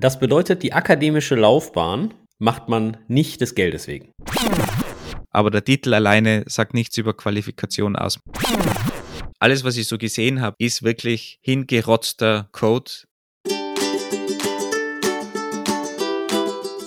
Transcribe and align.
Das 0.00 0.20
bedeutet, 0.20 0.62
die 0.62 0.72
akademische 0.72 1.34
Laufbahn 1.34 2.14
macht 2.38 2.68
man 2.68 2.98
nicht 3.08 3.40
des 3.40 3.56
Geldes 3.56 3.88
wegen. 3.88 4.12
Aber 5.32 5.50
der 5.50 5.64
Titel 5.64 5.92
alleine 5.92 6.44
sagt 6.46 6.72
nichts 6.72 6.96
über 6.98 7.14
Qualifikation 7.14 7.96
aus. 7.96 8.20
Alles, 9.40 9.64
was 9.64 9.76
ich 9.76 9.88
so 9.88 9.98
gesehen 9.98 10.40
habe, 10.40 10.54
ist 10.60 10.84
wirklich 10.84 11.40
hingerotzter 11.42 12.48
Code. 12.52 12.92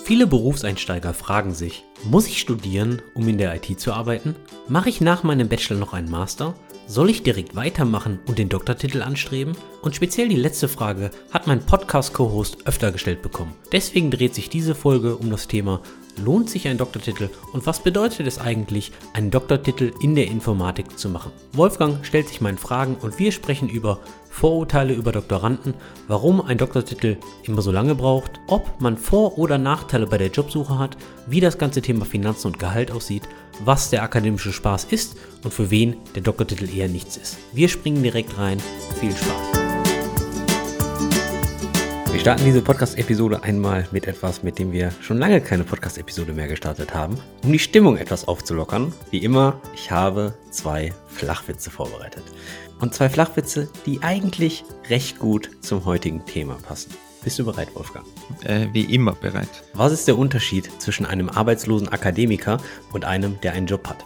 Viele 0.04 0.26
Berufseinsteiger 0.26 1.12
fragen 1.12 1.52
sich, 1.52 1.84
muss 2.04 2.26
ich 2.26 2.40
studieren, 2.40 3.02
um 3.14 3.28
in 3.28 3.36
der 3.36 3.54
IT 3.54 3.78
zu 3.78 3.92
arbeiten? 3.92 4.34
Mache 4.68 4.88
ich 4.88 5.02
nach 5.02 5.22
meinem 5.22 5.50
Bachelor 5.50 5.78
noch 5.78 5.92
einen 5.92 6.10
Master? 6.10 6.54
Soll 6.86 7.10
ich 7.10 7.22
direkt 7.22 7.54
weitermachen 7.54 8.18
und 8.26 8.38
den 8.38 8.48
Doktortitel 8.48 9.02
anstreben? 9.02 9.56
Und 9.82 9.94
speziell 9.94 10.28
die 10.28 10.36
letzte 10.36 10.68
Frage 10.68 11.10
hat 11.30 11.46
mein 11.46 11.64
Podcast-Co-Host 11.64 12.66
öfter 12.66 12.92
gestellt 12.92 13.22
bekommen. 13.22 13.54
Deswegen 13.70 14.10
dreht 14.10 14.34
sich 14.34 14.50
diese 14.50 14.74
Folge 14.74 15.16
um 15.16 15.30
das 15.30 15.48
Thema 15.48 15.80
Lohnt 16.18 16.50
sich 16.50 16.68
ein 16.68 16.76
Doktortitel 16.76 17.30
und 17.52 17.66
was 17.66 17.80
bedeutet 17.80 18.26
es 18.26 18.38
eigentlich, 18.38 18.92
einen 19.14 19.30
Doktortitel 19.30 19.92
in 20.00 20.14
der 20.14 20.26
Informatik 20.26 20.98
zu 20.98 21.08
machen? 21.08 21.32
Wolfgang 21.52 22.04
stellt 22.04 22.28
sich 22.28 22.40
meinen 22.40 22.58
Fragen 22.58 22.96
und 22.96 23.18
wir 23.18 23.32
sprechen 23.32 23.68
über 23.68 23.98
Vorurteile 24.28 24.94
über 24.94 25.12
Doktoranden, 25.12 25.74
warum 26.08 26.40
ein 26.40 26.58
Doktortitel 26.58 27.16
immer 27.44 27.62
so 27.62 27.70
lange 27.70 27.94
braucht, 27.94 28.40
ob 28.46 28.80
man 28.80 28.96
Vor- 28.96 29.38
oder 29.38 29.58
Nachteile 29.58 30.06
bei 30.06 30.18
der 30.18 30.30
Jobsuche 30.30 30.78
hat, 30.78 30.96
wie 31.26 31.40
das 31.40 31.58
ganze 31.58 31.82
Thema 31.82 32.04
Finanzen 32.04 32.48
und 32.48 32.58
Gehalt 32.58 32.90
aussieht, 32.90 33.28
was 33.64 33.90
der 33.90 34.02
akademische 34.02 34.52
Spaß 34.52 34.84
ist 34.84 35.16
und 35.44 35.52
für 35.52 35.70
wen 35.70 35.96
der 36.14 36.22
Doktortitel 36.22 36.68
eher 36.68 36.88
nichts 36.88 37.16
ist. 37.16 37.38
Wir 37.52 37.68
springen 37.68 38.02
direkt 38.02 38.38
rein. 38.38 38.58
Viel 39.00 39.14
Spaß. 39.14 39.61
Wir 42.12 42.20
starten 42.20 42.44
diese 42.44 42.60
Podcast-Episode 42.60 43.42
einmal 43.42 43.88
mit 43.90 44.06
etwas, 44.06 44.42
mit 44.42 44.58
dem 44.58 44.70
wir 44.70 44.92
schon 45.00 45.16
lange 45.16 45.40
keine 45.40 45.64
Podcast-Episode 45.64 46.34
mehr 46.34 46.46
gestartet 46.46 46.92
haben, 46.94 47.18
um 47.42 47.50
die 47.50 47.58
Stimmung 47.58 47.96
etwas 47.96 48.28
aufzulockern. 48.28 48.92
Wie 49.10 49.24
immer, 49.24 49.58
ich 49.74 49.90
habe 49.90 50.34
zwei 50.50 50.92
Flachwitze 51.08 51.70
vorbereitet. 51.70 52.22
Und 52.80 52.92
zwei 52.94 53.08
Flachwitze, 53.08 53.70
die 53.86 54.02
eigentlich 54.02 54.62
recht 54.90 55.20
gut 55.20 55.50
zum 55.62 55.86
heutigen 55.86 56.24
Thema 56.26 56.58
passen. 56.62 56.92
Bist 57.24 57.38
du 57.38 57.46
bereit, 57.46 57.74
Wolfgang? 57.74 58.04
Äh, 58.44 58.66
wie 58.74 58.94
immer 58.94 59.12
bereit. 59.12 59.48
Was 59.72 59.92
ist 59.92 60.06
der 60.06 60.18
Unterschied 60.18 60.70
zwischen 60.82 61.06
einem 61.06 61.30
arbeitslosen 61.30 61.88
Akademiker 61.88 62.58
und 62.92 63.06
einem, 63.06 63.40
der 63.40 63.54
einen 63.54 63.66
Job 63.66 63.88
hat? 63.88 64.04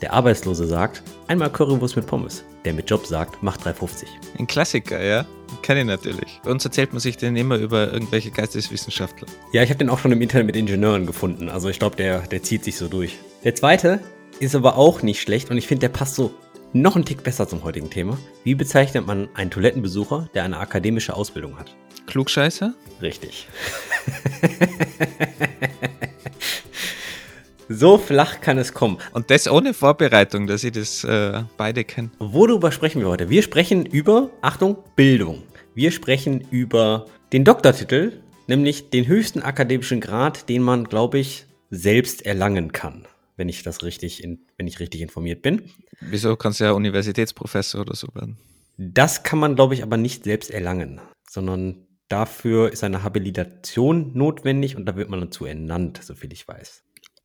Der 0.00 0.14
Arbeitslose 0.14 0.66
sagt, 0.66 1.02
einmal 1.28 1.52
Currywurst 1.52 1.96
mit 1.96 2.06
Pommes. 2.06 2.42
Der 2.64 2.72
mit 2.72 2.88
Job 2.88 3.06
sagt, 3.06 3.42
mach 3.42 3.58
3,50. 3.58 4.04
Ein 4.38 4.46
Klassiker, 4.46 5.02
ja. 5.02 5.26
Kenne 5.62 5.80
ich 5.80 5.86
natürlich. 5.86 6.40
Bei 6.42 6.50
uns 6.50 6.64
erzählt 6.64 6.92
man 6.92 7.00
sich 7.00 7.16
den 7.16 7.36
immer 7.36 7.56
über 7.56 7.92
irgendwelche 7.92 8.30
Geisteswissenschaftler. 8.30 9.28
Ja, 9.52 9.62
ich 9.62 9.68
habe 9.68 9.78
den 9.78 9.90
auch 9.90 9.98
schon 9.98 10.12
im 10.12 10.22
Internet 10.22 10.46
mit 10.46 10.56
Ingenieuren 10.56 11.06
gefunden. 11.06 11.50
Also 11.50 11.68
ich 11.68 11.78
glaube, 11.78 11.96
der, 11.96 12.20
der 12.20 12.42
zieht 12.42 12.64
sich 12.64 12.76
so 12.76 12.88
durch. 12.88 13.18
Der 13.44 13.54
zweite 13.54 14.00
ist 14.40 14.54
aber 14.54 14.78
auch 14.78 15.02
nicht 15.02 15.20
schlecht 15.20 15.50
und 15.50 15.58
ich 15.58 15.66
finde, 15.66 15.80
der 15.80 15.90
passt 15.90 16.14
so 16.14 16.32
noch 16.72 16.96
einen 16.96 17.04
Tick 17.04 17.22
besser 17.22 17.46
zum 17.46 17.62
heutigen 17.62 17.90
Thema. 17.90 18.18
Wie 18.42 18.54
bezeichnet 18.54 19.06
man 19.06 19.28
einen 19.34 19.50
Toilettenbesucher, 19.50 20.28
der 20.34 20.44
eine 20.44 20.58
akademische 20.58 21.14
Ausbildung 21.14 21.58
hat? 21.58 21.76
Klugscheißer? 22.06 22.74
Richtig. 23.00 23.46
so 27.68 27.98
flach 27.98 28.40
kann 28.40 28.58
es 28.58 28.72
kommen. 28.74 28.98
Und 29.12 29.30
das 29.30 29.48
ohne 29.48 29.74
Vorbereitung, 29.74 30.46
dass 30.46 30.64
ich 30.64 30.72
das 30.72 31.04
äh, 31.04 31.42
beide 31.56 31.84
kenne. 31.84 32.10
Worüber 32.18 32.72
sprechen 32.72 33.00
wir 33.00 33.08
heute? 33.08 33.30
Wir 33.30 33.42
sprechen 33.42 33.86
über, 33.86 34.30
Achtung, 34.42 34.76
Bildung. 34.96 35.42
Wir 35.74 35.90
sprechen 35.90 36.46
über 36.50 37.06
den 37.32 37.44
Doktortitel, 37.44 38.12
nämlich 38.46 38.90
den 38.90 39.06
höchsten 39.06 39.42
akademischen 39.42 40.00
Grad, 40.00 40.48
den 40.48 40.62
man, 40.62 40.84
glaube 40.84 41.18
ich, 41.18 41.46
selbst 41.70 42.24
erlangen 42.24 42.72
kann 42.72 43.06
wenn 43.36 43.48
ich 43.48 43.62
das 43.62 43.82
richtig, 43.82 44.22
in, 44.22 44.38
wenn 44.56 44.66
ich 44.66 44.80
richtig 44.80 45.00
informiert 45.00 45.42
bin. 45.42 45.70
Wieso 46.00 46.36
kannst 46.36 46.60
du 46.60 46.64
ja 46.64 46.72
Universitätsprofessor 46.72 47.80
oder 47.80 47.94
so 47.94 48.08
werden? 48.14 48.38
Das 48.76 49.22
kann 49.22 49.38
man, 49.38 49.54
glaube 49.54 49.74
ich, 49.74 49.82
aber 49.82 49.96
nicht 49.96 50.24
selbst 50.24 50.50
erlangen, 50.50 51.00
sondern 51.28 51.86
dafür 52.08 52.72
ist 52.72 52.84
eine 52.84 53.02
Habilitation 53.02 54.12
notwendig 54.14 54.76
und 54.76 54.86
da 54.86 54.96
wird 54.96 55.10
man 55.10 55.20
dazu 55.20 55.46
ernannt, 55.46 56.02
soviel 56.02 56.32
ich 56.32 56.46
weiß. 56.46 56.82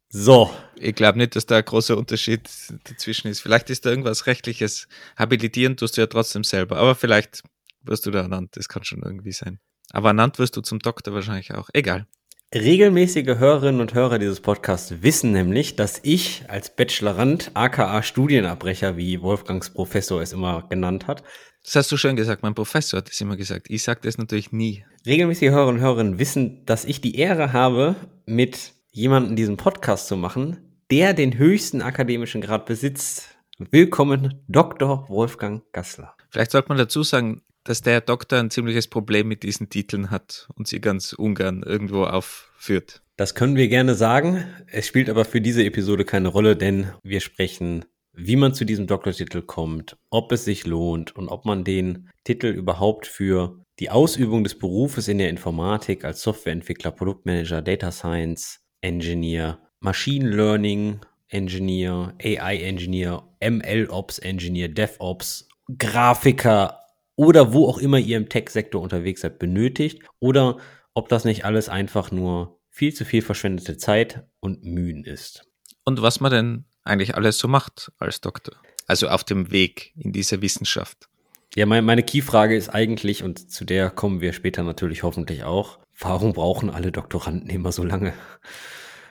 So. 0.09 0.49
Ich 0.75 0.95
glaube 0.95 1.17
nicht, 1.17 1.35
dass 1.35 1.45
da 1.45 1.57
ein 1.57 1.65
großer 1.65 1.97
Unterschied 1.97 2.49
dazwischen 2.85 3.27
ist. 3.27 3.41
Vielleicht 3.41 3.69
ist 3.69 3.85
da 3.85 3.89
irgendwas 3.89 4.27
Rechtliches. 4.27 4.87
Habilitieren 5.17 5.77
tust 5.77 5.97
du 5.97 6.01
ja 6.01 6.07
trotzdem 6.07 6.43
selber, 6.43 6.77
aber 6.77 6.95
vielleicht 6.95 7.43
wirst 7.83 8.05
du 8.05 8.11
da 8.11 8.21
ernannt. 8.21 8.55
Das 8.55 8.69
kann 8.69 8.83
schon 8.83 9.03
irgendwie 9.03 9.31
sein. 9.31 9.59
Aber 9.91 10.09
ernannt 10.09 10.39
wirst 10.39 10.55
du 10.57 10.61
zum 10.61 10.79
Doktor 10.79 11.13
wahrscheinlich 11.13 11.53
auch. 11.53 11.69
Egal. 11.73 12.07
Regelmäßige 12.53 13.37
Hörerinnen 13.37 13.79
und 13.79 13.93
Hörer 13.93 14.17
dieses 14.17 14.39
Podcasts 14.39 15.03
wissen 15.03 15.31
nämlich, 15.33 15.75
dass 15.75 15.99
ich 16.01 16.45
als 16.47 16.75
Bachelorand, 16.75 17.51
aka 17.53 18.01
Studienabbrecher, 18.01 18.97
wie 18.97 19.21
Wolfgangs 19.21 19.69
Professor 19.69 20.19
es 20.19 20.33
immer 20.33 20.67
genannt 20.67 21.05
hat. 21.05 21.23
Das 21.63 21.75
hast 21.75 21.91
du 21.91 21.97
schon 21.97 22.15
gesagt, 22.15 22.41
mein 22.41 22.55
Professor 22.55 22.97
hat 22.97 23.09
es 23.09 23.21
immer 23.21 23.35
gesagt. 23.35 23.67
Ich 23.69 23.83
sage 23.83 23.99
das 24.01 24.17
natürlich 24.17 24.51
nie. 24.51 24.83
Regelmäßige 25.05 25.49
Hörerinnen 25.49 25.75
und 25.75 25.85
Hörer 25.85 26.17
wissen, 26.17 26.65
dass 26.65 26.85
ich 26.85 27.01
die 27.01 27.17
Ehre 27.17 27.53
habe, 27.53 27.95
mit 28.25 28.73
jemandem 28.91 29.35
diesen 29.35 29.57
Podcast 29.57 30.07
zu 30.07 30.17
machen, 30.17 30.81
der 30.91 31.13
den 31.13 31.37
höchsten 31.37 31.81
akademischen 31.81 32.41
Grad 32.41 32.65
besitzt. 32.65 33.37
Willkommen, 33.71 34.41
Dr. 34.47 35.07
Wolfgang 35.09 35.63
Gassler. 35.73 36.15
Vielleicht 36.29 36.51
sollte 36.51 36.69
man 36.69 36.77
dazu 36.77 37.03
sagen, 37.03 37.41
dass 37.63 37.81
der 37.81 38.01
Doktor 38.01 38.39
ein 38.39 38.49
ziemliches 38.49 38.87
Problem 38.87 39.27
mit 39.27 39.43
diesen 39.43 39.69
Titeln 39.69 40.09
hat 40.09 40.47
und 40.55 40.67
sie 40.67 40.81
ganz 40.81 41.13
ungern 41.13 41.61
irgendwo 41.63 42.05
aufführt. 42.05 43.03
Das 43.17 43.35
können 43.35 43.57
wir 43.57 43.67
gerne 43.67 43.95
sagen. 43.95 44.45
Es 44.67 44.87
spielt 44.87 45.09
aber 45.09 45.25
für 45.25 45.41
diese 45.41 45.63
Episode 45.63 46.05
keine 46.05 46.29
Rolle, 46.29 46.55
denn 46.55 46.93
wir 47.03 47.19
sprechen, 47.19 47.85
wie 48.13 48.37
man 48.37 48.53
zu 48.53 48.65
diesem 48.65 48.87
Doktortitel 48.87 49.41
kommt, 49.41 49.97
ob 50.09 50.31
es 50.31 50.45
sich 50.45 50.65
lohnt 50.65 51.15
und 51.15 51.27
ob 51.27 51.45
man 51.45 51.63
den 51.63 52.09
Titel 52.23 52.47
überhaupt 52.47 53.07
für 53.07 53.61
die 53.79 53.89
Ausübung 53.89 54.43
des 54.43 54.57
Berufes 54.57 55.07
in 55.07 55.19
der 55.19 55.29
Informatik 55.29 56.05
als 56.05 56.21
Softwareentwickler, 56.21 56.91
Produktmanager, 56.91 57.61
Data 57.61 57.91
Science, 57.91 58.61
Engineer, 58.81 59.59
Machine 59.79 60.29
Learning 60.29 60.99
Engineer, 61.27 62.13
AI 62.21 62.57
Engineer, 62.57 63.23
ML 63.39 63.87
Ops 63.89 64.19
Engineer, 64.19 64.67
DevOps, 64.67 65.47
Grafiker, 65.77 66.79
oder 67.19 67.51
wo 67.51 67.67
auch 67.67 67.79
immer 67.79 67.99
ihr 67.99 68.15
im 68.15 68.29
Tech-Sektor 68.29 68.81
unterwegs 68.81 69.19
seid, 69.19 69.39
benötigt 69.39 70.01
oder 70.19 70.57
ob 70.93 71.09
das 71.09 71.25
nicht 71.25 71.43
alles 71.43 71.67
einfach 71.67 72.11
nur 72.11 72.61
viel 72.69 72.93
zu 72.93 73.03
viel 73.03 73.21
verschwendete 73.21 73.75
Zeit 73.75 74.23
und 74.39 74.63
Mühen 74.63 75.03
ist. 75.03 75.45
Und 75.83 76.01
was 76.01 76.21
man 76.21 76.31
denn 76.31 76.65
eigentlich 76.83 77.15
alles 77.15 77.37
so 77.37 77.49
macht 77.49 77.91
als 77.97 78.21
Doktor? 78.21 78.55
Also 78.87 79.09
auf 79.09 79.25
dem 79.25 79.51
Weg 79.51 79.91
in 79.97 80.13
diese 80.13 80.41
Wissenschaft. 80.41 81.09
Ja, 81.55 81.65
meine, 81.65 81.81
meine 81.81 82.03
Key-Frage 82.03 82.55
ist 82.55 82.69
eigentlich, 82.69 83.21
und 83.21 83.51
zu 83.51 83.65
der 83.65 83.89
kommen 83.89 84.21
wir 84.21 84.31
später 84.31 84.63
natürlich 84.63 85.03
hoffentlich 85.03 85.43
auch, 85.43 85.79
warum 85.99 86.33
brauchen 86.33 86.69
alle 86.69 86.91
Doktoranden 86.91 87.49
immer 87.49 87.71
so 87.71 87.83
lange? 87.83 88.13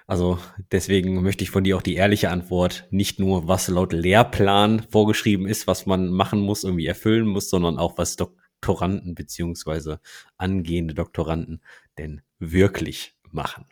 Also 0.06 0.38
deswegen 0.72 1.22
möchte 1.22 1.44
ich 1.44 1.50
von 1.50 1.65
dir 1.65 1.76
auch 1.76 1.82
die 1.82 1.97
ehrliche 1.97 2.31
Antwort, 2.31 2.88
nicht 2.91 3.21
nur 3.21 3.47
was 3.47 3.69
laut 3.69 3.93
Lehrplan 3.93 4.82
vorgeschrieben 4.91 5.47
ist, 5.47 5.66
was 5.66 5.84
man 5.84 6.09
machen 6.09 6.41
muss, 6.41 6.65
irgendwie 6.65 6.87
erfüllen 6.87 7.26
muss, 7.26 7.50
sondern 7.50 7.78
auch 7.78 7.99
was 7.99 8.16
Doktoranden 8.16 9.15
beziehungsweise 9.15 10.00
angehende 10.38 10.94
Doktoranden 10.94 11.60
denn 11.99 12.22
wirklich 12.38 13.16
machen. 13.31 13.66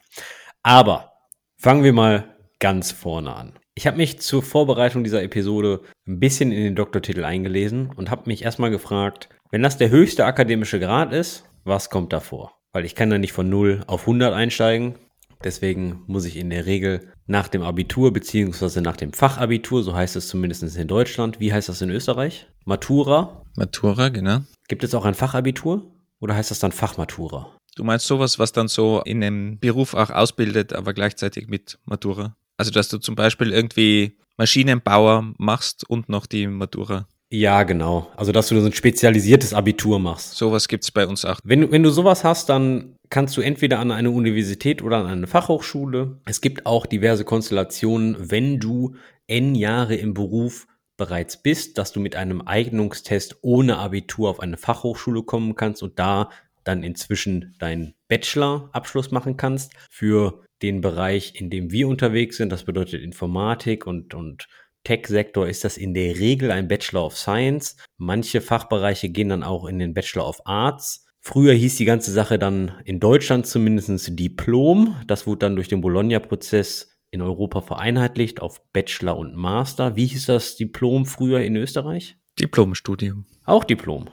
Aber 0.63 1.13
fangen 1.57 1.85
wir 1.85 1.95
mal 1.95 2.37
ganz 2.59 2.93
vorne 2.93 3.35
an. 3.35 3.59
Ich 3.75 3.87
habe 3.87 3.97
mich 3.97 4.21
zur 4.21 4.43
Vorbereitung 4.43 5.05
dieser 5.05 5.23
Episode 5.23 5.83
ein 6.07 6.21
bisschen 6.21 6.53
in 6.53 6.65
den 6.65 6.77
Doktortitel 6.77 7.25
eingelesen 7.25 7.91
und 7.95 8.11
habe 8.11 8.29
mich 8.29 8.43
erstmal 8.43 8.71
gefragt, 8.71 9.31
wenn 9.51 9.63
das 9.63 9.79
der 9.79 9.91
höchste 9.91 10.27
akademische 10.27 10.81
Grad 10.81 11.13
ist, 11.13 11.45
was 11.65 11.89
kommt 11.89 12.13
davor? 12.13 12.56
Weil 12.77 12.85
ich 12.85 12.95
kann 12.95 13.09
da 13.09 13.17
nicht 13.17 13.33
von 13.33 13.49
0 13.49 13.85
auf 13.87 14.03
100 14.03 14.35
einsteigen. 14.35 14.97
Deswegen 15.43 16.03
muss 16.09 16.27
ich 16.27 16.37
in 16.37 16.51
der 16.51 16.67
Regel 16.67 17.11
nach 17.27 17.49
dem 17.49 17.63
Abitur 17.63 18.13
beziehungsweise 18.13 18.83
nach 18.83 18.99
dem 18.99 19.15
Fachabitur, 19.15 19.83
so 19.83 19.95
heißt 19.95 20.15
es 20.15 20.29
zumindest 20.29 20.77
in 20.77 20.87
Deutschland. 20.87 21.41
Wie 21.41 21.55
heißt 21.55 21.71
das 21.71 21.81
in 21.81 21.89
Österreich? 21.89 22.49
Matura. 22.67 23.47
Matura, 23.57 24.11
genau. 24.11 24.41
Gibt 24.69 24.85
es 24.85 24.95
auch 24.95 25.07
ein 25.07 25.15
Fachabitur 25.15 25.91
oder 26.21 26.35
heißt 26.35 26.51
das 26.51 26.59
dann 26.59 26.71
Fachmatura? 26.71 27.57
Du 27.77 27.83
meinst 27.83 28.07
sowas, 28.09 28.39
was 28.39 28.53
dann 28.53 28.69
so 28.69 29.01
in 29.07 29.25
einem 29.25 29.59
Beruf 29.59 29.95
auch 29.95 30.11
ausbildet, 30.11 30.75
aber 30.75 30.93
gleichzeitig 30.93 31.49
mit 31.49 31.79
Matura? 31.87 32.37
Also, 32.59 32.73
dass 32.73 32.91
du 32.91 32.99
zum 32.99 33.15
Beispiel 33.15 33.53
irgendwie 33.53 34.19
Maschinenbauer 34.37 35.33
machst 35.39 35.89
und 35.89 36.11
noch 36.11 36.27
die 36.27 36.47
Matura. 36.47 37.09
Ja, 37.29 37.65
genau. 37.65 38.11
Also, 38.17 38.31
dass 38.31 38.49
du 38.49 38.61
so 38.61 38.67
ein 38.67 38.73
spezialisiertes 38.73 39.53
Abitur 39.53 39.99
machst. 39.99 40.37
Sowas 40.37 40.69
gibt 40.69 40.85
es 40.85 40.93
bei 40.93 41.07
uns 41.07 41.25
auch. 41.25 41.41
Wenn, 41.43 41.73
wenn 41.73 41.83
du 41.83 41.91
sowas 41.91 42.23
hast, 42.23 42.49
dann 42.49 42.95
kannst 43.11 43.37
du 43.37 43.41
entweder 43.41 43.81
an 43.81 43.91
eine 43.91 44.11
Universität 44.11 44.81
oder 44.81 44.99
an 44.99 45.07
eine 45.07 45.27
Fachhochschule. 45.27 46.21
Es 46.25 46.41
gibt 46.41 46.67
auch 46.67 46.87
diverse 46.87 47.25
Konstellationen, 47.25 48.31
wenn 48.31 48.61
du 48.61 48.95
N 49.27 49.57
Jahre 49.57 49.97
im 49.97 50.15
Beruf 50.15 50.69
bereits 50.97 51.43
bist, 51.43 51.79
dass 51.79 51.93
du 51.93 52.01
mit 52.01 52.15
einem 52.15 52.43
Eignungstest 52.47 53.39
ohne 53.43 53.79
Abitur 53.79 54.31
auf 54.31 54.41
eine 54.41 54.57
Fachhochschule 54.57 55.25
kommen 55.25 55.57
kannst 55.57 55.83
und 55.83 55.99
da 55.99 56.31
dann 56.65 56.83
inzwischen 56.83 57.55
deinen 57.59 57.95
Bachelor-Abschluss 58.09 59.11
machen 59.11 59.37
kannst. 59.37 59.73
Für 59.91 60.43
den 60.63 60.81
Bereich, 60.81 61.35
in 61.41 61.51
dem 61.51 61.71
wir 61.71 61.89
unterwegs 61.89 62.37
sind, 62.37 62.51
das 62.51 62.65
bedeutet 62.65 63.03
Informatik 63.03 63.87
und, 63.87 64.15
und 64.15 64.47
Tech-Sektor, 64.87 65.49
ist 65.49 65.65
das 65.65 65.77
in 65.77 65.95
der 65.95 66.17
Regel 66.17 66.53
ein 66.53 66.69
Bachelor 66.69 67.07
of 67.07 67.19
Science. 67.19 67.77
Manche 67.97 68.41
Fachbereiche 68.41 69.09
gehen 69.09 69.31
dann 69.31 69.43
auch 69.43 69.67
in 69.67 69.81
den 69.81 69.95
Bachelor 69.95 70.29
of 70.29 70.41
Arts. 70.45 71.07
Früher 71.21 71.55
hieß 71.55 71.77
die 71.77 71.87
ganze 71.87 72.13
Sache 72.13 72.39
dann 72.39 72.71
in 72.85 73.01
Deutschland 73.01 73.49
zumindest 73.49 74.17
Diplom. 74.17 74.95
Das 75.09 75.27
wurde 75.27 75.41
dann 75.41 75.57
durch 75.57 75.67
den 75.67 75.81
Bologna-Prozess 75.81 77.01
in 77.11 77.21
Europa 77.21 77.63
vereinheitlicht 77.63 78.41
auf 78.41 78.63
Bachelor 78.73 79.17
und 79.17 79.35
Master. 79.35 79.97
Wie 79.97 80.07
hieß 80.07 80.27
das 80.27 80.55
Diplom 80.55 81.05
früher 81.05 81.41
in 81.41 81.57
Österreich? 81.57 82.17
Diplomstudium. 82.39 83.25
Auch 83.45 83.65
Diplom. 83.65 84.09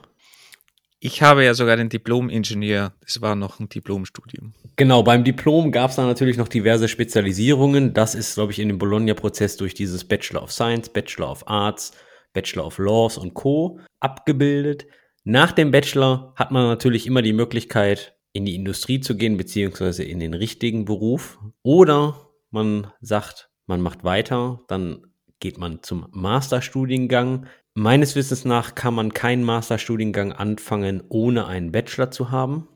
Ich 1.00 1.22
habe 1.22 1.44
ja 1.44 1.52
sogar 1.54 1.76
den 1.76 1.90
Diplom-Ingenieur, 1.90 2.94
das 3.02 3.20
war 3.20 3.34
noch 3.34 3.60
ein 3.60 3.68
Diplomstudium. 3.68 4.54
Genau, 4.76 5.02
beim 5.02 5.22
Diplom 5.22 5.70
gab 5.70 5.90
es 5.90 5.96
dann 5.96 6.06
natürlich 6.06 6.38
noch 6.38 6.48
diverse 6.48 6.88
Spezialisierungen. 6.88 7.92
Das 7.92 8.14
ist, 8.14 8.34
glaube 8.34 8.52
ich, 8.52 8.58
in 8.58 8.68
dem 8.68 8.78
Bologna-Prozess 8.78 9.56
durch 9.56 9.74
dieses 9.74 10.04
Bachelor 10.04 10.42
of 10.42 10.50
Science, 10.50 10.88
Bachelor 10.88 11.30
of 11.30 11.46
Arts, 11.46 11.92
Bachelor 12.32 12.66
of 12.66 12.78
Laws 12.78 13.18
und 13.18 13.34
Co. 13.34 13.80
abgebildet. 14.00 14.86
Nach 15.24 15.52
dem 15.52 15.70
Bachelor 15.70 16.32
hat 16.36 16.50
man 16.50 16.66
natürlich 16.66 17.06
immer 17.06 17.22
die 17.22 17.32
Möglichkeit, 17.32 18.16
in 18.32 18.44
die 18.44 18.54
Industrie 18.54 19.00
zu 19.00 19.16
gehen, 19.16 19.36
beziehungsweise 19.36 20.04
in 20.04 20.20
den 20.20 20.34
richtigen 20.34 20.84
Beruf. 20.84 21.38
Oder 21.62 22.28
man 22.50 22.90
sagt, 23.00 23.48
man 23.66 23.80
macht 23.80 24.04
weiter, 24.04 24.60
dann 24.68 25.06
geht 25.40 25.56
man 25.58 25.82
zum 25.82 26.08
Masterstudiengang. 26.10 27.46
Meines 27.76 28.14
Wissens 28.14 28.44
nach 28.44 28.76
kann 28.76 28.94
man 28.94 29.12
keinen 29.12 29.42
Masterstudiengang 29.42 30.32
anfangen, 30.32 31.02
ohne 31.08 31.46
einen 31.46 31.72
Bachelor 31.72 32.12
zu 32.12 32.30
haben. 32.30 32.68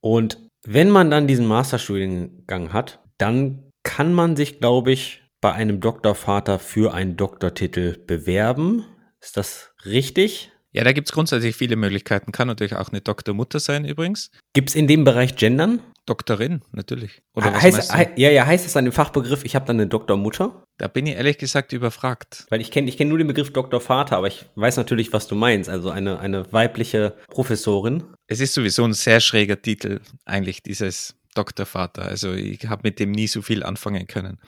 Und 0.00 0.38
wenn 0.64 0.88
man 0.88 1.10
dann 1.10 1.26
diesen 1.26 1.46
Masterstudiengang 1.46 2.72
hat, 2.72 3.00
dann 3.18 3.70
kann 3.82 4.14
man 4.14 4.34
sich, 4.34 4.58
glaube 4.58 4.92
ich, 4.92 5.22
bei 5.42 5.52
einem 5.52 5.80
Doktorvater 5.80 6.58
für 6.58 6.94
einen 6.94 7.16
Doktortitel 7.16 7.98
bewerben. 7.98 8.84
Ist 9.20 9.36
das 9.36 9.72
richtig? 9.84 10.50
Ja, 10.72 10.84
da 10.84 10.92
gibt 10.92 11.08
es 11.08 11.12
grundsätzlich 11.12 11.54
viele 11.54 11.76
Möglichkeiten. 11.76 12.32
Kann 12.32 12.48
natürlich 12.48 12.76
auch 12.76 12.88
eine 12.88 13.02
Doktormutter 13.02 13.60
sein 13.60 13.84
übrigens. 13.84 14.30
Gibt 14.54 14.70
es 14.70 14.74
in 14.74 14.86
dem 14.86 15.04
Bereich 15.04 15.36
Gendern? 15.36 15.80
Doktorin, 16.06 16.62
natürlich. 16.72 17.22
Oder 17.34 17.52
was 17.52 17.62
heißt, 17.62 17.94
he 17.94 18.06
ja, 18.16 18.30
ja, 18.30 18.46
heißt 18.46 18.64
das 18.64 18.72
dann 18.72 18.86
im 18.86 18.92
Fachbegriff, 18.92 19.44
ich 19.44 19.54
habe 19.54 19.66
dann 19.66 19.76
eine 19.76 19.88
Doktormutter? 19.88 20.64
Da 20.78 20.88
bin 20.88 21.06
ich 21.06 21.14
ehrlich 21.14 21.38
gesagt 21.38 21.72
überfragt. 21.72 22.46
Weil 22.50 22.60
ich 22.60 22.70
kenne 22.70 22.88
ich 22.88 22.98
kenn 22.98 23.08
nur 23.08 23.18
den 23.18 23.26
Begriff 23.26 23.52
Doktorvater, 23.52 24.16
aber 24.16 24.26
ich 24.26 24.44
weiß 24.56 24.76
natürlich, 24.76 25.12
was 25.12 25.26
du 25.26 25.34
meinst. 25.34 25.70
Also 25.70 25.90
eine, 25.90 26.18
eine 26.20 26.52
weibliche 26.52 27.14
Professorin. 27.28 28.04
Es 28.26 28.40
ist 28.40 28.52
sowieso 28.52 28.84
ein 28.84 28.92
sehr 28.92 29.20
schräger 29.20 29.60
Titel, 29.60 30.00
eigentlich, 30.26 30.62
dieses 30.62 31.16
Doktorvater. 31.36 32.02
Also 32.02 32.32
ich 32.32 32.66
habe 32.66 32.82
mit 32.84 32.98
dem 32.98 33.12
nie 33.12 33.26
so 33.26 33.42
viel 33.42 33.62
anfangen 33.62 34.06
können. 34.06 34.38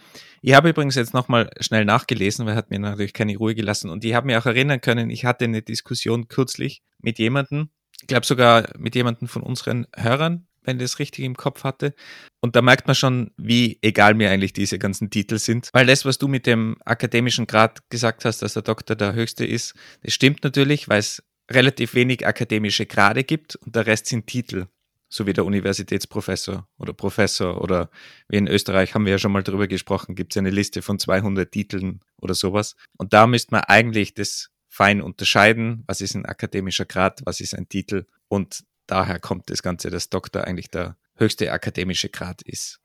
Ich 0.43 0.55
habe 0.55 0.71
übrigens 0.71 0.97
jetzt 0.97 1.15
nochmal 1.15 1.51
schnell 1.61 1.85
nachgelesen, 1.85 2.47
weil 2.47 2.55
er 2.55 2.59
hat 2.59 2.71
mir 2.71 2.79
natürlich 2.79 3.13
keine 3.13 3.37
Ruhe 3.37 3.55
gelassen. 3.55 3.91
Und 3.91 4.05
ich 4.05 4.15
habe 4.15 4.27
mir 4.27 4.39
auch 4.39 4.47
erinnern 4.47 4.81
können, 4.81 5.11
ich 5.11 5.25
hatte 5.25 5.45
eine 5.45 5.63
Diskussion 5.63 6.29
kürzlich 6.29 6.83
mit 7.01 7.19
jemandem, 7.19 7.71
ich 8.01 8.07
glaube 8.07 8.27
sogar 8.27 8.69
mit 8.79 8.95
jemandem 8.95 9.29
von 9.29 9.43
unseren 9.43 9.87
Hörern, 9.95 10.47
wenn 10.69 10.77
ich 10.77 10.85
das 10.85 10.99
richtig 11.01 11.25
im 11.25 11.37
Kopf 11.37 11.65
hatte. 11.65 11.95
Und 12.41 12.55
da 12.55 12.63
merkt 12.63 12.87
man 12.87 12.95
schon, 12.95 13.33
wie 13.37 13.79
egal 13.83 14.15
mir 14.15 14.31
eigentlich 14.31 14.53
diese 14.53 14.79
ganzen 14.79 15.11
Titel 15.11 15.39
sind. 15.39 15.71
Weil 15.73 15.87
das, 15.87 16.05
was 16.05 16.19
du 16.19 16.29
mit 16.29 16.47
dem 16.47 16.77
akademischen 16.85 17.47
Grad 17.47 17.91
gesagt 17.91 18.25
hast, 18.25 18.43
dass 18.43 18.53
der 18.53 18.63
Doktor 18.63 18.95
der 18.95 19.15
höchste 19.15 19.45
ist, 19.45 19.75
das 20.03 20.15
stimmt 20.15 20.45
natürlich, 20.45 20.89
weil 20.89 21.01
es 21.01 21.23
relativ 21.51 21.95
wenig 21.95 22.27
akademische 22.27 22.87
Grade 22.87 23.25
gibt 23.25 23.57
und 23.57 23.75
der 23.75 23.87
Rest 23.87 24.07
sind 24.07 24.27
Titel 24.27 24.67
so 25.09 25.27
wie 25.27 25.33
der 25.33 25.47
Universitätsprofessor 25.47 26.69
oder 26.79 26.93
Professor 26.93 27.63
oder 27.63 27.91
wie 28.29 28.37
in 28.37 28.47
Österreich 28.47 28.95
haben 28.95 29.07
wir 29.07 29.13
ja 29.13 29.19
schon 29.19 29.33
mal 29.33 29.43
drüber 29.43 29.67
gesprochen, 29.67 30.15
gibt 30.15 30.35
es 30.35 30.37
eine 30.37 30.51
Liste 30.51 30.83
von 30.83 30.99
200 30.99 31.51
Titeln 31.51 32.01
oder 32.21 32.35
sowas. 32.35 32.77
Und 32.99 33.13
da 33.13 33.27
müsste 33.27 33.55
man 33.55 33.63
eigentlich 33.63 34.15
das 34.15 34.51
fein 34.69 35.01
unterscheiden, 35.01 35.83
was 35.87 36.01
ist 36.01 36.15
ein 36.15 36.27
akademischer 36.27 36.85
Grad, 36.85 37.23
was 37.25 37.41
ist 37.41 37.55
ein 37.55 37.69
Titel 37.69 38.05
und 38.29 38.65
daher 38.89 39.21
kommt 39.21 39.51
das 39.51 39.63
Ganze, 39.63 39.91
dass 39.91 40.11
Doktor 40.11 40.45
eigentlich 40.45 40.71
der 40.71 40.97
höchste 41.17 41.53
akademische 41.53 42.09
Grad 42.09 42.43
ist. 42.43 42.81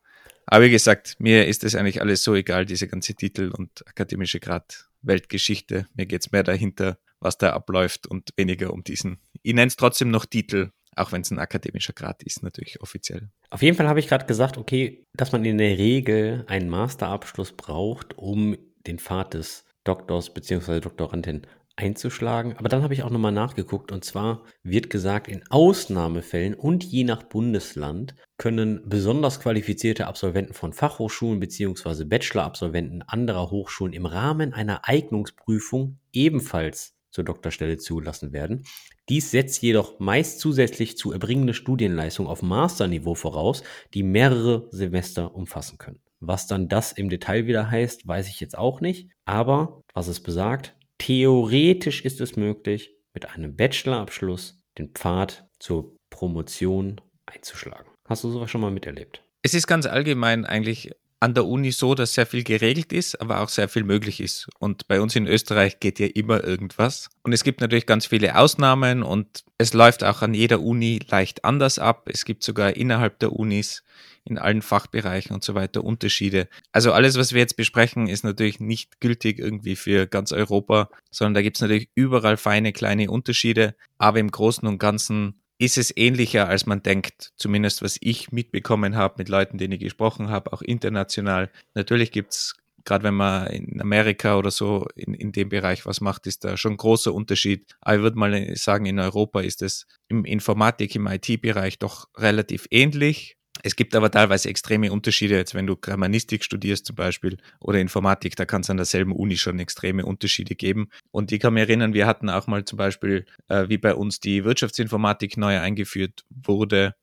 Aber 0.46 0.66
wie 0.66 0.70
gesagt, 0.70 1.16
mir 1.20 1.48
ist 1.48 1.64
das 1.64 1.76
eigentlich 1.76 2.02
alles 2.02 2.24
so 2.24 2.36
egal, 2.36 2.66
diese 2.66 2.88
ganze 2.88 3.16
Titel 3.16 3.52
und 3.56 3.88
akademische 3.88 4.40
Grad, 4.40 4.90
Weltgeschichte. 5.02 5.88
Mir 5.96 6.06
geht's 6.06 6.32
mehr 6.32 6.44
dahinter, 6.44 6.98
was 7.20 7.38
da 7.38 7.52
abläuft 7.54 8.08
und 8.08 8.30
weniger 8.36 8.74
um 8.74 8.84
diesen. 8.84 9.20
Ich 9.42 9.54
nenne 9.54 9.68
es 9.68 9.78
trotzdem 9.78 10.12
noch 10.12 10.26
Titel, 10.26 10.72
auch 10.96 11.12
wenn 11.12 11.22
es 11.22 11.32
ein 11.32 11.40
akademischer 11.40 11.94
Grad 11.94 12.24
ist, 12.24 12.44
natürlich 12.44 12.82
offiziell. 12.82 13.30
Auf 13.50 13.62
jeden 13.62 13.78
Fall 13.78 13.88
habe 13.88 14.00
ich 14.00 14.08
gerade 14.08 14.26
gesagt, 14.26 14.58
okay, 14.58 15.06
dass 15.14 15.32
man 15.32 15.46
in 15.46 15.58
der 15.58 15.78
Regel 15.78 16.44
einen 16.48 16.70
Masterabschluss 16.70 17.54
braucht, 17.54 18.18
um 18.18 18.58
den 18.86 19.00
Pfad 19.00 19.34
des 19.34 19.66
Doktors 19.84 20.34
bzw. 20.34 20.82
Doktorandin 20.82 21.48
einzuschlagen. 21.76 22.56
Aber 22.58 22.70
dann 22.70 22.84
habe 22.84 22.94
ich 22.94 23.04
auch 23.04 23.10
nochmal 23.10 23.32
nachgeguckt 23.32 23.92
und 23.92 24.06
zwar 24.06 24.44
wird 24.64 24.90
gesagt, 24.90 25.28
in 25.28 25.44
Ausnahmefällen 25.50 26.54
und 26.54 26.84
je 26.84 27.04
nach 27.04 27.24
Bundesland 27.24 28.16
können 28.38 28.82
besonders 28.86 29.40
qualifizierte 29.40 30.08
Absolventen 30.08 30.54
von 30.54 30.74
Fachhochschulen 30.74 31.40
bzw. 31.40 32.04
Bachelor-Absolventen 32.06 33.02
anderer 33.04 33.50
Hochschulen 33.50 33.94
im 33.94 34.06
Rahmen 34.06 34.54
einer 34.54 34.88
Eignungsprüfung 34.88 35.98
ebenfalls 36.12 36.96
zur 37.10 37.24
Doktorstelle 37.24 37.78
zugelassen 37.78 38.34
werden. 38.34 38.66
Dies 39.10 39.32
setzt 39.32 39.62
jedoch 39.62 40.00
meist 40.00 40.40
zusätzlich 40.40 40.98
zu 40.98 41.12
erbringende 41.12 41.54
Studienleistung 41.54 42.28
auf 42.28 42.42
Masterniveau 42.42 43.16
voraus, 43.16 43.64
die 43.94 44.04
mehrere 44.04 44.68
Semester 44.72 45.36
umfassen 45.36 45.78
können. 45.78 46.00
Was 46.20 46.48
dann 46.48 46.70
das 46.70 46.94
im 46.94 47.10
Detail 47.10 47.48
wieder 47.48 47.70
heißt, 47.70 48.08
weiß 48.08 48.30
ich 48.30 48.40
jetzt 48.40 48.58
auch 48.58 48.80
nicht. 48.80 49.10
Aber 49.26 49.82
was 49.94 50.08
es 50.08 50.22
besagt, 50.22 50.76
theoretisch 51.04 52.06
ist 52.06 52.22
es 52.22 52.38
möglich, 52.38 52.96
mit 53.14 53.30
einem 53.30 53.58
Bachelorabschluss 53.58 54.64
den 54.78 54.92
Pfad 54.92 55.46
zur 55.60 55.98
Promotion 56.10 57.02
einzuschlagen. 57.26 57.92
Hast 58.08 58.24
du 58.24 58.32
sowas 58.32 58.50
schon 58.50 58.62
mal 58.62 58.72
miterlebt? 58.72 59.22
Es 59.42 59.54
ist 59.54 59.68
ganz 59.68 59.86
allgemein 59.86 60.46
eigentlich 60.46 60.92
an 61.24 61.34
der 61.34 61.46
Uni 61.46 61.72
so, 61.72 61.96
dass 61.96 62.16
sehr 62.16 62.26
viel 62.26 62.44
geregelt 62.44 62.92
ist, 62.92 63.22
aber 63.22 63.40
auch 63.40 63.48
sehr 63.48 63.70
viel 63.70 63.86
möglich 63.86 64.20
ist. 64.20 64.50
Und 64.60 64.90
bei 64.90 65.00
uns 65.00 65.16
in 65.16 65.26
Österreich 65.26 65.80
geht 65.80 65.98
ja 65.98 66.08
immer 66.08 66.44
irgendwas. 66.44 67.10
Und 67.24 67.32
es 67.32 67.46
gibt 67.46 67.62
natürlich 67.62 67.86
ganz 67.86 68.06
viele 68.06 68.38
Ausnahmen 68.38 69.04
und 69.04 69.46
es 69.58 69.74
läuft 69.74 70.04
auch 70.04 70.22
an 70.22 70.34
jeder 70.34 70.60
Uni 70.60 71.00
leicht 71.08 71.46
anders 71.46 71.80
ab. 71.80 72.10
Es 72.12 72.26
gibt 72.26 72.44
sogar 72.44 72.76
innerhalb 72.76 73.20
der 73.20 73.32
Unis 73.32 73.86
in 74.26 74.38
allen 74.38 74.62
Fachbereichen 74.62 75.34
und 75.34 75.46
so 75.46 75.56
weiter 75.56 75.86
Unterschiede. 75.86 76.50
Also 76.74 76.92
alles, 76.92 77.18
was 77.18 77.32
wir 77.32 77.40
jetzt 77.40 77.56
besprechen, 77.56 78.08
ist 78.08 78.26
natürlich 78.26 78.60
nicht 78.60 79.00
gültig 79.00 79.40
irgendwie 79.40 79.78
für 79.78 80.08
ganz 80.08 80.34
Europa, 80.34 80.90
sondern 81.10 81.36
da 81.36 81.42
gibt 81.42 81.56
es 81.56 81.62
natürlich 81.62 81.88
überall 81.96 82.36
feine 82.36 82.74
kleine 82.74 83.10
Unterschiede. 83.10 83.76
Aber 83.98 84.20
im 84.20 84.30
Großen 84.30 84.68
und 84.68 84.78
Ganzen 84.78 85.42
ist 85.64 85.78
es 85.78 85.96
ähnlicher, 85.96 86.48
als 86.48 86.66
man 86.66 86.84
denkt. 86.84 87.32
Zumindest 87.38 87.82
was 87.82 87.98
ich 88.02 88.32
mitbekommen 88.32 88.96
habe 88.96 89.16
mit 89.18 89.30
Leuten, 89.30 89.58
denen 89.58 89.74
ich 89.74 89.80
gesprochen 89.80 90.30
habe, 90.30 90.52
auch 90.52 90.62
international. 90.62 91.50
Natürlich 91.74 92.12
gibt 92.12 92.34
es, 92.34 92.56
gerade 92.86 93.04
wenn 93.04 93.14
man 93.14 93.48
in 93.48 93.82
Amerika 93.82 94.38
oder 94.38 94.52
so 94.52 94.88
in, 94.96 95.14
in 95.14 95.32
dem 95.32 95.50
Bereich 95.50 95.86
was 95.86 96.02
macht, 96.02 96.28
ist 96.28 96.44
da 96.44 96.58
schon 96.58 96.78
großer 96.78 97.14
Unterschied. 97.14 97.66
Aber 97.82 97.96
ich 97.96 98.02
würde 98.02 98.18
mal 98.18 98.56
sagen, 98.56 98.86
in 98.86 99.00
Europa 99.00 99.42
ist 99.42 99.62
es 99.62 99.86
im 100.10 100.26
Informatik, 100.26 100.96
im 100.96 101.08
IT-Bereich 101.08 101.80
doch 101.80 102.10
relativ 102.18 102.68
ähnlich. 102.70 103.38
Es 103.66 103.78
gibt 103.78 103.96
aber 103.96 104.12
teilweise 104.12 104.50
extreme 104.50 104.92
Unterschiede, 104.92 105.36
jetzt 105.36 105.56
wenn 105.56 105.66
du 105.66 105.78
Germanistik 105.78 106.44
studierst 106.44 106.86
zum 106.86 106.98
Beispiel 106.98 107.38
oder 107.62 107.80
Informatik, 107.80 108.36
da 108.36 108.44
kann 108.44 108.62
es 108.62 108.70
an 108.70 108.76
derselben 108.76 109.14
Uni 109.14 109.38
schon 109.38 109.58
extreme 109.58 110.06
Unterschiede 110.06 110.54
geben. 110.54 110.90
Und 111.12 111.32
ich 111.32 111.40
kann 111.40 111.54
mich 111.54 111.62
erinnern, 111.62 111.94
wir 111.94 112.06
hatten 112.06 112.30
auch 112.30 112.46
mal 112.48 112.66
zum 112.66 112.78
Beispiel, 112.78 113.26
äh, 113.48 113.70
wie 113.70 113.78
bei 113.78 113.96
uns 113.96 114.20
die 114.20 114.44
Wirtschaftsinformatik 114.44 115.38
neu 115.38 115.60
eingeführt 115.60 116.26
wurde, 116.30 116.94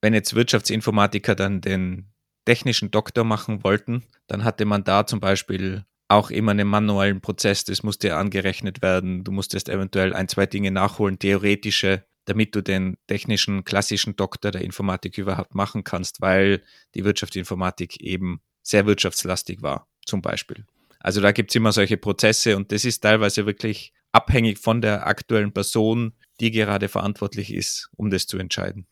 wenn 0.00 0.14
jetzt 0.14 0.34
Wirtschaftsinformatiker 0.34 1.34
dann 1.34 1.60
den 1.60 2.12
technischen 2.46 2.90
Doktor 2.90 3.24
machen 3.24 3.62
wollten, 3.62 4.04
dann 4.26 4.42
hatte 4.42 4.64
man 4.64 4.84
da 4.84 5.06
zum 5.06 5.20
Beispiel 5.20 5.84
auch 6.08 6.30
immer 6.30 6.52
einen 6.52 6.68
manuellen 6.68 7.20
Prozess, 7.20 7.64
das 7.64 7.82
musste 7.82 8.16
angerechnet 8.16 8.80
werden. 8.80 9.24
Du 9.24 9.32
musstest 9.32 9.68
eventuell 9.68 10.14
ein, 10.14 10.28
zwei 10.28 10.46
Dinge 10.46 10.70
nachholen, 10.70 11.18
theoretische 11.18 12.06
damit 12.26 12.54
du 12.54 12.62
den 12.62 12.98
technischen, 13.06 13.64
klassischen 13.64 14.16
Doktor 14.16 14.50
der 14.50 14.60
Informatik 14.60 15.16
überhaupt 15.16 15.54
machen 15.54 15.82
kannst, 15.82 16.20
weil 16.20 16.62
die 16.94 17.04
Wirtschaftsinformatik 17.04 18.00
eben 18.00 18.40
sehr 18.62 18.86
wirtschaftslastig 18.86 19.62
war, 19.62 19.88
zum 20.04 20.22
Beispiel. 20.22 20.66
Also 21.00 21.20
da 21.20 21.32
gibt 21.32 21.50
es 21.50 21.54
immer 21.54 21.72
solche 21.72 21.96
Prozesse 21.96 22.56
und 22.56 22.72
das 22.72 22.84
ist 22.84 23.00
teilweise 23.00 23.46
wirklich 23.46 23.92
abhängig 24.12 24.58
von 24.58 24.80
der 24.80 25.06
aktuellen 25.06 25.52
Person, 25.52 26.12
die 26.40 26.50
gerade 26.50 26.88
verantwortlich 26.88 27.52
ist, 27.52 27.90
um 27.96 28.10
das 28.10 28.26
zu 28.26 28.38
entscheiden. 28.38 28.86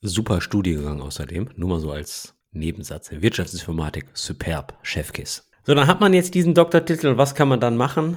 Super 0.00 0.40
Studiengang 0.40 1.02
außerdem, 1.02 1.50
nur 1.56 1.68
mal 1.68 1.80
so 1.80 1.92
als 1.92 2.34
Nebensatz. 2.52 3.10
Wirtschaftsinformatik, 3.12 4.06
superb, 4.14 4.78
Chefkiss. 4.82 5.50
So, 5.64 5.74
dann 5.74 5.86
hat 5.86 6.00
man 6.00 6.14
jetzt 6.14 6.34
diesen 6.34 6.54
Doktortitel. 6.54 7.18
Was 7.18 7.34
kann 7.34 7.48
man 7.48 7.60
dann 7.60 7.76
machen? 7.76 8.16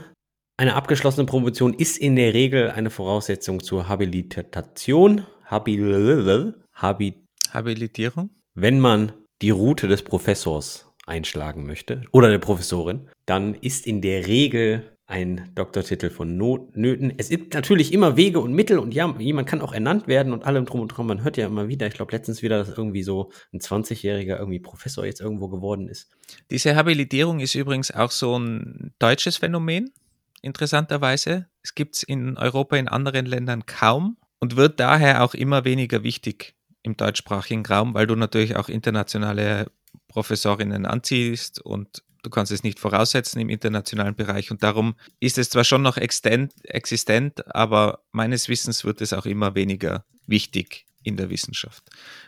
Eine 0.55 0.75
abgeschlossene 0.75 1.25
Promotion 1.25 1.73
ist 1.73 1.97
in 1.97 2.15
der 2.15 2.33
Regel 2.33 2.69
eine 2.71 2.91
Voraussetzung 2.91 3.63
zur 3.63 3.89
Habilitation. 3.89 5.25
Habil 5.45 6.53
Habi 6.73 7.27
Habilitierung? 7.51 8.29
wenn 8.55 8.79
man 8.79 9.13
die 9.41 9.49
Route 9.49 9.87
des 9.87 10.03
Professors 10.03 10.87
einschlagen 11.05 11.65
möchte 11.65 12.03
oder 12.11 12.29
der 12.29 12.37
Professorin, 12.37 13.09
dann 13.25 13.55
ist 13.55 13.87
in 13.87 14.01
der 14.01 14.27
Regel 14.27 14.97
ein 15.05 15.51
Doktortitel 15.53 16.09
von 16.09 16.37
Nöten. 16.37 17.13
Es 17.17 17.29
gibt 17.29 17.53
natürlich 17.53 17.91
immer 17.91 18.15
Wege 18.15 18.39
und 18.39 18.53
Mittel 18.53 18.79
und 18.79 18.93
ja, 18.93 19.13
jemand 19.19 19.49
kann 19.49 19.61
auch 19.61 19.73
ernannt 19.73 20.07
werden 20.07 20.33
und 20.33 20.45
allem 20.45 20.65
drum 20.65 20.79
und 20.79 20.87
dran. 20.89 21.07
Man 21.07 21.23
hört 21.23 21.35
ja 21.35 21.47
immer 21.47 21.67
wieder, 21.67 21.87
ich 21.87 21.93
glaube 21.93 22.13
letztens 22.13 22.41
wieder, 22.41 22.57
dass 22.57 22.69
irgendwie 22.69 23.03
so 23.03 23.31
ein 23.51 23.59
20-jähriger 23.59 24.39
irgendwie 24.39 24.59
Professor 24.59 25.05
jetzt 25.05 25.19
irgendwo 25.19 25.49
geworden 25.49 25.89
ist. 25.89 26.09
Diese 26.49 26.75
Habilitierung 26.75 27.41
ist 27.41 27.53
übrigens 27.53 27.91
auch 27.91 28.11
so 28.11 28.39
ein 28.39 28.93
deutsches 28.97 29.37
Phänomen, 29.37 29.91
interessanterweise. 30.43 31.47
Es 31.63 31.73
gibt 31.73 31.95
es 31.95 32.03
in 32.03 32.37
Europa 32.37 32.75
in 32.77 32.87
anderen 32.87 33.25
Ländern 33.25 33.65
kaum 33.65 34.17
und 34.39 34.55
wird 34.55 34.79
daher 34.79 35.23
auch 35.23 35.33
immer 35.33 35.65
weniger 35.65 36.03
wichtig 36.03 36.55
im 36.83 36.97
deutschsprachigen 36.97 37.65
Raum, 37.65 37.93
weil 37.93 38.07
du 38.07 38.15
natürlich 38.15 38.55
auch 38.55 38.69
internationale 38.69 39.71
Professorinnen 40.07 40.85
anziehst 40.85 41.61
und 41.61 42.03
du 42.23 42.29
kannst 42.29 42.51
es 42.51 42.63
nicht 42.63 42.79
voraussetzen 42.79 43.39
im 43.39 43.49
internationalen 43.49 44.15
Bereich 44.15 44.51
und 44.51 44.63
darum 44.63 44.95
ist 45.19 45.37
es 45.37 45.49
zwar 45.49 45.63
schon 45.63 45.81
noch 45.81 45.97
existent, 45.97 47.55
aber 47.55 48.03
meines 48.11 48.49
Wissens 48.49 48.83
wird 48.83 49.01
es 49.01 49.13
auch 49.13 49.25
immer 49.25 49.55
weniger 49.55 50.05
wichtig 50.27 50.85
in 51.03 51.17
der 51.17 51.29
Wissenschaft. 51.29 51.83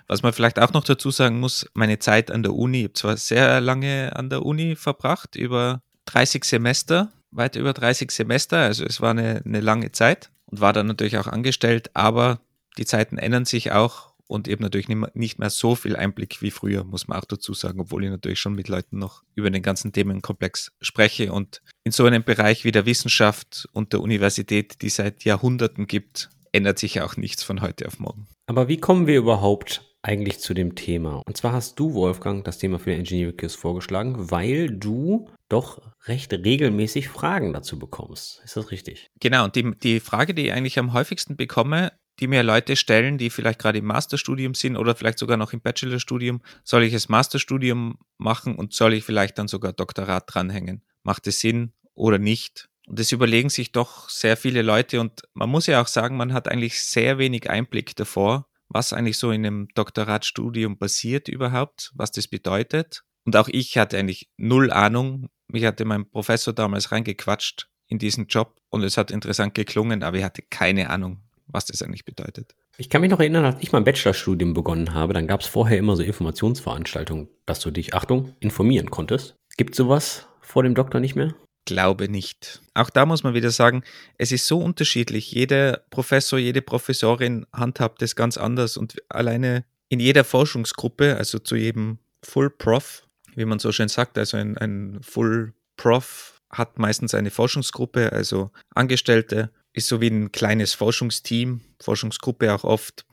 Was 0.08 0.22
man 0.22 0.34
vielleicht 0.34 0.60
auch 0.60 0.74
noch 0.74 0.84
dazu 0.84 1.12
sagen 1.12 1.40
muss, 1.40 1.70
meine 1.74 2.00
Zeit 2.00 2.30
an 2.30 2.44
der 2.44 2.54
Uni, 2.54 2.80
ich 2.80 2.84
habe 2.86 2.94
zwar 2.94 3.18
sehr 3.18 3.62
lange 3.62 4.16
an 4.16 4.30
der 4.30 4.46
Uni 4.46 4.76
verbracht, 4.76 5.36
über 5.36 5.82
30 6.06 6.44
Semester, 6.44 7.12
weit 7.36 7.56
über 7.56 7.74
30 7.74 8.12
Semester, 8.12 8.58
also 8.58 8.86
es 8.86 9.02
war 9.02 9.12
eine, 9.12 9.42
eine 9.46 9.62
lange 9.62 9.92
Zeit 9.92 10.32
und 10.46 10.62
war 10.62 10.74
dann 10.74 10.88
natürlich 10.88 11.18
auch 11.18 11.28
angestellt, 11.28 11.92
aber 11.94 12.40
die 12.78 12.86
Zeiten 12.86 13.18
ändern 13.18 13.46
sich 13.46 13.72
auch 13.72 14.16
und 14.28 14.48
eben 14.48 14.64
natürlich 14.64 14.88
nicht 15.14 15.40
mehr 15.40 15.50
so 15.50 15.76
viel 15.76 15.96
Einblick 15.96 16.42
wie 16.42 16.52
früher, 16.52 16.84
muss 16.84 17.08
man 17.08 17.20
auch 17.20 17.26
dazu 17.26 17.54
sagen, 17.54 17.80
obwohl 17.80 18.04
ich 18.04 18.10
natürlich 18.10 18.40
schon 18.40 18.56
mit 18.56 18.68
Leuten 18.68 18.98
noch 18.98 19.24
über 19.36 19.52
den 19.52 19.62
ganzen 19.62 19.94
Themenkomplex 19.94 20.72
spreche. 20.82 21.32
Und 21.32 21.62
in 21.84 21.92
so 21.92 22.06
einem 22.06 22.24
Bereich 22.24 22.64
wie 22.64 22.72
der 22.72 22.86
Wissenschaft 22.86 23.68
und 23.72 23.94
der 23.94 24.02
Universität, 24.02 24.82
die 24.82 24.90
seit 24.90 25.26
Jahrhunderten 25.26 25.86
gibt, 25.86 26.30
ändert 26.52 26.80
sich 26.80 27.02
auch 27.02 27.18
nichts 27.18 27.44
von 27.44 27.62
heute 27.62 27.86
auf 27.88 28.00
morgen. 28.00 28.28
Aber 28.48 28.68
wie 28.68 28.78
kommen 28.78 29.08
wir 29.08 29.18
überhaupt 29.18 29.84
eigentlich 30.06 30.40
zu 30.40 30.54
dem 30.54 30.76
Thema? 30.76 31.22
Und 31.26 31.36
zwar 31.36 31.54
hast 31.54 31.80
du, 31.80 31.94
Wolfgang, 31.94 32.46
das 32.46 32.60
Thema 32.60 32.80
für 32.80 32.92
den 32.92 33.00
Engineering 33.00 33.36
Quiz 33.36 33.56
vorgeschlagen, 33.56 34.32
weil 34.32 34.70
du 34.70 35.30
doch 35.50 35.82
recht 36.06 36.32
regelmäßig 36.32 37.10
Fragen 37.10 37.54
dazu 37.54 37.80
bekommst. 37.80 38.42
Ist 38.44 38.56
das 38.56 38.72
richtig? 38.72 39.10
Genau, 39.20 39.46
und 39.46 39.56
die, 39.56 39.72
die 39.72 40.00
Frage, 40.00 40.34
die 40.34 40.48
ich 40.48 40.54
eigentlich 40.54 40.80
am 40.80 40.94
häufigsten 40.94 41.36
bekomme, 41.36 41.92
die 42.20 42.28
mir 42.28 42.44
Leute 42.44 42.76
stellen, 42.76 43.18
die 43.18 43.30
vielleicht 43.30 43.60
gerade 43.60 43.80
im 43.80 43.86
Masterstudium 43.86 44.54
sind 44.54 44.78
oder 44.78 44.96
vielleicht 44.96 45.20
sogar 45.20 45.38
noch 45.38 45.54
im 45.54 45.62
Bachelorstudium. 45.62 46.42
Soll 46.64 46.84
ich 46.84 46.94
das 46.94 47.10
Masterstudium 47.10 47.98
machen 48.18 48.56
und 48.56 48.74
soll 48.74 48.94
ich 48.94 49.04
vielleicht 49.04 49.38
dann 49.38 49.48
sogar 49.48 49.74
Doktorat 49.74 50.24
dranhängen? 50.28 50.82
Macht 51.04 51.28
es 51.28 51.40
Sinn 51.40 51.74
oder 51.94 52.18
nicht? 52.18 52.70
Und 52.88 53.00
das 53.00 53.12
überlegen 53.12 53.50
sich 53.50 53.72
doch 53.72 54.10
sehr 54.10 54.38
viele 54.38 54.62
Leute 54.62 55.02
und 55.02 55.24
man 55.34 55.50
muss 55.50 55.68
ja 55.68 55.82
auch 55.82 55.88
sagen, 55.88 56.18
man 56.18 56.34
hat 56.34 56.48
eigentlich 56.48 56.82
sehr 56.82 57.18
wenig 57.18 57.50
Einblick 57.50 57.96
davor, 57.96 58.48
was 58.70 58.94
eigentlich 58.94 59.18
so 59.18 59.32
in 59.32 59.46
einem 59.46 59.68
Doktoratstudium 59.76 60.78
passiert 60.78 61.28
überhaupt, 61.28 61.92
was 61.96 62.12
das 62.12 62.28
bedeutet. 62.28 63.04
Und 63.26 63.36
auch 63.36 63.48
ich 63.48 63.78
hatte 63.78 63.98
eigentlich 63.98 64.30
null 64.38 64.72
Ahnung. 64.72 65.30
Mich 65.48 65.66
hatte 65.66 65.86
mein 65.86 66.10
Professor 66.10 66.54
damals 66.54 66.92
reingequatscht 66.92 67.68
in 67.88 68.00
diesen 68.00 68.28
Job 68.28 68.60
und 68.70 68.84
es 68.84 68.98
hat 68.98 69.12
interessant 69.12 69.54
geklungen, 69.54 70.04
aber 70.04 70.18
ich 70.18 70.24
hatte 70.24 70.42
keine 70.42 70.90
Ahnung, 70.90 71.22
was 71.48 71.66
das 71.66 71.82
eigentlich 71.82 72.06
bedeutet. 72.06 72.56
Ich 72.78 72.90
kann 72.90 73.02
mich 73.02 73.12
noch 73.12 73.20
erinnern, 73.20 73.46
als 73.46 73.62
ich 73.62 73.72
mein 73.72 73.84
Bachelorstudium 73.84 74.54
begonnen 74.54 74.94
habe, 74.94 75.14
dann 75.14 75.28
gab 75.28 75.42
es 75.42 75.48
vorher 75.48 75.78
immer 75.78 75.96
so 75.96 76.04
Informationsveranstaltungen, 76.04 77.30
dass 77.46 77.62
du 77.62 77.72
dich, 77.72 77.94
Achtung, 77.94 78.36
informieren 78.40 78.90
konntest. 78.90 79.36
Gibt 79.56 79.76
sowas 79.76 80.28
vor 80.42 80.64
dem 80.64 80.76
Doktor 80.76 81.00
nicht 81.00 81.16
mehr? 81.16 81.36
Glaube 81.66 82.10
nicht. 82.10 82.62
Auch 82.76 82.92
da 82.92 83.06
muss 83.06 83.24
man 83.24 83.34
wieder 83.34 83.50
sagen, 83.50 83.84
es 84.18 84.32
ist 84.32 84.46
so 84.46 84.60
unterschiedlich. 84.60 85.32
Jeder 85.32 85.82
Professor, 85.90 86.38
jede 86.38 86.62
Professorin 86.62 87.48
handhabt 87.52 88.02
es 88.04 88.16
ganz 88.16 88.38
anders 88.38 88.78
und 88.78 89.02
alleine 89.10 89.66
in 89.90 90.00
jeder 90.00 90.24
Forschungsgruppe, 90.24 91.18
also 91.18 91.40
zu 91.40 91.56
jedem 91.56 92.00
Full 92.24 92.52
Prof, 92.52 93.08
wie 93.36 93.46
man 93.46 93.60
so 93.60 93.72
schön 93.72 93.88
sagt, 93.88 94.18
also 94.18 94.38
ein, 94.38 94.58
ein 94.58 95.00
Full 95.02 95.54
Prof 95.76 96.40
hat 96.52 96.80
meistens 96.80 97.14
eine 97.14 97.32
Forschungsgruppe, 97.32 98.12
also 98.12 98.52
Angestellte 98.74 99.52
ist 99.74 99.88
so 99.88 100.00
wie 100.00 100.08
ein 100.08 100.32
kleines 100.32 100.74
Forschungsteam, 100.74 101.62
Forschungsgruppe 101.82 102.54
auch 102.54 102.64
oft. 102.64 103.06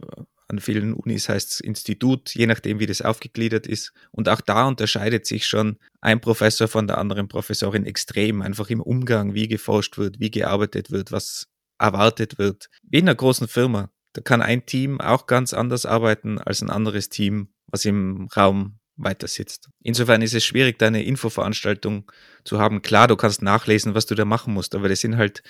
An 0.52 0.60
vielen 0.60 0.92
Unis 0.92 1.30
heißt 1.30 1.50
es 1.50 1.60
Institut, 1.60 2.34
je 2.34 2.46
nachdem, 2.46 2.78
wie 2.78 2.84
das 2.84 3.00
aufgegliedert 3.00 3.66
ist. 3.66 3.94
Und 4.10 4.28
auch 4.28 4.42
da 4.42 4.68
unterscheidet 4.68 5.24
sich 5.24 5.46
schon 5.46 5.78
ein 6.02 6.20
Professor 6.20 6.68
von 6.68 6.86
der 6.86 6.98
anderen 6.98 7.26
Professorin 7.26 7.86
extrem, 7.86 8.42
einfach 8.42 8.68
im 8.68 8.82
Umgang, 8.82 9.32
wie 9.32 9.48
geforscht 9.48 9.96
wird, 9.96 10.20
wie 10.20 10.30
gearbeitet 10.30 10.90
wird, 10.90 11.10
was 11.10 11.48
erwartet 11.78 12.36
wird. 12.36 12.68
Wie 12.82 12.98
in 12.98 13.08
einer 13.08 13.14
großen 13.14 13.48
Firma. 13.48 13.90
Da 14.12 14.20
kann 14.20 14.42
ein 14.42 14.66
Team 14.66 15.00
auch 15.00 15.26
ganz 15.26 15.54
anders 15.54 15.86
arbeiten 15.86 16.38
als 16.38 16.60
ein 16.60 16.68
anderes 16.68 17.08
Team, 17.08 17.48
was 17.68 17.86
im 17.86 18.28
Raum 18.36 18.78
weiter 18.96 19.28
sitzt. 19.28 19.70
Insofern 19.82 20.20
ist 20.20 20.34
es 20.34 20.44
schwierig, 20.44 20.78
da 20.78 20.88
eine 20.88 21.02
Infoveranstaltung 21.02 22.12
zu 22.44 22.58
haben. 22.58 22.82
Klar, 22.82 23.08
du 23.08 23.16
kannst 23.16 23.40
nachlesen, 23.40 23.94
was 23.94 24.04
du 24.04 24.14
da 24.14 24.26
machen 24.26 24.52
musst, 24.52 24.74
aber 24.74 24.90
das 24.90 25.00
sind 25.00 25.16
halt 25.16 25.42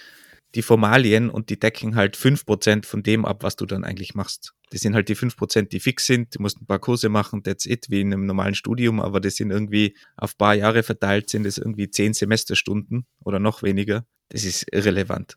die 0.54 0.62
Formalien 0.62 1.30
und 1.30 1.50
die 1.50 1.58
decken 1.58 1.96
halt 1.96 2.16
fünf 2.16 2.44
Prozent 2.44 2.86
von 2.86 3.02
dem 3.02 3.24
ab, 3.24 3.42
was 3.42 3.56
du 3.56 3.66
dann 3.66 3.84
eigentlich 3.84 4.14
machst. 4.14 4.54
Das 4.70 4.80
sind 4.80 4.94
halt 4.94 5.08
die 5.08 5.14
fünf 5.14 5.36
Prozent, 5.36 5.72
die 5.72 5.80
fix 5.80 6.06
sind. 6.06 6.34
Du 6.34 6.42
musst 6.42 6.60
ein 6.60 6.66
paar 6.66 6.78
Kurse 6.78 7.08
machen, 7.08 7.42
that's 7.42 7.66
it, 7.66 7.86
wie 7.88 8.00
in 8.00 8.12
einem 8.12 8.26
normalen 8.26 8.54
Studium, 8.54 9.00
aber 9.00 9.20
das 9.20 9.36
sind 9.36 9.50
irgendwie 9.50 9.96
auf 10.16 10.36
paar 10.36 10.54
Jahre 10.54 10.82
verteilt, 10.82 11.30
sind 11.30 11.46
es 11.46 11.58
irgendwie 11.58 11.90
zehn 11.90 12.14
Semesterstunden 12.14 13.06
oder 13.24 13.38
noch 13.38 13.62
weniger. 13.62 14.04
Das 14.28 14.44
ist 14.44 14.66
irrelevant. 14.72 15.36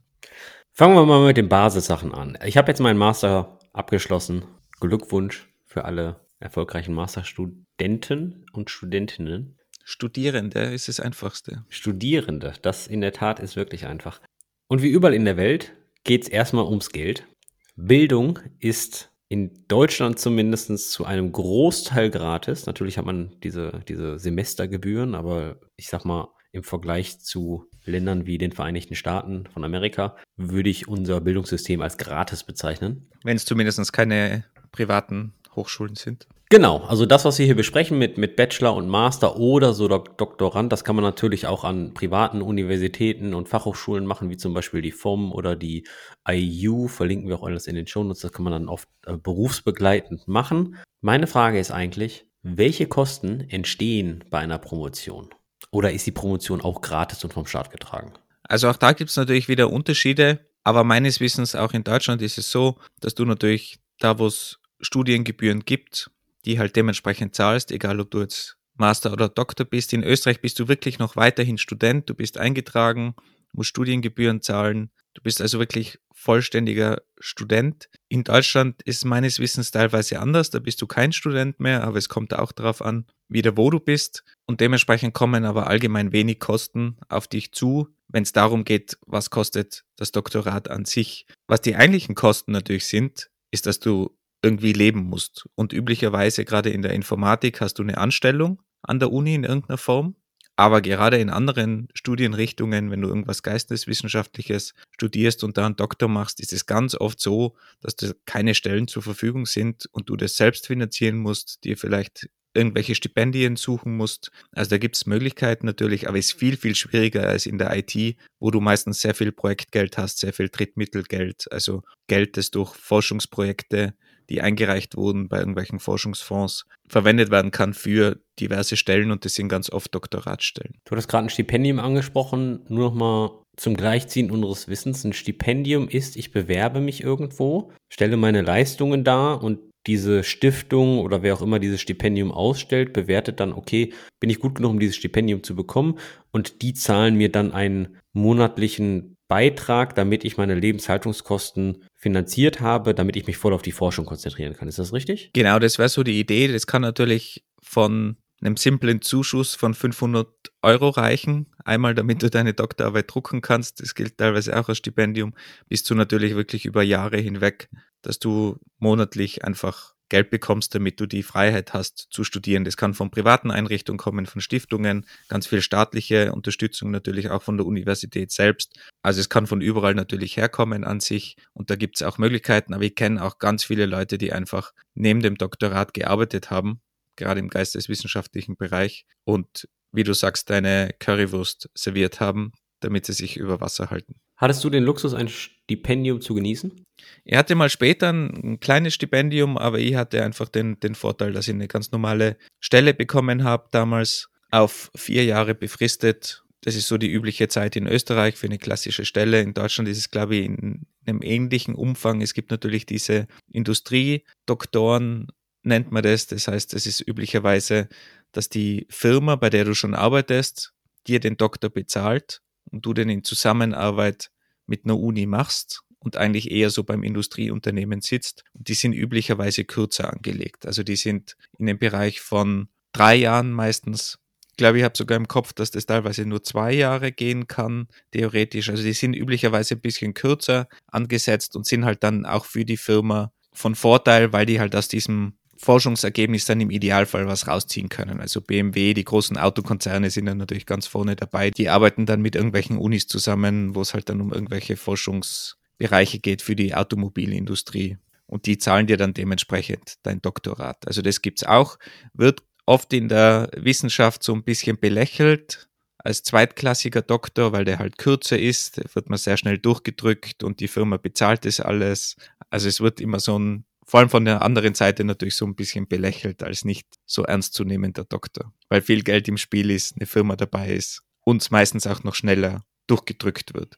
Fangen 0.72 0.95
wir 0.95 1.05
mal 1.05 1.25
mit 1.25 1.38
den 1.38 1.50
Basissachen 1.50 2.13
an. 2.13 2.38
Ich 2.43 2.57
habe 2.57 2.69
jetzt 2.69 2.79
meinen 2.79 2.98
Master 2.98 3.60
abgeschlossen. 3.72 4.43
Glückwunsch 4.79 5.48
für 5.65 5.86
alle 5.86 6.19
erfolgreichen 6.39 6.93
Masterstudenten 6.93 8.45
und 8.51 8.69
Studentinnen. 8.69 9.57
Studierende 9.84 10.62
ist 10.74 10.88
das 10.88 11.00
Einfachste. 11.00 11.63
Studierende, 11.69 12.53
das 12.62 12.88
in 12.88 13.01
der 13.01 13.13
Tat 13.13 13.39
ist 13.39 13.55
wirklich 13.55 13.86
einfach. 13.86 14.19
Und 14.67 14.81
wie 14.81 14.89
überall 14.89 15.13
in 15.13 15.25
der 15.25 15.38
Welt 15.38 15.74
geht 16.03 16.24
es 16.24 16.29
erstmal 16.29 16.65
ums 16.65 16.89
Geld. 16.89 17.27
Bildung 17.75 18.39
ist 18.60 19.12
in 19.27 19.65
Deutschland 19.67 20.19
zumindest 20.19 20.91
zu 20.91 21.05
einem 21.05 21.31
Großteil 21.31 22.10
gratis. 22.10 22.65
Natürlich 22.65 22.98
hat 22.98 23.05
man 23.05 23.36
diese, 23.43 23.81
diese 23.88 24.17
Semestergebühren, 24.17 25.15
aber 25.15 25.60
ich 25.75 25.88
sag 25.88 26.05
mal, 26.05 26.29
im 26.51 26.63
Vergleich 26.63 27.19
zu 27.19 27.69
Ländern 27.84 28.25
wie 28.25 28.38
den 28.38 28.53
Vereinigten 28.53 28.95
Staaten 28.95 29.45
von 29.48 29.63
Amerika 29.65 30.15
würde 30.38 30.69
ich 30.69 30.88
unser 30.88 31.19
Bildungssystem 31.22 31.81
als 31.81 31.98
gratis 31.98 32.43
bezeichnen. 32.43 33.10
Wenn 33.24 33.36
es 33.36 33.45
zumindest 33.45 33.91
keine 33.91 34.45
privaten 34.72 35.34
Hochschulen 35.55 35.95
sind. 35.95 36.27
Genau, 36.56 36.78
also 36.88 37.06
das, 37.06 37.26
was 37.26 37.38
wir 37.38 37.46
hier 37.46 37.58
besprechen 37.58 37.98
mit, 37.98 38.18
mit 38.18 38.38
Bachelor 38.38 38.76
und 38.76 38.88
Master 38.88 39.36
oder 39.36 39.74
so 39.74 39.90
Dok 39.90 40.18
Doktorand, 40.18 40.72
das 40.72 40.86
kann 40.86 40.96
man 40.96 41.04
natürlich 41.04 41.48
auch 41.48 41.66
an 41.66 41.94
privaten 41.94 42.42
Universitäten 42.42 43.34
und 43.34 43.50
Fachhochschulen 43.50 44.06
machen, 44.06 44.30
wie 44.30 44.38
zum 44.38 44.54
Beispiel 44.54 44.82
die 44.82 44.94
FOM 44.94 45.34
oder 45.34 45.58
die 45.58 45.86
IU, 46.26 46.88
verlinken 46.88 47.28
wir 47.28 47.40
auch 47.40 47.44
alles 47.44 47.68
in 47.68 47.76
den 47.76 47.88
Shownotes, 47.88 48.22
das 48.22 48.32
kann 48.32 48.46
man 48.46 48.54
dann 48.54 48.70
oft 48.70 48.88
äh, 49.06 49.18
berufsbegleitend 49.18 50.30
machen. 50.30 50.78
Meine 51.02 51.28
Frage 51.28 51.60
ist 51.60 51.72
eigentlich, 51.72 52.26
welche 52.42 52.88
Kosten 52.88 53.42
entstehen 53.50 54.24
bei 54.30 54.40
einer 54.40 54.58
Promotion? 54.58 55.28
Oder 55.72 55.92
ist 55.92 56.08
die 56.08 56.12
Promotion 56.12 56.62
auch 56.62 56.80
gratis 56.80 57.22
und 57.26 57.34
vom 57.34 57.48
Staat 57.48 57.70
getragen? 57.70 58.14
Also 58.44 58.70
auch 58.70 58.78
da 58.78 58.94
gibt 58.94 59.10
es 59.10 59.18
natürlich 59.18 59.50
wieder 59.50 59.74
Unterschiede, 59.74 60.40
aber 60.64 60.86
meines 60.86 61.20
Wissens 61.20 61.54
auch 61.54 61.74
in 61.74 61.84
Deutschland 61.84 62.22
ist 62.22 62.38
es 62.38 62.50
so, 62.50 62.78
dass 63.02 63.14
du 63.14 63.26
natürlich 63.26 63.80
da, 64.00 64.20
wo 64.20 64.28
es 64.28 64.62
Studiengebühren 64.80 65.66
gibt, 65.66 66.12
die 66.46 66.60
halt 66.60 66.75
dementsprechend 66.75 67.36
zahlst, 67.36 67.72
egal 67.72 68.00
ob 68.00 68.12
du 68.12 68.22
jetzt 68.22 68.58
Master 68.78 69.12
oder 69.14 69.30
Doktor 69.30 69.66
bist. 69.66 69.94
In 69.94 70.04
Österreich 70.04 70.42
bist 70.42 70.60
du 70.60 70.68
wirklich 70.68 71.00
noch 71.00 71.16
weiterhin 71.16 71.58
Student, 71.58 72.10
du 72.10 72.14
bist 72.14 72.38
eingetragen, 72.38 73.16
musst 73.54 73.70
Studiengebühren 73.70 74.42
zahlen. 74.42 74.92
Du 75.14 75.22
bist 75.22 75.42
also 75.42 75.60
wirklich 75.60 75.98
vollständiger 76.14 77.02
Student. 77.20 77.90
In 78.10 78.25
Deutschland 78.25 78.82
ist 78.84 79.06
meines 79.06 79.40
Wissens 79.40 79.72
teilweise 79.72 80.20
anders, 80.20 80.50
da 80.50 80.60
bist 80.60 80.82
du 80.82 80.88
kein 80.88 81.14
Student 81.14 81.60
mehr, 81.60 81.84
aber 81.84 81.98
es 81.98 82.10
kommt 82.10 82.34
auch 82.34 82.52
darauf 82.52 82.82
an, 82.82 83.06
wieder 83.30 83.56
wo 83.56 83.70
du 83.70 83.80
bist. 83.80 84.24
Und 84.46 84.60
dementsprechend 84.60 85.14
kommen 85.14 85.46
aber 85.46 85.68
allgemein 85.68 86.12
wenig 86.12 86.40
Kosten 86.40 86.98
auf 87.08 87.28
dich 87.28 87.54
zu, 87.54 87.88
wenn 88.10 88.24
es 88.24 88.34
darum 88.34 88.66
geht, 88.66 88.98
was 89.06 89.30
kostet 89.30 89.86
das 89.96 90.12
Doktorat 90.12 90.70
an 90.70 90.86
sich. 90.86 91.25
Was 91.48 91.62
die 91.62 91.75
eigentlichen 91.75 92.16
Kosten 92.16 92.52
natürlich 92.52 92.88
sind, 92.88 93.30
ist, 93.52 93.66
dass 93.66 93.80
du 93.80 94.18
irgendwie 94.42 94.74
leben 94.74 95.01
musst. 95.04 95.48
Und 95.56 95.74
üblicherweise 95.74 96.46
gerade 96.46 96.70
in 96.70 96.82
der 96.82 96.94
Informatik 96.94 97.62
hast 97.62 97.80
du 97.80 97.84
eine 97.84 97.98
Anstellung 97.98 98.62
an 98.82 99.00
der 99.00 99.12
Uni 99.12 99.36
in 99.36 99.44
irgendeiner 99.44 99.77
Form. 99.77 100.15
Aber 100.58 100.82
gerade 100.82 101.18
in 101.18 101.30
anderen 101.30 101.89
Studienrichtungen, 101.94 102.89
wenn 102.89 103.01
du 103.01 103.10
irgendwas 103.10 103.44
Geisteswissenschaftliches 103.44 104.74
studierst 104.92 105.44
und 105.44 105.58
da 105.58 105.65
einen 105.65 105.75
Doktor 105.75 106.08
machst, 106.08 106.39
ist 106.39 106.54
es 106.54 106.65
ganz 106.65 106.96
oft 106.96 107.20
so, 107.20 107.58
dass 107.82 107.98
da 107.98 108.12
keine 108.25 108.56
Stellen 108.56 108.88
zur 108.88 109.04
Verfügung 109.04 109.46
sind 109.46 109.88
und 109.92 110.10
du 110.10 110.15
das 110.15 110.38
selbst 110.38 110.68
finanzieren 110.68 111.18
musst, 111.18 111.65
dir 111.65 111.75
vielleicht 111.75 112.30
irgendwelche 112.56 112.96
Stipendien 112.96 113.58
suchen 113.58 113.98
musst. 113.98 114.32
Also 114.51 114.70
da 114.70 114.77
gibt 114.77 114.96
es 114.96 115.06
Möglichkeiten 115.06 115.65
natürlich, 115.65 116.08
aber 116.08 116.18
es 116.18 116.27
ist 116.27 116.39
viel, 116.39 116.56
viel 116.56 116.74
schwieriger 116.74 117.27
als 117.27 117.46
in 117.46 117.58
der 117.58 117.75
IT, 117.75 118.15
wo 118.39 118.50
du 118.50 118.62
meistens 118.62 119.01
sehr 119.01 119.13
viel 119.13 119.34
Projektgeld 119.34 119.98
hast, 119.98 120.20
sehr 120.20 120.32
viel 120.32 120.48
Drittmittelgeld, 120.48 121.51
also 121.51 121.84
Geld, 122.08 122.38
das 122.38 122.51
durch 122.51 122.74
Forschungsprojekte, 122.75 123.94
die 124.29 124.41
eingereicht 124.41 124.96
wurden 124.96 125.27
bei 125.27 125.39
irgendwelchen 125.39 125.79
Forschungsfonds, 125.79 126.65
verwendet 126.88 127.32
werden 127.32 127.51
kann 127.51 127.74
für 127.74 128.20
diverse 128.39 128.77
Stellen 128.77 129.12
und 129.12 129.25
das 129.25 129.36
sind 129.36 129.50
ganz 129.50 129.70
oft 129.70 129.94
Doktoratstellen. 129.94 130.75
Du 130.86 130.96
hast 130.96 131.08
gerade 131.08 131.27
ein 131.27 131.29
Stipendium 131.29 131.79
angesprochen, 131.79 132.62
nur 132.67 132.89
noch 132.89 132.96
mal 132.96 133.46
zum 133.58 133.75
Gleichziehen 133.75 134.32
unseres 134.32 134.67
Wissens. 134.67 135.03
Ein 135.03 135.13
Stipendium 135.13 135.88
ist, 135.88 136.15
ich 136.17 136.32
bewerbe 136.32 136.82
mich 136.82 137.01
irgendwo, 137.01 137.72
stelle 137.91 138.17
meine 138.17 138.41
Leistungen 138.41 139.03
dar 139.03 139.44
und 139.44 139.60
diese 139.88 140.24
Stiftung 140.24 141.00
oder 141.00 141.22
wer 141.22 141.36
auch 141.36 141.41
immer 141.41 141.60
dieses 141.60 141.79
Stipendium 141.79 142.32
ausstellt, 142.32 142.91
bewertet 142.94 143.39
dann, 143.39 143.53
okay, 143.53 143.94
bin 144.20 144.29
ich 144.29 144.39
gut 144.39 144.55
genug, 144.55 144.72
um 144.72 144.79
dieses 144.79 144.96
Stipendium 144.96 145.44
zu 145.44 145.55
bekommen? 145.55 146.00
Und 146.32 146.63
die 146.63 146.74
zahlen 146.74 147.15
mir 147.15 147.32
dann 147.32 147.51
einen 147.51 147.98
monatlichen 148.13 149.14
Beitrag, 149.27 149.96
damit 149.96 150.24
ich 150.24 150.38
meine 150.38 150.55
Lebenshaltungskosten 150.55 151.84
finanziert 151.96 152.62
habe, 152.62 152.94
damit 152.94 153.15
ich 153.15 153.25
mich 153.25 153.38
voll 153.38 153.53
auf 153.53 153.62
die 153.62 153.72
Forschung 153.72 154.05
konzentrieren 154.05 154.53
kann. 154.53 154.67
Ist 154.67 154.79
das 154.79 154.94
richtig? 154.94 155.32
Genau, 155.34 155.60
das 155.60 155.79
wäre 155.79 155.89
so 155.89 156.03
die 156.03 156.20
Idee. 156.20 156.48
Das 156.48 156.67
kann 156.67 156.82
natürlich 156.82 157.44
von 157.62 158.17
einem 158.41 158.58
simplen 158.58 159.01
Zuschuss 159.01 159.55
von 159.55 159.74
500 159.74 160.27
Euro 160.62 160.89
reichen, 160.89 161.48
einmal 161.63 161.96
damit 161.96 162.22
du 162.22 162.29
deine 162.29 162.53
Doktorarbeit 162.53 163.05
drucken 163.13 163.41
kannst, 163.41 163.82
das 163.82 163.96
gilt 163.96 164.17
teilweise 164.17 164.58
auch 164.60 164.70
als 164.70 164.77
Stipendium, 164.77 165.34
bis 165.67 165.84
zu 165.84 165.96
natürlich 165.96 166.36
wirklich 166.36 166.65
über 166.65 166.84
Jahre 166.84 167.17
hinweg, 167.17 167.70
dass 168.01 168.20
du 168.20 168.60
monatlich 168.77 169.44
einfach 169.44 169.95
Geld 170.10 170.30
bekommst, 170.30 170.76
damit 170.76 171.00
du 171.00 171.06
die 171.06 171.24
Freiheit 171.24 171.74
hast 171.74 172.08
zu 172.10 172.24
studieren. 172.24 172.64
Das 172.64 172.78
kann 172.78 172.94
von 172.94 173.12
privaten 173.12 173.52
Einrichtungen 173.52 173.98
kommen, 173.98 174.26
von 174.26 174.42
Stiftungen, 174.42 175.06
ganz 175.28 175.48
viel 175.48 175.62
staatliche 175.62 176.32
Unterstützung 176.32 176.92
natürlich 176.92 177.30
auch 177.30 177.42
von 177.42 177.58
der 177.58 177.66
Universität 177.66 178.32
selbst. 178.32 178.80
Also 179.02 179.20
es 179.20 179.30
kann 179.30 179.48
von 179.48 179.62
überall 179.62 179.96
natürlich 179.96 180.38
herkommen 180.38 180.84
an 180.84 181.00
sich 181.00 181.38
und 181.54 181.70
da 181.70 181.76
gibt 181.76 181.98
es 181.98 182.04
auch 182.04 182.18
Möglichkeiten, 182.18 182.74
aber 182.74 182.84
ich 182.84 182.96
kenne 182.96 183.24
auch 183.24 183.40
ganz 183.40 183.64
viele 183.64 183.86
Leute, 183.86 184.18
die 184.18 184.32
einfach 184.32 184.74
neben 184.94 185.22
dem 185.22 185.36
Doktorat 185.36 185.94
gearbeitet 185.94 186.52
haben 186.52 186.82
gerade 187.16 187.40
im 187.40 187.50
geisteswissenschaftlichen 187.50 188.58
Bereich 188.58 189.06
und 189.24 189.68
wie 189.92 190.04
du 190.04 190.14
sagst, 190.14 190.50
deine 190.50 190.94
Currywurst 191.00 191.70
serviert 191.74 192.20
haben, 192.20 192.52
damit 192.79 193.05
sie 193.05 193.13
sich 193.13 193.38
über 193.38 193.62
Wasser 193.62 193.89
halten. 193.89 194.15
Hattest 194.38 194.63
du 194.63 194.70
den 194.70 194.84
Luxus, 194.84 195.13
ein 195.13 195.29
Stipendium 195.29 196.22
zu 196.22 196.34
genießen? 196.34 196.84
Ich 197.24 197.38
hatte 197.38 197.55
mal 197.55 197.70
später 197.70 198.12
ein, 198.12 198.60
kleines 198.60 198.94
Stipendium, 198.94 199.58
aber 199.58 199.79
ich 199.79 199.96
hatte 199.96 200.24
einfach 200.24 200.50
den, 200.50 200.79
den 200.79 200.96
Vorteil, 200.96 201.34
dass 201.34 201.48
ich 201.48 201.53
eine 201.53 201.67
ganz 201.67 201.91
normale 201.91 202.38
Stelle 202.60 202.94
bekommen 202.94 203.44
habe, 203.44 203.67
damals 203.72 204.29
auf 204.51 204.91
vier 204.96 205.24
Jahre 205.25 205.55
befristet. 205.55 206.44
Das 206.62 206.75
ist 206.75 206.88
so 206.88 206.98
die 206.98 207.12
übliche 207.12 207.48
Zeit 207.48 207.75
in 207.75 207.88
Österreich 207.88 208.36
für 208.36 208.48
eine 208.48 208.58
klassische 208.58 209.05
Stelle. 209.05 209.41
In 209.41 209.53
Deutschland 209.53 209.88
ist 209.88 209.98
es, 209.98 210.12
glaube 210.12 210.36
ich, 210.36 210.46
in 210.46 210.86
einem 211.05 211.22
ähnlichen 211.22 211.75
Umfang. 211.75 212.22
Es 212.22 212.34
gibt 212.34 212.51
natürlich 212.51 212.86
diese 212.86 213.27
Industriedoktoren, 213.51 215.27
nennt 215.63 215.91
man 215.91 216.03
das. 216.03 216.27
Das 216.27 216.48
heißt, 216.48 216.74
es 216.74 216.88
ist 216.88 217.08
üblicherweise, 217.08 217.88
dass 218.32 218.50
die 218.50 218.88
Firma, 218.89 219.36
bei 219.36 219.50
der 219.50 219.63
du 219.65 219.75
schon 219.75 219.94
arbeitest, 219.94 220.74
dir 221.08 221.20
den 221.20 221.38
Doktor 221.38 221.70
bezahlt 221.70 222.41
und 222.75 222.86
du 222.86 222.94
den 222.94 223.10
in 223.10 223.24
Zusammenarbeit 223.24 224.32
mit 224.67 224.84
einer 224.84 225.00
Uni 225.00 225.25
machst 225.25 225.82
und 226.00 226.17
eigentlich 226.17 226.51
eher 226.51 226.70
so 226.70 226.84
beim 226.84 227.03
Industrieunternehmen 227.03 228.01
sitzt. 228.01 228.44
Die 228.53 228.74
sind 228.74 228.91
üblicherweise 228.91 229.63
kürzer 229.63 230.12
angelegt. 230.12 230.65
Also 230.65 230.84
die 230.84 230.98
sind 230.98 231.38
in 231.58 231.67
dem 231.67 231.79
Bereich 231.79 232.20
von 232.20 232.67
drei 232.91 233.15
Jahren 233.15 233.51
meistens. 233.51 234.19
Ich 234.52 234.58
glaube, 234.58 234.78
ich 234.78 234.84
habe 234.84 234.97
sogar 234.97 235.17
im 235.17 235.30
Kopf, 235.30 235.54
dass 235.54 235.71
das 235.71 235.86
teilweise 235.86 236.26
nur 236.26 236.43
zwei 236.43 236.73
Jahre 236.73 237.13
gehen 237.13 237.47
kann, 237.47 237.88
theoretisch. 238.12 238.69
Also 238.69 238.84
die 238.84 238.93
sind 238.93 239.13
üblicherweise 239.13 239.76
ein 239.76 239.82
bisschen 239.82 240.13
kürzer 240.13 240.67
angesetzt 240.88 241.56
und 241.56 241.65
sind 241.65 241.86
halt 241.86 242.04
dann 242.04 242.26
auch 242.26 242.45
für 242.45 242.65
die 242.65 242.78
Firma 242.78 243.32
von 243.54 243.76
Vorteil, 243.76 244.34
weil 244.34 244.45
die 244.45 244.60
halt 244.60 244.76
aus 244.76 244.89
diesem 244.89 245.38
Forschungsergebnis 245.58 246.46
dann 246.46 246.62
im 246.62 246.70
Idealfall 246.70 247.28
was 247.28 247.48
rausziehen 247.48 247.89
können. 247.89 248.20
Also 248.20 248.41
BMW, 248.41 248.94
die 248.94 249.04
großen 249.04 249.38
Autokonzerne 249.38 250.10
sind 250.10 250.26
dann 250.26 250.38
natürlich 250.38 250.65
ganz 250.65 250.88
vorne 250.88 251.15
dabei. 251.15 251.52
Die 251.52 251.70
arbeiten 251.70 252.06
dann 252.06 252.22
mit 252.22 252.36
irgendwelchen 252.36 252.78
Unis 252.78 253.08
zusammen, 253.08 253.76
wo 253.76 253.82
es 253.82 253.94
halt 253.94 254.10
dann 254.10 254.22
um 254.22 254.34
irgendwelche 254.34 254.76
Forschungsbereiche 254.76 256.20
geht 256.20 256.41
für 256.41 256.56
die 256.56 256.76
Automobilindustrie. 256.76 257.98
Und 258.28 258.48
die 258.48 258.58
zahlen 258.58 258.88
dir 258.88 258.98
dann 258.98 259.13
dementsprechend 259.13 259.96
dein 260.04 260.22
Doktorat. 260.22 260.88
Also 260.88 261.02
das 261.02 261.22
gibt's 261.22 261.44
auch, 261.44 261.78
wird 262.13 262.44
oft 262.65 262.91
in 262.94 263.08
der 263.08 263.50
Wissenschaft 263.56 264.24
so 264.24 264.34
ein 264.34 264.44
bisschen 264.44 264.80
belächelt 264.80 265.70
als 266.06 266.22
zweitklassiger 266.22 267.02
Doktor, 267.02 267.52
weil 267.52 267.65
der 267.65 267.80
halt 267.80 267.98
kürzer 267.98 268.38
ist, 268.38 268.80
wird 268.96 269.10
man 269.10 269.18
sehr 269.18 269.38
schnell 269.38 269.58
durchgedrückt 269.58 270.44
und 270.44 270.60
die 270.60 270.68
Firma 270.68 270.98
bezahlt 270.98 271.46
das 271.46 271.60
alles. 271.60 272.15
Also 272.52 272.68
es 272.68 272.80
wird 272.80 273.02
immer 273.02 273.20
so 273.20 273.39
ein 273.39 273.65
vor 273.86 274.00
allem 274.00 274.10
von 274.10 274.26
der 274.26 274.41
anderen 274.41 274.74
Seite 274.74 275.04
natürlich 275.04 275.36
so 275.36 275.45
ein 275.45 275.56
bisschen 275.56 275.88
belächelt 275.88 276.43
als 276.43 276.65
nicht 276.65 276.88
so 277.06 277.24
ernstzunehmender 277.24 278.06
Doktor, 278.06 278.52
weil 278.69 278.82
viel 278.82 279.04
Geld 279.04 279.28
im 279.28 279.38
Spiel 279.38 279.69
ist, 279.69 279.95
eine 279.95 280.08
Firma 280.08 280.36
dabei 280.36 280.74
ist 280.74 281.04
und 281.24 281.50
meistens 281.52 281.86
auch 281.88 282.04
noch 282.04 282.15
schneller 282.15 282.65
durchgedrückt 282.88 283.54
wird. 283.54 283.76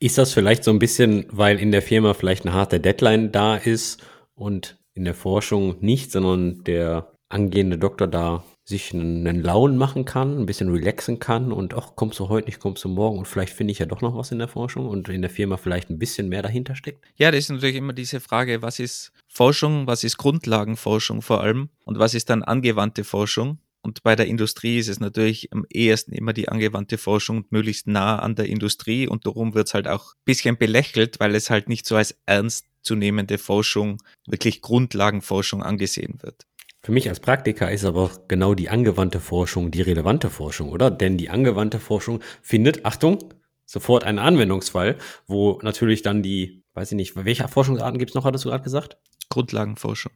Ist 0.00 0.18
das 0.18 0.32
vielleicht 0.32 0.64
so 0.64 0.70
ein 0.70 0.78
bisschen, 0.78 1.26
weil 1.30 1.58
in 1.58 1.70
der 1.70 1.82
Firma 1.82 2.14
vielleicht 2.14 2.44
eine 2.44 2.54
harte 2.54 2.80
Deadline 2.80 3.32
da 3.32 3.56
ist 3.56 4.02
und 4.34 4.78
in 4.94 5.04
der 5.04 5.14
Forschung 5.14 5.76
nicht, 5.80 6.10
sondern 6.10 6.64
der 6.64 7.12
angehende 7.28 7.78
Doktor 7.78 8.06
da 8.06 8.44
sich 8.68 8.92
einen, 8.92 9.42
Launen 9.42 9.78
machen 9.78 10.04
kann, 10.04 10.38
ein 10.38 10.44
bisschen 10.44 10.68
relaxen 10.68 11.18
kann 11.18 11.52
und 11.52 11.72
ach, 11.72 11.96
kommst 11.96 12.18
du 12.18 12.28
heute 12.28 12.48
nicht, 12.48 12.60
kommst 12.60 12.84
du 12.84 12.88
morgen 12.90 13.18
und 13.18 13.26
vielleicht 13.26 13.54
finde 13.54 13.72
ich 13.72 13.78
ja 13.78 13.86
doch 13.86 14.02
noch 14.02 14.14
was 14.14 14.30
in 14.30 14.38
der 14.38 14.48
Forschung 14.48 14.86
und 14.86 15.08
in 15.08 15.22
der 15.22 15.30
Firma 15.30 15.56
vielleicht 15.56 15.88
ein 15.88 15.98
bisschen 15.98 16.28
mehr 16.28 16.42
dahinter 16.42 16.74
steckt? 16.74 17.02
Ja, 17.16 17.30
das 17.30 17.44
ist 17.44 17.50
natürlich 17.50 17.76
immer 17.76 17.94
diese 17.94 18.20
Frage, 18.20 18.60
was 18.60 18.78
ist 18.78 19.12
Forschung, 19.26 19.86
was 19.86 20.04
ist 20.04 20.18
Grundlagenforschung 20.18 21.22
vor 21.22 21.40
allem 21.40 21.70
und 21.86 21.98
was 21.98 22.12
ist 22.12 22.28
dann 22.28 22.42
angewandte 22.42 23.04
Forschung? 23.04 23.58
Und 23.80 24.02
bei 24.02 24.16
der 24.16 24.26
Industrie 24.26 24.78
ist 24.78 24.88
es 24.88 25.00
natürlich 25.00 25.50
am 25.50 25.64
ehesten 25.70 26.12
immer 26.12 26.34
die 26.34 26.50
angewandte 26.50 26.98
Forschung 26.98 27.46
möglichst 27.48 27.86
nah 27.86 28.18
an 28.18 28.34
der 28.34 28.46
Industrie 28.46 29.08
und 29.08 29.24
darum 29.24 29.54
wird 29.54 29.68
es 29.68 29.74
halt 29.74 29.88
auch 29.88 30.12
ein 30.12 30.24
bisschen 30.26 30.58
belächelt, 30.58 31.20
weil 31.20 31.34
es 31.34 31.48
halt 31.48 31.70
nicht 31.70 31.86
so 31.86 31.96
als 31.96 32.18
ernstzunehmende 32.26 33.38
Forschung, 33.38 34.02
wirklich 34.26 34.60
Grundlagenforschung 34.60 35.62
angesehen 35.62 36.18
wird. 36.20 36.47
Für 36.80 36.92
mich 36.92 37.08
als 37.08 37.20
Praktiker 37.20 37.70
ist 37.70 37.84
aber 37.84 38.10
genau 38.28 38.54
die 38.54 38.68
angewandte 38.68 39.20
Forschung 39.20 39.70
die 39.70 39.82
relevante 39.82 40.30
Forschung, 40.30 40.70
oder? 40.70 40.90
Denn 40.90 41.18
die 41.18 41.28
angewandte 41.28 41.80
Forschung 41.80 42.20
findet, 42.40 42.84
Achtung, 42.84 43.18
sofort 43.64 44.04
einen 44.04 44.18
Anwendungsfall, 44.18 44.96
wo 45.26 45.58
natürlich 45.62 46.02
dann 46.02 46.22
die, 46.22 46.62
weiß 46.74 46.92
ich 46.92 46.96
nicht, 46.96 47.16
welche 47.16 47.48
Forschungsarten 47.48 47.98
gibt 47.98 48.12
es 48.12 48.14
noch, 48.14 48.24
hattest 48.24 48.44
du 48.44 48.50
gerade 48.50 48.64
gesagt? 48.64 48.96
Grundlagenforschung. 49.28 50.12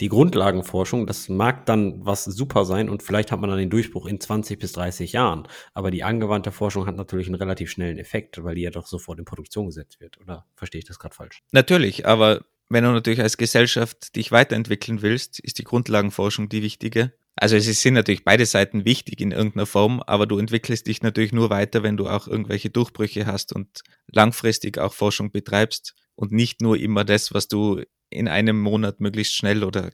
Die 0.00 0.08
Grundlagenforschung, 0.08 1.06
das 1.06 1.28
mag 1.28 1.66
dann 1.66 2.04
was 2.04 2.24
super 2.24 2.64
sein 2.64 2.88
und 2.88 3.02
vielleicht 3.02 3.30
hat 3.32 3.40
man 3.40 3.50
dann 3.50 3.58
den 3.58 3.68
Durchbruch 3.68 4.06
in 4.06 4.18
20 4.18 4.58
bis 4.58 4.72
30 4.72 5.12
Jahren. 5.12 5.46
Aber 5.74 5.90
die 5.90 6.04
angewandte 6.04 6.52
Forschung 6.52 6.86
hat 6.86 6.96
natürlich 6.96 7.26
einen 7.26 7.36
relativ 7.36 7.70
schnellen 7.70 7.98
Effekt, 7.98 8.42
weil 8.42 8.54
die 8.54 8.62
ja 8.62 8.70
doch 8.70 8.86
sofort 8.86 9.18
in 9.18 9.26
Produktion 9.26 9.66
gesetzt 9.66 10.00
wird. 10.00 10.18
Oder 10.18 10.46
verstehe 10.54 10.78
ich 10.78 10.86
das 10.86 10.98
gerade 10.98 11.14
falsch? 11.14 11.42
Natürlich, 11.52 12.06
aber 12.06 12.40
wenn 12.70 12.84
du 12.84 12.92
natürlich 12.92 13.20
als 13.20 13.36
Gesellschaft 13.36 14.16
dich 14.16 14.32
weiterentwickeln 14.32 15.02
willst, 15.02 15.40
ist 15.40 15.58
die 15.58 15.64
Grundlagenforschung 15.64 16.48
die 16.48 16.62
wichtige. 16.62 17.12
Also 17.36 17.56
es 17.56 17.82
sind 17.82 17.94
natürlich 17.94 18.24
beide 18.24 18.46
Seiten 18.46 18.84
wichtig 18.84 19.20
in 19.20 19.32
irgendeiner 19.32 19.66
Form, 19.66 20.02
aber 20.06 20.26
du 20.26 20.38
entwickelst 20.38 20.86
dich 20.86 21.02
natürlich 21.02 21.32
nur 21.32 21.50
weiter, 21.50 21.82
wenn 21.82 21.96
du 21.96 22.06
auch 22.08 22.28
irgendwelche 22.28 22.70
Durchbrüche 22.70 23.26
hast 23.26 23.52
und 23.52 23.82
langfristig 24.12 24.78
auch 24.78 24.92
Forschung 24.92 25.30
betreibst 25.30 25.94
und 26.14 26.32
nicht 26.32 26.60
nur 26.60 26.78
immer 26.78 27.04
das, 27.04 27.34
was 27.34 27.48
du 27.48 27.82
in 28.10 28.28
einem 28.28 28.60
Monat 28.60 29.00
möglichst 29.00 29.34
schnell 29.34 29.64
oder 29.64 29.90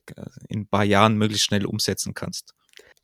in 0.48 0.60
ein 0.60 0.68
paar 0.68 0.84
Jahren 0.84 1.16
möglichst 1.16 1.46
schnell 1.46 1.66
umsetzen 1.66 2.14
kannst. 2.14 2.52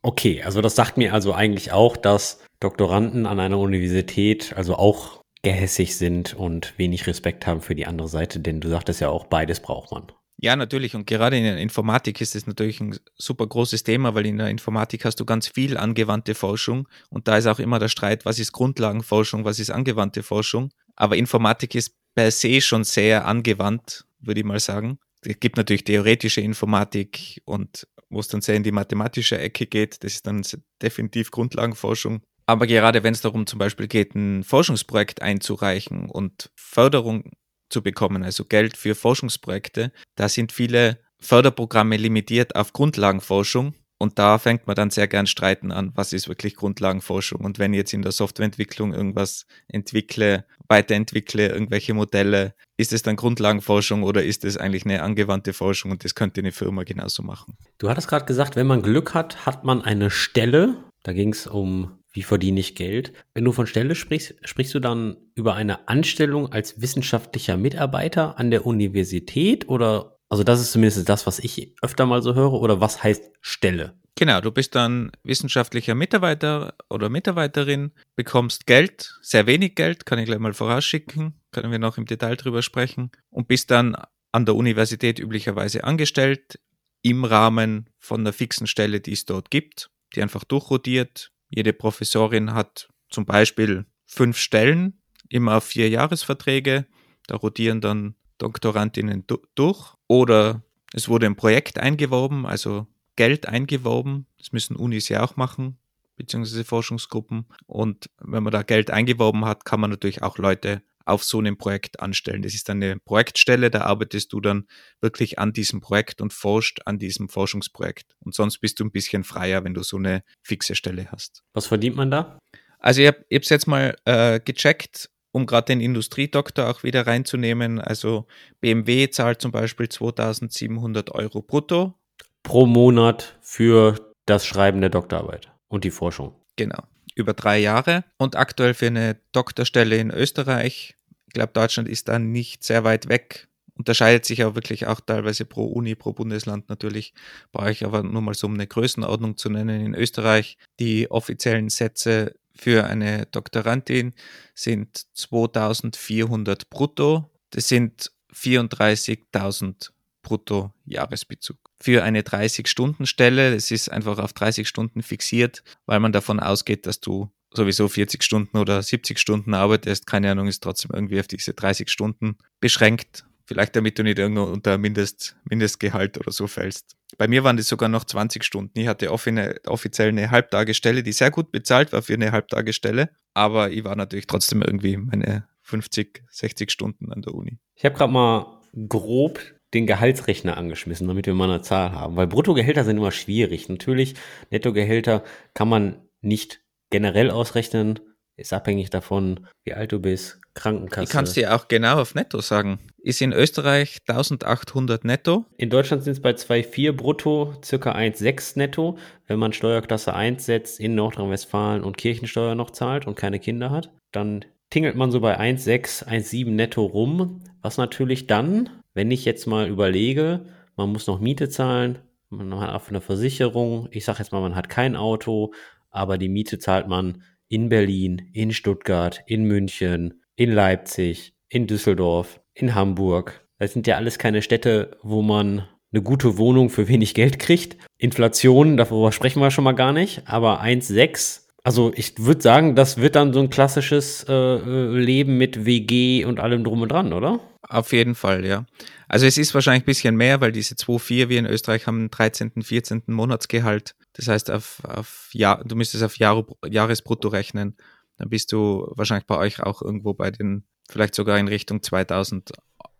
Okay, 0.01 0.43
also 0.43 0.61
das 0.61 0.75
sagt 0.75 0.97
mir 0.97 1.13
also 1.13 1.33
eigentlich 1.33 1.71
auch, 1.71 1.95
dass 1.95 2.39
Doktoranden 2.59 3.25
an 3.25 3.39
einer 3.39 3.57
Universität 3.57 4.53
also 4.55 4.75
auch 4.75 5.22
gehässig 5.43 5.97
sind 5.97 6.33
und 6.33 6.73
wenig 6.77 7.05
Respekt 7.05 7.45
haben 7.45 7.61
für 7.61 7.75
die 7.75 7.85
andere 7.85 8.07
Seite, 8.07 8.39
denn 8.39 8.61
du 8.61 8.69
sagtest 8.69 9.01
ja 9.01 9.09
auch, 9.09 9.25
beides 9.25 9.59
braucht 9.59 9.91
man. 9.91 10.11
Ja, 10.37 10.55
natürlich. 10.55 10.95
Und 10.95 11.05
gerade 11.05 11.37
in 11.37 11.43
der 11.43 11.57
Informatik 11.57 12.19
ist 12.19 12.35
es 12.35 12.47
natürlich 12.47 12.81
ein 12.81 12.97
super 13.15 13.45
großes 13.45 13.83
Thema, 13.83 14.15
weil 14.15 14.25
in 14.25 14.37
der 14.37 14.49
Informatik 14.49 15.05
hast 15.05 15.19
du 15.19 15.25
ganz 15.25 15.47
viel 15.47 15.77
angewandte 15.77 16.33
Forschung 16.33 16.87
und 17.09 17.27
da 17.27 17.37
ist 17.37 17.47
auch 17.47 17.59
immer 17.59 17.79
der 17.79 17.87
Streit, 17.87 18.25
was 18.25 18.39
ist 18.39 18.51
Grundlagenforschung, 18.51 19.45
was 19.45 19.59
ist 19.59 19.69
angewandte 19.69 20.23
Forschung. 20.23 20.71
Aber 20.95 21.15
Informatik 21.17 21.75
ist 21.75 21.95
per 22.15 22.31
se 22.31 22.61
schon 22.61 22.83
sehr 22.83 23.25
angewandt, 23.25 24.05
würde 24.19 24.41
ich 24.41 24.45
mal 24.45 24.59
sagen. 24.59 24.97
Es 25.21 25.39
gibt 25.39 25.57
natürlich 25.57 25.83
theoretische 25.83 26.41
Informatik 26.41 27.41
und 27.45 27.87
wo 28.09 28.19
es 28.19 28.27
dann 28.27 28.41
sehr 28.41 28.55
in 28.55 28.63
die 28.63 28.71
mathematische 28.71 29.39
Ecke 29.39 29.65
geht, 29.65 30.03
das 30.03 30.13
ist 30.13 30.27
dann 30.27 30.43
definitiv 30.81 31.31
Grundlagenforschung. 31.31 32.21
Aber 32.45 32.67
gerade 32.67 33.03
wenn 33.03 33.13
es 33.13 33.21
darum 33.21 33.47
zum 33.47 33.59
Beispiel 33.59 33.87
geht, 33.87 34.15
ein 34.15 34.43
Forschungsprojekt 34.43 35.21
einzureichen 35.21 36.09
und 36.09 36.51
Förderung 36.55 37.31
zu 37.69 37.81
bekommen, 37.81 38.23
also 38.23 38.45
Geld 38.45 38.77
für 38.77 38.95
Forschungsprojekte, 38.95 39.91
da 40.15 40.29
sind 40.29 40.51
viele 40.51 40.99
Förderprogramme 41.19 41.97
limitiert 41.97 42.55
auf 42.55 42.73
Grundlagenforschung. 42.73 43.73
Und 43.99 44.19
da 44.19 44.37
fängt 44.37 44.67
man 44.67 44.75
dann 44.75 44.89
sehr 44.89 45.07
gern 45.07 45.27
streiten 45.27 45.71
an, 45.71 45.93
was 45.95 46.11
ist 46.11 46.27
wirklich 46.27 46.57
Grundlagenforschung. 46.57 47.39
Und 47.39 47.57
wenn 47.57 47.73
ich 47.73 47.77
jetzt 47.77 47.93
in 47.93 48.01
der 48.01 48.11
Softwareentwicklung 48.11 48.93
irgendwas 48.93 49.45
entwickle, 49.69 50.45
weiterentwickle, 50.67 51.47
irgendwelche 51.47 51.93
Modelle, 51.93 52.53
ist 52.75 52.91
es 52.91 53.01
dann 53.01 53.15
Grundlagenforschung 53.15 54.03
oder 54.03 54.21
ist 54.21 54.43
es 54.43 54.57
eigentlich 54.57 54.83
eine 54.83 55.03
angewandte 55.03 55.53
Forschung 55.53 55.91
und 55.91 56.03
das 56.03 56.15
könnte 56.15 56.41
eine 56.41 56.51
Firma 56.51 56.83
genauso 56.83 57.23
machen? 57.23 57.57
Du 57.77 57.89
hattest 57.89 58.09
gerade 58.09 58.25
gesagt, 58.25 58.57
wenn 58.57 58.67
man 58.67 58.81
Glück 58.81 59.13
hat, 59.13 59.45
hat 59.45 59.63
man 59.63 59.81
eine 59.81 60.09
Stelle. 60.09 60.75
Da 61.03 61.13
ging 61.13 61.31
es 61.31 61.47
um 61.47 62.02
wie 62.13 62.23
verdiene 62.23 62.59
ich 62.59 62.75
Geld? 62.75 63.11
Wenn 63.33 63.43
du 63.43 63.51
von 63.51 63.67
Stelle 63.67 63.95
sprichst, 63.95 64.35
sprichst 64.43 64.73
du 64.73 64.79
dann 64.79 65.17
über 65.35 65.55
eine 65.55 65.87
Anstellung 65.87 66.51
als 66.51 66.79
wissenschaftlicher 66.79 67.57
Mitarbeiter 67.57 68.37
an 68.39 68.51
der 68.51 68.65
Universität 68.65 69.67
oder, 69.67 70.19
also 70.29 70.43
das 70.43 70.61
ist 70.61 70.71
zumindest 70.71 71.09
das, 71.09 71.27
was 71.27 71.39
ich 71.39 71.75
öfter 71.81 72.05
mal 72.05 72.21
so 72.21 72.35
höre, 72.35 72.53
oder 72.53 72.79
was 72.79 73.03
heißt 73.03 73.31
Stelle? 73.41 73.99
Genau, 74.15 74.41
du 74.41 74.51
bist 74.51 74.75
dann 74.75 75.11
wissenschaftlicher 75.23 75.95
Mitarbeiter 75.95 76.75
oder 76.87 77.09
Mitarbeiterin, 77.09 77.93
bekommst 78.15 78.67
Geld, 78.67 79.17
sehr 79.23 79.47
wenig 79.47 79.73
Geld, 79.73 80.05
kann 80.05 80.19
ich 80.19 80.25
gleich 80.25 80.37
mal 80.39 80.53
vorausschicken, 80.53 81.41
können 81.51 81.71
wir 81.71 81.79
noch 81.79 81.97
im 81.97 82.05
Detail 82.05 82.35
drüber 82.35 82.61
sprechen, 82.61 83.11
und 83.31 83.47
bist 83.47 83.71
dann 83.71 83.95
an 84.31 84.45
der 84.45 84.55
Universität 84.55 85.17
üblicherweise 85.17 85.83
angestellt 85.83 86.59
im 87.01 87.25
Rahmen 87.25 87.89
von 87.97 88.21
einer 88.21 88.33
fixen 88.33 88.67
Stelle, 88.67 89.01
die 89.01 89.13
es 89.13 89.25
dort 89.25 89.49
gibt, 89.49 89.89
die 90.15 90.21
einfach 90.21 90.43
durchrotiert, 90.43 91.32
jede 91.55 91.73
Professorin 91.73 92.53
hat 92.53 92.89
zum 93.09 93.25
Beispiel 93.25 93.85
fünf 94.05 94.37
Stellen, 94.37 94.99
immer 95.29 95.61
vier 95.61 95.87
Jahresverträge. 95.87 96.87
Da 97.27 97.35
rotieren 97.35 97.79
dann 97.79 98.15
Doktorandinnen 98.39 99.25
durch. 99.55 99.93
Oder 100.07 100.63
es 100.93 101.09
wurde 101.09 101.27
ein 101.27 101.35
Projekt 101.35 101.77
eingeworben, 101.77 102.47
also 102.47 102.87
Geld 103.15 103.47
eingeworben. 103.47 104.25
Das 104.39 104.51
müssen 104.51 104.75
Unis 104.75 105.09
ja 105.09 105.23
auch 105.23 105.35
machen, 105.35 105.77
beziehungsweise 106.15 106.63
Forschungsgruppen. 106.63 107.45
Und 107.67 108.09
wenn 108.19 108.41
man 108.41 108.51
da 108.51 108.63
Geld 108.63 108.89
eingeworben 108.89 109.45
hat, 109.45 109.63
kann 109.63 109.79
man 109.79 109.91
natürlich 109.91 110.23
auch 110.23 110.39
Leute 110.39 110.81
auf 111.05 111.23
so 111.23 111.39
einem 111.39 111.57
Projekt 111.57 111.99
anstellen. 111.99 112.41
Das 112.41 112.53
ist 112.53 112.69
eine 112.69 112.97
Projektstelle, 112.99 113.69
da 113.69 113.81
arbeitest 113.81 114.33
du 114.33 114.41
dann 114.41 114.67
wirklich 115.01 115.39
an 115.39 115.53
diesem 115.53 115.81
Projekt 115.81 116.21
und 116.21 116.33
forscht 116.33 116.81
an 116.85 116.99
diesem 116.99 117.29
Forschungsprojekt. 117.29 118.15
Und 118.19 118.35
sonst 118.35 118.59
bist 118.59 118.79
du 118.79 118.85
ein 118.85 118.91
bisschen 118.91 119.23
freier, 119.23 119.63
wenn 119.63 119.73
du 119.73 119.83
so 119.83 119.97
eine 119.97 120.23
fixe 120.41 120.75
Stelle 120.75 121.07
hast. 121.11 121.43
Was 121.53 121.67
verdient 121.67 121.95
man 121.95 122.11
da? 122.11 122.39
Also 122.79 123.01
ich 123.01 123.07
habe 123.07 123.25
es 123.29 123.49
jetzt 123.49 123.67
mal 123.67 123.95
äh, 124.05 124.39
gecheckt, 124.39 125.09
um 125.31 125.45
gerade 125.45 125.65
den 125.65 125.81
Industriedoktor 125.81 126.69
auch 126.69 126.83
wieder 126.83 127.07
reinzunehmen. 127.07 127.79
Also 127.79 128.27
BMW 128.61 129.09
zahlt 129.09 129.41
zum 129.41 129.51
Beispiel 129.51 129.89
2700 129.89 131.11
Euro 131.11 131.41
brutto. 131.41 131.95
Pro 132.43 132.65
Monat 132.65 133.37
für 133.41 134.13
das 134.25 134.45
Schreiben 134.45 134.81
der 134.81 134.89
Doktorarbeit 134.89 135.51
und 135.69 135.85
die 135.85 135.91
Forschung. 135.91 136.35
Genau 136.55 136.83
über 137.15 137.33
drei 137.33 137.59
Jahre 137.59 138.03
und 138.17 138.35
aktuell 138.35 138.73
für 138.73 138.87
eine 138.87 139.17
Doktorstelle 139.31 139.97
in 139.97 140.11
Österreich. 140.11 140.95
Ich 141.27 141.33
glaube, 141.33 141.53
Deutschland 141.53 141.89
ist 141.89 142.07
da 142.07 142.19
nicht 142.19 142.63
sehr 142.63 142.83
weit 142.83 143.09
weg. 143.09 143.47
Unterscheidet 143.75 144.25
sich 144.25 144.43
auch 144.43 144.53
wirklich 144.53 144.85
auch 144.85 144.99
teilweise 144.99 145.45
pro 145.45 145.65
Uni, 145.65 145.95
pro 145.95 146.13
Bundesland 146.13 146.69
natürlich. 146.69 147.13
Brauche 147.51 147.71
ich 147.71 147.83
aber 147.83 148.03
nur 148.03 148.21
mal 148.21 148.35
so 148.35 148.47
um 148.47 148.53
eine 148.53 148.67
Größenordnung 148.67 149.35
zu 149.37 149.49
nennen. 149.49 149.83
In 149.83 149.95
Österreich 149.95 150.57
die 150.79 151.09
offiziellen 151.09 151.69
Sätze 151.69 152.35
für 152.55 152.85
eine 152.85 153.25
Doktorandin 153.25 154.13
sind 154.53 155.05
2400 155.13 156.69
brutto. 156.69 157.31
Das 157.49 157.67
sind 157.67 158.11
34.000 158.33 159.89
brutto 160.21 160.71
Jahresbezug 160.85 161.57
für 161.83 162.01
eine 162.01 162.21
30-Stunden-Stelle. 162.21 163.53
Es 163.53 163.69
ist 163.69 163.91
einfach 163.91 164.17
auf 164.17 164.31
30 164.31 164.69
Stunden 164.69 165.01
fixiert, 165.01 165.63
weil 165.85 165.99
man 165.99 166.13
davon 166.13 166.39
ausgeht, 166.39 166.85
dass 166.85 167.01
du 167.01 167.29
sowieso 167.53 167.89
40 167.89 168.23
Stunden 168.23 168.57
oder 168.57 168.81
70 168.81 169.19
Stunden 169.19 169.53
arbeitest. 169.53 170.07
Keine 170.07 170.31
Ahnung, 170.31 170.47
ist 170.47 170.63
trotzdem 170.63 170.91
irgendwie 170.93 171.19
auf 171.19 171.27
diese 171.27 171.53
30 171.53 171.89
Stunden 171.89 172.37
beschränkt. 172.61 173.25
Vielleicht 173.45 173.75
damit 173.75 173.99
du 173.99 174.03
nicht 174.03 174.17
irgendwo 174.17 174.43
unter 174.43 174.77
Mindest, 174.77 175.35
Mindestgehalt 175.43 176.17
oder 176.17 176.31
so 176.31 176.47
fällst. 176.47 176.95
Bei 177.17 177.27
mir 177.27 177.43
waren 177.43 177.57
das 177.57 177.67
sogar 177.67 177.89
noch 177.89 178.05
20 178.05 178.45
Stunden. 178.45 178.79
Ich 178.79 178.87
hatte 178.87 179.11
offiziell 179.11 180.07
eine 180.07 180.31
Halbtagestelle, 180.31 181.03
die 181.03 181.11
sehr 181.11 181.31
gut 181.31 181.51
bezahlt 181.51 181.91
war 181.91 182.01
für 182.01 182.13
eine 182.13 182.31
Halbtagestelle. 182.31 183.09
Aber 183.33 183.71
ich 183.71 183.83
war 183.83 183.97
natürlich 183.97 184.27
trotzdem 184.27 184.61
irgendwie 184.61 184.95
meine 184.95 185.49
50, 185.63 186.23
60 186.29 186.71
Stunden 186.71 187.11
an 187.11 187.21
der 187.21 187.33
Uni. 187.33 187.59
Ich 187.75 187.83
habe 187.83 187.95
gerade 187.95 188.13
mal 188.13 188.61
grob 188.87 189.41
den 189.73 189.87
Gehaltsrechner 189.87 190.57
angeschmissen, 190.57 191.07
damit 191.07 191.25
wir 191.25 191.33
mal 191.33 191.49
eine 191.49 191.61
Zahl 191.61 191.91
haben. 191.91 192.15
Weil 192.15 192.27
Bruttogehälter 192.27 192.83
sind 192.83 192.97
immer 192.97 193.11
schwierig. 193.11 193.69
Natürlich, 193.69 194.15
Nettogehälter 194.51 195.23
kann 195.53 195.69
man 195.69 195.97
nicht 196.21 196.61
generell 196.89 197.31
ausrechnen. 197.31 197.99
Ist 198.35 198.53
abhängig 198.53 198.89
davon, 198.89 199.47
wie 199.63 199.73
alt 199.73 199.91
du 199.91 199.99
bist, 199.99 200.39
Krankenkasse. 200.55 201.03
Ich 201.03 201.09
kann 201.09 201.25
es 201.25 201.33
dir 201.33 201.55
auch 201.55 201.67
genau 201.67 201.99
auf 201.99 202.15
Netto 202.15 202.41
sagen. 202.41 202.79
Ist 202.97 203.21
in 203.21 203.31
Österreich 203.31 203.97
1800 204.07 205.05
netto. 205.05 205.45
In 205.57 205.69
Deutschland 205.69 206.03
sind 206.03 206.13
es 206.13 206.21
bei 206.21 206.31
2,4 206.31 206.93
brutto, 206.93 207.53
circa 207.63 207.93
1,6 207.93 208.57
netto, 208.57 208.97
wenn 209.27 209.37
man 209.39 209.53
Steuerklasse 209.53 210.13
1 210.13 210.45
setzt, 210.45 210.79
in 210.79 210.95
Nordrhein-Westfalen 210.95 211.83
und 211.83 211.97
Kirchensteuer 211.97 212.55
noch 212.55 212.71
zahlt 212.71 213.05
und 213.05 213.15
keine 213.15 213.39
Kinder 213.39 213.69
hat. 213.69 213.91
Dann 214.11 214.45
tingelt 214.71 214.95
man 214.95 215.11
so 215.11 215.19
bei 215.19 215.39
1,6, 215.39 216.07
1,7 216.07 216.49
netto 216.49 216.85
rum, 216.85 217.43
was 217.61 217.77
natürlich 217.77 218.25
dann 218.25 218.69
wenn 218.93 219.11
ich 219.11 219.25
jetzt 219.25 219.47
mal 219.47 219.67
überlege, 219.67 220.45
man 220.75 220.91
muss 220.91 221.07
noch 221.07 221.19
Miete 221.19 221.49
zahlen, 221.49 221.99
man 222.29 222.59
hat 222.59 222.69
auch 222.73 222.89
eine 222.89 223.01
Versicherung, 223.01 223.87
ich 223.91 224.05
sage 224.05 224.19
jetzt 224.19 224.31
mal, 224.31 224.41
man 224.41 224.55
hat 224.55 224.69
kein 224.69 224.95
Auto, 224.95 225.53
aber 225.91 226.17
die 226.17 226.29
Miete 226.29 226.59
zahlt 226.59 226.87
man 226.87 227.21
in 227.47 227.69
Berlin, 227.69 228.29
in 228.33 228.51
Stuttgart, 228.51 229.21
in 229.27 229.43
München, 229.43 230.21
in 230.35 230.51
Leipzig, 230.51 231.35
in 231.49 231.67
Düsseldorf, 231.67 232.39
in 232.53 232.73
Hamburg. 232.73 233.45
Das 233.59 233.73
sind 233.73 233.85
ja 233.85 233.95
alles 233.95 234.17
keine 234.17 234.41
Städte, 234.41 234.97
wo 235.03 235.21
man 235.21 235.67
eine 235.91 236.01
gute 236.01 236.37
Wohnung 236.37 236.69
für 236.69 236.87
wenig 236.87 237.13
Geld 237.13 237.37
kriegt. 237.37 237.77
Inflation, 237.99 238.77
darüber 238.77 239.11
sprechen 239.11 239.39
wir 239.39 239.51
schon 239.51 239.63
mal 239.63 239.73
gar 239.73 239.93
nicht, 239.93 240.23
aber 240.25 240.63
1,6. 240.63 241.43
Also 241.63 241.93
ich 241.95 242.17
würde 242.17 242.41
sagen, 242.41 242.75
das 242.75 242.97
wird 242.97 243.15
dann 243.15 243.31
so 243.31 243.39
ein 243.39 243.49
klassisches 243.49 244.25
äh, 244.27 244.33
äh 244.33 244.97
Leben 244.97 245.37
mit 245.37 245.65
WG 245.65 246.25
und 246.25 246.39
allem 246.39 246.63
drum 246.63 246.81
und 246.81 246.91
dran, 246.91 247.13
oder? 247.13 247.39
Auf 247.69 247.93
jeden 247.93 248.15
Fall, 248.15 248.45
ja. 248.45 248.65
Also 249.07 249.25
es 249.25 249.37
ist 249.37 249.53
wahrscheinlich 249.53 249.83
ein 249.83 249.85
bisschen 249.85 250.15
mehr, 250.15 250.41
weil 250.41 250.51
diese 250.51 250.75
2,4 250.75 251.29
wir 251.29 251.39
in 251.39 251.45
Österreich 251.45 251.87
haben 251.87 251.99
einen 251.99 252.11
13., 252.11 252.61
14. 252.61 253.03
Monatsgehalt. 253.07 253.95
Das 254.13 254.27
heißt, 254.27 254.51
auf, 254.51 254.81
auf 254.85 255.29
Jahr, 255.33 255.63
du 255.63 255.75
müsstest 255.75 256.03
auf 256.03 256.17
Jahr, 256.17 256.45
Jahresbrutto 256.67 257.29
rechnen. 257.29 257.77
Dann 258.17 258.29
bist 258.29 258.51
du 258.51 258.91
wahrscheinlich 258.95 259.25
bei 259.25 259.37
euch 259.37 259.61
auch 259.61 259.81
irgendwo 259.81 260.13
bei 260.13 260.29
den, 260.29 260.65
vielleicht 260.89 261.15
sogar 261.15 261.39
in 261.39 261.47
Richtung 261.47 261.81
2000 261.81 262.51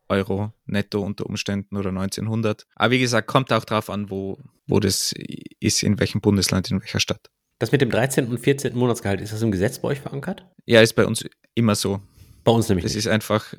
Euro 0.09 0.53
netto 0.65 1.01
unter 1.01 1.25
Umständen 1.25 1.77
oder 1.77 1.89
1900. 1.89 2.65
Aber 2.75 2.91
wie 2.91 2.99
gesagt, 2.99 3.27
kommt 3.27 3.51
auch 3.51 3.65
drauf 3.65 3.89
an, 3.89 4.09
wo, 4.09 4.39
wo 4.67 4.79
das 4.79 5.13
ist, 5.59 5.83
in 5.83 5.99
welchem 5.99 6.21
Bundesland, 6.21 6.71
in 6.71 6.81
welcher 6.81 6.99
Stadt. 6.99 7.29
Das 7.59 7.71
mit 7.71 7.81
dem 7.81 7.89
13. 7.89 8.27
und 8.27 8.39
14. 8.39 8.75
Monatsgehalt, 8.75 9.21
ist 9.21 9.33
das 9.33 9.41
im 9.41 9.51
Gesetz 9.51 9.79
bei 9.79 9.89
euch 9.89 9.99
verankert? 9.99 10.45
Ja, 10.65 10.81
ist 10.81 10.93
bei 10.93 11.05
uns 11.05 11.25
immer 11.55 11.75
so. 11.75 12.01
Bei 12.43 12.51
uns 12.51 12.69
nämlich. 12.69 12.83
Das 12.83 12.93
nicht. 12.93 13.05
ist 13.05 13.11
einfach, 13.11 13.53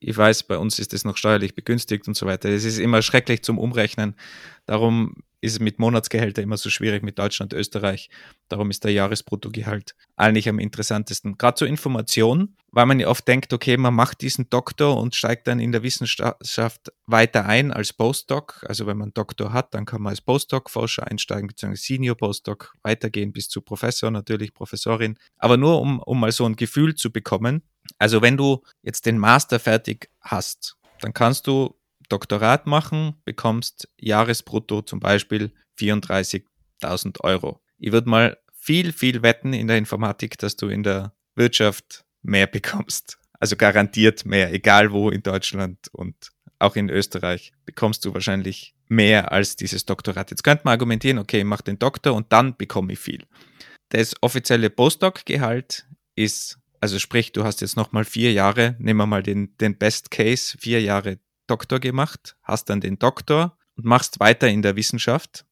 ich 0.00 0.16
weiß, 0.16 0.44
bei 0.44 0.58
uns 0.58 0.78
ist 0.78 0.92
das 0.92 1.04
noch 1.04 1.16
steuerlich 1.16 1.54
begünstigt 1.54 2.08
und 2.08 2.16
so 2.16 2.26
weiter. 2.26 2.48
Es 2.48 2.64
ist 2.64 2.78
immer 2.78 3.02
schrecklich 3.02 3.42
zum 3.42 3.58
Umrechnen. 3.58 4.16
Darum 4.66 5.14
ist 5.42 5.54
es 5.54 5.60
mit 5.60 5.80
Monatsgehälter 5.80 6.40
immer 6.40 6.56
so 6.56 6.70
schwierig 6.70 7.02
mit 7.02 7.18
Deutschland, 7.18 7.52
Österreich. 7.52 8.10
Darum 8.48 8.70
ist 8.70 8.84
der 8.84 8.92
Jahresbruttogehalt 8.92 9.96
eigentlich 10.16 10.48
am 10.48 10.60
interessantesten. 10.60 11.36
Gerade 11.36 11.56
zur 11.56 11.66
Information, 11.66 12.56
weil 12.70 12.86
man 12.86 13.00
ja 13.00 13.08
oft 13.08 13.26
denkt, 13.26 13.52
okay, 13.52 13.76
man 13.76 13.92
macht 13.92 14.20
diesen 14.20 14.48
Doktor 14.50 14.96
und 14.96 15.16
steigt 15.16 15.48
dann 15.48 15.58
in 15.58 15.72
der 15.72 15.82
Wissenschaft 15.82 16.92
weiter 17.06 17.44
ein 17.44 17.72
als 17.72 17.92
Postdoc. 17.92 18.64
Also 18.68 18.86
wenn 18.86 18.96
man 18.96 19.06
einen 19.06 19.14
Doktor 19.14 19.52
hat, 19.52 19.74
dann 19.74 19.84
kann 19.84 20.00
man 20.00 20.10
als 20.10 20.20
Postdoc-Forscher 20.20 21.08
einsteigen, 21.10 21.48
beziehungsweise 21.48 21.82
Senior 21.82 22.16
Postdoc 22.16 22.74
weitergehen 22.82 23.32
bis 23.32 23.48
zu 23.48 23.62
Professor, 23.62 24.12
natürlich 24.12 24.54
Professorin. 24.54 25.18
Aber 25.38 25.56
nur 25.56 25.80
um, 25.80 25.98
um 25.98 26.20
mal 26.20 26.30
so 26.30 26.46
ein 26.46 26.54
Gefühl 26.54 26.94
zu 26.94 27.10
bekommen. 27.10 27.62
Also 28.02 28.20
wenn 28.20 28.36
du 28.36 28.64
jetzt 28.82 29.06
den 29.06 29.16
Master 29.16 29.60
fertig 29.60 30.10
hast, 30.20 30.76
dann 31.02 31.14
kannst 31.14 31.46
du 31.46 31.76
Doktorat 32.08 32.66
machen, 32.66 33.14
bekommst 33.24 33.88
Jahresbrutto 33.96 34.82
zum 34.82 34.98
Beispiel 34.98 35.52
34.000 35.78 37.20
Euro. 37.20 37.60
Ich 37.78 37.92
würde 37.92 38.10
mal 38.10 38.38
viel, 38.52 38.92
viel 38.92 39.22
wetten 39.22 39.52
in 39.52 39.68
der 39.68 39.78
Informatik, 39.78 40.36
dass 40.36 40.56
du 40.56 40.66
in 40.66 40.82
der 40.82 41.14
Wirtschaft 41.36 42.04
mehr 42.22 42.46
bekommst. 42.58 43.18
Also 43.38 43.54
garantiert 43.54 44.26
mehr, 44.26 44.52
egal 44.52 44.90
wo 44.90 45.08
in 45.08 45.22
Deutschland 45.22 45.78
und 45.92 46.32
auch 46.58 46.74
in 46.74 46.90
Österreich 46.90 47.52
bekommst 47.66 48.04
du 48.04 48.12
wahrscheinlich 48.14 48.74
mehr 48.88 49.30
als 49.30 49.54
dieses 49.54 49.86
Doktorat. 49.86 50.32
Jetzt 50.32 50.42
könnte 50.42 50.62
man 50.64 50.72
argumentieren, 50.72 51.18
okay, 51.18 51.38
ich 51.38 51.44
mache 51.44 51.62
den 51.62 51.78
Doktor 51.78 52.14
und 52.14 52.32
dann 52.32 52.56
bekomme 52.56 52.94
ich 52.94 52.98
viel. 52.98 53.22
Das 53.90 54.16
offizielle 54.22 54.70
Postdoc-Gehalt 54.70 55.86
ist, 56.16 56.58
also 56.82 56.98
sprich, 56.98 57.30
du 57.30 57.44
hast 57.44 57.60
jetzt 57.60 57.76
nochmal 57.76 58.04
vier 58.04 58.32
Jahre, 58.32 58.74
nehmen 58.80 58.98
wir 58.98 59.06
mal 59.06 59.22
den, 59.22 59.56
den 59.58 59.78
Best 59.78 60.10
Case, 60.10 60.58
vier 60.58 60.82
Jahre 60.82 61.20
Doktor 61.46 61.78
gemacht, 61.78 62.36
hast 62.42 62.70
dann 62.70 62.80
den 62.80 62.98
Doktor 62.98 63.56
und 63.76 63.84
machst 63.84 64.18
weiter 64.18 64.48
in 64.48 64.62
der 64.62 64.74
Wissenschaft. 64.74 65.44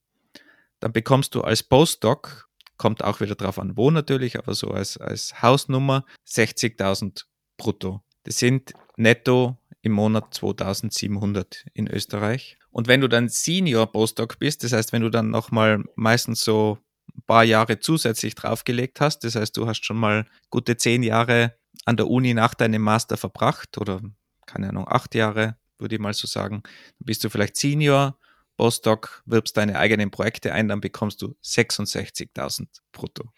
Dann 0.80 0.92
bekommst 0.92 1.36
du 1.36 1.42
als 1.42 1.62
Postdoc, 1.62 2.48
kommt 2.78 3.04
auch 3.04 3.20
wieder 3.20 3.36
drauf 3.36 3.60
an, 3.60 3.76
wo 3.76 3.92
natürlich, 3.92 4.40
aber 4.40 4.54
so 4.54 4.72
als, 4.72 4.96
als 4.96 5.40
Hausnummer 5.40 6.04
60.000 6.26 7.26
brutto. 7.56 8.02
Das 8.24 8.40
sind 8.40 8.72
netto 8.96 9.56
im 9.82 9.92
Monat 9.92 10.34
2700 10.34 11.64
in 11.74 11.86
Österreich. 11.86 12.58
Und 12.72 12.88
wenn 12.88 13.02
du 13.02 13.08
dann 13.08 13.28
Senior 13.28 13.86
Postdoc 13.86 14.40
bist, 14.40 14.64
das 14.64 14.72
heißt, 14.72 14.92
wenn 14.92 15.02
du 15.02 15.10
dann 15.10 15.30
nochmal 15.30 15.84
meistens 15.94 16.40
so 16.40 16.78
ein 17.16 17.22
paar 17.26 17.44
Jahre 17.44 17.80
zusätzlich 17.80 18.34
draufgelegt 18.34 19.00
hast, 19.00 19.24
das 19.24 19.34
heißt, 19.34 19.56
du 19.56 19.66
hast 19.66 19.84
schon 19.84 19.96
mal 19.96 20.26
gute 20.50 20.76
zehn 20.76 21.02
Jahre 21.02 21.54
an 21.84 21.96
der 21.96 22.08
Uni 22.08 22.34
nach 22.34 22.54
deinem 22.54 22.82
Master 22.82 23.16
verbracht 23.16 23.78
oder 23.78 24.00
keine 24.46 24.68
Ahnung, 24.68 24.86
acht 24.88 25.14
Jahre, 25.14 25.56
würde 25.78 25.94
ich 25.94 26.00
mal 26.00 26.12
so 26.12 26.26
sagen, 26.26 26.62
dann 26.62 27.06
bist 27.06 27.22
du 27.24 27.30
vielleicht 27.30 27.56
Senior, 27.56 28.18
Postdoc, 28.56 29.22
wirbst 29.24 29.56
deine 29.56 29.78
eigenen 29.78 30.10
Projekte 30.10 30.52
ein, 30.52 30.68
dann 30.68 30.80
bekommst 30.80 31.22
du 31.22 31.34
66.000 31.42 32.66
brutto. 32.92 33.30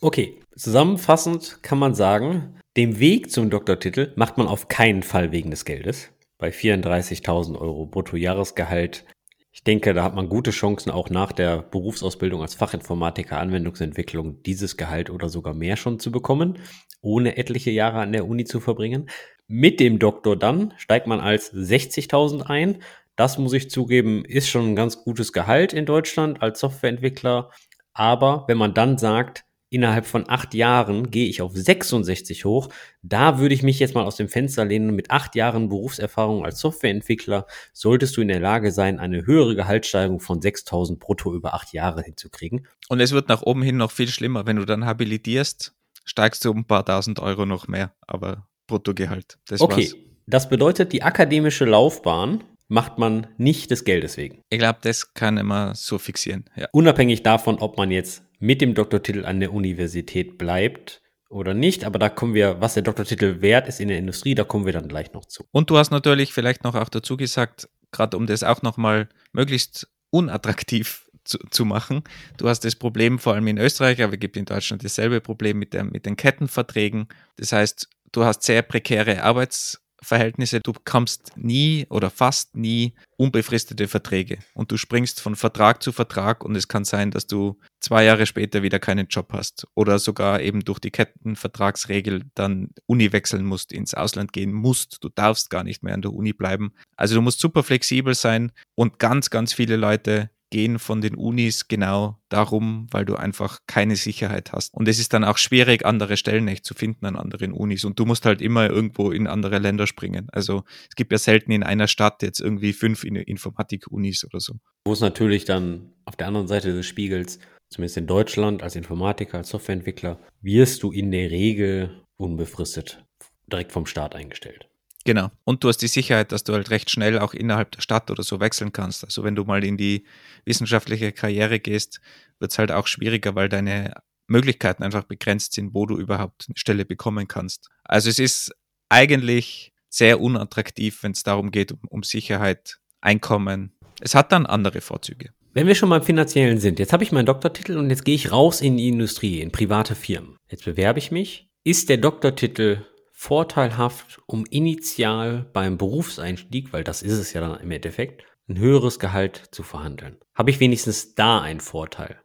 Okay, 0.00 0.40
zusammenfassend 0.56 1.62
kann 1.62 1.78
man 1.78 1.94
sagen, 1.94 2.58
dem 2.76 2.98
Weg 2.98 3.30
zum 3.30 3.50
Doktortitel 3.50 4.12
macht 4.16 4.38
man 4.38 4.46
auf 4.46 4.68
keinen 4.68 5.02
Fall 5.02 5.32
wegen 5.32 5.50
des 5.50 5.64
Geldes. 5.64 6.10
Bei 6.38 6.48
34.000 6.48 7.58
Euro 7.58 7.84
Bruttojahresgehalt. 7.84 9.04
Ich 9.52 9.64
denke, 9.64 9.94
da 9.94 10.04
hat 10.04 10.14
man 10.14 10.28
gute 10.28 10.52
Chancen, 10.52 10.90
auch 10.90 11.10
nach 11.10 11.32
der 11.32 11.62
Berufsausbildung 11.62 12.40
als 12.40 12.54
Fachinformatiker 12.54 13.38
Anwendungsentwicklung 13.38 14.42
dieses 14.44 14.76
Gehalt 14.76 15.10
oder 15.10 15.28
sogar 15.28 15.54
mehr 15.54 15.76
schon 15.76 15.98
zu 15.98 16.12
bekommen, 16.12 16.58
ohne 17.02 17.36
etliche 17.36 17.70
Jahre 17.72 17.98
an 17.98 18.12
der 18.12 18.28
Uni 18.28 18.44
zu 18.44 18.60
verbringen. 18.60 19.10
Mit 19.48 19.80
dem 19.80 19.98
Doktor 19.98 20.36
dann 20.36 20.72
steigt 20.76 21.08
man 21.08 21.18
als 21.18 21.52
60.000 21.52 22.42
ein. 22.42 22.78
Das 23.16 23.38
muss 23.38 23.52
ich 23.52 23.70
zugeben, 23.70 24.24
ist 24.24 24.48
schon 24.48 24.70
ein 24.70 24.76
ganz 24.76 25.02
gutes 25.02 25.32
Gehalt 25.32 25.72
in 25.72 25.84
Deutschland 25.84 26.40
als 26.40 26.60
Softwareentwickler. 26.60 27.50
Aber 27.92 28.44
wenn 28.46 28.56
man 28.56 28.72
dann 28.72 28.98
sagt, 28.98 29.44
innerhalb 29.70 30.04
von 30.04 30.28
acht 30.28 30.52
Jahren 30.52 31.10
gehe 31.10 31.28
ich 31.28 31.40
auf 31.40 31.52
66 31.54 32.44
hoch. 32.44 32.68
Da 33.02 33.38
würde 33.38 33.54
ich 33.54 33.62
mich 33.62 33.78
jetzt 33.78 33.94
mal 33.94 34.04
aus 34.04 34.16
dem 34.16 34.28
Fenster 34.28 34.64
lehnen. 34.64 34.94
Mit 34.94 35.10
acht 35.10 35.36
Jahren 35.36 35.68
Berufserfahrung 35.68 36.44
als 36.44 36.58
Softwareentwickler 36.60 37.46
solltest 37.72 38.16
du 38.16 38.20
in 38.20 38.28
der 38.28 38.40
Lage 38.40 38.72
sein, 38.72 38.98
eine 38.98 39.24
höhere 39.24 39.54
Gehaltssteigerung 39.54 40.20
von 40.20 40.42
6000 40.42 40.98
brutto 40.98 41.34
über 41.34 41.54
acht 41.54 41.72
Jahre 41.72 42.02
hinzukriegen. 42.02 42.66
Und 42.88 43.00
es 43.00 43.12
wird 43.12 43.28
nach 43.28 43.42
oben 43.42 43.62
hin 43.62 43.76
noch 43.76 43.92
viel 43.92 44.08
schlimmer. 44.08 44.44
Wenn 44.44 44.56
du 44.56 44.66
dann 44.66 44.84
habilitierst, 44.84 45.72
steigst 46.04 46.44
du 46.44 46.50
um 46.50 46.58
ein 46.58 46.66
paar 46.66 46.84
tausend 46.84 47.20
Euro 47.20 47.46
noch 47.46 47.68
mehr, 47.68 47.94
aber 48.06 48.48
Bruttogehalt. 48.66 49.38
Das 49.46 49.60
okay, 49.60 49.92
war's. 49.92 49.96
das 50.26 50.48
bedeutet, 50.48 50.92
die 50.92 51.02
akademische 51.02 51.64
Laufbahn 51.64 52.44
macht 52.68 52.98
man 52.98 53.26
nicht 53.36 53.70
des 53.70 53.84
Geldes 53.84 54.16
wegen. 54.16 54.42
Ich 54.48 54.58
glaube, 54.58 54.78
das 54.82 55.12
kann 55.14 55.38
immer 55.38 55.74
so 55.74 55.98
fixieren. 55.98 56.44
Ja. 56.56 56.68
Unabhängig 56.72 57.22
davon, 57.22 57.58
ob 57.58 57.76
man 57.76 57.90
jetzt 57.90 58.22
mit 58.40 58.60
dem 58.60 58.74
Doktortitel 58.74 59.24
an 59.24 59.38
der 59.38 59.52
Universität 59.52 60.38
bleibt 60.38 61.02
oder 61.28 61.54
nicht. 61.54 61.84
Aber 61.84 61.98
da 61.98 62.08
kommen 62.08 62.34
wir, 62.34 62.60
was 62.60 62.74
der 62.74 62.82
Doktortitel 62.82 63.40
wert 63.40 63.68
ist 63.68 63.80
in 63.80 63.88
der 63.88 63.98
Industrie, 63.98 64.34
da 64.34 64.44
kommen 64.44 64.66
wir 64.66 64.72
dann 64.72 64.88
gleich 64.88 65.12
noch 65.12 65.26
zu. 65.26 65.44
Und 65.52 65.70
du 65.70 65.78
hast 65.78 65.90
natürlich 65.90 66.32
vielleicht 66.32 66.64
noch 66.64 66.74
auch 66.74 66.88
dazu 66.88 67.16
gesagt, 67.16 67.68
gerade 67.92 68.16
um 68.16 68.26
das 68.26 68.42
auch 68.42 68.62
nochmal 68.62 69.08
möglichst 69.32 69.88
unattraktiv 70.10 71.06
zu, 71.24 71.38
zu, 71.50 71.64
machen. 71.64 72.02
Du 72.38 72.48
hast 72.48 72.64
das 72.64 72.74
Problem 72.74 73.18
vor 73.18 73.34
allem 73.34 73.46
in 73.46 73.58
Österreich, 73.58 74.02
aber 74.02 74.14
es 74.14 74.20
gibt 74.20 74.36
in 74.36 74.46
Deutschland 74.46 74.82
dasselbe 74.82 75.20
Problem 75.20 75.58
mit, 75.58 75.74
der, 75.74 75.84
mit 75.84 76.06
den 76.06 76.16
Kettenverträgen. 76.16 77.08
Das 77.36 77.52
heißt, 77.52 77.88
du 78.12 78.24
hast 78.24 78.42
sehr 78.42 78.62
prekäre 78.62 79.22
Arbeits 79.22 79.82
Verhältnisse. 80.02 80.60
Du 80.60 80.72
bekommst 80.72 81.32
nie 81.36 81.86
oder 81.90 82.10
fast 82.10 82.56
nie 82.56 82.94
unbefristete 83.16 83.86
Verträge 83.86 84.38
und 84.54 84.72
du 84.72 84.76
springst 84.76 85.20
von 85.20 85.36
Vertrag 85.36 85.82
zu 85.82 85.92
Vertrag 85.92 86.42
und 86.44 86.56
es 86.56 86.68
kann 86.68 86.84
sein, 86.84 87.10
dass 87.10 87.26
du 87.26 87.58
zwei 87.80 88.04
Jahre 88.04 88.26
später 88.26 88.62
wieder 88.62 88.78
keinen 88.78 89.08
Job 89.08 89.32
hast 89.32 89.66
oder 89.74 89.98
sogar 89.98 90.40
eben 90.40 90.64
durch 90.64 90.78
die 90.78 90.90
Kettenvertragsregel 90.90 92.24
dann 92.34 92.70
Uni 92.86 93.12
wechseln 93.12 93.44
musst, 93.44 93.72
ins 93.72 93.94
Ausland 93.94 94.32
gehen 94.32 94.52
musst. 94.52 94.98
Du 95.02 95.08
darfst 95.08 95.50
gar 95.50 95.64
nicht 95.64 95.82
mehr 95.82 95.94
an 95.94 96.02
der 96.02 96.12
Uni 96.12 96.32
bleiben. 96.32 96.72
Also 96.96 97.14
du 97.14 97.20
musst 97.20 97.40
super 97.40 97.62
flexibel 97.62 98.14
sein 98.14 98.52
und 98.74 98.98
ganz, 98.98 99.28
ganz 99.30 99.52
viele 99.52 99.76
Leute 99.76 100.30
gehen 100.50 100.78
von 100.78 101.00
den 101.00 101.14
Unis 101.14 101.68
genau 101.68 102.18
darum, 102.28 102.86
weil 102.90 103.04
du 103.04 103.14
einfach 103.16 103.60
keine 103.66 103.96
Sicherheit 103.96 104.52
hast. 104.52 104.74
Und 104.74 104.88
es 104.88 104.98
ist 104.98 105.12
dann 105.12 105.24
auch 105.24 105.38
schwierig, 105.38 105.86
andere 105.86 106.16
Stellen 106.16 106.48
echt 106.48 106.64
zu 106.64 106.74
finden 106.74 107.06
an 107.06 107.16
anderen 107.16 107.52
Unis. 107.52 107.84
Und 107.84 107.98
du 107.98 108.04
musst 108.04 108.26
halt 108.26 108.42
immer 108.42 108.68
irgendwo 108.68 109.10
in 109.10 109.26
andere 109.26 109.58
Länder 109.58 109.86
springen. 109.86 110.28
Also 110.32 110.64
es 110.88 110.96
gibt 110.96 111.12
ja 111.12 111.18
selten 111.18 111.52
in 111.52 111.62
einer 111.62 111.88
Stadt 111.88 112.22
jetzt 112.22 112.40
irgendwie 112.40 112.72
fünf 112.72 113.04
Informatik-Unis 113.04 114.24
oder 114.24 114.40
so. 114.40 114.54
Wo 114.84 114.92
es 114.92 115.00
natürlich 115.00 115.44
dann 115.44 115.92
auf 116.04 116.16
der 116.16 116.26
anderen 116.26 116.48
Seite 116.48 116.72
des 116.72 116.86
Spiegels, 116.86 117.38
zumindest 117.68 117.96
in 117.96 118.06
Deutschland 118.06 118.62
als 118.62 118.76
Informatiker, 118.76 119.38
als 119.38 119.50
Softwareentwickler, 119.50 120.18
wirst 120.40 120.82
du 120.82 120.90
in 120.92 121.10
der 121.10 121.30
Regel 121.30 122.02
unbefristet 122.16 123.04
direkt 123.46 123.72
vom 123.72 123.86
Staat 123.86 124.14
eingestellt. 124.14 124.69
Genau. 125.10 125.32
Und 125.42 125.64
du 125.64 125.68
hast 125.68 125.78
die 125.78 125.88
Sicherheit, 125.88 126.30
dass 126.30 126.44
du 126.44 126.52
halt 126.52 126.70
recht 126.70 126.88
schnell 126.88 127.18
auch 127.18 127.34
innerhalb 127.34 127.72
der 127.72 127.80
Stadt 127.80 128.12
oder 128.12 128.22
so 128.22 128.38
wechseln 128.38 128.70
kannst. 128.70 129.02
Also 129.02 129.24
wenn 129.24 129.34
du 129.34 129.42
mal 129.42 129.64
in 129.64 129.76
die 129.76 130.04
wissenschaftliche 130.44 131.10
Karriere 131.10 131.58
gehst, 131.58 132.00
wird 132.38 132.52
es 132.52 132.58
halt 132.58 132.70
auch 132.70 132.86
schwieriger, 132.86 133.34
weil 133.34 133.48
deine 133.48 133.94
Möglichkeiten 134.28 134.84
einfach 134.84 135.02
begrenzt 135.02 135.54
sind, 135.54 135.74
wo 135.74 135.84
du 135.84 135.98
überhaupt 135.98 136.44
eine 136.46 136.56
Stelle 136.56 136.84
bekommen 136.84 137.26
kannst. 137.26 137.70
Also 137.82 138.08
es 138.08 138.20
ist 138.20 138.52
eigentlich 138.88 139.72
sehr 139.88 140.20
unattraktiv, 140.20 141.02
wenn 141.02 141.10
es 141.10 141.24
darum 141.24 141.50
geht, 141.50 141.72
um, 141.72 141.80
um 141.88 142.02
Sicherheit, 142.04 142.78
Einkommen. 143.00 143.72
Es 144.00 144.14
hat 144.14 144.30
dann 144.30 144.46
andere 144.46 144.80
Vorzüge. 144.80 145.30
Wenn 145.54 145.66
wir 145.66 145.74
schon 145.74 145.88
mal 145.88 145.96
im 145.96 146.04
Finanziellen 146.04 146.60
sind, 146.60 146.78
jetzt 146.78 146.92
habe 146.92 147.02
ich 147.02 147.10
meinen 147.10 147.26
Doktortitel 147.26 147.78
und 147.78 147.90
jetzt 147.90 148.04
gehe 148.04 148.14
ich 148.14 148.30
raus 148.30 148.60
in 148.60 148.76
die 148.76 148.86
Industrie, 148.86 149.40
in 149.40 149.50
private 149.50 149.96
Firmen. 149.96 150.36
Jetzt 150.48 150.66
bewerbe 150.66 151.00
ich 151.00 151.10
mich. 151.10 151.48
Ist 151.64 151.88
der 151.88 151.96
Doktortitel 151.96 152.86
vorteilhaft, 153.20 154.22
um 154.24 154.46
initial 154.46 155.44
beim 155.52 155.76
Berufseinstieg, 155.76 156.72
weil 156.72 156.84
das 156.84 157.02
ist 157.02 157.12
es 157.12 157.34
ja 157.34 157.42
dann 157.42 157.60
im 157.60 157.70
Endeffekt, 157.70 158.24
ein 158.48 158.56
höheres 158.56 158.98
Gehalt 158.98 159.42
zu 159.50 159.62
verhandeln. 159.62 160.16
Habe 160.34 160.50
ich 160.50 160.58
wenigstens 160.58 161.14
da 161.14 161.42
einen 161.42 161.60
Vorteil? 161.60 162.18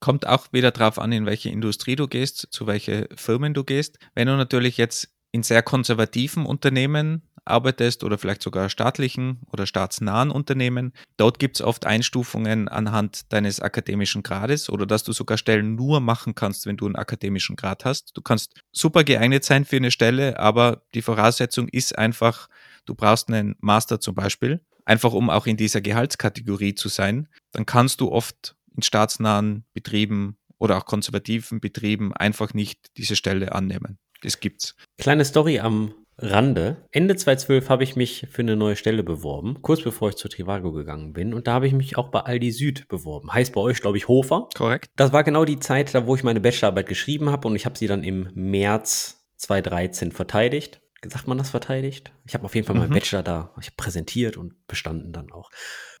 Kommt 0.00 0.26
auch 0.26 0.52
wieder 0.52 0.72
darauf 0.72 0.98
an, 0.98 1.12
in 1.12 1.24
welche 1.24 1.50
Industrie 1.50 1.94
du 1.94 2.08
gehst, 2.08 2.48
zu 2.50 2.66
welche 2.66 3.08
Firmen 3.14 3.54
du 3.54 3.62
gehst. 3.62 4.00
Wenn 4.16 4.26
du 4.26 4.36
natürlich 4.36 4.76
jetzt 4.76 5.14
in 5.30 5.44
sehr 5.44 5.62
konservativen 5.62 6.44
Unternehmen 6.44 7.22
arbeitest 7.44 8.04
oder 8.04 8.18
vielleicht 8.18 8.42
sogar 8.42 8.68
staatlichen 8.68 9.40
oder 9.52 9.66
staatsnahen 9.66 10.30
Unternehmen. 10.30 10.92
Dort 11.16 11.38
gibt 11.38 11.56
es 11.56 11.62
oft 11.62 11.86
Einstufungen 11.86 12.68
anhand 12.68 13.32
deines 13.32 13.60
akademischen 13.60 14.22
Grades 14.22 14.70
oder 14.70 14.86
dass 14.86 15.04
du 15.04 15.12
sogar 15.12 15.38
Stellen 15.38 15.74
nur 15.74 16.00
machen 16.00 16.34
kannst, 16.34 16.66
wenn 16.66 16.76
du 16.76 16.86
einen 16.86 16.96
akademischen 16.96 17.56
Grad 17.56 17.84
hast. 17.84 18.16
Du 18.16 18.22
kannst 18.22 18.60
super 18.72 19.04
geeignet 19.04 19.44
sein 19.44 19.64
für 19.64 19.76
eine 19.76 19.90
Stelle, 19.90 20.38
aber 20.38 20.82
die 20.94 21.02
Voraussetzung 21.02 21.68
ist 21.68 21.96
einfach, 21.96 22.48
du 22.84 22.94
brauchst 22.94 23.28
einen 23.28 23.56
Master 23.60 24.00
zum 24.00 24.14
Beispiel, 24.14 24.60
einfach 24.84 25.12
um 25.12 25.30
auch 25.30 25.46
in 25.46 25.56
dieser 25.56 25.80
Gehaltskategorie 25.80 26.74
zu 26.74 26.88
sein. 26.88 27.28
Dann 27.52 27.66
kannst 27.66 28.00
du 28.00 28.10
oft 28.10 28.56
in 28.74 28.82
staatsnahen 28.82 29.64
Betrieben 29.72 30.36
oder 30.58 30.76
auch 30.76 30.84
konservativen 30.84 31.60
Betrieben 31.60 32.12
einfach 32.12 32.54
nicht 32.54 32.96
diese 32.96 33.16
Stelle 33.16 33.52
annehmen. 33.52 33.98
Das 34.22 34.40
gibt's. 34.40 34.74
Kleine 34.98 35.24
Story 35.24 35.58
am 35.58 35.94
Rande. 36.22 36.76
Ende 36.92 37.16
2012 37.16 37.68
habe 37.68 37.84
ich 37.84 37.96
mich 37.96 38.26
für 38.30 38.42
eine 38.42 38.56
neue 38.56 38.76
Stelle 38.76 39.02
beworben, 39.02 39.58
kurz 39.62 39.82
bevor 39.82 40.10
ich 40.10 40.16
zu 40.16 40.28
Trivago 40.28 40.72
gegangen 40.72 41.12
bin. 41.12 41.34
Und 41.34 41.46
da 41.46 41.54
habe 41.54 41.66
ich 41.66 41.72
mich 41.72 41.96
auch 41.96 42.08
bei 42.08 42.20
Aldi 42.20 42.52
Süd 42.52 42.88
beworben. 42.88 43.32
Heißt 43.32 43.52
bei 43.52 43.60
euch, 43.60 43.80
glaube 43.80 43.96
ich, 43.96 44.08
Hofer. 44.08 44.48
Korrekt. 44.54 44.90
Das 44.96 45.12
war 45.12 45.24
genau 45.24 45.44
die 45.44 45.58
Zeit, 45.58 45.94
da 45.94 46.06
wo 46.06 46.14
ich 46.14 46.22
meine 46.22 46.40
Bachelorarbeit 46.40 46.86
geschrieben 46.86 47.30
habe 47.30 47.48
und 47.48 47.56
ich 47.56 47.64
habe 47.64 47.78
sie 47.78 47.86
dann 47.86 48.04
im 48.04 48.28
März 48.34 49.26
2013 49.36 50.12
verteidigt. 50.12 50.80
Sagt 51.06 51.26
man 51.26 51.38
das 51.38 51.48
verteidigt? 51.48 52.12
Ich 52.26 52.34
habe 52.34 52.44
auf 52.44 52.54
jeden 52.54 52.66
Fall 52.66 52.76
mhm. 52.76 52.82
meinen 52.82 52.92
Bachelor 52.92 53.22
da 53.22 53.54
ich 53.60 53.76
präsentiert 53.76 54.36
und 54.36 54.66
bestanden 54.66 55.12
dann 55.12 55.32
auch. 55.32 55.50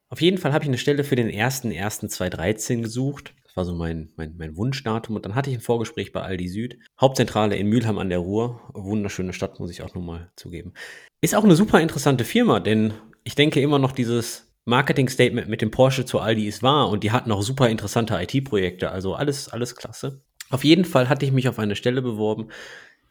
Auf 0.08 0.20
jeden 0.20 0.38
Fall 0.38 0.52
habe 0.52 0.64
ich 0.64 0.68
eine 0.68 0.78
Stelle 0.78 1.04
für 1.04 1.16
den 1.16 1.28
1.1.2013 1.28 2.82
gesucht 2.82 3.32
das 3.50 3.56
war 3.56 3.64
so 3.64 3.74
mein, 3.74 4.12
mein, 4.14 4.36
mein 4.38 4.56
Wunschdatum. 4.56 5.16
Und 5.16 5.24
dann 5.24 5.34
hatte 5.34 5.50
ich 5.50 5.56
ein 5.56 5.60
Vorgespräch 5.60 6.12
bei 6.12 6.22
Aldi 6.22 6.48
Süd. 6.48 6.78
Hauptzentrale 7.00 7.56
in 7.56 7.66
Mülheim 7.66 7.98
an 7.98 8.08
der 8.08 8.20
Ruhr. 8.20 8.60
Wunderschöne 8.74 9.32
Stadt, 9.32 9.58
muss 9.58 9.72
ich 9.72 9.82
auch 9.82 9.92
nochmal 9.92 10.30
zugeben. 10.36 10.72
Ist 11.20 11.34
auch 11.34 11.42
eine 11.42 11.56
super 11.56 11.80
interessante 11.80 12.24
Firma, 12.24 12.60
denn 12.60 12.94
ich 13.24 13.34
denke 13.34 13.60
immer 13.60 13.80
noch 13.80 13.90
dieses 13.90 14.54
Marketing-Statement 14.66 15.48
mit 15.48 15.62
dem 15.62 15.72
Porsche 15.72 16.04
zu 16.04 16.20
Aldi 16.20 16.46
ist 16.46 16.62
wahr 16.62 16.90
und 16.90 17.02
die 17.02 17.10
hatten 17.10 17.32
auch 17.32 17.42
super 17.42 17.68
interessante 17.68 18.14
IT-Projekte. 18.22 18.92
Also 18.92 19.14
alles, 19.14 19.48
alles 19.48 19.74
klasse. 19.74 20.22
Auf 20.48 20.62
jeden 20.62 20.84
Fall 20.84 21.08
hatte 21.08 21.26
ich 21.26 21.32
mich 21.32 21.48
auf 21.48 21.58
eine 21.58 21.74
Stelle 21.74 22.02
beworben, 22.02 22.50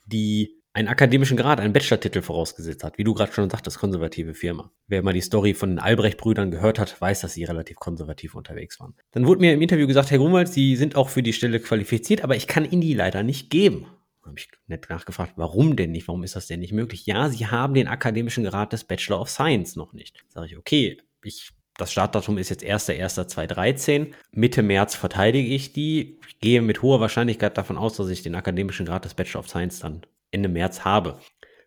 die 0.06 0.59
einen 0.80 0.88
akademischen 0.88 1.36
Grad, 1.36 1.60
einen 1.60 1.74
Bachelor-Titel 1.74 2.22
vorausgesetzt 2.22 2.84
hat. 2.86 2.98
Wie 2.98 3.04
du 3.04 3.13
gerade 3.13 3.34
schon 3.34 3.50
sagtest, 3.50 3.78
konservative 3.78 4.34
Firma. 4.34 4.72
Wer 4.88 5.04
mal 5.04 5.13
die 5.13 5.22
Story 5.22 5.54
von 5.54 5.72
den 5.72 5.80
Albrecht-Brüdern 5.80 6.52
gehört 6.52 6.80
hat, 6.80 7.00
weiß, 7.00 7.20
dass 7.20 7.34
sie 7.34 7.44
relativ 7.44 7.76
konservativ 7.76 8.34
unterwegs 8.34 8.80
waren. 8.80 8.96
Dann 9.12 9.28
wurde 9.28 9.42
mir 9.42 9.54
im 9.54 9.62
Interview 9.62 9.88
gesagt, 9.88 10.10
Herr 10.10 10.20
Grunwald, 10.20 10.48
Sie 10.48 10.78
sind 10.78 10.96
auch 10.96 11.10
für 11.10 11.22
die 11.22 11.34
Stelle 11.34 11.60
qualifiziert, 11.60 12.24
aber 12.24 12.38
ich 12.38 12.48
kann 12.48 12.63
Ihnen 12.63 12.82
die 12.82 12.94
leider 12.94 13.24
nicht 13.24 13.50
geben. 13.50 13.88
Habe 14.24 14.36
ich 14.38 14.50
nett 14.68 14.88
nachgefragt, 14.89 15.34
warum 15.36 15.76
denn 15.76 15.92
nicht? 15.92 16.08
Warum 16.08 16.24
ist 16.24 16.38
das 16.38 16.48
denn 16.48 16.62
nicht 16.62 16.72
möglich? 16.72 17.06
Ja, 17.06 17.28
Sie 17.28 17.48
haben 17.48 17.74
den 17.74 17.89
akademischen 17.89 18.46
Grad 18.46 18.72
des 18.72 18.86
Bachelor 18.86 19.20
of 19.20 19.30
Science 19.30 19.76
noch 19.76 19.92
nicht. 19.92 20.24
Sage 20.30 20.48
ich, 20.48 20.58
okay, 20.58 20.98
ich 21.24 21.52
das 21.78 21.94
Startdatum 21.94 22.38
ist 22.38 22.50
jetzt 22.50 22.63
1.1.2013. 22.63 24.12
Mitte 24.32 24.63
März 24.63 24.96
verteidige 24.96 25.48
ich 25.48 25.72
die. 25.72 26.20
Ich 26.28 26.39
gehe 26.39 26.62
mit 26.62 26.82
hoher 26.82 27.00
Wahrscheinlichkeit 27.00 27.58
davon 27.58 27.78
aus, 27.78 27.96
dass 27.96 28.10
ich 28.10 28.22
den 28.22 28.36
akademischen 28.36 28.86
Grad 28.86 29.06
des 29.06 29.13
Bachelor 29.13 29.39
of 29.39 29.48
Science 29.48 29.80
dann 29.80 30.02
Ende 30.32 30.50
März 30.50 30.82
habe. 30.82 31.20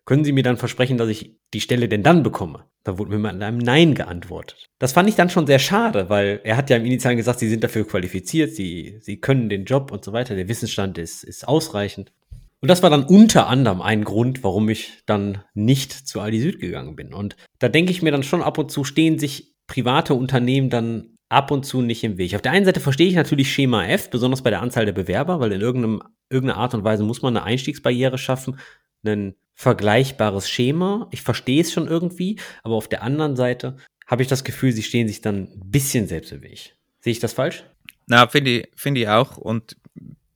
Können 0.05 0.25
Sie 0.25 0.33
mir 0.33 0.43
dann 0.43 0.57
versprechen, 0.57 0.97
dass 0.97 1.07
ich 1.07 1.37
die 1.53 1.61
Stelle 1.61 1.87
denn 1.87 2.03
dann 2.03 2.23
bekomme? 2.23 2.65
Da 2.83 2.97
wurde 2.97 3.11
mir 3.11 3.19
mit 3.19 3.41
einem 3.41 3.57
Nein 3.57 3.95
geantwortet. 3.95 4.69
Das 4.77 4.91
fand 4.91 5.07
ich 5.07 5.15
dann 5.15 5.29
schon 5.29 5.47
sehr 5.47 5.59
schade, 5.59 6.09
weil 6.09 6.41
er 6.43 6.57
hat 6.57 6.69
ja 6.69 6.75
im 6.75 6.85
Initialen 6.85 7.17
gesagt, 7.17 7.39
Sie 7.39 7.47
sind 7.47 7.63
dafür 7.63 7.87
qualifiziert, 7.87 8.51
Sie, 8.51 8.97
Sie 8.99 9.21
können 9.21 9.47
den 9.47 9.63
Job 9.63 9.91
und 9.91 10.03
so 10.03 10.11
weiter. 10.11 10.35
Der 10.35 10.49
Wissensstand 10.49 10.97
ist, 10.97 11.23
ist 11.23 11.47
ausreichend. 11.47 12.11
Und 12.59 12.69
das 12.69 12.83
war 12.83 12.89
dann 12.89 13.03
unter 13.03 13.47
anderem 13.47 13.81
ein 13.81 14.03
Grund, 14.03 14.43
warum 14.43 14.69
ich 14.69 15.03
dann 15.05 15.43
nicht 15.53 15.91
zu 15.91 16.19
Aldi 16.19 16.39
Süd 16.39 16.59
gegangen 16.59 16.95
bin. 16.95 17.13
Und 17.13 17.37
da 17.59 17.69
denke 17.69 17.91
ich 17.91 18.01
mir 18.01 18.11
dann 18.11 18.23
schon 18.23 18.41
ab 18.41 18.57
und 18.57 18.71
zu 18.71 18.83
stehen 18.83 19.19
sich 19.19 19.53
private 19.67 20.13
Unternehmen 20.13 20.69
dann 20.69 21.12
ab 21.33 21.51
und 21.51 21.65
zu 21.65 21.81
nicht 21.81 22.03
im 22.03 22.17
Weg. 22.17 22.35
Auf 22.35 22.41
der 22.41 22.51
einen 22.51 22.65
Seite 22.65 22.79
verstehe 22.79 23.07
ich 23.07 23.15
natürlich 23.15 23.51
Schema 23.51 23.85
F, 23.85 24.09
besonders 24.09 24.41
bei 24.41 24.49
der 24.49 24.61
Anzahl 24.61 24.85
der 24.85 24.93
Bewerber, 24.93 25.39
weil 25.39 25.51
in 25.51 25.61
irgendeiner 25.61 26.57
Art 26.57 26.73
und 26.73 26.83
Weise 26.83 27.03
muss 27.03 27.21
man 27.21 27.35
eine 27.35 27.45
Einstiegsbarriere 27.45 28.17
schaffen, 28.17 28.59
ein 29.05 29.35
vergleichbares 29.55 30.49
Schema. 30.49 31.07
Ich 31.11 31.21
verstehe 31.21 31.61
es 31.61 31.71
schon 31.71 31.87
irgendwie, 31.87 32.39
aber 32.63 32.75
auf 32.75 32.87
der 32.87 33.03
anderen 33.03 33.35
Seite 33.35 33.77
habe 34.07 34.21
ich 34.21 34.27
das 34.27 34.43
Gefühl, 34.43 34.71
sie 34.71 34.83
stehen 34.83 35.07
sich 35.07 35.21
dann 35.21 35.43
ein 35.43 35.71
bisschen 35.71 36.07
selbst 36.07 36.31
im 36.31 36.41
Weg. 36.41 36.75
Sehe 37.01 37.11
ich 37.11 37.19
das 37.19 37.33
falsch? 37.33 37.63
Na, 38.07 38.27
finde 38.27 38.51
ich, 38.51 38.67
finde 38.75 39.01
ich 39.01 39.07
auch 39.09 39.37
und 39.37 39.77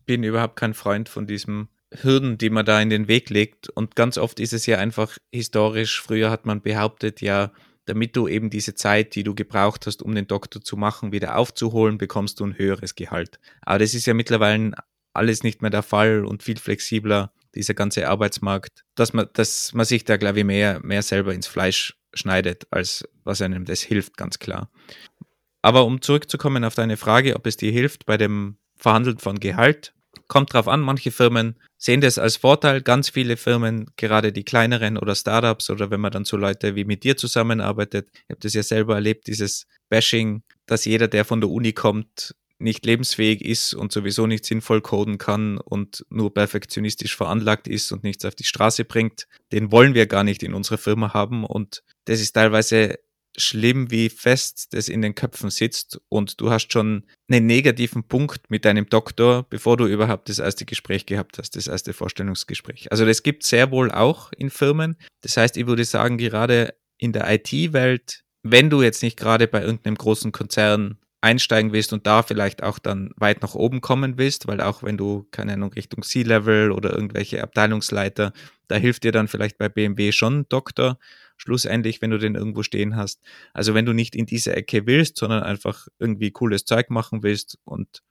bin 0.06 0.24
überhaupt 0.24 0.56
kein 0.56 0.74
Freund 0.74 1.10
von 1.10 1.28
diesem 1.28 1.68
Hürden, 1.92 2.38
die 2.38 2.50
man 2.50 2.66
da 2.66 2.82
in 2.82 2.90
den 2.90 3.08
Weg 3.08 3.30
legt. 3.30 3.70
Und 3.70 3.96
ganz 3.96 4.18
oft 4.18 4.40
ist 4.40 4.54
es 4.54 4.66
ja 4.66 4.78
einfach 4.78 5.18
historisch. 5.32 6.02
Früher 6.02 6.30
hat 6.30 6.46
man 6.46 6.62
behauptet, 6.62 7.22
ja, 7.22 7.52
damit 7.88 8.16
du 8.16 8.28
eben 8.28 8.50
diese 8.50 8.76
Zeit, 8.76 9.16
die 9.16 9.24
du 9.24 9.34
gebraucht 9.34 9.88
hast, 9.88 10.04
um 10.04 10.14
den 10.14 10.28
Doktor 10.28 10.62
zu 10.62 10.78
machen, 10.78 11.12
wieder 11.12 11.38
aufzuholen, 11.38 11.98
bekommst 11.98 12.40
du 12.40 12.46
ein 12.46 12.58
höheres 12.58 12.96
Gehalt. 12.96 13.40
Aber 13.62 13.80
das 13.80 13.94
ist 13.94 14.06
ja 14.06 14.14
mittlerweile 14.14 14.74
alles 15.14 15.42
nicht 15.42 15.62
mehr 15.62 15.72
der 15.72 15.84
Fall 15.84 16.26
und 16.26 16.44
viel 16.44 16.58
flexibler, 16.58 17.34
dieser 17.56 17.74
ganze 17.74 18.08
Arbeitsmarkt, 18.08 18.84
dass 18.96 19.14
man, 19.14 19.28
dass 19.34 19.74
man 19.74 19.86
sich 19.86 20.04
da, 20.04 20.18
glaube 20.18 20.40
ich, 20.40 20.46
mehr, 20.46 20.80
mehr 20.84 21.02
selber 21.02 21.34
ins 21.34 21.48
Fleisch 21.48 21.98
schneidet, 22.14 22.68
als 22.72 23.08
was 23.24 23.42
einem 23.42 23.66
das 23.66 23.82
hilft, 23.82 24.18
ganz 24.18 24.38
klar. 24.38 24.70
Aber 25.62 25.86
um 25.86 26.02
zurückzukommen 26.02 26.64
auf 26.64 26.76
deine 26.76 26.98
Frage, 26.98 27.36
ob 27.36 27.48
es 27.48 27.58
dir 27.58 27.72
hilft 27.72 28.06
bei 28.06 28.18
dem 28.18 28.58
Verhandeln 28.76 29.18
von 29.18 29.40
Gehalt, 29.40 29.94
kommt 30.28 30.54
drauf 30.54 30.68
an, 30.68 30.82
manche 30.82 31.12
Firmen 31.12 31.56
sehen 31.78 32.02
das 32.02 32.18
als 32.18 32.38
Vorteil. 32.38 32.82
Ganz 32.82 33.10
viele 33.10 33.38
Firmen, 33.38 33.92
gerade 33.96 34.32
die 34.32 34.44
kleineren 34.44 34.98
oder 34.98 35.16
Startups 35.16 35.70
oder 35.70 35.92
wenn 35.92 36.02
man 36.02 36.12
dann 36.12 36.26
so 36.26 36.38
Leute 36.38 36.76
wie 36.76 36.86
mit 36.86 37.04
dir 37.04 37.18
zusammenarbeitet, 37.18 38.10
ich 38.14 38.30
habe 38.30 38.40
das 38.40 38.54
ja 38.54 38.64
selber 38.64 38.96
erlebt, 38.96 39.28
dieses 39.28 39.66
Bashing, 39.90 40.44
dass 40.66 40.86
jeder, 40.86 41.08
der 41.08 41.26
von 41.26 41.42
der 41.42 41.50
Uni 41.50 41.74
kommt, 41.74 42.36
nicht 42.60 42.86
lebensfähig 42.86 43.42
ist 43.42 43.74
und 43.74 43.92
sowieso 43.92 44.26
nicht 44.26 44.46
sinnvoll 44.46 44.82
coden 44.82 45.18
kann 45.18 45.58
und 45.60 46.06
nur 46.10 46.34
perfektionistisch 46.34 47.16
veranlagt 47.16 47.68
ist 47.68 47.92
und 47.92 48.04
nichts 48.04 48.26
auf 48.26 48.34
die 48.34 48.46
Straße 48.46 48.84
bringt, 48.84 49.28
den 49.52 49.72
wollen 49.72 49.94
wir 49.94 50.08
gar 50.08 50.24
nicht 50.24 50.42
in 50.42 50.54
unserer 50.54 50.80
Firma 50.80 51.14
haben. 51.14 51.46
Und 51.46 51.84
das 52.06 52.20
ist 52.20 52.34
teilweise 52.34 52.98
schlimm, 53.38 53.92
wie 53.92 54.10
fest 54.10 54.74
das 54.74 54.90
in 54.90 55.02
den 55.02 55.16
Köpfen 55.16 55.50
sitzt 55.50 56.00
und 56.10 56.42
du 56.42 56.50
hast 56.50 56.74
schon 56.74 57.04
einen 57.30 57.46
negativen 57.46 58.04
Punkt 58.04 58.50
mit 58.50 58.66
deinem 58.66 58.88
Doktor, 58.90 59.44
bevor 59.50 59.78
du 59.78 59.86
überhaupt 59.86 60.30
das 60.30 60.40
erste 60.40 60.66
Gespräch 60.66 61.06
gehabt 61.06 61.38
hast, 61.38 61.56
das 61.56 61.68
erste 61.68 61.94
Vorstellungsgespräch. 61.94 62.92
Also 62.92 63.06
das 63.06 63.24
gibt 63.24 63.44
sehr 63.44 63.72
wohl 63.72 63.92
auch 63.92 64.32
in 64.34 64.50
Firmen. 64.50 64.98
Das 65.22 65.38
heißt, 65.38 65.58
ich 65.58 65.68
würde 65.68 65.86
sagen, 65.86 66.18
gerade 66.18 66.74
in 66.98 67.14
der 67.14 67.32
IT-Welt, 67.32 68.24
wenn 68.44 68.70
du 68.70 68.82
jetzt 68.82 69.04
nicht 69.04 69.18
gerade 69.18 69.48
bei 69.48 69.62
irgendeinem 69.62 69.96
großen 69.96 70.32
Konzern 70.32 70.98
einsteigen 71.22 71.74
willst 71.74 71.94
und 71.94 72.08
da 72.08 72.24
vielleicht 72.24 72.64
auch 72.64 72.80
dann 72.80 73.12
weit 73.18 73.42
nach 73.42 73.56
oben 73.56 73.82
kommen 73.82 74.18
willst, 74.18 74.48
weil 74.48 74.62
auch 74.62 74.84
wenn 74.84 74.98
du, 74.98 75.28
keine 75.32 75.54
Ahnung, 75.54 75.74
Richtung 75.74 76.04
C-Level 76.04 76.72
oder 76.72 76.94
irgendwelche 76.94 77.44
Abteilungsleiter, 77.44 78.34
da 78.68 78.76
hilft 78.76 79.04
dir 79.04 79.12
dann 79.12 79.28
vielleicht 79.28 79.58
bei 79.58 79.68
BMW 79.70 80.12
schon 80.12 80.48
Doktor, 80.50 81.00
schlussendlich, 81.38 82.02
wenn 82.02 82.12
du 82.12 82.18
den 82.18 82.36
irgendwo 82.36 82.64
stehen 82.64 82.96
hast. 82.96 83.22
Also 83.54 83.74
wenn 83.74 83.86
du 83.86 83.94
nicht 83.94 84.16
in 84.16 84.26
diese 84.26 84.56
Ecke 84.56 84.86
willst, 84.86 85.18
sondern 85.18 85.44
einfach 85.44 85.88
irgendwie 86.00 86.32
cooles 86.32 86.66
Zeug 86.66 86.90
machen 86.90 87.24
willst 87.24 87.58
und 87.64 88.02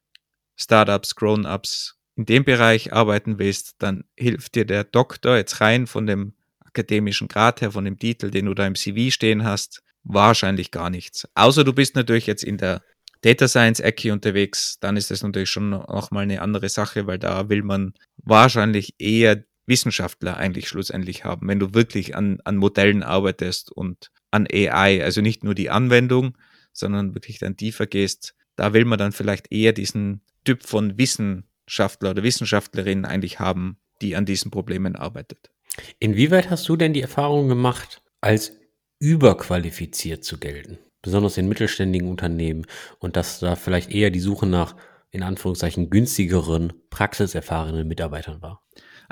Startups, 0.56 1.14
Grown-ups 1.16 1.98
in 2.16 2.24
dem 2.24 2.44
Bereich 2.44 2.92
arbeiten 2.92 3.38
willst, 3.38 3.74
dann 3.78 4.04
hilft 4.16 4.54
dir 4.54 4.64
der 4.64 4.84
Doktor 4.84 5.36
jetzt 5.36 5.60
rein 5.60 5.86
von 5.86 6.06
dem 6.06 6.32
akademischen 6.64 7.28
Grad 7.28 7.60
her, 7.60 7.72
von 7.72 7.84
dem 7.84 7.98
Titel, 7.98 8.30
den 8.30 8.46
du 8.46 8.54
da 8.54 8.66
im 8.66 8.74
CV 8.74 9.10
stehen 9.10 9.44
hast, 9.44 9.82
wahrscheinlich 10.02 10.70
gar 10.70 10.88
nichts. 10.88 11.28
Außer 11.34 11.64
du 11.64 11.72
bist 11.72 11.94
natürlich 11.94 12.26
jetzt 12.26 12.44
in 12.44 12.58
der 12.58 12.82
Data 13.22 13.48
Science 13.48 13.80
Ecke 13.80 14.12
unterwegs, 14.12 14.78
dann 14.80 14.96
ist 14.96 15.10
das 15.10 15.22
natürlich 15.22 15.50
schon 15.50 15.70
nochmal 15.70 16.22
eine 16.22 16.42
andere 16.42 16.68
Sache, 16.68 17.06
weil 17.06 17.18
da 17.18 17.48
will 17.48 17.62
man 17.62 17.94
wahrscheinlich 18.18 18.94
eher 18.98 19.42
Wissenschaftler 19.66 20.36
eigentlich 20.36 20.68
schlussendlich 20.68 21.24
haben, 21.24 21.48
wenn 21.48 21.58
du 21.58 21.74
wirklich 21.74 22.14
an, 22.14 22.40
an 22.44 22.56
Modellen 22.56 23.02
arbeitest 23.02 23.72
und 23.72 24.10
an 24.30 24.46
AI, 24.50 25.02
also 25.02 25.20
nicht 25.20 25.44
nur 25.44 25.54
die 25.54 25.70
Anwendung, 25.70 26.36
sondern 26.72 27.14
wirklich 27.14 27.38
dann 27.38 27.56
tiefer 27.56 27.86
gehst, 27.86 28.34
da 28.56 28.72
will 28.72 28.84
man 28.84 28.98
dann 28.98 29.12
vielleicht 29.12 29.52
eher 29.52 29.72
diesen 29.72 30.22
Typ 30.44 30.64
von 30.64 30.98
Wissenschaftler 30.98 32.10
oder 32.10 32.22
Wissenschaftlerin 32.22 33.04
eigentlich 33.04 33.40
haben, 33.40 33.78
die 34.00 34.16
an 34.16 34.26
diesen 34.26 34.50
Problemen 34.50 34.96
arbeitet. 34.96 35.50
Inwieweit 35.98 36.50
hast 36.50 36.68
du 36.68 36.76
denn 36.76 36.92
die 36.92 37.02
Erfahrung 37.02 37.48
gemacht, 37.48 38.02
als 38.20 38.52
überqualifiziert 38.98 40.24
zu 40.24 40.38
gelten? 40.38 40.78
Besonders 41.02 41.36
in 41.36 41.48
mittelständigen 41.48 42.08
Unternehmen 42.08 42.66
und 42.98 43.16
dass 43.16 43.40
da 43.40 43.56
vielleicht 43.56 43.90
eher 43.90 44.10
die 44.10 44.20
Suche 44.20 44.46
nach 44.46 44.74
in 45.10 45.22
Anführungszeichen 45.22 45.88
günstigeren, 45.88 46.72
praxiserfahrenen 46.90 47.86
Mitarbeitern 47.86 48.42
war? 48.42 48.65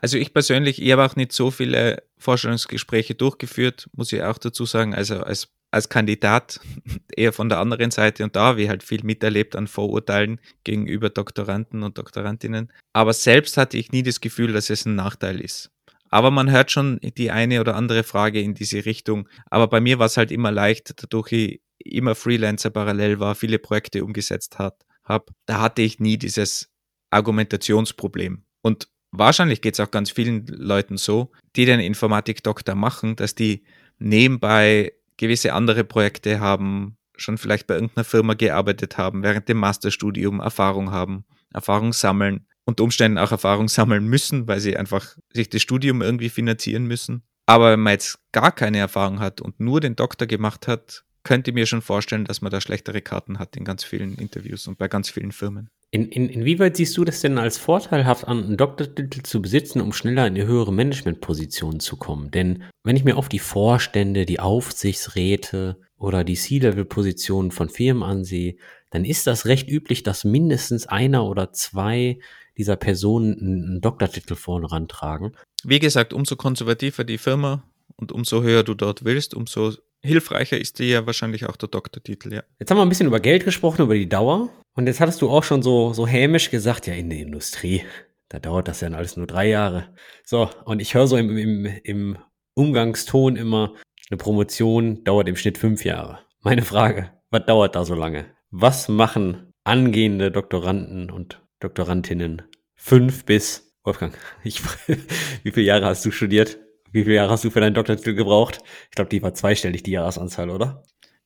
Also 0.04 0.18
ich 0.18 0.34
persönlich, 0.34 0.82
ich 0.82 0.92
habe 0.92 1.02
auch 1.02 1.16
nicht 1.16 1.32
so 1.32 1.50
viele 1.50 2.02
Vorstellungsgespräche 2.18 3.14
durchgeführt, 3.14 3.88
muss 3.94 4.12
ich 4.12 4.22
auch 4.22 4.36
dazu 4.36 4.66
sagen, 4.66 4.94
also 4.94 5.20
als, 5.20 5.48
als 5.70 5.88
Kandidat 5.88 6.60
eher 7.16 7.32
von 7.32 7.48
der 7.48 7.58
anderen 7.58 7.90
Seite 7.90 8.22
und 8.22 8.36
da 8.36 8.48
habe 8.48 8.60
ich 8.60 8.68
halt 8.68 8.82
viel 8.82 9.02
miterlebt 9.02 9.56
an 9.56 9.66
Vorurteilen 9.66 10.42
gegenüber 10.62 11.08
Doktoranden 11.08 11.82
und 11.82 11.96
Doktorandinnen. 11.96 12.70
Aber 12.92 13.14
selbst 13.14 13.56
hatte 13.56 13.78
ich 13.78 13.92
nie 13.92 14.02
das 14.02 14.20
Gefühl, 14.20 14.52
dass 14.52 14.68
es 14.68 14.84
ein 14.84 14.94
Nachteil 14.94 15.40
ist. 15.40 15.70
Aber 16.10 16.30
man 16.30 16.50
hört 16.50 16.70
schon 16.70 17.00
die 17.16 17.30
eine 17.30 17.62
oder 17.62 17.74
andere 17.74 18.04
Frage 18.04 18.42
in 18.42 18.52
diese 18.52 18.84
Richtung. 18.84 19.26
Aber 19.46 19.68
bei 19.68 19.80
mir 19.80 19.98
war 19.98 20.04
es 20.04 20.18
halt 20.18 20.32
immer 20.32 20.52
leicht, 20.52 21.02
dadurch 21.02 21.32
ich 21.32 21.62
immer 21.78 22.14
Freelancer 22.14 22.68
parallel 22.68 23.20
war, 23.20 23.34
viele 23.34 23.58
Projekte 23.58 24.04
umgesetzt 24.04 24.58
hat, 24.58 24.84
habe, 25.02 25.32
da 25.46 25.62
hatte 25.62 25.80
ich 25.80 25.98
nie 25.98 26.18
dieses 26.18 26.68
Argumentationsproblem. 27.08 28.44
Und 28.60 28.88
wahrscheinlich 29.18 29.60
geht 29.60 29.74
es 29.74 29.80
auch 29.80 29.90
ganz 29.90 30.10
vielen 30.10 30.46
Leuten 30.46 30.96
so, 30.96 31.30
die 31.56 31.64
den 31.64 31.80
Informatikdoktor 31.80 32.74
machen, 32.74 33.16
dass 33.16 33.34
die 33.34 33.64
nebenbei 33.98 34.92
gewisse 35.16 35.52
andere 35.52 35.84
Projekte 35.84 36.40
haben, 36.40 36.96
schon 37.16 37.38
vielleicht 37.38 37.66
bei 37.66 37.74
irgendeiner 37.74 38.04
Firma 38.04 38.34
gearbeitet 38.34 38.98
haben, 38.98 39.22
während 39.22 39.48
dem 39.48 39.58
Masterstudium 39.58 40.40
Erfahrung 40.40 40.90
haben, 40.90 41.24
Erfahrung 41.52 41.92
sammeln 41.92 42.46
und 42.64 42.80
Umständen 42.80 43.18
auch 43.18 43.30
Erfahrung 43.30 43.68
sammeln 43.68 44.06
müssen, 44.06 44.48
weil 44.48 44.60
sie 44.60 44.76
einfach 44.76 45.16
sich 45.32 45.48
das 45.48 45.62
Studium 45.62 46.02
irgendwie 46.02 46.28
finanzieren 46.28 46.86
müssen. 46.86 47.22
Aber 47.46 47.72
wenn 47.72 47.80
man 47.80 47.92
jetzt 47.92 48.18
gar 48.32 48.52
keine 48.52 48.78
Erfahrung 48.78 49.20
hat 49.20 49.40
und 49.40 49.60
nur 49.60 49.80
den 49.80 49.96
Doktor 49.96 50.26
gemacht 50.26 50.66
hat, 50.66 51.04
könnte 51.24 51.52
mir 51.52 51.66
schon 51.66 51.82
vorstellen, 51.82 52.24
dass 52.24 52.42
man 52.42 52.50
da 52.50 52.60
schlechtere 52.60 53.00
Karten 53.00 53.38
hat 53.38 53.56
in 53.56 53.64
ganz 53.64 53.84
vielen 53.84 54.16
Interviews 54.16 54.66
und 54.66 54.78
bei 54.78 54.88
ganz 54.88 55.10
vielen 55.10 55.32
Firmen. 55.32 55.70
In, 55.94 56.08
in, 56.08 56.28
inwieweit 56.28 56.76
siehst 56.76 56.96
du 56.96 57.04
das 57.04 57.20
denn 57.20 57.38
als 57.38 57.56
vorteilhaft 57.56 58.26
an, 58.26 58.42
einen 58.42 58.56
Doktortitel 58.56 59.22
zu 59.22 59.40
besitzen, 59.40 59.80
um 59.80 59.92
schneller 59.92 60.26
in 60.26 60.34
eine 60.34 60.44
höhere 60.44 60.72
Managementposition 60.72 61.78
zu 61.78 61.96
kommen? 61.96 62.32
Denn 62.32 62.64
wenn 62.82 62.96
ich 62.96 63.04
mir 63.04 63.16
oft 63.16 63.30
die 63.30 63.38
Vorstände, 63.38 64.26
die 64.26 64.40
Aufsichtsräte 64.40 65.78
oder 65.96 66.24
die 66.24 66.34
C-Level-Positionen 66.34 67.52
von 67.52 67.68
Firmen 67.68 68.02
ansehe, 68.02 68.56
dann 68.90 69.04
ist 69.04 69.28
das 69.28 69.46
recht 69.46 69.70
üblich, 69.70 70.02
dass 70.02 70.24
mindestens 70.24 70.88
einer 70.88 71.26
oder 71.26 71.52
zwei 71.52 72.18
dieser 72.58 72.74
Personen 72.74 73.38
einen 73.38 73.80
Doktortitel 73.80 74.34
vorne 74.34 74.72
rantragen. 74.72 75.36
Wie 75.62 75.78
gesagt, 75.78 76.12
umso 76.12 76.34
konservativer 76.34 77.04
die 77.04 77.18
Firma 77.18 77.62
und 77.94 78.10
umso 78.10 78.42
höher 78.42 78.64
du 78.64 78.74
dort 78.74 79.04
willst, 79.04 79.32
umso 79.32 79.74
hilfreicher 80.02 80.58
ist 80.58 80.80
dir 80.80 80.88
ja 80.88 81.06
wahrscheinlich 81.06 81.46
auch 81.46 81.56
der 81.56 81.68
Doktortitel, 81.68 82.34
ja. 82.34 82.42
Jetzt 82.58 82.72
haben 82.72 82.78
wir 82.78 82.82
ein 82.82 82.88
bisschen 82.88 83.06
über 83.06 83.20
Geld 83.20 83.44
gesprochen, 83.44 83.82
über 83.82 83.94
die 83.94 84.08
Dauer. 84.08 84.50
Und 84.74 84.86
jetzt 84.88 85.00
hattest 85.00 85.22
du 85.22 85.30
auch 85.30 85.44
schon 85.44 85.62
so, 85.62 85.92
so 85.92 86.06
hämisch 86.06 86.50
gesagt, 86.50 86.86
ja, 86.86 86.94
in 86.94 87.10
der 87.10 87.20
Industrie, 87.20 87.84
Da 88.28 88.40
dauert 88.40 88.66
das 88.66 88.80
ja 88.80 88.88
alles 88.88 89.16
nur 89.16 89.26
drei 89.26 89.48
Jahre. 89.48 89.94
So, 90.24 90.50
und 90.64 90.80
ich 90.80 90.94
höre 90.94 91.06
so 91.06 91.16
im, 91.16 91.36
im, 91.36 91.66
im 91.84 92.18
Umgangston 92.54 93.36
immer, 93.36 93.74
eine 94.10 94.16
Promotion 94.16 95.04
dauert 95.04 95.28
im 95.28 95.36
Schnitt 95.36 95.58
fünf 95.58 95.84
Jahre. 95.84 96.18
Meine 96.40 96.62
Frage, 96.62 97.12
was 97.30 97.46
dauert 97.46 97.76
da 97.76 97.84
so 97.84 97.94
lange? 97.94 98.26
Was 98.50 98.88
machen 98.88 99.52
angehende 99.62 100.32
Doktoranden 100.32 101.10
und 101.10 101.40
Doktorandinnen 101.60 102.42
fünf 102.74 103.24
bis, 103.24 103.72
Wolfgang, 103.84 104.16
ich, 104.42 104.60
wie 105.44 105.52
viele 105.52 105.66
Jahre 105.66 105.86
hast 105.86 106.04
du 106.04 106.10
studiert? 106.10 106.58
Wie 106.90 107.04
viele 107.04 107.16
Jahre 107.16 107.30
hast 107.30 107.44
du 107.44 107.50
für 107.50 107.60
deinen 107.60 107.74
Doktortitel 107.74 108.14
gebraucht? 108.14 108.58
Ich 108.90 108.96
glaube, 108.96 109.10
die 109.10 109.22
war 109.22 109.34
zweistellig, 109.34 109.82
die 109.84 109.92
Jahresanzahl, 109.92 110.50
oder? 110.50 110.82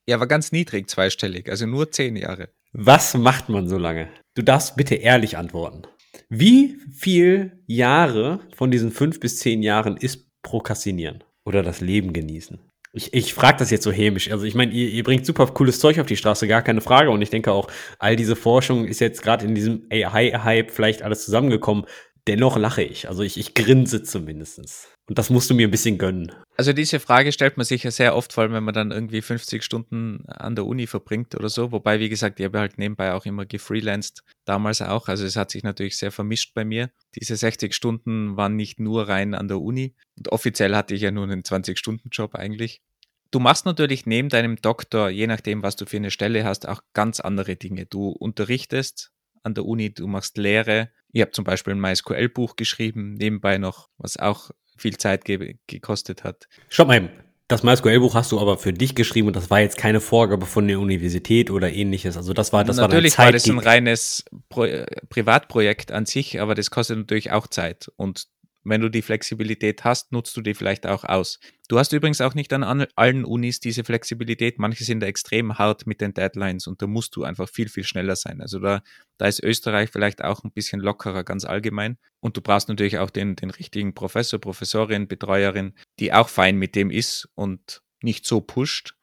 Ja, 0.07 0.21
war 0.21 0.27
ganz 0.27 0.53
niedrig, 0.53 0.89
zweistellig, 0.89 1.51
also 1.51 1.67
nur 1.67 1.91
zehn 1.91 2.17
Jahre. 2.17 2.51
Was 2.81 3.15
macht 3.15 3.49
man 3.49 3.69
so 3.69 3.77
lange? 3.77 4.09
Du 4.37 4.43
darfst 4.43 4.77
bitte 4.77 4.95
ehrlich 4.95 5.37
antworten. 5.37 5.83
Wie 6.29 6.79
viel 6.95 7.59
Jahre 7.67 8.39
von 8.55 8.71
diesen 8.71 8.93
fünf 8.93 9.19
bis 9.19 9.39
zehn 9.39 9.65
Jahren 9.65 9.97
ist 9.97 10.29
Prokrastinieren 10.43 11.25
oder 11.45 11.65
das 11.65 11.81
Leben 11.81 12.13
genießen? 12.13 12.61
Ich, 12.93 13.13
ich 13.13 13.35
frage 13.35 13.59
das 13.59 13.73
jetzt 13.73 13.83
so 13.83 13.91
hämisch. 13.91 14.31
Also 14.31 14.45
ich 14.45 14.55
meine, 14.55 14.71
ihr, 14.71 14.91
ihr 14.91 15.03
bringt 15.03 15.27
super 15.27 15.49
cooles 15.49 15.81
Zeug 15.81 15.99
auf 15.99 16.07
die 16.07 16.17
Straße, 16.17 16.47
gar 16.47 16.63
keine 16.63 16.81
Frage. 16.81 17.11
Und 17.11 17.21
ich 17.21 17.31
denke 17.31 17.51
auch, 17.51 17.69
all 17.99 18.15
diese 18.15 18.37
Forschung 18.37 18.85
ist 18.85 19.01
jetzt 19.01 19.23
gerade 19.23 19.45
in 19.45 19.57
diesem 19.57 19.89
AI-Hype 19.91 20.71
vielleicht 20.71 21.03
alles 21.03 21.25
zusammengekommen. 21.25 21.85
Dennoch 22.29 22.57
lache 22.57 22.85
ich. 22.85 23.09
Also 23.09 23.25
ich, 23.25 23.39
ich 23.39 23.55
grinse 23.55 24.05
zumindestens. 24.05 24.87
Und 25.09 25.19
das 25.19 25.31
musst 25.31 25.49
du 25.49 25.55
mir 25.55 25.67
ein 25.67 25.71
bisschen 25.71 25.97
gönnen. 25.97 26.33
Also 26.59 26.75
diese 26.75 27.01
Frage 27.01 27.33
stellt 27.33 27.57
man 27.57 27.65
sich 27.65 27.83
ja 27.83 27.91
sehr 27.91 28.15
oft, 28.15 28.33
vor 28.33 28.43
allem 28.43 28.53
wenn 28.53 28.65
man 28.65 28.75
dann 28.75 28.91
irgendwie 28.91 29.23
50 29.23 29.65
Stunden 29.65 30.27
an 30.27 30.55
der 30.55 30.67
Uni 30.67 30.87
verbringt 30.87 31.35
oder 31.35 31.49
so. 31.49 31.73
Wobei, 31.73 31.99
wie 31.99 32.11
gesagt, 32.11 32.39
ich 32.39 32.45
habe 32.45 32.59
halt 32.59 32.77
nebenbei 32.77 33.15
auch 33.15 33.25
immer 33.25 33.47
gefreelanced, 33.47 34.23
damals 34.45 34.83
auch. 34.83 35.09
Also 35.09 35.25
es 35.25 35.37
hat 35.37 35.51
sich 35.51 35.63
natürlich 35.63 35.97
sehr 35.97 36.13
vermischt 36.13 36.53
bei 36.53 36.67
mir. 36.67 36.91
Diese 37.15 37.37
60 37.37 37.75
Stunden 37.75 38.37
waren 38.37 38.55
nicht 38.55 38.81
nur 38.81 39.09
rein 39.09 39.35
an 39.35 39.49
der 39.49 39.63
Uni. 39.63 39.95
Und 40.19 40.31
offiziell 40.31 40.77
hatte 40.77 40.95
ich 40.95 41.01
ja 41.01 41.11
nur 41.11 41.25
einen 41.25 41.43
20-Stunden-Job 41.43 42.35
eigentlich. 42.35 42.83
Du 43.31 43.41
machst 43.41 43.65
natürlich 43.65 44.05
neben 44.05 44.29
deinem 44.29 44.57
Doktor, 44.57 45.09
je 45.09 45.27
nachdem, 45.27 45.63
was 45.63 45.77
du 45.77 45.87
für 45.87 45.97
eine 45.97 46.11
Stelle 46.11 46.45
hast, 46.45 46.69
auch 46.69 46.83
ganz 46.93 47.21
andere 47.21 47.57
Dinge. 47.57 47.87
Du 47.87 48.11
unterrichtest 48.11 49.13
an 49.43 49.55
der 49.55 49.65
Uni, 49.65 49.95
du 49.95 50.07
machst 50.07 50.37
Lehre. 50.37 50.91
Ich 51.13 51.23
habe 51.23 51.31
zum 51.31 51.45
Beispiel 51.45 51.75
ein 51.75 51.81
MySQL-Buch 51.81 52.57
geschrieben, 52.57 53.15
nebenbei 53.15 53.57
noch, 53.57 53.89
was 53.97 54.19
auch 54.19 54.51
viel 54.79 54.97
Zeit 54.97 55.25
ge 55.25 55.57
gekostet 55.67 56.25
hat. 56.25 56.49
Schau 56.69 56.85
mal, 56.85 57.11
das 57.49 57.63
MySQL-Buch 57.63 58.15
hast 58.15 58.31
du 58.31 58.41
aber 58.41 58.59
für 58.59 58.75
dich 58.75 58.95
geschrieben 58.95 59.29
und 59.29 59.37
das 59.37 59.49
war 59.49 59.61
jetzt 59.61 59.79
keine 59.79 60.01
Vorgabe 60.01 60.45
von 60.45 60.69
der 60.69 60.79
Universität 60.79 61.51
oder 61.51 61.73
ähnliches. 61.73 62.17
Also 62.19 62.35
das 62.35 62.53
war 62.53 62.63
das 62.63 62.77
natürlich 62.77 63.17
war, 63.17 63.27
war 63.27 63.33
das 63.33 63.49
ein 63.49 63.59
reines 63.59 64.25
Pro 64.51 64.67
Privatprojekt 65.09 65.91
an 65.91 66.05
sich, 66.05 66.41
aber 66.41 66.55
das 66.55 66.71
kostet 66.71 66.99
natürlich 66.99 67.33
auch 67.33 67.47
Zeit 67.47 67.91
und 67.97 68.27
wenn 68.69 68.81
du 68.81 68.89
die 68.89 69.03
Flexibilität 69.03 69.85
hast, 69.85 70.13
nutzt 70.13 70.37
du 70.37 70.41
die 70.41 70.55
vielleicht 70.55 70.87
auch 70.87 71.05
aus. 71.05 71.41
Du 71.69 71.79
hast 71.79 71.93
übrigens 71.93 72.21
auch 72.21 72.35
nicht 72.35 72.53
an 72.53 72.87
allen 72.97 73.25
Unis 73.25 73.61
diese 73.61 73.85
Flexibilität. 73.85 74.59
Manche 74.59 74.85
sind 74.85 75.01
da 75.01 75.07
extrem 75.07 75.59
hart 75.59 75.87
mit 75.87 76.01
den 76.01 76.15
Deadlines 76.15 76.67
und 76.67 76.81
da 76.81 76.87
musst 76.87 77.17
du 77.17 77.25
einfach 77.25 77.49
viel, 77.49 77.69
viel 77.69 77.85
schneller 77.85 78.17
sein. 78.17 78.41
Also 78.41 78.59
da, 78.59 78.83
da 79.19 79.27
ist 79.27 79.43
Österreich 79.43 79.91
vielleicht 79.91 80.23
auch 80.23 80.45
ein 80.45 80.53
bisschen 80.53 80.81
lockerer, 80.81 81.25
ganz 81.25 81.45
allgemein. 81.45 81.99
Und 82.21 82.37
du 82.37 82.41
brauchst 82.41 82.69
natürlich 82.69 82.99
auch 82.99 83.11
den, 83.11 83.37
den 83.37 83.51
richtigen 83.51 83.95
Professor, 83.95 84.41
Professorin, 84.41 85.09
Betreuerin, 85.09 85.75
die 85.99 86.13
auch 86.13 86.29
fein 86.29 86.57
mit 86.57 86.75
dem 86.75 86.91
ist 86.91 87.29
und 87.35 87.83
nicht 88.03 88.27
so 88.27 88.41
pusht. 88.41 88.95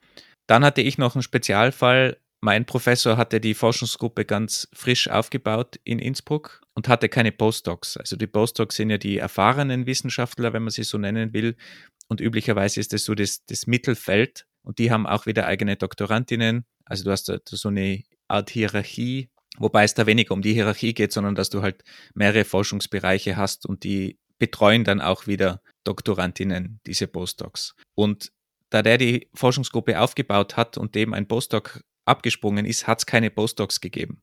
Dann 0.46 0.64
hatte 0.64 0.80
ich 0.80 0.98
noch 0.98 1.14
einen 1.14 1.22
Spezialfall, 1.22 2.18
mein 2.46 2.64
Professor 2.64 3.16
hatte 3.16 3.40
die 3.40 3.54
Forschungsgruppe 3.54 4.24
ganz 4.24 4.68
frisch 4.72 5.10
aufgebaut 5.10 5.80
in 5.82 5.98
Innsbruck 5.98 6.62
und 6.74 6.86
hatte 6.86 7.08
keine 7.08 7.32
Postdocs. 7.32 7.96
Also 7.96 8.14
die 8.14 8.28
Postdocs 8.28 8.76
sind 8.76 8.88
ja 8.88 8.98
die 8.98 9.18
erfahrenen 9.18 9.84
Wissenschaftler, 9.86 10.52
wenn 10.52 10.62
man 10.62 10.70
sie 10.70 10.84
so 10.84 10.96
nennen 10.96 11.32
will. 11.32 11.56
Und 12.06 12.20
üblicherweise 12.20 12.78
ist 12.78 12.92
das 12.92 13.02
so 13.02 13.16
das, 13.16 13.44
das 13.46 13.66
Mittelfeld. 13.66 14.46
Und 14.62 14.78
die 14.78 14.92
haben 14.92 15.08
auch 15.08 15.26
wieder 15.26 15.46
eigene 15.46 15.74
Doktorandinnen. 15.74 16.64
Also 16.84 17.02
du 17.02 17.10
hast 17.10 17.28
da 17.28 17.38
so 17.44 17.66
eine 17.66 18.04
Art 18.28 18.50
Hierarchie, 18.50 19.28
wobei 19.58 19.82
es 19.82 19.94
da 19.94 20.06
weniger 20.06 20.32
um 20.32 20.42
die 20.42 20.54
Hierarchie 20.54 20.94
geht, 20.94 21.10
sondern 21.10 21.34
dass 21.34 21.50
du 21.50 21.62
halt 21.62 21.82
mehrere 22.14 22.44
Forschungsbereiche 22.44 23.36
hast 23.36 23.66
und 23.66 23.82
die 23.82 24.20
betreuen 24.38 24.84
dann 24.84 25.00
auch 25.00 25.26
wieder 25.26 25.62
Doktorandinnen, 25.82 26.78
diese 26.86 27.08
Postdocs. 27.08 27.74
Und 27.96 28.30
da 28.70 28.82
der 28.82 28.98
die 28.98 29.30
Forschungsgruppe 29.34 30.00
aufgebaut 30.00 30.56
hat 30.56 30.78
und 30.78 30.94
dem 30.94 31.12
ein 31.12 31.26
Postdoc 31.26 31.80
abgesprungen 32.06 32.64
ist, 32.64 32.86
hat 32.86 33.00
es 33.00 33.06
keine 33.06 33.30
Postdocs 33.30 33.80
gegeben. 33.80 34.22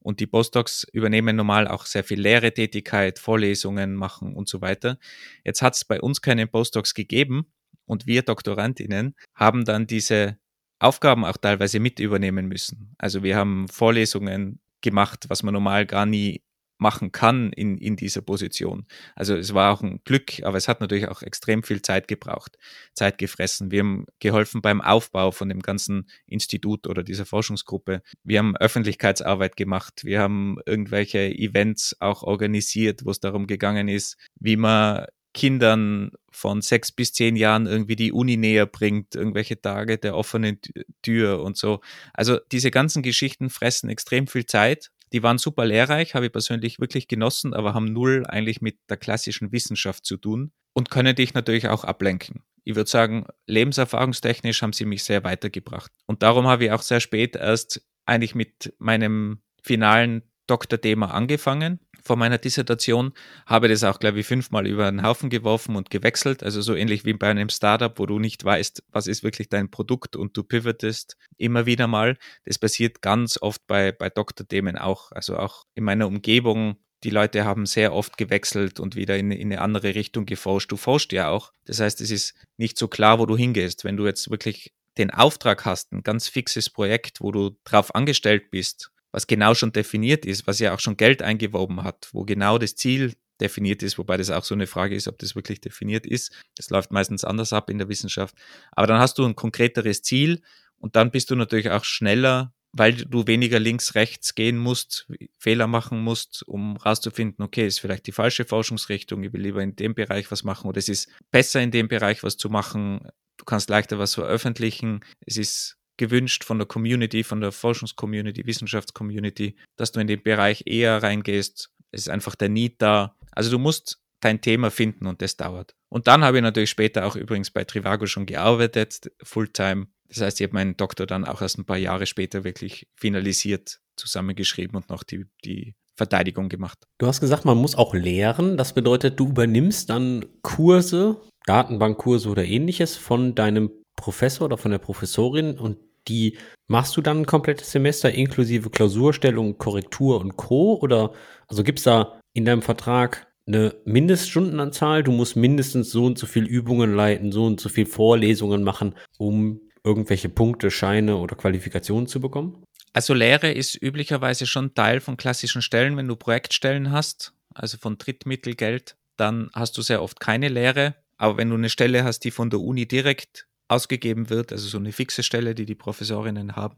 Und 0.00 0.20
die 0.20 0.26
Postdocs 0.26 0.86
übernehmen 0.92 1.34
normal 1.34 1.66
auch 1.66 1.86
sehr 1.86 2.04
viel 2.04 2.20
Lehrtätigkeit, 2.20 3.18
Vorlesungen 3.18 3.94
machen 3.94 4.34
und 4.34 4.48
so 4.48 4.60
weiter. 4.60 4.98
Jetzt 5.44 5.62
hat 5.62 5.74
es 5.74 5.84
bei 5.84 6.00
uns 6.00 6.20
keine 6.20 6.46
Postdocs 6.46 6.92
gegeben 6.92 7.46
und 7.86 8.06
wir 8.06 8.22
Doktorandinnen 8.22 9.14
haben 9.34 9.64
dann 9.64 9.86
diese 9.86 10.38
Aufgaben 10.78 11.24
auch 11.24 11.38
teilweise 11.38 11.80
mit 11.80 12.00
übernehmen 12.00 12.46
müssen. 12.46 12.94
Also 12.98 13.22
wir 13.22 13.36
haben 13.36 13.66
Vorlesungen 13.68 14.60
gemacht, 14.82 15.24
was 15.28 15.42
man 15.42 15.54
normal 15.54 15.86
gar 15.86 16.04
nie 16.04 16.43
machen 16.78 17.12
kann 17.12 17.52
in, 17.52 17.78
in 17.78 17.96
dieser 17.96 18.20
Position. 18.20 18.86
Also 19.14 19.36
es 19.36 19.54
war 19.54 19.72
auch 19.72 19.82
ein 19.82 20.00
Glück, 20.04 20.42
aber 20.42 20.56
es 20.56 20.68
hat 20.68 20.80
natürlich 20.80 21.08
auch 21.08 21.22
extrem 21.22 21.62
viel 21.62 21.82
Zeit 21.82 22.08
gebraucht, 22.08 22.58
Zeit 22.94 23.18
gefressen. 23.18 23.70
Wir 23.70 23.80
haben 23.80 24.06
geholfen 24.18 24.60
beim 24.62 24.80
Aufbau 24.80 25.30
von 25.30 25.48
dem 25.48 25.60
ganzen 25.60 26.08
Institut 26.26 26.86
oder 26.86 27.02
dieser 27.02 27.26
Forschungsgruppe. 27.26 28.02
Wir 28.22 28.38
haben 28.38 28.56
Öffentlichkeitsarbeit 28.56 29.56
gemacht. 29.56 30.04
Wir 30.04 30.20
haben 30.20 30.56
irgendwelche 30.66 31.20
Events 31.20 31.96
auch 32.00 32.22
organisiert, 32.22 33.04
wo 33.04 33.10
es 33.10 33.20
darum 33.20 33.46
gegangen 33.46 33.88
ist, 33.88 34.16
wie 34.40 34.56
man 34.56 35.06
Kindern 35.34 36.12
von 36.30 36.62
sechs 36.62 36.92
bis 36.92 37.12
zehn 37.12 37.36
Jahren 37.36 37.66
irgendwie 37.66 37.96
die 37.96 38.12
Uni 38.12 38.36
näher 38.36 38.66
bringt, 38.66 39.16
irgendwelche 39.16 39.60
Tage 39.60 39.98
der 39.98 40.16
offenen 40.16 40.60
Tür 41.02 41.42
und 41.42 41.56
so. 41.56 41.80
Also 42.14 42.38
diese 42.52 42.70
ganzen 42.70 43.02
Geschichten 43.02 43.50
fressen 43.50 43.90
extrem 43.90 44.28
viel 44.28 44.46
Zeit 44.46 44.90
die 45.14 45.22
waren 45.22 45.38
super 45.38 45.64
lehrreich, 45.64 46.16
habe 46.16 46.26
ich 46.26 46.32
persönlich 46.32 46.80
wirklich 46.80 47.06
genossen, 47.06 47.54
aber 47.54 47.72
haben 47.72 47.92
null 47.92 48.24
eigentlich 48.26 48.60
mit 48.60 48.78
der 48.90 48.96
klassischen 48.96 49.52
Wissenschaft 49.52 50.04
zu 50.04 50.16
tun 50.16 50.50
und 50.72 50.90
können 50.90 51.14
dich 51.14 51.34
natürlich 51.34 51.68
auch 51.68 51.84
ablenken. 51.84 52.42
Ich 52.64 52.74
würde 52.74 52.90
sagen, 52.90 53.24
lebenserfahrungstechnisch 53.46 54.60
haben 54.60 54.72
sie 54.72 54.86
mich 54.86 55.04
sehr 55.04 55.22
weitergebracht. 55.22 55.92
Und 56.06 56.24
darum 56.24 56.48
habe 56.48 56.64
ich 56.64 56.72
auch 56.72 56.82
sehr 56.82 56.98
spät 56.98 57.36
erst 57.36 57.86
eigentlich 58.06 58.34
mit 58.34 58.74
meinem 58.78 59.38
finalen 59.62 60.22
Doktorthema 60.48 61.06
angefangen 61.06 61.78
vor 62.04 62.16
meiner 62.16 62.38
Dissertation, 62.38 63.12
habe 63.46 63.68
das 63.68 63.82
auch, 63.82 63.98
glaube 63.98 64.20
ich, 64.20 64.26
fünfmal 64.26 64.66
über 64.66 64.90
den 64.90 65.02
Haufen 65.02 65.30
geworfen 65.30 65.74
und 65.74 65.90
gewechselt. 65.90 66.42
Also 66.42 66.60
so 66.60 66.74
ähnlich 66.74 67.04
wie 67.04 67.14
bei 67.14 67.30
einem 67.30 67.48
Startup, 67.48 67.98
wo 67.98 68.06
du 68.06 68.18
nicht 68.18 68.44
weißt, 68.44 68.84
was 68.92 69.06
ist 69.06 69.22
wirklich 69.22 69.48
dein 69.48 69.70
Produkt 69.70 70.14
und 70.14 70.36
du 70.36 70.44
pivotest 70.44 71.16
immer 71.36 71.66
wieder 71.66 71.86
mal. 71.86 72.16
Das 72.44 72.58
passiert 72.58 73.02
ganz 73.02 73.38
oft 73.40 73.66
bei, 73.66 73.90
bei 73.92 74.10
Doktorthemen 74.10 74.76
auch. 74.76 75.12
Also 75.12 75.36
auch 75.36 75.64
in 75.74 75.84
meiner 75.84 76.06
Umgebung 76.06 76.76
die 77.04 77.10
Leute 77.10 77.44
haben 77.44 77.66
sehr 77.66 77.92
oft 77.92 78.16
gewechselt 78.16 78.80
und 78.80 78.96
wieder 78.96 79.16
in, 79.18 79.30
in, 79.30 79.52
eine 79.52 79.60
andere 79.60 79.94
Richtung 79.94 80.24
geforscht. 80.24 80.72
Du 80.72 80.76
forschst 80.76 81.12
ja 81.12 81.28
auch. 81.28 81.52
Das 81.66 81.78
heißt, 81.78 82.00
es 82.00 82.10
ist 82.10 82.34
nicht 82.56 82.78
so 82.78 82.88
klar, 82.88 83.18
wo 83.18 83.26
du 83.26 83.36
hingehst. 83.36 83.84
Wenn 83.84 83.98
du 83.98 84.06
jetzt 84.06 84.30
wirklich 84.30 84.72
den 84.96 85.10
Auftrag 85.10 85.64
hast, 85.66 85.92
ein 85.92 86.02
ganz 86.02 86.28
fixes 86.28 86.70
Projekt, 86.70 87.20
wo 87.20 87.30
du 87.30 87.56
drauf 87.64 87.94
angestellt 87.94 88.50
bist 88.50 88.90
was 89.14 89.28
genau 89.28 89.54
schon 89.54 89.70
definiert 89.70 90.26
ist, 90.26 90.48
was 90.48 90.58
ja 90.58 90.74
auch 90.74 90.80
schon 90.80 90.96
Geld 90.96 91.22
eingeworben 91.22 91.84
hat, 91.84 92.08
wo 92.10 92.24
genau 92.24 92.58
das 92.58 92.74
Ziel 92.74 93.14
definiert 93.40 93.84
ist, 93.84 93.96
wobei 93.96 94.16
das 94.16 94.28
auch 94.28 94.42
so 94.42 94.56
eine 94.56 94.66
Frage 94.66 94.96
ist, 94.96 95.06
ob 95.06 95.18
das 95.20 95.36
wirklich 95.36 95.60
definiert 95.60 96.04
ist. 96.04 96.32
Das 96.56 96.68
läuft 96.68 96.90
meistens 96.90 97.22
anders 97.22 97.52
ab 97.52 97.70
in 97.70 97.78
der 97.78 97.88
Wissenschaft. 97.88 98.34
Aber 98.72 98.88
dann 98.88 98.98
hast 98.98 99.16
du 99.18 99.24
ein 99.24 99.36
konkreteres 99.36 100.02
Ziel 100.02 100.42
und 100.78 100.96
dann 100.96 101.12
bist 101.12 101.30
du 101.30 101.36
natürlich 101.36 101.70
auch 101.70 101.84
schneller, 101.84 102.52
weil 102.72 102.92
du 102.92 103.28
weniger 103.28 103.60
links, 103.60 103.94
rechts 103.94 104.34
gehen 104.34 104.58
musst, 104.58 105.06
Fehler 105.38 105.68
machen 105.68 106.00
musst, 106.00 106.42
um 106.48 106.76
rauszufinden, 106.76 107.44
okay, 107.44 107.68
ist 107.68 107.78
vielleicht 107.78 108.08
die 108.08 108.12
falsche 108.12 108.44
Forschungsrichtung, 108.44 109.22
ich 109.22 109.32
will 109.32 109.42
lieber 109.42 109.62
in 109.62 109.76
dem 109.76 109.94
Bereich 109.94 110.28
was 110.32 110.42
machen 110.42 110.68
oder 110.68 110.78
es 110.78 110.88
ist 110.88 111.08
besser 111.30 111.62
in 111.62 111.70
dem 111.70 111.86
Bereich 111.86 112.24
was 112.24 112.36
zu 112.36 112.50
machen, 112.50 113.06
du 113.36 113.44
kannst 113.44 113.70
leichter 113.70 114.00
was 114.00 114.14
veröffentlichen, 114.14 115.04
es 115.24 115.36
ist 115.36 115.76
gewünscht 115.96 116.44
von 116.44 116.58
der 116.58 116.66
Community, 116.66 117.24
von 117.24 117.40
der 117.40 117.52
Forschungscommunity, 117.52 118.46
Wissenschaftscommunity, 118.46 119.56
dass 119.76 119.92
du 119.92 120.00
in 120.00 120.06
den 120.06 120.22
Bereich 120.22 120.62
eher 120.66 121.02
reingehst. 121.02 121.70
Es 121.90 122.02
ist 122.02 122.08
einfach 122.08 122.34
der 122.34 122.48
Need 122.48 122.82
da. 122.82 123.16
Also 123.32 123.50
du 123.50 123.58
musst 123.58 124.00
dein 124.20 124.40
Thema 124.40 124.70
finden 124.70 125.06
und 125.06 125.22
das 125.22 125.36
dauert. 125.36 125.74
Und 125.88 126.08
dann 126.08 126.24
habe 126.24 126.38
ich 126.38 126.42
natürlich 126.42 126.70
später 126.70 127.06
auch 127.06 127.14
übrigens 127.14 127.50
bei 127.50 127.64
Trivago 127.64 128.06
schon 128.06 128.26
gearbeitet, 128.26 129.12
Fulltime. 129.22 129.86
Das 130.08 130.20
heißt, 130.20 130.40
ich 130.40 130.46
habe 130.46 130.54
meinen 130.54 130.76
Doktor 130.76 131.06
dann 131.06 131.24
auch 131.24 131.42
erst 131.42 131.58
ein 131.58 131.64
paar 131.64 131.76
Jahre 131.76 132.06
später 132.06 132.44
wirklich 132.44 132.88
finalisiert, 132.96 133.80
zusammengeschrieben 133.96 134.76
und 134.76 134.88
noch 134.88 135.02
die, 135.02 135.26
die 135.44 135.74
Verteidigung 135.96 136.48
gemacht. 136.48 136.78
Du 136.98 137.06
hast 137.06 137.20
gesagt, 137.20 137.44
man 137.44 137.58
muss 137.58 137.76
auch 137.76 137.94
lehren. 137.94 138.56
Das 138.56 138.74
bedeutet, 138.74 139.20
du 139.20 139.28
übernimmst 139.28 139.90
dann 139.90 140.24
Kurse, 140.42 141.20
Datenbankkurse 141.46 142.28
oder 142.28 142.44
ähnliches 142.44 142.96
von 142.96 143.34
deinem 143.34 143.70
Professor 143.96 144.46
oder 144.46 144.58
von 144.58 144.70
der 144.70 144.78
Professorin 144.78 145.58
und 145.58 145.78
die 146.08 146.36
machst 146.66 146.96
du 146.96 147.00
dann 147.00 147.20
ein 147.20 147.26
komplettes 147.26 147.70
Semester 147.70 148.12
inklusive 148.12 148.70
Klausurstellung, 148.70 149.58
Korrektur 149.58 150.20
und 150.20 150.36
Co. 150.36 150.74
Oder 150.74 151.12
also 151.48 151.62
gibt 151.62 151.78
es 151.78 151.84
da 151.84 152.20
in 152.34 152.44
deinem 152.44 152.62
Vertrag 152.62 153.26
eine 153.46 153.74
Mindeststundenanzahl, 153.84 155.02
du 155.02 155.12
musst 155.12 155.36
mindestens 155.36 155.90
so 155.90 156.06
und 156.06 156.18
so 156.18 156.26
viel 156.26 156.44
Übungen 156.44 156.94
leiten, 156.94 157.30
so 157.30 157.44
und 157.44 157.60
so 157.60 157.68
viel 157.68 157.86
Vorlesungen 157.86 158.62
machen, 158.62 158.94
um 159.18 159.60
irgendwelche 159.84 160.30
Punkte, 160.30 160.70
Scheine 160.70 161.16
oder 161.16 161.36
Qualifikationen 161.36 162.06
zu 162.06 162.20
bekommen? 162.20 162.64
Also 162.94 163.12
Lehre 163.12 163.50
ist 163.50 163.80
üblicherweise 163.80 164.46
schon 164.46 164.74
Teil 164.74 165.00
von 165.00 165.16
klassischen 165.16 165.60
Stellen, 165.60 165.96
wenn 165.96 166.08
du 166.08 166.16
Projektstellen 166.16 166.90
hast, 166.90 167.34
also 167.54 167.76
von 167.76 167.98
Drittmittelgeld, 167.98 168.96
dann 169.16 169.50
hast 169.52 169.76
du 169.76 169.82
sehr 169.82 170.02
oft 170.02 170.20
keine 170.20 170.48
Lehre. 170.48 170.94
Aber 171.18 171.36
wenn 171.36 171.50
du 171.50 171.56
eine 171.56 171.68
Stelle 171.68 172.04
hast, 172.04 172.20
die 172.20 172.30
von 172.30 172.50
der 172.50 172.60
Uni 172.60 172.86
direkt 172.86 173.46
ausgegeben 173.68 174.30
wird, 174.30 174.52
also 174.52 174.68
so 174.68 174.78
eine 174.78 174.92
fixe 174.92 175.22
Stelle, 175.22 175.54
die 175.54 175.64
die 175.64 175.74
Professorinnen 175.74 176.56
haben, 176.56 176.76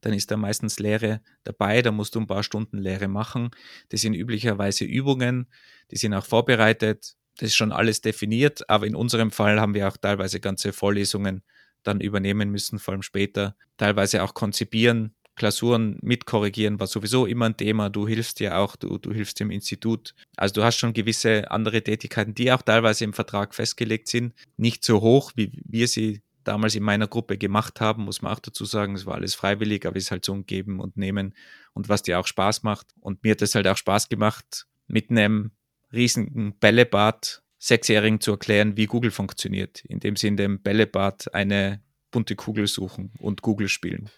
dann 0.00 0.12
ist 0.12 0.30
da 0.30 0.36
meistens 0.36 0.78
Lehre 0.78 1.20
dabei. 1.44 1.82
Da 1.82 1.92
musst 1.92 2.14
du 2.14 2.20
ein 2.20 2.26
paar 2.26 2.42
Stunden 2.42 2.78
Lehre 2.78 3.08
machen. 3.08 3.50
Das 3.90 4.00
sind 4.00 4.14
üblicherweise 4.14 4.84
Übungen, 4.84 5.46
die 5.90 5.96
sind 5.96 6.14
auch 6.14 6.26
vorbereitet. 6.26 7.14
Das 7.38 7.48
ist 7.48 7.56
schon 7.56 7.72
alles 7.72 8.00
definiert. 8.00 8.68
Aber 8.68 8.86
in 8.86 8.94
unserem 8.94 9.30
Fall 9.30 9.60
haben 9.60 9.74
wir 9.74 9.88
auch 9.88 9.96
teilweise 9.96 10.40
ganze 10.40 10.72
Vorlesungen 10.72 11.42
dann 11.82 12.00
übernehmen 12.00 12.50
müssen, 12.50 12.78
vor 12.78 12.92
allem 12.92 13.02
später. 13.02 13.56
Teilweise 13.76 14.22
auch 14.22 14.34
konzipieren, 14.34 15.14
Klausuren 15.36 15.98
mitkorrigieren 16.00 16.78
war 16.78 16.86
sowieso 16.86 17.26
immer 17.26 17.46
ein 17.46 17.56
Thema. 17.56 17.90
Du 17.90 18.06
hilfst 18.06 18.38
ja 18.40 18.58
auch, 18.58 18.76
du, 18.76 18.98
du 18.98 19.12
hilfst 19.12 19.40
im 19.40 19.50
Institut. 19.50 20.14
Also 20.36 20.54
du 20.54 20.64
hast 20.64 20.76
schon 20.76 20.92
gewisse 20.92 21.50
andere 21.50 21.82
Tätigkeiten, 21.82 22.34
die 22.34 22.52
auch 22.52 22.62
teilweise 22.62 23.04
im 23.04 23.12
Vertrag 23.12 23.54
festgelegt 23.54 24.08
sind. 24.08 24.34
Nicht 24.56 24.84
so 24.84 25.00
hoch, 25.00 25.32
wie 25.34 25.50
wir 25.64 25.88
sie 25.88 26.22
damals 26.44 26.74
in 26.74 26.82
meiner 26.82 27.08
Gruppe 27.08 27.38
gemacht 27.38 27.80
haben, 27.80 28.04
muss 28.04 28.22
man 28.22 28.32
auch 28.32 28.38
dazu 28.38 28.64
sagen. 28.64 28.94
Es 28.94 29.06
war 29.06 29.14
alles 29.14 29.34
freiwillig, 29.34 29.86
aber 29.86 29.96
es 29.96 30.04
ist 30.04 30.10
halt 30.10 30.24
so 30.24 30.32
ein 30.32 30.46
Geben 30.46 30.80
und 30.80 30.96
Nehmen 30.96 31.34
und 31.72 31.88
was 31.88 32.02
dir 32.02 32.20
auch 32.20 32.26
Spaß 32.26 32.62
macht. 32.62 32.94
Und 33.00 33.22
mir 33.22 33.32
hat 33.32 33.42
es 33.42 33.54
halt 33.54 33.66
auch 33.66 33.76
Spaß 33.76 34.08
gemacht, 34.08 34.66
mit 34.86 35.10
einem 35.10 35.50
riesigen 35.92 36.56
Bällebad 36.58 37.42
Sechsjährigen 37.58 38.20
zu 38.20 38.32
erklären, 38.32 38.76
wie 38.76 38.84
Google 38.84 39.10
funktioniert, 39.10 39.84
indem 39.86 40.16
sie 40.16 40.28
in 40.28 40.36
dem 40.36 40.60
Bällebad 40.60 41.32
eine 41.34 41.80
bunte 42.10 42.36
Kugel 42.36 42.66
suchen 42.66 43.12
und 43.18 43.40
Google 43.40 43.68
spielen. 43.68 44.10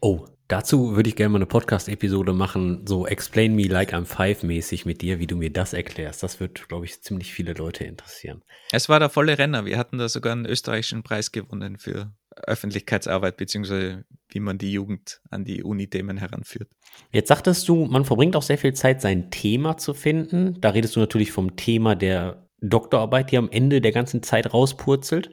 Oh, 0.00 0.26
dazu 0.48 0.96
würde 0.96 1.08
ich 1.08 1.16
gerne 1.16 1.30
mal 1.30 1.38
eine 1.38 1.46
Podcast-Episode 1.46 2.32
machen, 2.32 2.86
so 2.86 3.06
Explain 3.06 3.54
Me 3.54 3.68
Like 3.68 3.92
I'm 3.92 4.04
Five 4.04 4.42
mäßig 4.42 4.86
mit 4.86 5.02
dir, 5.02 5.18
wie 5.18 5.26
du 5.26 5.36
mir 5.36 5.52
das 5.52 5.72
erklärst. 5.74 6.22
Das 6.22 6.40
wird, 6.40 6.68
glaube 6.68 6.86
ich, 6.86 7.02
ziemlich 7.02 7.32
viele 7.32 7.52
Leute 7.52 7.84
interessieren. 7.84 8.42
Es 8.72 8.88
war 8.88 8.98
der 8.98 9.10
volle 9.10 9.38
Renner. 9.38 9.64
Wir 9.64 9.78
hatten 9.78 9.98
da 9.98 10.08
sogar 10.08 10.32
einen 10.32 10.46
österreichischen 10.46 11.02
Preis 11.02 11.30
gewonnen 11.32 11.78
für 11.78 12.12
Öffentlichkeitsarbeit, 12.34 13.36
beziehungsweise 13.36 14.04
wie 14.28 14.40
man 14.40 14.58
die 14.58 14.72
Jugend 14.72 15.20
an 15.30 15.44
die 15.44 15.62
Uni-Themen 15.62 16.16
heranführt. 16.16 16.68
Jetzt 17.12 17.28
sagtest 17.28 17.68
du, 17.68 17.84
man 17.86 18.04
verbringt 18.04 18.36
auch 18.36 18.42
sehr 18.42 18.58
viel 18.58 18.74
Zeit, 18.74 19.00
sein 19.00 19.30
Thema 19.30 19.76
zu 19.76 19.94
finden. 19.94 20.60
Da 20.60 20.70
redest 20.70 20.96
du 20.96 21.00
natürlich 21.00 21.32
vom 21.32 21.56
Thema 21.56 21.94
der 21.94 22.48
Doktorarbeit, 22.60 23.30
die 23.30 23.38
am 23.38 23.50
Ende 23.50 23.80
der 23.80 23.92
ganzen 23.92 24.22
Zeit 24.22 24.52
rauspurzelt. 24.52 25.30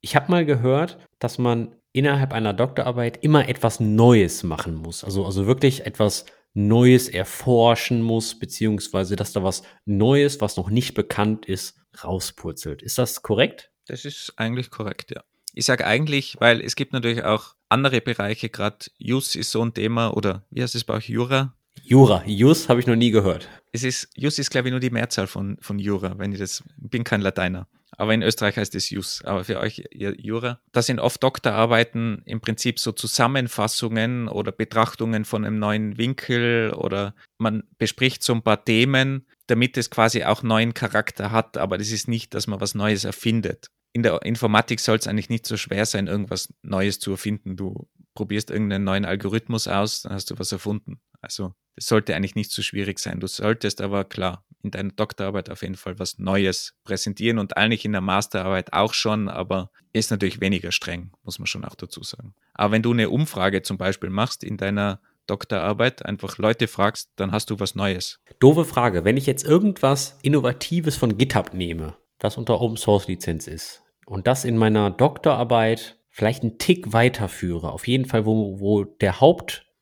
Ich 0.00 0.16
habe 0.16 0.30
mal 0.30 0.44
gehört, 0.44 0.98
dass 1.18 1.38
man 1.38 1.74
innerhalb 1.98 2.32
einer 2.32 2.54
Doktorarbeit 2.54 3.22
immer 3.22 3.48
etwas 3.48 3.80
Neues 3.80 4.42
machen 4.42 4.74
muss. 4.74 5.04
Also, 5.04 5.24
also 5.24 5.46
wirklich 5.46 5.84
etwas 5.86 6.26
Neues 6.54 7.08
erforschen 7.08 8.02
muss, 8.02 8.38
beziehungsweise 8.38 9.16
dass 9.16 9.32
da 9.32 9.42
was 9.42 9.62
Neues, 9.84 10.40
was 10.40 10.56
noch 10.56 10.70
nicht 10.70 10.94
bekannt 10.94 11.46
ist, 11.46 11.76
rauspurzelt. 12.02 12.82
Ist 12.82 12.98
das 12.98 13.22
korrekt? 13.22 13.70
Das 13.86 14.04
ist 14.04 14.32
eigentlich 14.36 14.70
korrekt, 14.70 15.10
ja. 15.10 15.22
Ich 15.54 15.64
sage 15.64 15.86
eigentlich, 15.86 16.36
weil 16.40 16.60
es 16.60 16.76
gibt 16.76 16.92
natürlich 16.92 17.24
auch 17.24 17.54
andere 17.68 18.00
Bereiche, 18.00 18.48
gerade 18.48 18.86
Jus 18.98 19.34
ist 19.34 19.50
so 19.50 19.62
ein 19.62 19.74
Thema 19.74 20.16
oder 20.16 20.44
wie 20.50 20.62
heißt 20.62 20.74
es 20.74 20.84
bei 20.84 20.94
euch, 20.94 21.08
Jura? 21.08 21.54
Jura, 21.82 22.22
Jus 22.26 22.68
habe 22.68 22.80
ich 22.80 22.86
noch 22.86 22.96
nie 22.96 23.10
gehört. 23.10 23.48
Es 23.72 23.82
ist, 23.82 24.08
Jus 24.14 24.38
ist 24.38 24.50
glaube 24.50 24.68
ich 24.68 24.72
nur 24.72 24.80
die 24.80 24.90
Mehrzahl 24.90 25.26
von, 25.26 25.56
von 25.60 25.78
Jura, 25.78 26.18
wenn 26.18 26.32
ich 26.32 26.38
das, 26.38 26.62
bin 26.76 27.04
kein 27.04 27.20
Lateiner. 27.20 27.66
Aber 27.98 28.14
in 28.14 28.22
Österreich 28.22 28.56
heißt 28.56 28.76
es 28.76 28.90
Jus. 28.90 29.22
Aber 29.24 29.44
für 29.44 29.58
euch 29.58 29.82
Jura. 29.90 30.60
Das 30.70 30.86
sind 30.86 31.00
oft 31.00 31.20
Doktorarbeiten 31.22 32.22
im 32.24 32.40
Prinzip 32.40 32.78
so 32.78 32.92
Zusammenfassungen 32.92 34.28
oder 34.28 34.52
Betrachtungen 34.52 35.24
von 35.24 35.44
einem 35.44 35.58
neuen 35.58 35.98
Winkel 35.98 36.72
oder 36.74 37.14
man 37.38 37.64
bespricht 37.76 38.22
so 38.22 38.32
ein 38.32 38.42
paar 38.42 38.64
Themen, 38.64 39.26
damit 39.48 39.76
es 39.76 39.90
quasi 39.90 40.22
auch 40.22 40.44
neuen 40.44 40.74
Charakter 40.74 41.32
hat. 41.32 41.58
Aber 41.58 41.76
das 41.76 41.90
ist 41.90 42.06
nicht, 42.06 42.34
dass 42.34 42.46
man 42.46 42.60
was 42.60 42.76
Neues 42.76 43.02
erfindet. 43.02 43.68
In 43.92 44.04
der 44.04 44.22
Informatik 44.22 44.78
soll 44.78 44.98
es 44.98 45.08
eigentlich 45.08 45.28
nicht 45.28 45.44
so 45.44 45.56
schwer 45.56 45.84
sein, 45.84 46.06
irgendwas 46.06 46.54
Neues 46.62 47.00
zu 47.00 47.10
erfinden. 47.10 47.56
Du 47.56 47.88
probierst 48.14 48.50
irgendeinen 48.50 48.84
neuen 48.84 49.06
Algorithmus 49.06 49.66
aus, 49.66 50.02
dann 50.02 50.12
hast 50.12 50.30
du 50.30 50.38
was 50.38 50.52
erfunden. 50.52 51.00
Also 51.20 51.54
das 51.76 51.86
sollte 51.86 52.16
eigentlich 52.16 52.34
nicht 52.34 52.50
so 52.50 52.62
schwierig 52.62 52.98
sein. 52.98 53.20
Du 53.20 53.26
solltest 53.26 53.80
aber 53.80 54.04
klar 54.04 54.44
in 54.62 54.72
deiner 54.72 54.92
Doktorarbeit 54.92 55.50
auf 55.50 55.62
jeden 55.62 55.76
Fall 55.76 55.98
was 55.98 56.18
Neues 56.18 56.74
präsentieren 56.84 57.38
und 57.38 57.56
eigentlich 57.56 57.84
in 57.84 57.92
der 57.92 58.00
Masterarbeit 58.00 58.72
auch 58.72 58.94
schon, 58.94 59.28
aber 59.28 59.70
ist 59.92 60.10
natürlich 60.10 60.40
weniger 60.40 60.72
streng, 60.72 61.12
muss 61.22 61.38
man 61.38 61.46
schon 61.46 61.64
auch 61.64 61.76
dazu 61.76 62.02
sagen. 62.02 62.34
Aber 62.54 62.72
wenn 62.72 62.82
du 62.82 62.92
eine 62.92 63.10
Umfrage 63.10 63.62
zum 63.62 63.78
Beispiel 63.78 64.10
machst 64.10 64.42
in 64.42 64.56
deiner 64.56 65.00
Doktorarbeit, 65.28 66.04
einfach 66.04 66.38
Leute 66.38 66.66
fragst, 66.66 67.10
dann 67.16 67.30
hast 67.30 67.50
du 67.50 67.60
was 67.60 67.74
Neues. 67.74 68.18
Doofe 68.40 68.64
Frage. 68.64 69.04
Wenn 69.04 69.16
ich 69.16 69.26
jetzt 69.26 69.44
irgendwas 69.44 70.18
Innovatives 70.22 70.96
von 70.96 71.16
GitHub 71.16 71.54
nehme, 71.54 71.96
das 72.18 72.36
unter 72.36 72.60
Open 72.60 72.76
Source 72.76 73.06
Lizenz 73.06 73.46
ist, 73.46 73.84
und 74.06 74.26
das 74.26 74.44
in 74.44 74.56
meiner 74.56 74.90
Doktorarbeit 74.90 75.98
vielleicht 76.08 76.42
einen 76.42 76.58
Tick 76.58 76.92
weiterführe, 76.92 77.70
auf 77.70 77.86
jeden 77.86 78.06
Fall, 78.06 78.24
wo, 78.24 78.58
wo 78.58 78.84
der 78.84 79.20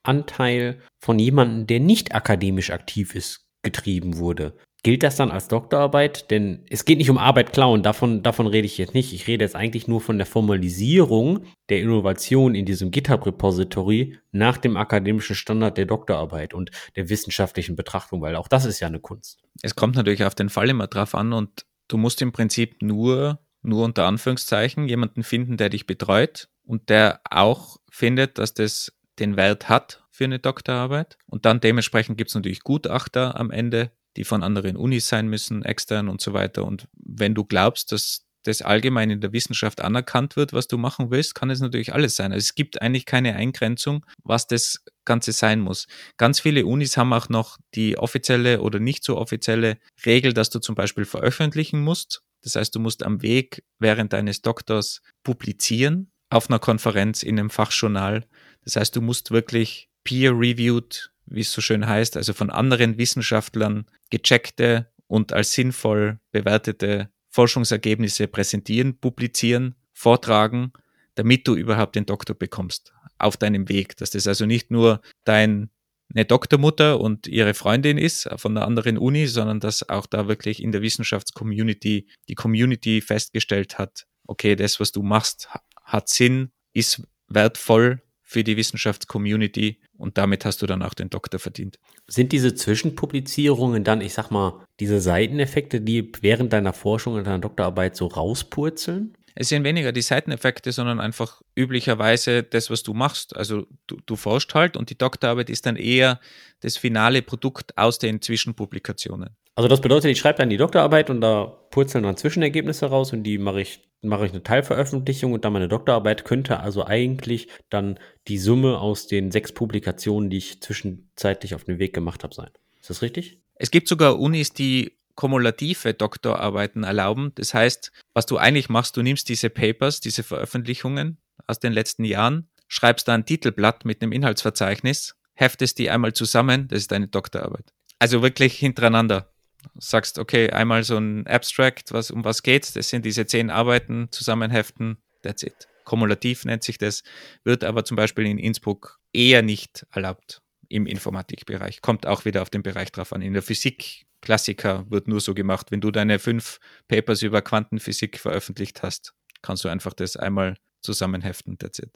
Hauptanteil 0.07 0.81
von 0.99 1.19
jemandem, 1.19 1.67
der 1.67 1.81
nicht 1.81 2.15
akademisch 2.15 2.71
aktiv 2.71 3.15
ist, 3.15 3.47
getrieben 3.63 4.19
wurde, 4.19 4.55
Gilt 4.87 5.03
das 5.03 5.17
dann 5.17 5.33
als 5.33 5.49
Doktorarbeit? 5.49 6.31
Denn 6.31 6.65
es 6.71 6.85
geht 6.85 6.99
nicht 6.99 7.11
um 7.11 7.19
Arbeit 7.19 7.53
klauen, 7.53 7.83
davon, 7.83 8.23
davon 8.23 8.47
rede 8.47 8.67
ich 8.67 8.79
jetzt 8.79 8.95
nicht. 8.95 9.13
Ich 9.13 9.27
rede 9.27 9.43
jetzt 9.43 9.57
eigentlich 9.57 9.89
nur 9.89 10.01
von 10.01 10.17
der 10.17 10.29
Formalisierung 10.29 11.41
der 11.69 11.81
Innovation 11.81 12.55
in 12.55 12.67
diesem 12.67 12.93
GitHub-Repository 12.93 14.17
nach 14.31 14.59
dem 14.59 14.77
akademischen 14.77 15.35
Standard 15.35 15.77
der 15.77 15.87
Doktorarbeit 15.87 16.55
und 16.55 16.71
der 16.95 17.09
wissenschaftlichen 17.09 17.75
Betrachtung, 17.75 18.23
weil 18.23 18.37
auch 18.37 18.47
das 18.47 18.65
ist 18.65 18.79
ja 18.79 18.87
eine 18.87 19.01
Kunst. 19.01 19.41
Es 19.61 19.75
kommt 19.75 19.97
natürlich 19.97 20.25
auf 20.25 20.37
den 20.37 20.51
Fall 20.51 20.71
immer 20.71 20.87
drauf 20.87 21.17
an 21.17 21.33
und 21.33 21.67
du 21.89 21.97
musst 21.97 22.23
im 22.23 22.31
Prinzip 22.31 22.81
nur, 22.81 23.41
nur 23.63 23.85
unter 23.85 24.07
Anführungszeichen, 24.07 24.87
jemanden 24.87 25.25
finden, 25.25 25.57
der 25.57 25.71
dich 25.71 25.89
betreut 25.89 26.49
und 26.65 26.91
der 26.91 27.21
auch 27.29 27.79
findet, 27.91 28.39
dass 28.39 28.55
das 28.55 28.96
den 29.19 29.37
Wert 29.37 29.69
hat 29.69 30.05
für 30.11 30.25
eine 30.25 30.39
Doktorarbeit. 30.39 31.19
Und 31.27 31.45
dann 31.45 31.61
dementsprechend 31.61 32.19
gibt 32.19 32.31
es 32.31 32.35
natürlich 32.35 32.61
Gutachter 32.61 33.39
am 33.39 33.51
Ende, 33.51 33.91
die 34.17 34.25
von 34.25 34.43
anderen 34.43 34.77
Unis 34.77 35.09
sein 35.09 35.29
müssen, 35.29 35.65
extern 35.65 36.09
und 36.09 36.21
so 36.21 36.33
weiter. 36.33 36.65
Und 36.65 36.89
wenn 36.93 37.35
du 37.35 37.45
glaubst, 37.45 37.93
dass 37.93 38.27
das 38.47 38.63
allgemein 38.63 39.11
in 39.11 39.21
der 39.21 39.33
Wissenschaft 39.33 39.81
anerkannt 39.81 40.37
wird, 40.37 40.53
was 40.53 40.69
du 40.69 40.79
machen 40.79 41.11
willst, 41.11 41.35
kann 41.35 41.51
es 41.51 41.61
natürlich 41.61 41.93
alles 41.93 42.17
sein. 42.17 42.33
Also 42.33 42.45
es 42.45 42.55
gibt 42.55 42.81
eigentlich 42.81 43.05
keine 43.05 43.35
Eingrenzung, 43.35 44.07
was 44.23 44.47
das 44.47 44.85
Ganze 45.05 45.33
sein 45.33 45.61
muss. 45.61 45.87
Ganz 46.17 46.41
viele 46.41 46.65
Unis 46.65 46.97
haben 46.97 47.13
auch 47.13 47.29
noch 47.29 47.59
die 47.75 47.99
offizielle 47.99 48.61
oder 48.61 48.79
nicht 48.79 49.05
so 49.05 49.17
offizielle 49.17 49.79
Regel, 50.05 50.33
dass 50.33 50.51
du 50.51 50.61
zum 50.61 50.75
Beispiel 50.75 51.05
veröffentlichen 51.05 51.83
musst. 51.83 52.23
Das 52.43 52.55
heißt, 52.55 52.75
du 52.75 52.81
musst 52.81 53.03
am 53.03 53.23
Weg 53.23 53.65
während 53.79 54.13
deines 54.13 54.43
Doktors 54.43 55.03
publizieren 55.25 56.13
auf 56.31 56.49
einer 56.49 56.59
Konferenz 56.59 57.23
in 57.23 57.39
einem 57.39 57.51
Fachjournal. 57.51 58.27
Das 58.67 58.77
heißt, 58.77 58.95
du 58.95 59.01
musst 59.01 59.31
wirklich 59.31 59.89
peer-reviewed 60.05 61.11
wie 61.27 61.41
es 61.41 61.53
so 61.53 61.61
schön 61.61 61.87
heißt, 61.87 62.17
also 62.17 62.33
von 62.33 62.51
anderen 62.51 62.99
Wissenschaftlern 62.99 63.87
gecheckte 64.11 64.91
und 65.07 65.33
als 65.33 65.53
sinnvoll 65.53 66.19
bewertete 66.33 67.11
Forschungsergebnisse 67.29 68.29
präsentieren, 68.29 68.99
publizieren, 68.99 69.75
vortragen, 69.93 70.73
damit 71.17 71.47
du 71.47 71.55
überhaupt 71.55 71.97
den 71.97 72.07
Doktor 72.07 72.35
bekommst 72.35 72.93
auf 73.19 73.37
deinem 73.37 73.69
Weg. 73.69 73.97
Dass 73.97 74.11
das 74.11 74.27
also 74.27 74.47
nicht 74.47 74.71
nur 74.71 75.01
deine 75.25 75.69
Doktormutter 76.15 77.01
und 77.01 77.27
ihre 77.27 77.55
Freundin 77.55 77.99
ist 77.99 78.29
von 78.37 78.57
einer 78.57 78.67
anderen 78.67 78.99
Uni, 78.99 79.27
sondern 79.27 79.61
dass 79.61 79.89
auch 79.89 80.07
da 80.07 80.29
wirklich 80.29 80.63
in 80.63 80.73
der 80.73 80.83
Wissenschaftscommunity 80.83 82.09
die 82.29 82.35
Community 82.35 83.01
festgestellt 83.01 83.79
hat, 83.79 84.07
okay, 84.27 84.57
das, 84.57 84.81
was 84.81 84.93
du 84.93 85.03
machst, 85.03 85.49
hat 85.83 86.09
Sinn, 86.09 86.53
ist 86.73 87.03
wertvoll 87.29 88.03
für 88.29 88.43
die 88.43 88.57
Wissenschaftscommunity 88.57 89.79
und 89.97 90.19
damit 90.19 90.45
hast 90.45 90.61
du 90.61 90.67
dann 90.67 90.83
auch 90.83 90.95
den 90.95 91.11
Doktor 91.11 91.39
verdient. 91.39 91.79
Sind 92.09 92.33
diese 92.33 92.55
Zwischenpublizierungen 92.57 93.85
dann, 93.85 94.01
ich 94.01 94.15
sag 94.15 94.31
mal, 94.31 94.67
diese 94.81 95.01
Seiteneffekte, 95.01 95.81
die 95.81 96.11
während 96.21 96.53
deiner 96.53 96.73
Forschung 96.73 97.15
und 97.15 97.25
deiner 97.25 97.39
Doktorarbeit 97.39 97.95
so 97.95 98.09
rauspurzeln? 98.09 99.17
Es 99.37 99.51
sind 99.51 99.63
weniger 99.63 99.93
die 99.93 100.03
Seiteneffekte, 100.03 100.73
sondern 100.73 100.99
einfach 100.99 101.41
üblicherweise 101.55 102.43
das, 102.43 102.69
was 102.69 102.83
du 102.83 102.95
machst. 102.95 103.37
Also 103.37 103.67
du, 103.87 103.99
du 104.05 104.17
forschst 104.17 104.53
halt 104.55 104.77
und 104.77 104.91
die 104.91 104.99
Doktorarbeit 104.99 105.49
ist 105.49 105.65
dann 105.67 105.77
eher 105.77 106.19
das 106.61 106.77
finale 106.77 107.23
Produkt 107.23 107.79
aus 107.79 108.01
den 108.01 108.21
Zwischenpublikationen. 108.21 109.37
Also 109.57 109.69
das 109.69 109.81
bedeutet, 109.81 110.11
ich 110.11 110.19
schreibe 110.19 110.39
dann 110.39 110.51
die 110.51 110.59
Doktorarbeit 110.59 111.09
und 111.09 111.23
da 111.23 111.47
purzeln 111.71 112.05
dann 112.05 112.19
Zwischenergebnisse 112.19 112.87
raus 112.87 113.15
und 113.15 113.23
die 113.23 113.39
mache 113.39 113.63
ich, 113.63 113.89
mache 114.03 114.27
ich 114.27 114.33
eine 114.33 114.43
Teilveröffentlichung 114.43 115.33
und 115.33 115.47
dann 115.47 115.55
meine 115.55 115.69
Doktorarbeit 115.69 116.27
könnte 116.27 116.61
also 116.61 116.85
eigentlich 116.85 117.49
dann 117.71 117.99
die 118.29 118.37
Summe 118.37 118.79
aus 118.79 119.07
den 119.07 119.33
sechs 119.33 119.53
Publikationen, 119.53 120.29
die 120.29 120.37
ich 120.37 120.61
zwischenzeitlich 120.61 121.55
auf 121.55 121.65
den 121.65 121.79
Weg 121.79 121.95
gemacht 121.95 122.23
habe, 122.23 122.35
sein. 122.35 122.51
Ist 122.83 122.91
das 122.91 123.01
richtig? 123.01 123.41
Es 123.55 123.71
gibt 123.71 123.89
sogar 123.89 124.19
Unis, 124.19 124.53
die 124.53 124.93
kumulative 125.15 125.95
Doktorarbeiten 125.95 126.85
erlauben. 126.85 127.33
Das 127.37 127.55
heißt, 127.55 127.91
was 128.13 128.27
du 128.27 128.37
eigentlich 128.37 128.69
machst, 128.69 128.99
du 128.99 129.03
nimmst 129.03 129.31
diese 129.31 129.49
Papers, 129.49 130.01
diese 130.01 130.23
Veröffentlichungen 130.23 131.17
aus 131.47 131.59
den 131.59 131.73
letzten 131.73 132.05
Jahren, 132.05 132.51
schreibst 132.69 133.09
da 133.09 133.15
ein 133.15 133.25
Titelblatt 133.25 133.87
mit 133.87 134.03
einem 134.03 134.13
Inhaltsverzeichnis, 134.13 135.17
heftest 135.33 135.79
die 135.79 135.89
einmal 135.89 136.13
zusammen, 136.13 136.69
das 136.69 136.81
ist 136.81 136.93
deine 136.93 137.09
Doktorarbeit. 137.09 137.73
Also 137.99 138.21
wirklich 138.21 138.59
hintereinander. 138.59 139.33
Sagst, 139.79 140.19
okay, 140.19 140.51
einmal 140.51 140.85
so 140.85 140.97
ein 140.97 141.27
Abstract, 141.27 141.93
was, 141.93 142.11
um 142.11 142.25
was 142.25 142.43
geht's? 142.43 142.73
Das 142.73 142.89
sind 142.89 143.05
diese 143.05 143.27
zehn 143.27 143.51
Arbeiten, 143.51 144.09
zusammenheften, 144.11 144.99
that's 145.23 145.43
it. 145.43 145.69
Kumulativ 145.85 146.45
nennt 146.45 146.65
sich 146.65 146.79
das, 146.79 147.03
wird 147.45 147.63
aber 147.63 147.85
zum 147.85 147.97
Beispiel 147.97 148.27
in 148.27 148.39
Innsbruck 148.39 148.99
eher 149.13 149.43
nicht 149.43 149.87
erlaubt 149.93 150.43
im 150.69 150.87
Informatikbereich. 150.87 151.81
Kommt 151.81 152.07
auch 152.07 152.25
wieder 152.25 152.43
auf 152.43 152.51
den 152.51 152.63
Bereich 152.63 152.91
drauf 152.91 153.13
an. 153.13 153.23
In 153.23 153.33
der 153.33 153.43
Physik, 153.43 154.07
Klassiker, 154.21 154.85
wird 154.91 155.07
nur 155.07 155.21
so 155.21 155.35
gemacht. 155.35 155.71
Wenn 155.71 155.81
du 155.81 155.91
deine 155.91 156.19
fünf 156.19 156.59
Papers 156.89 157.23
über 157.23 157.41
Quantenphysik 157.43 158.19
veröffentlicht 158.19 158.83
hast, 158.83 159.15
kannst 159.43 159.65
du 159.65 159.69
einfach 159.69 159.93
das 159.93 160.17
einmal 160.17 160.57
zusammenheften. 160.81 161.59
That's 161.59 161.79
it. 161.79 161.93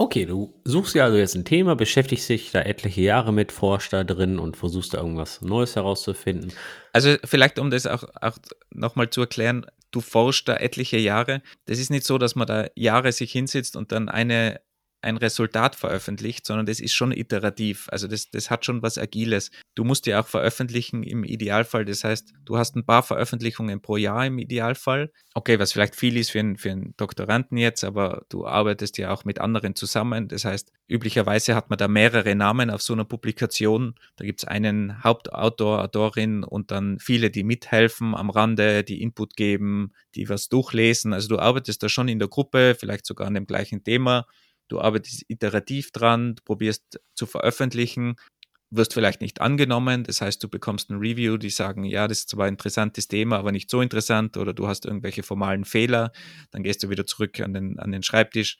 Okay, 0.00 0.26
du 0.26 0.54
suchst 0.62 0.94
ja 0.94 1.06
also 1.06 1.16
jetzt 1.16 1.34
ein 1.34 1.44
Thema, 1.44 1.74
beschäftigst 1.74 2.28
dich 2.28 2.52
da 2.52 2.60
etliche 2.60 3.00
Jahre 3.00 3.32
mit, 3.32 3.50
forschst 3.50 3.92
da 3.92 4.04
drin 4.04 4.38
und 4.38 4.56
versuchst 4.56 4.94
da 4.94 4.98
irgendwas 4.98 5.42
Neues 5.42 5.74
herauszufinden. 5.74 6.52
Also 6.92 7.16
vielleicht, 7.24 7.58
um 7.58 7.68
das 7.70 7.84
auch, 7.88 8.04
auch 8.20 8.38
nochmal 8.70 9.10
zu 9.10 9.22
erklären, 9.22 9.66
du 9.90 10.00
forschst 10.00 10.46
da 10.46 10.54
etliche 10.54 10.98
Jahre. 10.98 11.42
Das 11.66 11.80
ist 11.80 11.90
nicht 11.90 12.06
so, 12.06 12.16
dass 12.16 12.36
man 12.36 12.46
da 12.46 12.68
Jahre 12.76 13.10
sich 13.10 13.32
hinsetzt 13.32 13.76
und 13.76 13.90
dann 13.90 14.08
eine 14.08 14.60
ein 15.00 15.16
Resultat 15.16 15.76
veröffentlicht, 15.76 16.46
sondern 16.46 16.66
das 16.66 16.80
ist 16.80 16.92
schon 16.92 17.12
iterativ. 17.12 17.88
Also 17.90 18.08
das, 18.08 18.30
das 18.30 18.50
hat 18.50 18.64
schon 18.64 18.82
was 18.82 18.98
Agiles. 18.98 19.50
Du 19.74 19.84
musst 19.84 20.06
ja 20.06 20.20
auch 20.20 20.26
veröffentlichen 20.26 21.02
im 21.04 21.22
Idealfall. 21.24 21.84
Das 21.84 22.02
heißt, 22.02 22.32
du 22.44 22.58
hast 22.58 22.74
ein 22.74 22.84
paar 22.84 23.02
Veröffentlichungen 23.02 23.80
pro 23.80 23.96
Jahr 23.96 24.26
im 24.26 24.38
Idealfall. 24.38 25.12
Okay, 25.34 25.60
was 25.60 25.72
vielleicht 25.72 25.94
viel 25.94 26.16
ist 26.16 26.32
für 26.32 26.40
einen, 26.40 26.56
für 26.56 26.72
einen 26.72 26.94
Doktoranden 26.96 27.58
jetzt, 27.58 27.84
aber 27.84 28.24
du 28.28 28.44
arbeitest 28.44 28.98
ja 28.98 29.12
auch 29.12 29.24
mit 29.24 29.40
anderen 29.40 29.76
zusammen. 29.76 30.26
Das 30.26 30.44
heißt, 30.44 30.72
üblicherweise 30.88 31.54
hat 31.54 31.70
man 31.70 31.78
da 31.78 31.86
mehrere 31.86 32.34
Namen 32.34 32.70
auf 32.70 32.82
so 32.82 32.92
einer 32.92 33.04
Publikation. 33.04 33.94
Da 34.16 34.24
gibt 34.24 34.40
es 34.40 34.48
einen 34.48 35.04
Hauptautor, 35.04 35.82
Autorin 35.84 36.42
und 36.42 36.72
dann 36.72 36.98
viele, 36.98 37.30
die 37.30 37.44
mithelfen 37.44 38.16
am 38.16 38.30
Rande, 38.30 38.82
die 38.82 39.00
Input 39.00 39.36
geben, 39.36 39.92
die 40.16 40.28
was 40.28 40.48
durchlesen. 40.48 41.12
Also 41.12 41.28
du 41.28 41.38
arbeitest 41.38 41.82
da 41.84 41.88
schon 41.88 42.08
in 42.08 42.18
der 42.18 42.28
Gruppe, 42.28 42.76
vielleicht 42.78 43.06
sogar 43.06 43.28
an 43.28 43.34
dem 43.34 43.46
gleichen 43.46 43.84
Thema 43.84 44.26
du 44.68 44.80
arbeitest 44.80 45.24
iterativ 45.28 45.90
dran, 45.92 46.34
du 46.36 46.42
probierst 46.44 47.00
zu 47.14 47.26
veröffentlichen, 47.26 48.16
wirst 48.70 48.92
vielleicht 48.94 49.20
nicht 49.20 49.40
angenommen, 49.40 50.04
das 50.04 50.20
heißt, 50.20 50.42
du 50.42 50.48
bekommst 50.48 50.90
ein 50.90 50.98
Review, 50.98 51.38
die 51.38 51.50
sagen, 51.50 51.84
ja, 51.84 52.06
das 52.06 52.20
ist 52.20 52.30
zwar 52.30 52.46
ein 52.46 52.54
interessantes 52.54 53.08
Thema, 53.08 53.38
aber 53.38 53.52
nicht 53.52 53.70
so 53.70 53.80
interessant 53.80 54.36
oder 54.36 54.52
du 54.52 54.68
hast 54.68 54.84
irgendwelche 54.84 55.22
formalen 55.22 55.64
Fehler, 55.64 56.12
dann 56.50 56.62
gehst 56.62 56.82
du 56.82 56.90
wieder 56.90 57.06
zurück 57.06 57.40
an 57.40 57.54
den, 57.54 57.78
an 57.78 57.92
den 57.92 58.02
Schreibtisch, 58.02 58.58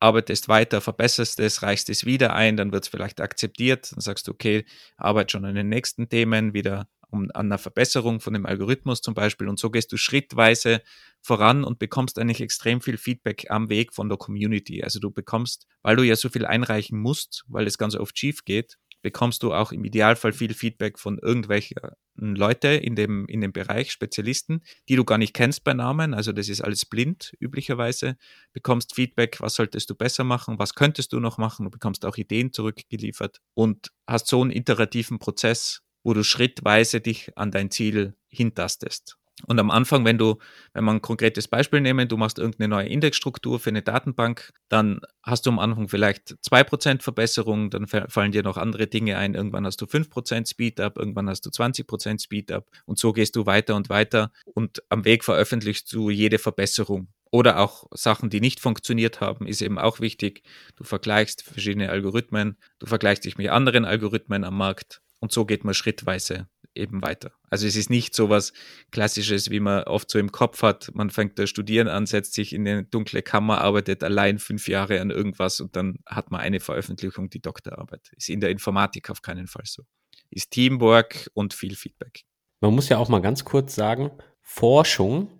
arbeitest 0.00 0.48
weiter, 0.48 0.80
verbesserst 0.80 1.40
es, 1.40 1.62
reichst 1.62 1.90
es 1.90 2.04
wieder 2.04 2.34
ein, 2.34 2.56
dann 2.56 2.72
wird 2.72 2.84
es 2.84 2.88
vielleicht 2.88 3.20
akzeptiert, 3.20 3.90
dann 3.92 4.00
sagst 4.00 4.28
du, 4.28 4.32
okay, 4.32 4.64
arbeite 4.96 5.32
schon 5.32 5.44
an 5.44 5.56
den 5.56 5.68
nächsten 5.68 6.08
Themen, 6.08 6.54
wieder 6.54 6.88
um, 7.10 7.30
an 7.34 7.46
einer 7.46 7.58
Verbesserung 7.58 8.20
von 8.20 8.32
dem 8.32 8.46
Algorithmus 8.46 9.00
zum 9.00 9.14
Beispiel. 9.14 9.48
Und 9.48 9.58
so 9.58 9.70
gehst 9.70 9.92
du 9.92 9.96
schrittweise 9.96 10.82
voran 11.20 11.64
und 11.64 11.78
bekommst 11.78 12.18
eigentlich 12.18 12.40
extrem 12.40 12.80
viel 12.80 12.98
Feedback 12.98 13.46
am 13.50 13.68
Weg 13.68 13.92
von 13.94 14.08
der 14.08 14.18
Community. 14.18 14.82
Also 14.82 15.00
du 15.00 15.10
bekommst, 15.10 15.66
weil 15.82 15.96
du 15.96 16.02
ja 16.02 16.16
so 16.16 16.28
viel 16.28 16.46
einreichen 16.46 16.98
musst, 16.98 17.44
weil 17.48 17.64
das 17.64 17.78
Ganze 17.78 18.00
oft 18.00 18.18
schief 18.18 18.44
geht, 18.44 18.78
bekommst 19.02 19.42
du 19.42 19.52
auch 19.52 19.72
im 19.72 19.84
Idealfall 19.84 20.32
viel 20.32 20.54
Feedback 20.54 20.98
von 20.98 21.18
irgendwelchen 21.18 21.76
Leute 22.16 22.68
in 22.68 22.96
dem, 22.96 23.26
in 23.26 23.40
dem 23.40 23.52
Bereich, 23.52 23.92
Spezialisten, 23.92 24.62
die 24.88 24.96
du 24.96 25.04
gar 25.04 25.18
nicht 25.18 25.34
kennst 25.34 25.62
bei 25.62 25.72
Namen, 25.72 26.14
also 26.14 26.32
das 26.32 26.48
ist 26.48 26.60
alles 26.60 26.84
blind 26.84 27.32
üblicherweise, 27.38 28.16
bekommst 28.52 28.94
Feedback, 28.94 29.40
was 29.40 29.54
solltest 29.54 29.88
du 29.90 29.94
besser 29.94 30.24
machen, 30.24 30.58
was 30.58 30.74
könntest 30.74 31.12
du 31.12 31.20
noch 31.20 31.38
machen, 31.38 31.64
du 31.64 31.70
bekommst 31.70 32.04
auch 32.04 32.16
Ideen 32.16 32.52
zurückgeliefert 32.52 33.40
und 33.54 33.92
hast 34.06 34.26
so 34.26 34.42
einen 34.42 34.50
iterativen 34.50 35.20
Prozess, 35.20 35.82
wo 36.02 36.14
du 36.14 36.22
schrittweise 36.24 37.00
dich 37.00 37.36
an 37.36 37.50
dein 37.50 37.70
Ziel 37.70 38.14
hintastest. 38.28 39.18
Und 39.46 39.60
am 39.60 39.70
Anfang, 39.70 40.04
wenn 40.04 40.18
du, 40.18 40.38
wenn 40.72 40.84
man 40.84 40.96
ein 40.96 41.02
konkretes 41.02 41.46
Beispiel 41.46 41.80
nehmen, 41.80 42.08
du 42.08 42.16
machst 42.16 42.38
irgendeine 42.38 42.68
neue 42.68 42.88
Indexstruktur 42.88 43.60
für 43.60 43.70
eine 43.70 43.82
Datenbank, 43.82 44.52
dann 44.68 45.00
hast 45.22 45.46
du 45.46 45.50
am 45.50 45.58
Anfang 45.58 45.88
vielleicht 45.88 46.36
2% 46.50 47.02
Verbesserung, 47.02 47.70
dann 47.70 47.86
fallen 47.86 48.32
dir 48.32 48.42
noch 48.42 48.56
andere 48.56 48.88
Dinge 48.88 49.16
ein. 49.16 49.34
Irgendwann 49.34 49.64
hast 49.64 49.80
du 49.80 49.84
5% 49.84 50.48
Speedup, 50.48 50.98
irgendwann 50.98 51.28
hast 51.28 51.46
du 51.46 51.50
20% 51.50 52.22
Speedup 52.22 52.66
und 52.84 52.98
so 52.98 53.12
gehst 53.12 53.36
du 53.36 53.46
weiter 53.46 53.76
und 53.76 53.88
weiter 53.88 54.32
und 54.54 54.82
am 54.88 55.04
Weg 55.04 55.24
veröffentlichst 55.24 55.92
du 55.92 56.10
jede 56.10 56.38
Verbesserung. 56.38 57.08
Oder 57.30 57.60
auch 57.60 57.86
Sachen, 57.92 58.30
die 58.30 58.40
nicht 58.40 58.58
funktioniert 58.58 59.20
haben, 59.20 59.46
ist 59.46 59.60
eben 59.60 59.78
auch 59.78 60.00
wichtig. 60.00 60.42
Du 60.76 60.84
vergleichst 60.84 61.42
verschiedene 61.42 61.90
Algorithmen, 61.90 62.56
du 62.78 62.86
vergleichst 62.86 63.24
dich 63.24 63.36
mit 63.36 63.50
anderen 63.50 63.84
Algorithmen 63.84 64.44
am 64.44 64.56
Markt 64.56 65.02
und 65.20 65.32
so 65.32 65.44
geht 65.44 65.64
man 65.64 65.74
schrittweise 65.74 66.48
eben 66.74 67.02
weiter. 67.02 67.32
Also 67.50 67.66
es 67.66 67.76
ist 67.76 67.90
nicht 67.90 68.14
so 68.14 68.30
was 68.30 68.52
Klassisches, 68.90 69.50
wie 69.50 69.60
man 69.60 69.84
oft 69.84 70.10
so 70.10 70.18
im 70.18 70.32
Kopf 70.32 70.62
hat. 70.62 70.90
Man 70.94 71.10
fängt 71.10 71.38
da 71.38 71.46
studieren 71.46 71.88
an, 71.88 72.06
setzt 72.06 72.34
sich 72.34 72.52
in 72.52 72.66
eine 72.66 72.84
dunkle 72.84 73.22
Kammer, 73.22 73.60
arbeitet 73.60 74.04
allein 74.04 74.38
fünf 74.38 74.68
Jahre 74.68 75.00
an 75.00 75.10
irgendwas 75.10 75.60
und 75.60 75.76
dann 75.76 75.98
hat 76.06 76.30
man 76.30 76.40
eine 76.40 76.60
Veröffentlichung, 76.60 77.30
die 77.30 77.40
Doktorarbeit. 77.40 78.10
Ist 78.16 78.28
in 78.28 78.40
der 78.40 78.50
Informatik 78.50 79.10
auf 79.10 79.22
keinen 79.22 79.46
Fall 79.46 79.64
so. 79.66 79.82
Ist 80.30 80.52
Teamwork 80.52 81.30
und 81.34 81.54
viel 81.54 81.74
Feedback. 81.74 82.24
Man 82.60 82.74
muss 82.74 82.88
ja 82.88 82.98
auch 82.98 83.08
mal 83.08 83.22
ganz 83.22 83.44
kurz 83.44 83.74
sagen, 83.74 84.10
Forschung 84.40 85.30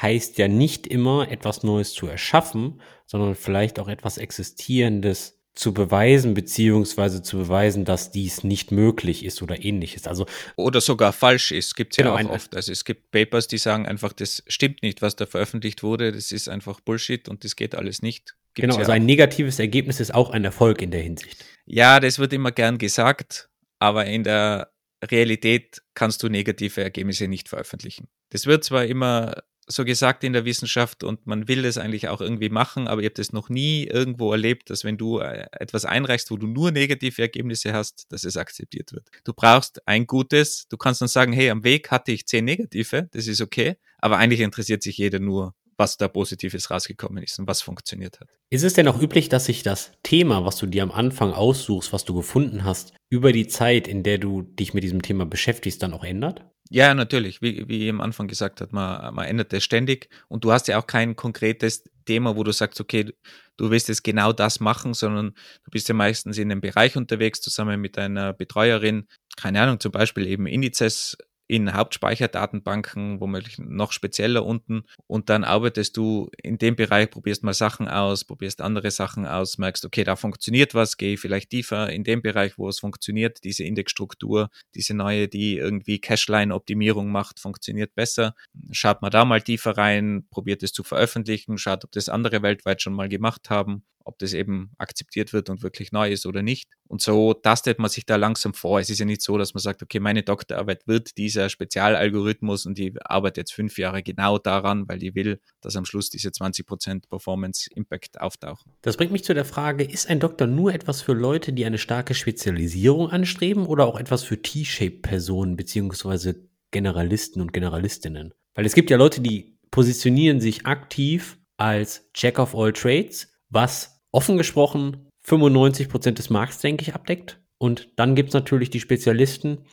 heißt 0.00 0.38
ja 0.38 0.48
nicht 0.48 0.86
immer 0.86 1.30
etwas 1.30 1.62
Neues 1.62 1.92
zu 1.92 2.06
erschaffen, 2.06 2.80
sondern 3.06 3.34
vielleicht 3.34 3.78
auch 3.78 3.88
etwas 3.88 4.18
Existierendes 4.18 5.40
zu 5.54 5.72
beweisen, 5.72 6.34
beziehungsweise 6.34 7.22
zu 7.22 7.38
beweisen, 7.38 7.84
dass 7.84 8.10
dies 8.10 8.42
nicht 8.42 8.72
möglich 8.72 9.24
ist 9.24 9.40
oder 9.40 9.64
ähnliches. 9.64 10.06
Also 10.06 10.26
oder 10.56 10.80
sogar 10.80 11.12
falsch 11.12 11.52
ist, 11.52 11.76
gibt 11.76 11.92
es 11.92 11.96
genau, 11.96 12.18
ja 12.18 12.26
auch 12.26 12.30
oft. 12.30 12.56
Also 12.56 12.72
es 12.72 12.84
gibt 12.84 13.12
Papers, 13.12 13.46
die 13.46 13.58
sagen 13.58 13.86
einfach, 13.86 14.12
das 14.12 14.42
stimmt 14.48 14.82
nicht, 14.82 15.00
was 15.00 15.14
da 15.16 15.26
veröffentlicht 15.26 15.82
wurde, 15.82 16.10
das 16.10 16.32
ist 16.32 16.48
einfach 16.48 16.80
Bullshit 16.80 17.28
und 17.28 17.44
das 17.44 17.54
geht 17.54 17.74
alles 17.74 18.02
nicht. 18.02 18.34
Gibt's 18.54 18.62
genau, 18.62 18.74
ja 18.74 18.80
also 18.80 18.92
ein 18.92 19.06
negatives 19.06 19.58
Ergebnis 19.58 20.00
ist 20.00 20.12
auch 20.12 20.30
ein 20.30 20.44
Erfolg 20.44 20.82
in 20.82 20.90
der 20.90 21.02
Hinsicht. 21.02 21.44
Ja, 21.66 22.00
das 22.00 22.18
wird 22.18 22.32
immer 22.32 22.50
gern 22.50 22.78
gesagt, 22.78 23.48
aber 23.78 24.06
in 24.06 24.24
der 24.24 24.72
Realität 25.04 25.82
kannst 25.94 26.22
du 26.22 26.28
negative 26.28 26.82
Ergebnisse 26.82 27.28
nicht 27.28 27.48
veröffentlichen. 27.48 28.08
Das 28.30 28.46
wird 28.46 28.64
zwar 28.64 28.86
immer 28.86 29.34
so 29.68 29.84
gesagt 29.84 30.24
in 30.24 30.32
der 30.32 30.44
Wissenschaft 30.44 31.04
und 31.04 31.26
man 31.26 31.48
will 31.48 31.62
das 31.62 31.78
eigentlich 31.78 32.08
auch 32.08 32.20
irgendwie 32.20 32.48
machen, 32.48 32.88
aber 32.88 33.02
ihr 33.02 33.08
habt 33.08 33.18
es 33.18 33.32
noch 33.32 33.48
nie 33.48 33.84
irgendwo 33.84 34.32
erlebt, 34.32 34.70
dass 34.70 34.84
wenn 34.84 34.96
du 34.96 35.18
äh, 35.18 35.46
etwas 35.52 35.84
einreichst, 35.84 36.30
wo 36.30 36.36
du 36.36 36.46
nur 36.46 36.70
negative 36.70 37.22
Ergebnisse 37.22 37.72
hast, 37.72 38.10
dass 38.10 38.24
es 38.24 38.36
akzeptiert 38.36 38.92
wird. 38.92 39.08
Du 39.24 39.32
brauchst 39.32 39.86
ein 39.86 40.06
gutes, 40.06 40.66
du 40.68 40.76
kannst 40.76 41.00
dann 41.00 41.08
sagen, 41.08 41.32
hey, 41.32 41.50
am 41.50 41.64
Weg 41.64 41.90
hatte 41.90 42.12
ich 42.12 42.26
zehn 42.26 42.44
negative, 42.44 43.08
das 43.12 43.26
ist 43.26 43.40
okay, 43.40 43.76
aber 43.98 44.18
eigentlich 44.18 44.40
interessiert 44.40 44.82
sich 44.82 44.98
jeder 44.98 45.18
nur, 45.18 45.54
was 45.76 45.96
da 45.96 46.08
Positives 46.08 46.70
rausgekommen 46.70 47.22
ist 47.22 47.38
und 47.38 47.46
was 47.46 47.62
funktioniert 47.62 48.20
hat. 48.20 48.28
Ist 48.50 48.62
es 48.62 48.74
denn 48.74 48.88
auch 48.88 49.00
üblich, 49.00 49.28
dass 49.28 49.46
sich 49.46 49.62
das 49.62 49.92
Thema, 50.02 50.44
was 50.44 50.56
du 50.56 50.66
dir 50.66 50.82
am 50.82 50.92
Anfang 50.92 51.32
aussuchst, 51.32 51.92
was 51.92 52.04
du 52.04 52.14
gefunden 52.14 52.64
hast, 52.64 52.94
über 53.08 53.32
die 53.32 53.46
Zeit, 53.46 53.88
in 53.88 54.02
der 54.02 54.18
du 54.18 54.42
dich 54.42 54.74
mit 54.74 54.84
diesem 54.84 55.02
Thema 55.02 55.26
beschäftigst, 55.26 55.82
dann 55.82 55.92
auch 55.92 56.04
ändert? 56.04 56.44
Ja, 56.70 56.94
natürlich. 56.94 57.42
Wie, 57.42 57.68
wie 57.68 57.84
ich 57.84 57.90
am 57.90 58.00
Anfang 58.00 58.26
gesagt 58.26 58.60
hat, 58.60 58.72
man, 58.72 59.14
man 59.14 59.26
ändert 59.26 59.52
es 59.52 59.64
ständig 59.64 60.08
und 60.28 60.44
du 60.44 60.52
hast 60.52 60.66
ja 60.68 60.78
auch 60.78 60.86
kein 60.86 61.14
konkretes 61.14 61.84
Thema, 62.06 62.36
wo 62.36 62.42
du 62.42 62.52
sagst, 62.52 62.80
okay, 62.80 63.12
du 63.56 63.70
willst 63.70 63.88
jetzt 63.88 64.02
genau 64.02 64.32
das 64.32 64.60
machen, 64.60 64.94
sondern 64.94 65.34
du 65.64 65.70
bist 65.70 65.88
ja 65.88 65.94
meistens 65.94 66.38
in 66.38 66.50
einem 66.50 66.60
Bereich 66.60 66.96
unterwegs, 66.96 67.40
zusammen 67.40 67.80
mit 67.80 67.96
deiner 67.96 68.32
Betreuerin, 68.32 69.08
keine 69.36 69.60
Ahnung, 69.60 69.78
zum 69.78 69.92
Beispiel 69.92 70.26
eben 70.26 70.46
Indizes 70.46 71.16
in 71.54 71.72
Hauptspeicherdatenbanken, 71.72 73.20
womöglich 73.20 73.58
noch 73.58 73.92
spezieller 73.92 74.44
unten. 74.44 74.82
Und 75.06 75.30
dann 75.30 75.44
arbeitest 75.44 75.96
du 75.96 76.28
in 76.42 76.58
dem 76.58 76.74
Bereich, 76.74 77.10
probierst 77.10 77.44
mal 77.44 77.54
Sachen 77.54 77.86
aus, 77.86 78.24
probierst 78.24 78.60
andere 78.60 78.90
Sachen 78.90 79.24
aus, 79.24 79.56
merkst, 79.56 79.84
okay, 79.84 80.02
da 80.02 80.16
funktioniert 80.16 80.74
was, 80.74 80.96
gehe 80.96 81.16
vielleicht 81.16 81.50
tiefer 81.50 81.90
in 81.90 82.02
dem 82.02 82.22
Bereich, 82.22 82.58
wo 82.58 82.68
es 82.68 82.80
funktioniert, 82.80 83.44
diese 83.44 83.62
Indexstruktur, 83.62 84.50
diese 84.74 84.94
neue, 84.94 85.28
die 85.28 85.56
irgendwie 85.56 86.00
Cashline-Optimierung 86.00 87.12
macht, 87.12 87.38
funktioniert 87.38 87.94
besser. 87.94 88.34
Schaut 88.72 89.00
mal 89.00 89.10
da 89.10 89.24
mal 89.24 89.40
tiefer 89.40 89.76
rein, 89.76 90.26
probiert 90.30 90.64
es 90.64 90.72
zu 90.72 90.82
veröffentlichen, 90.82 91.56
schaut, 91.56 91.84
ob 91.84 91.92
das 91.92 92.08
andere 92.08 92.42
weltweit 92.42 92.82
schon 92.82 92.94
mal 92.94 93.08
gemacht 93.08 93.48
haben 93.48 93.84
ob 94.04 94.18
das 94.18 94.34
eben 94.34 94.72
akzeptiert 94.78 95.32
wird 95.32 95.50
und 95.50 95.62
wirklich 95.62 95.92
neu 95.92 96.10
ist 96.10 96.26
oder 96.26 96.42
nicht. 96.42 96.70
Und 96.86 97.00
so 97.00 97.34
tastet 97.34 97.78
man 97.78 97.90
sich 97.90 98.06
da 98.06 98.16
langsam 98.16 98.54
vor. 98.54 98.78
Es 98.78 98.90
ist 98.90 98.98
ja 98.98 99.06
nicht 99.06 99.22
so, 99.22 99.38
dass 99.38 99.54
man 99.54 99.60
sagt, 99.60 99.82
okay, 99.82 100.00
meine 100.00 100.22
Doktorarbeit 100.22 100.86
wird 100.86 101.16
dieser 101.16 101.48
Spezialalgorithmus 101.48 102.66
und 102.66 102.78
ich 102.78 102.94
arbeite 103.04 103.40
jetzt 103.40 103.52
fünf 103.52 103.78
Jahre 103.78 104.02
genau 104.02 104.38
daran, 104.38 104.88
weil 104.88 105.02
ich 105.02 105.14
will, 105.14 105.40
dass 105.60 105.76
am 105.76 105.84
Schluss 105.84 106.10
diese 106.10 106.28
20% 106.28 107.08
Performance 107.08 107.68
Impact 107.74 108.20
auftauchen. 108.20 108.72
Das 108.82 108.96
bringt 108.96 109.12
mich 109.12 109.24
zu 109.24 109.34
der 109.34 109.44
Frage, 109.44 109.84
ist 109.84 110.08
ein 110.08 110.20
Doktor 110.20 110.46
nur 110.46 110.74
etwas 110.74 111.02
für 111.02 111.14
Leute, 111.14 111.52
die 111.52 111.64
eine 111.64 111.78
starke 111.78 112.14
Spezialisierung 112.14 113.10
anstreben 113.10 113.66
oder 113.66 113.86
auch 113.86 113.98
etwas 113.98 114.22
für 114.22 114.40
T-Shape-Personen 114.40 115.56
beziehungsweise 115.56 116.48
Generalisten 116.70 117.40
und 117.40 117.52
Generalistinnen? 117.52 118.34
Weil 118.54 118.66
es 118.66 118.74
gibt 118.74 118.90
ja 118.90 118.96
Leute, 118.96 119.20
die 119.20 119.58
positionieren 119.70 120.40
sich 120.40 120.66
aktiv 120.66 121.38
als 121.56 122.08
Jack 122.14 122.38
of 122.38 122.54
all 122.54 122.72
Trades, 122.72 123.28
was 123.50 123.93
offen 124.14 124.38
gesprochen 124.38 125.08
95 125.22 125.88
Prozent 125.88 126.18
des 126.18 126.30
Markts, 126.30 126.58
denke 126.58 126.82
ich, 126.82 126.94
abdeckt. 126.94 127.40
Und 127.58 127.88
dann 127.96 128.14
gibt 128.14 128.28
es 128.28 128.34
natürlich 128.34 128.70
die 128.70 128.80
Spezialisten, 128.80 129.64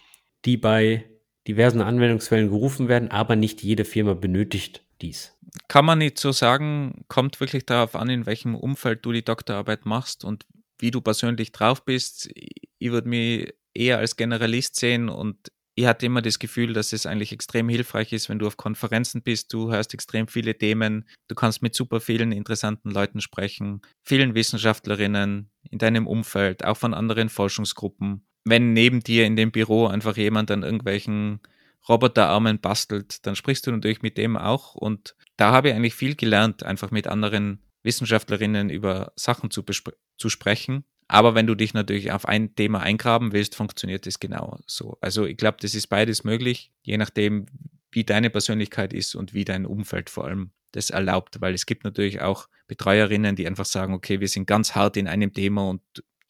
die 0.46 0.58
bei 0.58 1.06
diversen 1.48 1.82
Anwendungsfällen 1.82 2.50
gerufen 2.50 2.88
werden, 2.88 3.12
aber 3.12 3.36
nicht 3.36 3.62
jede 3.62 3.86
Firma 3.86 4.14
benötigt 4.14 4.86
dies. 5.02 5.38
Kann 5.68 5.86
man 5.86 5.98
nicht 5.98 6.18
so 6.18 6.32
sagen, 6.32 7.04
kommt 7.08 7.40
wirklich 7.40 7.66
darauf 7.66 7.96
an, 7.96 8.10
in 8.10 8.26
welchem 8.26 8.56
Umfeld 8.56 9.06
du 9.06 9.12
die 9.12 9.26
Doktorarbeit 9.26 9.86
machst 9.86 10.24
und 10.24 10.46
wie 10.80 10.92
du 10.92 11.02
persönlich 11.02 11.52
drauf 11.52 11.84
bist. 11.84 12.30
Ich 12.34 12.92
würde 12.92 13.10
mich 13.10 13.54
eher 13.74 13.98
als 13.98 14.16
Generalist 14.16 14.76
sehen 14.76 15.10
und 15.10 15.52
ich 15.76 15.86
hatte 15.86 16.06
immer 16.06 16.22
das 16.22 16.40
Gefühl, 16.40 16.74
dass 16.74 16.92
es 16.92 17.06
eigentlich 17.06 17.32
extrem 17.32 17.70
hilfreich 17.70 18.12
ist, 18.12 18.28
wenn 18.30 18.40
du 18.40 18.48
auf 18.48 18.58
Konferenzen 18.58 19.22
bist. 19.22 19.54
Du 19.54 19.72
hörst 19.72 19.94
extrem 19.94 20.28
viele 20.28 20.58
Themen. 20.58 21.08
Du 21.30 21.36
kannst 21.36 21.62
mit 21.62 21.76
super 21.76 22.02
vielen 22.02 22.32
interessanten 22.32 22.92
Leuten 22.92 23.22
sprechen, 23.22 23.82
vielen 24.04 24.36
Wissenschaftlerinnen 24.36 25.50
in 25.70 25.78
deinem 25.78 26.08
Umfeld, 26.08 26.66
auch 26.66 26.78
von 26.78 26.94
anderen 26.94 27.30
Forschungsgruppen. 27.30 28.26
Wenn 28.44 28.74
neben 28.74 29.02
dir 29.02 29.26
in 29.26 29.36
dem 29.36 29.52
Büro 29.52 29.88
einfach 29.88 30.18
jemand 30.18 30.52
an 30.52 30.64
irgendwelchen 30.64 31.40
Roboterarmen 31.88 32.60
bastelt, 32.60 33.26
dann 33.26 33.36
sprichst 33.36 33.66
du 33.66 33.72
natürlich 33.72 34.02
mit 34.02 34.18
dem 34.18 34.36
auch. 34.36 34.76
Und 34.76 35.16
da 35.38 35.52
habe 35.52 35.70
ich 35.70 35.76
eigentlich 35.76 35.96
viel 35.96 36.16
gelernt, 36.16 36.64
einfach 36.64 36.92
mit 36.92 37.08
anderen 37.08 37.64
Wissenschaftlerinnen 37.84 38.70
über 38.70 39.14
Sachen 39.16 39.52
zu, 39.52 39.64
zu 40.18 40.30
sprechen 40.30 40.84
aber 41.12 41.36
wenn 41.36 41.46
du 41.46 41.56
dich 41.56 41.74
natürlich 41.74 42.14
auf 42.14 42.26
ein 42.26 42.56
Thema 42.56 42.80
eingraben 42.80 43.34
willst, 43.34 43.56
funktioniert 43.56 44.06
das 44.06 44.22
genau 44.22 44.58
so. 44.66 44.98
Also 45.02 45.26
ich 45.26 45.36
glaube, 45.36 45.58
das 45.60 45.76
ist 45.76 45.88
beides 45.88 46.24
möglich, 46.24 46.72
je 46.84 46.96
nachdem, 46.96 47.48
wie 47.92 48.06
deine 48.06 48.30
Persönlichkeit 48.30 48.94
ist 48.94 49.16
und 49.16 49.34
wie 49.34 49.44
dein 49.44 49.66
Umfeld 49.66 50.10
vor 50.10 50.24
allem 50.24 50.52
das 50.72 50.90
erlaubt, 50.90 51.42
weil 51.42 51.54
es 51.54 51.66
gibt 51.66 51.84
natürlich 51.84 52.22
auch 52.22 52.48
Betreuerinnen, 52.68 53.36
die 53.36 53.46
einfach 53.46 53.66
sagen, 53.66 53.94
okay, 53.94 54.22
wir 54.22 54.30
sind 54.30 54.48
ganz 54.48 54.74
hart 54.74 54.96
in 54.96 55.10
einem 55.10 55.34
Thema 55.34 55.68
und 55.68 55.82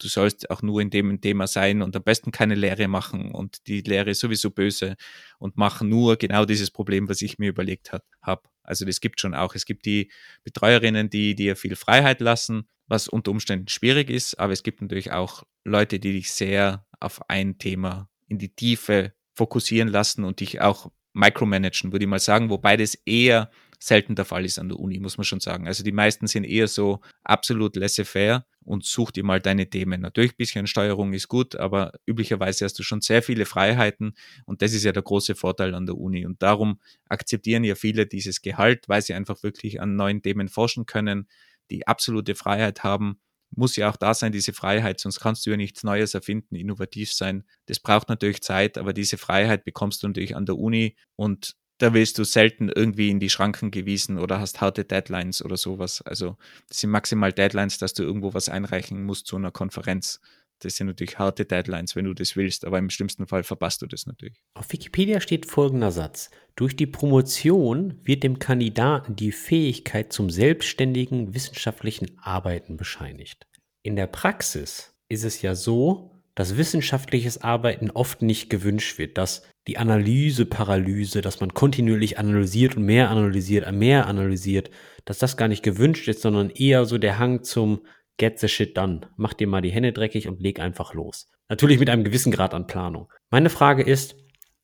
du 0.02 0.08
sollst 0.08 0.50
auch 0.50 0.62
nur 0.62 0.80
in 0.80 0.90
dem 0.90 1.20
Thema 1.20 1.46
sein 1.46 1.82
und 1.82 1.94
am 1.96 2.02
besten 2.02 2.30
keine 2.32 2.54
Lehre 2.54 2.88
machen 2.88 3.32
und 3.32 3.66
die 3.66 3.80
Lehre 3.80 4.10
ist 4.10 4.20
sowieso 4.20 4.50
böse 4.50 4.96
und 5.38 5.56
machen 5.56 5.88
nur 5.88 6.16
genau 6.16 6.44
dieses 6.44 6.70
Problem, 6.70 7.08
was 7.08 7.22
ich 7.22 7.38
mir 7.38 7.48
überlegt 7.48 7.92
habe. 8.20 8.42
Also 8.62 8.84
das 8.84 9.00
gibt 9.00 9.20
schon 9.20 9.34
auch. 9.34 9.54
Es 9.54 9.66
gibt 9.66 9.86
die 9.86 10.10
Betreuerinnen, 10.44 11.10
die 11.10 11.34
dir 11.34 11.56
viel 11.56 11.76
Freiheit 11.76 12.20
lassen, 12.20 12.68
was 12.86 13.08
unter 13.08 13.30
Umständen 13.30 13.68
schwierig 13.68 14.10
ist, 14.10 14.38
aber 14.38 14.52
es 14.52 14.62
gibt 14.62 14.82
natürlich 14.82 15.12
auch 15.12 15.44
Leute, 15.64 15.98
die 15.98 16.12
dich 16.12 16.32
sehr 16.32 16.86
auf 17.00 17.28
ein 17.28 17.58
Thema 17.58 18.08
in 18.28 18.38
die 18.38 18.54
Tiefe 18.54 19.14
fokussieren 19.34 19.88
lassen 19.88 20.24
und 20.24 20.40
dich 20.40 20.60
auch 20.60 20.90
micromanagen, 21.14 21.92
würde 21.92 22.04
ich 22.04 22.08
mal 22.08 22.18
sagen, 22.18 22.50
wobei 22.50 22.76
das 22.76 22.94
eher 22.94 23.50
selten 23.82 24.14
der 24.14 24.24
Fall 24.24 24.44
ist 24.44 24.58
an 24.58 24.68
der 24.68 24.78
Uni, 24.78 25.00
muss 25.00 25.18
man 25.18 25.24
schon 25.24 25.40
sagen. 25.40 25.66
Also 25.66 25.82
die 25.82 25.92
meisten 25.92 26.28
sind 26.28 26.44
eher 26.44 26.68
so 26.68 27.00
absolut 27.24 27.74
laissez-faire 27.74 28.46
und 28.64 28.84
such 28.84 29.10
dir 29.10 29.24
mal 29.24 29.40
deine 29.40 29.68
Themen. 29.68 30.00
Natürlich 30.00 30.32
ein 30.32 30.36
bisschen 30.38 30.66
Steuerung 30.68 31.12
ist 31.12 31.26
gut, 31.26 31.56
aber 31.56 31.92
üblicherweise 32.06 32.64
hast 32.64 32.78
du 32.78 32.84
schon 32.84 33.00
sehr 33.00 33.22
viele 33.22 33.44
Freiheiten 33.44 34.14
und 34.46 34.62
das 34.62 34.72
ist 34.72 34.84
ja 34.84 34.92
der 34.92 35.02
große 35.02 35.34
Vorteil 35.34 35.74
an 35.74 35.86
der 35.86 35.96
Uni. 35.96 36.24
Und 36.24 36.42
darum 36.42 36.78
akzeptieren 37.08 37.64
ja 37.64 37.74
viele 37.74 38.06
dieses 38.06 38.40
Gehalt, 38.40 38.88
weil 38.88 39.02
sie 39.02 39.14
einfach 39.14 39.42
wirklich 39.42 39.80
an 39.80 39.96
neuen 39.96 40.22
Themen 40.22 40.48
forschen 40.48 40.86
können, 40.86 41.28
die 41.70 41.86
absolute 41.86 42.36
Freiheit 42.36 42.84
haben. 42.84 43.18
Muss 43.50 43.74
ja 43.74 43.90
auch 43.90 43.96
da 43.96 44.14
sein, 44.14 44.30
diese 44.30 44.52
Freiheit, 44.52 45.00
sonst 45.00 45.18
kannst 45.18 45.44
du 45.44 45.50
ja 45.50 45.56
nichts 45.56 45.82
Neues 45.82 46.14
erfinden, 46.14 46.54
innovativ 46.54 47.12
sein. 47.12 47.44
Das 47.66 47.80
braucht 47.80 48.08
natürlich 48.08 48.42
Zeit, 48.42 48.78
aber 48.78 48.92
diese 48.92 49.18
Freiheit 49.18 49.64
bekommst 49.64 50.02
du 50.02 50.06
natürlich 50.06 50.36
an 50.36 50.46
der 50.46 50.56
Uni 50.56 50.96
und 51.16 51.56
da 51.82 51.94
wirst 51.94 52.16
du 52.18 52.22
selten 52.22 52.68
irgendwie 52.68 53.10
in 53.10 53.18
die 53.18 53.28
Schranken 53.28 53.72
gewiesen 53.72 54.16
oder 54.16 54.38
hast 54.38 54.60
harte 54.60 54.84
Deadlines 54.84 55.44
oder 55.44 55.56
sowas. 55.56 56.00
Also 56.02 56.36
das 56.68 56.78
sind 56.78 56.90
maximal 56.90 57.32
Deadlines, 57.32 57.78
dass 57.78 57.92
du 57.92 58.04
irgendwo 58.04 58.34
was 58.34 58.48
einreichen 58.48 59.02
musst 59.02 59.26
zu 59.26 59.34
einer 59.34 59.50
Konferenz. 59.50 60.20
Das 60.60 60.76
sind 60.76 60.86
natürlich 60.86 61.18
harte 61.18 61.44
Deadlines, 61.44 61.96
wenn 61.96 62.04
du 62.04 62.14
das 62.14 62.36
willst, 62.36 62.64
aber 62.64 62.78
im 62.78 62.88
schlimmsten 62.88 63.26
Fall 63.26 63.42
verpasst 63.42 63.82
du 63.82 63.86
das 63.86 64.06
natürlich. 64.06 64.40
Auf 64.54 64.72
Wikipedia 64.72 65.20
steht 65.20 65.44
folgender 65.44 65.90
Satz. 65.90 66.30
Durch 66.54 66.76
die 66.76 66.86
Promotion 66.86 67.98
wird 68.04 68.22
dem 68.22 68.38
Kandidaten 68.38 69.16
die 69.16 69.32
Fähigkeit 69.32 70.12
zum 70.12 70.30
selbstständigen 70.30 71.34
wissenschaftlichen 71.34 72.16
Arbeiten 72.20 72.76
bescheinigt. 72.76 73.48
In 73.82 73.96
der 73.96 74.06
Praxis 74.06 74.94
ist 75.08 75.24
es 75.24 75.42
ja 75.42 75.56
so, 75.56 76.11
dass 76.34 76.56
wissenschaftliches 76.56 77.42
Arbeiten 77.42 77.90
oft 77.90 78.22
nicht 78.22 78.48
gewünscht 78.48 78.98
wird, 78.98 79.18
dass 79.18 79.42
die 79.66 79.78
Analyse-Paralyse, 79.78 81.20
dass 81.20 81.40
man 81.40 81.54
kontinuierlich 81.54 82.18
analysiert 82.18 82.76
und 82.76 82.84
mehr 82.84 83.10
analysiert, 83.10 83.70
mehr 83.72 84.06
analysiert, 84.06 84.70
dass 85.04 85.18
das 85.18 85.36
gar 85.36 85.48
nicht 85.48 85.62
gewünscht 85.62 86.08
ist, 86.08 86.22
sondern 86.22 86.50
eher 86.50 86.84
so 86.84 86.98
der 86.98 87.18
Hang 87.18 87.42
zum 87.42 87.82
Get 88.16 88.38
the 88.38 88.48
shit 88.48 88.76
done. 88.76 89.02
Mach 89.16 89.34
dir 89.34 89.46
mal 89.46 89.62
die 89.62 89.72
Hände 89.72 89.92
dreckig 89.92 90.28
und 90.28 90.40
leg 90.40 90.60
einfach 90.60 90.94
los. 90.94 91.30
Natürlich 91.48 91.78
mit 91.78 91.90
einem 91.90 92.04
gewissen 92.04 92.32
Grad 92.32 92.54
an 92.54 92.66
Planung. 92.66 93.10
Meine 93.30 93.50
Frage 93.50 93.82
ist, 93.82 94.16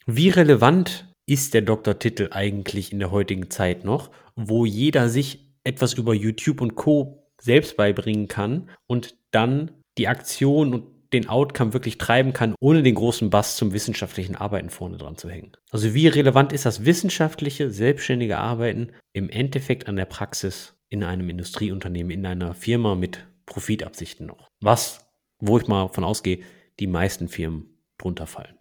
wie 0.06 0.30
relevant 0.30 1.12
ist 1.26 1.54
der 1.54 1.62
Doktortitel 1.62 2.28
eigentlich 2.30 2.92
in 2.92 2.98
der 2.98 3.10
heutigen 3.10 3.50
Zeit 3.50 3.84
noch, 3.84 4.10
wo 4.36 4.64
jeder 4.64 5.08
sich 5.08 5.52
etwas 5.64 5.94
über 5.94 6.14
YouTube 6.14 6.60
und 6.60 6.74
Co. 6.76 7.30
selbst 7.40 7.76
beibringen 7.76 8.28
kann 8.28 8.70
und 8.86 9.16
dann 9.30 9.72
die 9.98 10.08
Aktion 10.08 10.72
und 10.72 10.97
den 11.12 11.28
Outcome 11.28 11.72
wirklich 11.72 11.98
treiben 11.98 12.32
kann, 12.32 12.54
ohne 12.60 12.82
den 12.82 12.94
großen 12.94 13.30
Bass 13.30 13.56
zum 13.56 13.72
wissenschaftlichen 13.72 14.36
Arbeiten 14.36 14.70
vorne 14.70 14.98
dran 14.98 15.16
zu 15.16 15.30
hängen. 15.30 15.52
Also 15.70 15.94
wie 15.94 16.08
relevant 16.08 16.52
ist 16.52 16.66
das 16.66 16.84
wissenschaftliche, 16.84 17.70
selbstständige 17.70 18.38
Arbeiten 18.38 18.92
im 19.12 19.30
Endeffekt 19.30 19.88
an 19.88 19.96
der 19.96 20.04
Praxis 20.04 20.74
in 20.88 21.04
einem 21.04 21.28
Industrieunternehmen, 21.30 22.10
in 22.10 22.26
einer 22.26 22.54
Firma 22.54 22.94
mit 22.94 23.26
Profitabsichten 23.46 24.26
noch? 24.26 24.48
Was, 24.60 25.06
wo 25.38 25.58
ich 25.58 25.66
mal 25.66 25.88
von 25.88 26.04
ausgehe, 26.04 26.40
die 26.80 26.86
meisten 26.86 27.28
Firmen 27.28 27.78
drunter 27.96 28.26
fallen. 28.26 28.54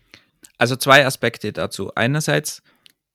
Also 0.57 0.75
zwei 0.75 1.05
Aspekte 1.05 1.53
dazu. 1.53 1.91
Einerseits 1.93 2.63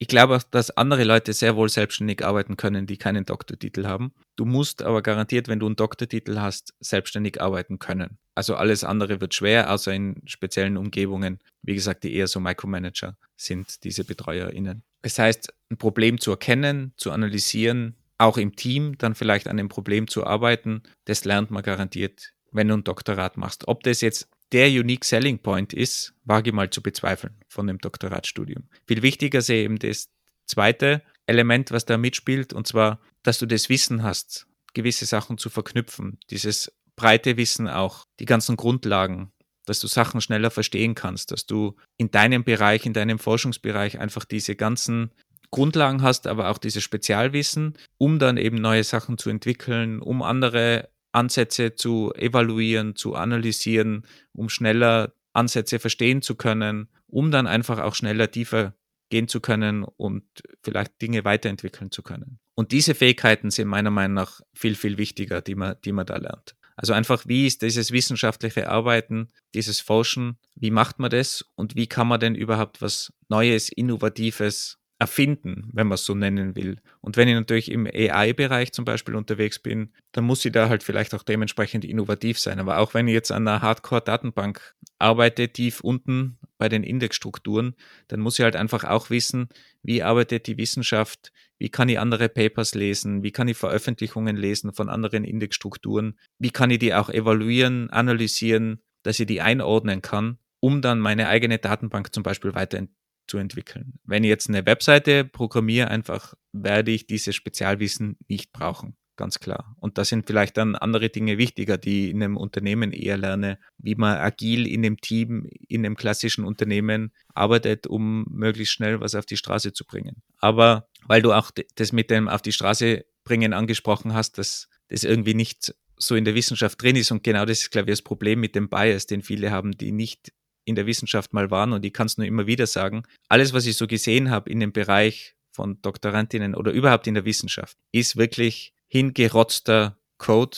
ich 0.02 0.08
glaube 0.08 0.40
dass 0.50 0.76
andere 0.76 1.04
Leute 1.04 1.32
sehr 1.32 1.54
wohl 1.54 1.68
selbstständig 1.68 2.24
arbeiten 2.24 2.56
können, 2.56 2.88
die 2.88 2.96
keinen 2.96 3.24
Doktortitel 3.24 3.86
haben. 3.86 4.12
Du 4.34 4.44
musst 4.44 4.82
aber 4.82 5.00
garantiert, 5.00 5.46
wenn 5.46 5.60
du 5.60 5.66
einen 5.66 5.76
Doktortitel 5.76 6.40
hast, 6.40 6.74
selbstständig 6.80 7.40
arbeiten 7.40 7.78
können. 7.78 8.18
Also 8.34 8.54
alles 8.56 8.84
andere 8.84 9.20
wird 9.20 9.34
schwer, 9.34 9.70
außer 9.70 9.92
in 9.92 10.22
speziellen 10.26 10.76
Umgebungen, 10.76 11.38
wie 11.62 11.74
gesagt, 11.74 12.04
die 12.04 12.14
eher 12.14 12.28
so 12.28 12.40
Micromanager 12.40 13.16
sind, 13.36 13.84
diese 13.84 14.04
BetreuerInnen. 14.04 14.82
Das 15.02 15.18
heißt, 15.18 15.52
ein 15.70 15.76
Problem 15.76 16.18
zu 16.18 16.30
erkennen, 16.30 16.92
zu 16.96 17.10
analysieren, 17.10 17.96
auch 18.18 18.38
im 18.38 18.56
Team 18.56 18.96
dann 18.98 19.14
vielleicht 19.14 19.48
an 19.48 19.56
dem 19.56 19.68
Problem 19.68 20.08
zu 20.08 20.24
arbeiten, 20.24 20.82
das 21.04 21.24
lernt 21.24 21.50
man 21.50 21.62
garantiert, 21.62 22.32
wenn 22.52 22.68
du 22.68 22.74
ein 22.74 22.84
Doktorat 22.84 23.36
machst. 23.36 23.68
Ob 23.68 23.82
das 23.82 24.00
jetzt 24.00 24.28
der 24.52 24.68
Unique 24.68 25.04
Selling 25.04 25.38
Point 25.38 25.72
ist, 25.72 26.14
wage 26.24 26.50
ich 26.50 26.54
mal 26.54 26.70
zu 26.70 26.82
bezweifeln 26.82 27.34
von 27.48 27.66
dem 27.66 27.78
Doktoratstudium. 27.78 28.64
Viel 28.86 29.02
wichtiger 29.02 29.40
sehe 29.40 29.64
eben 29.64 29.78
das 29.78 30.10
zweite 30.46 31.02
Element, 31.26 31.70
was 31.70 31.84
da 31.84 31.96
mitspielt, 31.96 32.52
und 32.52 32.66
zwar, 32.66 33.00
dass 33.22 33.38
du 33.38 33.46
das 33.46 33.68
Wissen 33.68 34.02
hast, 34.02 34.46
gewisse 34.74 35.06
Sachen 35.06 35.38
zu 35.38 35.50
verknüpfen, 35.50 36.18
dieses 36.30 36.72
breite 36.96 37.36
Wissen 37.36 37.68
auch, 37.68 38.04
die 38.20 38.24
ganzen 38.24 38.56
Grundlagen, 38.56 39.32
dass 39.66 39.80
du 39.80 39.86
Sachen 39.86 40.20
schneller 40.20 40.50
verstehen 40.50 40.94
kannst, 40.94 41.30
dass 41.30 41.46
du 41.46 41.76
in 41.96 42.10
deinem 42.10 42.44
Bereich, 42.44 42.86
in 42.86 42.92
deinem 42.92 43.18
Forschungsbereich 43.18 43.98
einfach 43.98 44.24
diese 44.24 44.56
ganzen 44.56 45.12
Grundlagen 45.50 46.02
hast, 46.02 46.26
aber 46.26 46.48
auch 46.48 46.58
dieses 46.58 46.82
Spezialwissen, 46.82 47.74
um 47.98 48.18
dann 48.18 48.38
eben 48.38 48.56
neue 48.56 48.84
Sachen 48.84 49.18
zu 49.18 49.30
entwickeln, 49.30 50.00
um 50.00 50.22
andere 50.22 50.88
Ansätze 51.12 51.74
zu 51.74 52.12
evaluieren, 52.14 52.96
zu 52.96 53.14
analysieren, 53.14 54.06
um 54.32 54.48
schneller 54.48 55.12
Ansätze 55.34 55.78
verstehen 55.78 56.22
zu 56.22 56.34
können, 56.36 56.88
um 57.06 57.30
dann 57.30 57.46
einfach 57.46 57.78
auch 57.78 57.94
schneller 57.94 58.30
tiefer 58.30 58.74
gehen 59.10 59.28
zu 59.28 59.40
können 59.40 59.84
und 59.84 60.24
vielleicht 60.62 61.00
Dinge 61.02 61.24
weiterentwickeln 61.24 61.90
zu 61.90 62.02
können. 62.02 62.38
Und 62.54 62.72
diese 62.72 62.94
Fähigkeiten 62.94 63.50
sind 63.50 63.68
meiner 63.68 63.90
Meinung 63.90 64.14
nach 64.14 64.40
viel, 64.54 64.74
viel 64.74 64.96
wichtiger, 64.96 65.42
die 65.42 65.54
man, 65.54 65.76
die 65.84 65.92
man 65.92 66.06
da 66.06 66.16
lernt. 66.16 66.56
Also 66.76 66.92
einfach, 66.92 67.26
wie 67.26 67.46
ist 67.46 67.62
dieses 67.62 67.92
wissenschaftliche 67.92 68.68
Arbeiten, 68.68 69.28
dieses 69.54 69.80
Forschen, 69.80 70.38
wie 70.54 70.70
macht 70.70 70.98
man 70.98 71.10
das 71.10 71.44
und 71.54 71.76
wie 71.76 71.86
kann 71.86 72.08
man 72.08 72.20
denn 72.20 72.34
überhaupt 72.34 72.80
was 72.80 73.12
Neues, 73.28 73.68
Innovatives 73.68 74.78
erfinden, 75.02 75.68
wenn 75.72 75.88
man 75.88 75.96
es 75.96 76.04
so 76.04 76.14
nennen 76.14 76.54
will. 76.54 76.76
Und 77.00 77.16
wenn 77.16 77.26
ich 77.26 77.34
natürlich 77.34 77.72
im 77.72 77.88
AI-Bereich 77.88 78.72
zum 78.72 78.84
Beispiel 78.84 79.16
unterwegs 79.16 79.58
bin, 79.58 79.90
dann 80.12 80.22
muss 80.22 80.44
ich 80.44 80.52
da 80.52 80.68
halt 80.68 80.84
vielleicht 80.84 81.12
auch 81.12 81.24
dementsprechend 81.24 81.84
innovativ 81.84 82.38
sein. 82.38 82.60
Aber 82.60 82.78
auch 82.78 82.94
wenn 82.94 83.08
ich 83.08 83.14
jetzt 83.14 83.32
an 83.32 83.48
einer 83.48 83.62
Hardcore-Datenbank 83.62 84.76
arbeite, 85.00 85.48
tief 85.48 85.80
unten 85.80 86.38
bei 86.56 86.68
den 86.68 86.84
Indexstrukturen, 86.84 87.74
dann 88.06 88.20
muss 88.20 88.38
ich 88.38 88.44
halt 88.44 88.54
einfach 88.54 88.84
auch 88.84 89.10
wissen, 89.10 89.48
wie 89.82 90.04
arbeitet 90.04 90.46
die 90.46 90.56
Wissenschaft, 90.56 91.32
wie 91.58 91.68
kann 91.68 91.88
ich 91.88 91.98
andere 91.98 92.28
Papers 92.28 92.76
lesen, 92.76 93.24
wie 93.24 93.32
kann 93.32 93.48
ich 93.48 93.56
Veröffentlichungen 93.56 94.36
lesen 94.36 94.72
von 94.72 94.88
anderen 94.88 95.24
Indexstrukturen, 95.24 96.16
wie 96.38 96.50
kann 96.52 96.70
ich 96.70 96.78
die 96.78 96.94
auch 96.94 97.10
evaluieren, 97.10 97.90
analysieren, 97.90 98.80
dass 99.02 99.18
ich 99.18 99.26
die 99.26 99.40
einordnen 99.40 100.00
kann, 100.00 100.38
um 100.60 100.80
dann 100.80 101.00
meine 101.00 101.26
eigene 101.26 101.58
Datenbank 101.58 102.14
zum 102.14 102.22
Beispiel 102.22 102.54
weiterzuentwickeln 102.54 103.01
zu 103.26 103.38
entwickeln. 103.38 103.94
Wenn 104.04 104.24
ich 104.24 104.28
jetzt 104.28 104.48
eine 104.48 104.66
Webseite 104.66 105.24
programmiere, 105.24 105.88
einfach 105.88 106.34
werde 106.52 106.90
ich 106.90 107.06
dieses 107.06 107.34
Spezialwissen 107.34 108.16
nicht 108.28 108.52
brauchen. 108.52 108.96
Ganz 109.16 109.40
klar. 109.40 109.76
Und 109.78 109.98
da 109.98 110.04
sind 110.04 110.26
vielleicht 110.26 110.56
dann 110.56 110.74
andere 110.74 111.10
Dinge 111.10 111.36
wichtiger, 111.36 111.76
die 111.76 112.10
in 112.10 112.22
einem 112.22 112.36
Unternehmen 112.36 112.92
eher 112.92 113.18
lerne, 113.18 113.58
wie 113.76 113.94
man 113.94 114.16
agil 114.16 114.66
in 114.66 114.82
dem 114.82 115.00
Team, 115.00 115.46
in 115.68 115.84
einem 115.84 115.96
klassischen 115.96 116.44
Unternehmen 116.44 117.12
arbeitet, 117.34 117.86
um 117.86 118.24
möglichst 118.30 118.72
schnell 118.72 119.00
was 119.00 119.14
auf 119.14 119.26
die 119.26 119.36
Straße 119.36 119.74
zu 119.74 119.84
bringen. 119.84 120.22
Aber 120.38 120.88
weil 121.06 121.20
du 121.20 121.32
auch 121.32 121.50
das 121.74 121.92
mit 121.92 122.10
dem 122.10 122.28
auf 122.28 122.40
die 122.40 122.52
Straße 122.52 123.04
bringen 123.24 123.52
angesprochen 123.52 124.14
hast, 124.14 124.38
dass 124.38 124.68
das 124.88 125.04
irgendwie 125.04 125.34
nicht 125.34 125.74
so 125.96 126.16
in 126.16 126.24
der 126.24 126.34
Wissenschaft 126.34 126.82
drin 126.82 126.96
ist. 126.96 127.12
Und 127.12 127.22
genau 127.22 127.44
das 127.44 127.60
ist, 127.60 127.70
glaube 127.70 127.90
ich, 127.90 127.98
das 127.98 128.02
Problem 128.02 128.40
mit 128.40 128.54
dem 128.54 128.68
Bias, 128.68 129.06
den 129.06 129.22
viele 129.22 129.50
haben, 129.50 129.72
die 129.72 129.92
nicht 129.92 130.32
in 130.64 130.74
der 130.74 130.86
Wissenschaft 130.86 131.32
mal 131.32 131.50
waren 131.50 131.72
und 131.72 131.84
ich 131.84 131.92
kann 131.92 132.06
es 132.06 132.18
nur 132.18 132.26
immer 132.26 132.46
wieder 132.46 132.66
sagen, 132.66 133.02
alles, 133.28 133.52
was 133.52 133.66
ich 133.66 133.76
so 133.76 133.86
gesehen 133.86 134.30
habe 134.30 134.50
in 134.50 134.60
dem 134.60 134.72
Bereich 134.72 135.34
von 135.50 135.80
Doktorandinnen 135.82 136.54
oder 136.54 136.72
überhaupt 136.72 137.06
in 137.06 137.14
der 137.14 137.24
Wissenschaft, 137.24 137.76
ist 137.92 138.16
wirklich 138.16 138.72
hingerotzter 138.88 139.98
Code, 140.18 140.56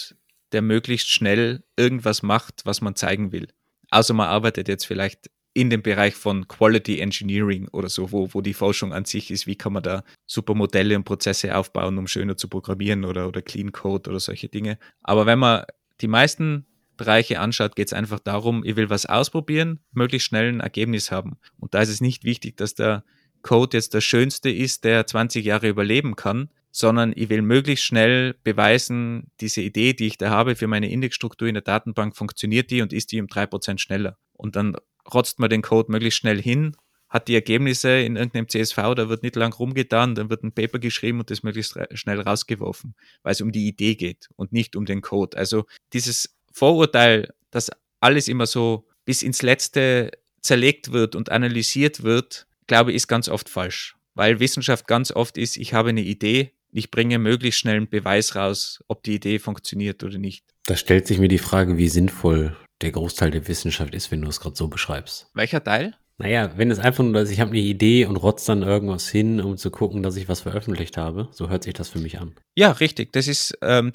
der 0.53 0.63
möglichst 0.63 1.09
schnell 1.09 1.65
irgendwas 1.77 2.23
macht, 2.23 2.63
was 2.65 2.81
man 2.81 2.95
zeigen 2.95 3.33
will. 3.33 3.49
Also 3.91 4.15
man 4.15 4.29
arbeitet 4.29 4.69
jetzt 4.69 4.87
vielleicht 4.87 5.31
in 5.55 5.71
dem 5.71 5.83
Bereich 5.83 6.15
von 6.15 6.49
Quality 6.49 6.99
Engineering 6.99 7.69
oder 7.69 7.89
so, 7.89 8.11
wo, 8.11 8.29
wo 8.35 8.41
die 8.41 8.55
Forschung 8.55 8.93
an 8.93 9.05
sich 9.05 9.31
ist, 9.31 9.47
wie 9.47 9.55
kann 9.55 9.73
man 9.73 9.85
da 9.85 10.03
super 10.27 10.55
Modelle 10.55 10.97
und 10.97 11.05
Prozesse 11.05 11.57
aufbauen, 11.57 11.97
um 11.97 12.09
schöner 12.09 12.37
zu 12.37 12.49
programmieren 12.49 13.05
oder, 13.05 13.29
oder 13.29 13.41
Clean 13.41 13.71
Code 13.71 14.11
oder 14.11 14.21
solche 14.21 14.49
Dinge. 14.49 14.79
Aber 15.03 15.27
wenn 15.27 15.39
man 15.39 15.65
die 16.01 16.09
meisten 16.09 16.67
Bereiche 16.97 17.41
anschaut, 17.41 17.77
geht 17.77 17.89
es 17.89 17.93
einfach 17.93 18.21
darum, 18.21 18.65
ich 18.65 18.77
will 18.77 18.91
was 18.91 19.07
ausprobieren, 19.07 19.81
möglichst 19.93 20.29
schnell 20.29 20.49
ein 20.49 20.61
Ergebnis 20.61 21.11
haben. 21.11 21.39
Und 21.59 21.75
da 21.75 21.81
ist 21.81 21.89
es 21.89 22.01
nicht 22.01 22.25
wichtig, 22.25 22.57
dass 22.57 22.75
der 22.75 23.05
Code 23.43 23.77
jetzt 23.77 23.95
der 23.95 24.01
schönste 24.01 24.51
ist, 24.51 24.85
der 24.85 25.07
20 25.07 25.45
Jahre 25.45 25.69
überleben 25.69 26.17
kann, 26.17 26.49
sondern 26.71 27.13
ich 27.15 27.29
will 27.29 27.43
möglichst 27.43 27.85
schnell 27.85 28.35
beweisen, 28.43 29.31
diese 29.41 29.61
Idee, 29.61 29.93
die 29.93 30.09
ich 30.09 30.19
da 30.19 30.31
habe 30.31 30.57
für 30.57 30.67
meine 30.67 30.91
Indexstruktur 30.91 31.47
in 31.47 31.55
der 31.55 31.63
Datenbank, 31.63 32.17
funktioniert 32.17 32.71
die 32.71 32.83
und 32.83 32.93
ist 32.93 33.13
die 33.13 33.21
um 33.21 33.29
drei 33.29 33.47
Prozent 33.47 33.81
schneller. 33.81 34.19
Und 34.33 34.57
dann 34.57 34.77
rotzt 35.13 35.39
man 35.39 35.51
den 35.51 35.63
Code 35.63 35.93
möglichst 35.93 36.19
schnell 36.19 36.43
hin, 36.43 36.75
hat 37.09 37.29
die 37.29 37.35
Ergebnisse 37.37 38.01
in 38.01 38.17
irgendeinem 38.17 38.49
CSV, 38.49 38.77
da 38.97 39.09
wird 39.09 39.23
nicht 39.23 39.37
lang 39.37 39.53
rumgetan, 39.53 40.17
dann 40.17 40.31
wird 40.31 40.43
ein 40.43 40.53
Paper 40.53 40.81
geschrieben 40.81 41.21
und 41.21 41.31
das 41.31 41.45
möglichst 41.45 41.79
schnell 41.93 42.21
rausgeworfen, 42.21 42.97
weil 43.23 43.33
es 43.33 43.41
um 43.41 43.53
die 43.53 43.69
Idee 43.69 43.95
geht 43.95 44.29
und 44.35 44.53
nicht 44.53 44.75
um 44.75 44.85
den 44.85 45.01
Code. 45.01 45.37
Also 45.37 45.67
dieses 45.93 46.35
Vorurteil, 46.55 47.35
dass 47.51 47.71
alles 48.01 48.29
immer 48.29 48.47
so 48.47 48.87
bis 49.05 49.23
ins 49.23 49.43
Letzte 49.43 50.13
zerlegt 50.41 50.93
wird 50.93 51.17
und 51.17 51.33
analysiert 51.33 52.05
wird, 52.05 52.47
glaube 52.69 52.91
ich, 52.91 52.97
ist 52.97 53.09
ganz 53.09 53.29
oft 53.29 53.49
falsch. 53.49 53.97
Weil 54.15 54.39
Wissenschaft 54.39 54.87
ganz 54.87 55.11
oft 55.11 55.37
ist, 55.37 55.57
ich 55.57 55.75
habe 55.75 55.89
eine 55.89 56.03
Idee, 56.03 56.53
ich 56.71 56.93
bringe 56.93 57.19
möglichst 57.19 57.59
schnell 57.59 57.77
einen 57.77 57.89
Beweis 57.89 58.37
raus, 58.37 58.85
ob 58.87 59.03
die 59.03 59.17
Idee 59.17 59.41
funktioniert 59.41 60.05
oder 60.05 60.19
nicht. 60.19 60.45
Da 60.67 60.77
stellt 60.77 61.09
sich 61.09 61.19
mir 61.19 61.29
die 61.29 61.39
Frage, 61.39 61.77
wie 61.77 61.89
sinnvoll 61.89 62.57
der 62.81 62.93
Großteil 62.93 63.33
der 63.33 63.49
Wissenschaft 63.49 63.93
ist, 63.93 64.13
wenn 64.13 64.23
du 64.23 64.29
es 64.29 64.39
gerade 64.39 64.55
so 64.55 64.69
beschreibst. 64.69 65.29
Welcher 65.35 65.63
Teil? 65.63 65.97
Naja, 66.19 66.53
wenn 66.57 66.71
es 66.71 66.79
einfach 66.79 67.03
nur 67.03 67.21
ist, 67.21 67.31
ich 67.31 67.41
habe 67.41 67.51
eine 67.51 67.61
Idee 67.61 68.07
und 68.07 68.17
rotze 68.17 68.47
dann 68.47 68.63
irgendwas 68.63 69.09
hin, 69.09 69.41
um 69.41 69.57
zu 69.57 69.71
gucken, 69.71 70.03
dass 70.03 70.17
ich 70.17 70.29
was 70.29 70.43
veröffentlicht 70.43 70.97
habe, 70.97 71.29
so 71.33 71.49
hört 71.49 71.65
sich 71.65 71.75
das 71.75 71.89
für 71.89 71.99
mich 71.99 72.21
an. 72.21 72.35
Ja, 72.55 72.71
richtig. 72.71 73.13
Das 73.13 73.27
ist, 73.27 73.59
ähm, 73.63 73.91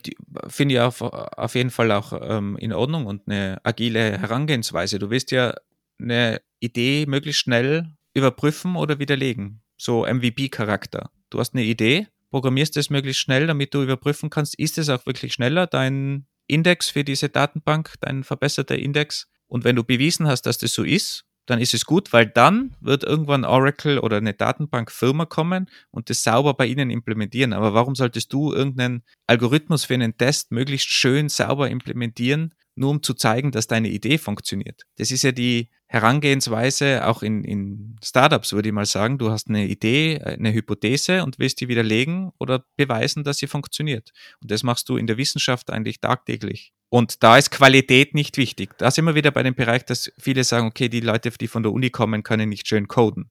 finde 0.48 0.76
ich 0.76 0.82
auf, 0.82 1.02
auf 1.02 1.56
jeden 1.56 1.70
Fall 1.70 1.92
auch 1.92 2.12
ähm, 2.22 2.58
in 2.58 2.74
Ordnung 2.74 3.06
und 3.06 3.22
eine 3.28 3.60
agile 3.64 4.18
Herangehensweise. 4.20 5.00
Du 5.00 5.10
willst 5.10 5.32
ja 5.32 5.54
eine 5.98 6.42
Idee 6.60 7.06
möglichst 7.08 7.42
schnell 7.42 7.94
überprüfen 8.14 8.76
oder 8.76 9.00
widerlegen. 9.00 9.62
So 9.78 10.06
MVP-Charakter. 10.06 11.12
Du 11.30 11.40
hast 11.40 11.54
eine 11.54 11.64
Idee, 11.64 12.08
programmierst 12.32 12.76
es 12.76 12.90
möglichst 12.90 13.22
schnell, 13.22 13.48
damit 13.48 13.74
du 13.74 13.82
überprüfen 13.82 14.30
kannst, 14.30 14.60
ist 14.60 14.78
es 14.78 14.90
auch 14.90 15.06
wirklich 15.06 15.34
schneller, 15.34 15.68
dein 15.68 16.26
Index 16.48 16.90
für 16.90 17.06
diese 17.06 17.30
Datenbank, 17.30 17.94
dein 18.02 18.26
verbesserter 18.26 18.78
Index. 18.78 19.28
Und 19.48 19.64
wenn 19.64 19.76
du 19.76 19.84
bewiesen 19.84 20.28
hast, 20.28 20.44
dass 20.44 20.58
das 20.58 20.74
so 20.74 20.84
ist, 20.84 21.26
dann 21.50 21.60
ist 21.60 21.74
es 21.74 21.86
gut, 21.86 22.14
weil 22.14 22.28
dann 22.28 22.76
wird 22.82 23.04
irgendwann 23.04 23.45
Oracle 23.45 24.00
oder 24.00 24.18
eine 24.18 24.34
Datenbankfirma 24.34 25.26
kommen 25.26 25.70
und 25.91 26.10
das 26.10 26.24
sauber 26.24 26.54
bei 26.54 26.68
ihnen 26.68 26.89
implementieren. 26.89 27.54
Aber 27.54 27.74
warum 27.74 27.95
solltest 27.95 28.32
du 28.34 28.54
irgendeinen 28.54 29.04
Algorithmus 29.28 29.86
für 29.86 29.95
einen 29.95 30.18
Test 30.18 30.52
möglichst 30.52 30.89
schön 30.89 31.30
sauber 31.30 31.70
implementieren, 31.70 32.54
nur 32.76 32.91
um 32.91 33.04
zu 33.04 33.14
zeigen, 33.14 33.52
dass 33.52 33.68
deine 33.68 33.89
Idee 33.89 34.18
funktioniert? 34.18 34.84
Das 34.97 35.12
ist 35.12 35.24
ja 35.24 35.32
die 35.32 35.70
Herangehensweise 35.92 37.08
auch 37.08 37.24
in, 37.24 37.44
in 37.44 37.96
Startups, 38.04 38.54
würde 38.54 38.70
ich 38.70 38.74
mal 38.74 38.86
sagen. 38.86 39.18
Du 39.18 39.32
hast 39.32 39.50
eine 39.50 39.66
Idee, 39.66 40.22
eine 40.22 40.54
Hypothese 40.54 41.24
und 41.24 41.40
willst 41.40 41.60
die 41.62 41.68
widerlegen 41.68 42.32
oder 42.38 42.64
beweisen, 42.78 43.24
dass 43.24 43.38
sie 43.38 43.48
funktioniert. 43.48 44.12
Und 44.40 44.52
das 44.52 44.62
machst 44.62 44.88
du 44.88 44.98
in 44.98 45.08
der 45.08 45.18
Wissenschaft 45.18 45.72
eigentlich 45.72 46.00
tagtäglich. 46.00 46.74
Und 46.90 47.24
da 47.24 47.38
ist 47.38 47.50
Qualität 47.50 48.14
nicht 48.14 48.38
wichtig. 48.38 48.78
Da 48.78 48.92
sind 48.92 49.06
wir 49.06 49.16
wieder 49.16 49.32
bei 49.32 49.42
dem 49.42 49.56
Bereich, 49.56 49.84
dass 49.84 50.12
viele 50.20 50.44
sagen, 50.44 50.68
okay, 50.68 50.90
die 50.90 51.02
Leute, 51.02 51.32
die 51.32 51.48
von 51.48 51.64
der 51.64 51.72
Uni 51.72 51.90
kommen, 51.90 52.22
können 52.22 52.50
nicht 52.50 52.68
schön 52.68 52.88
coden. 52.88 53.30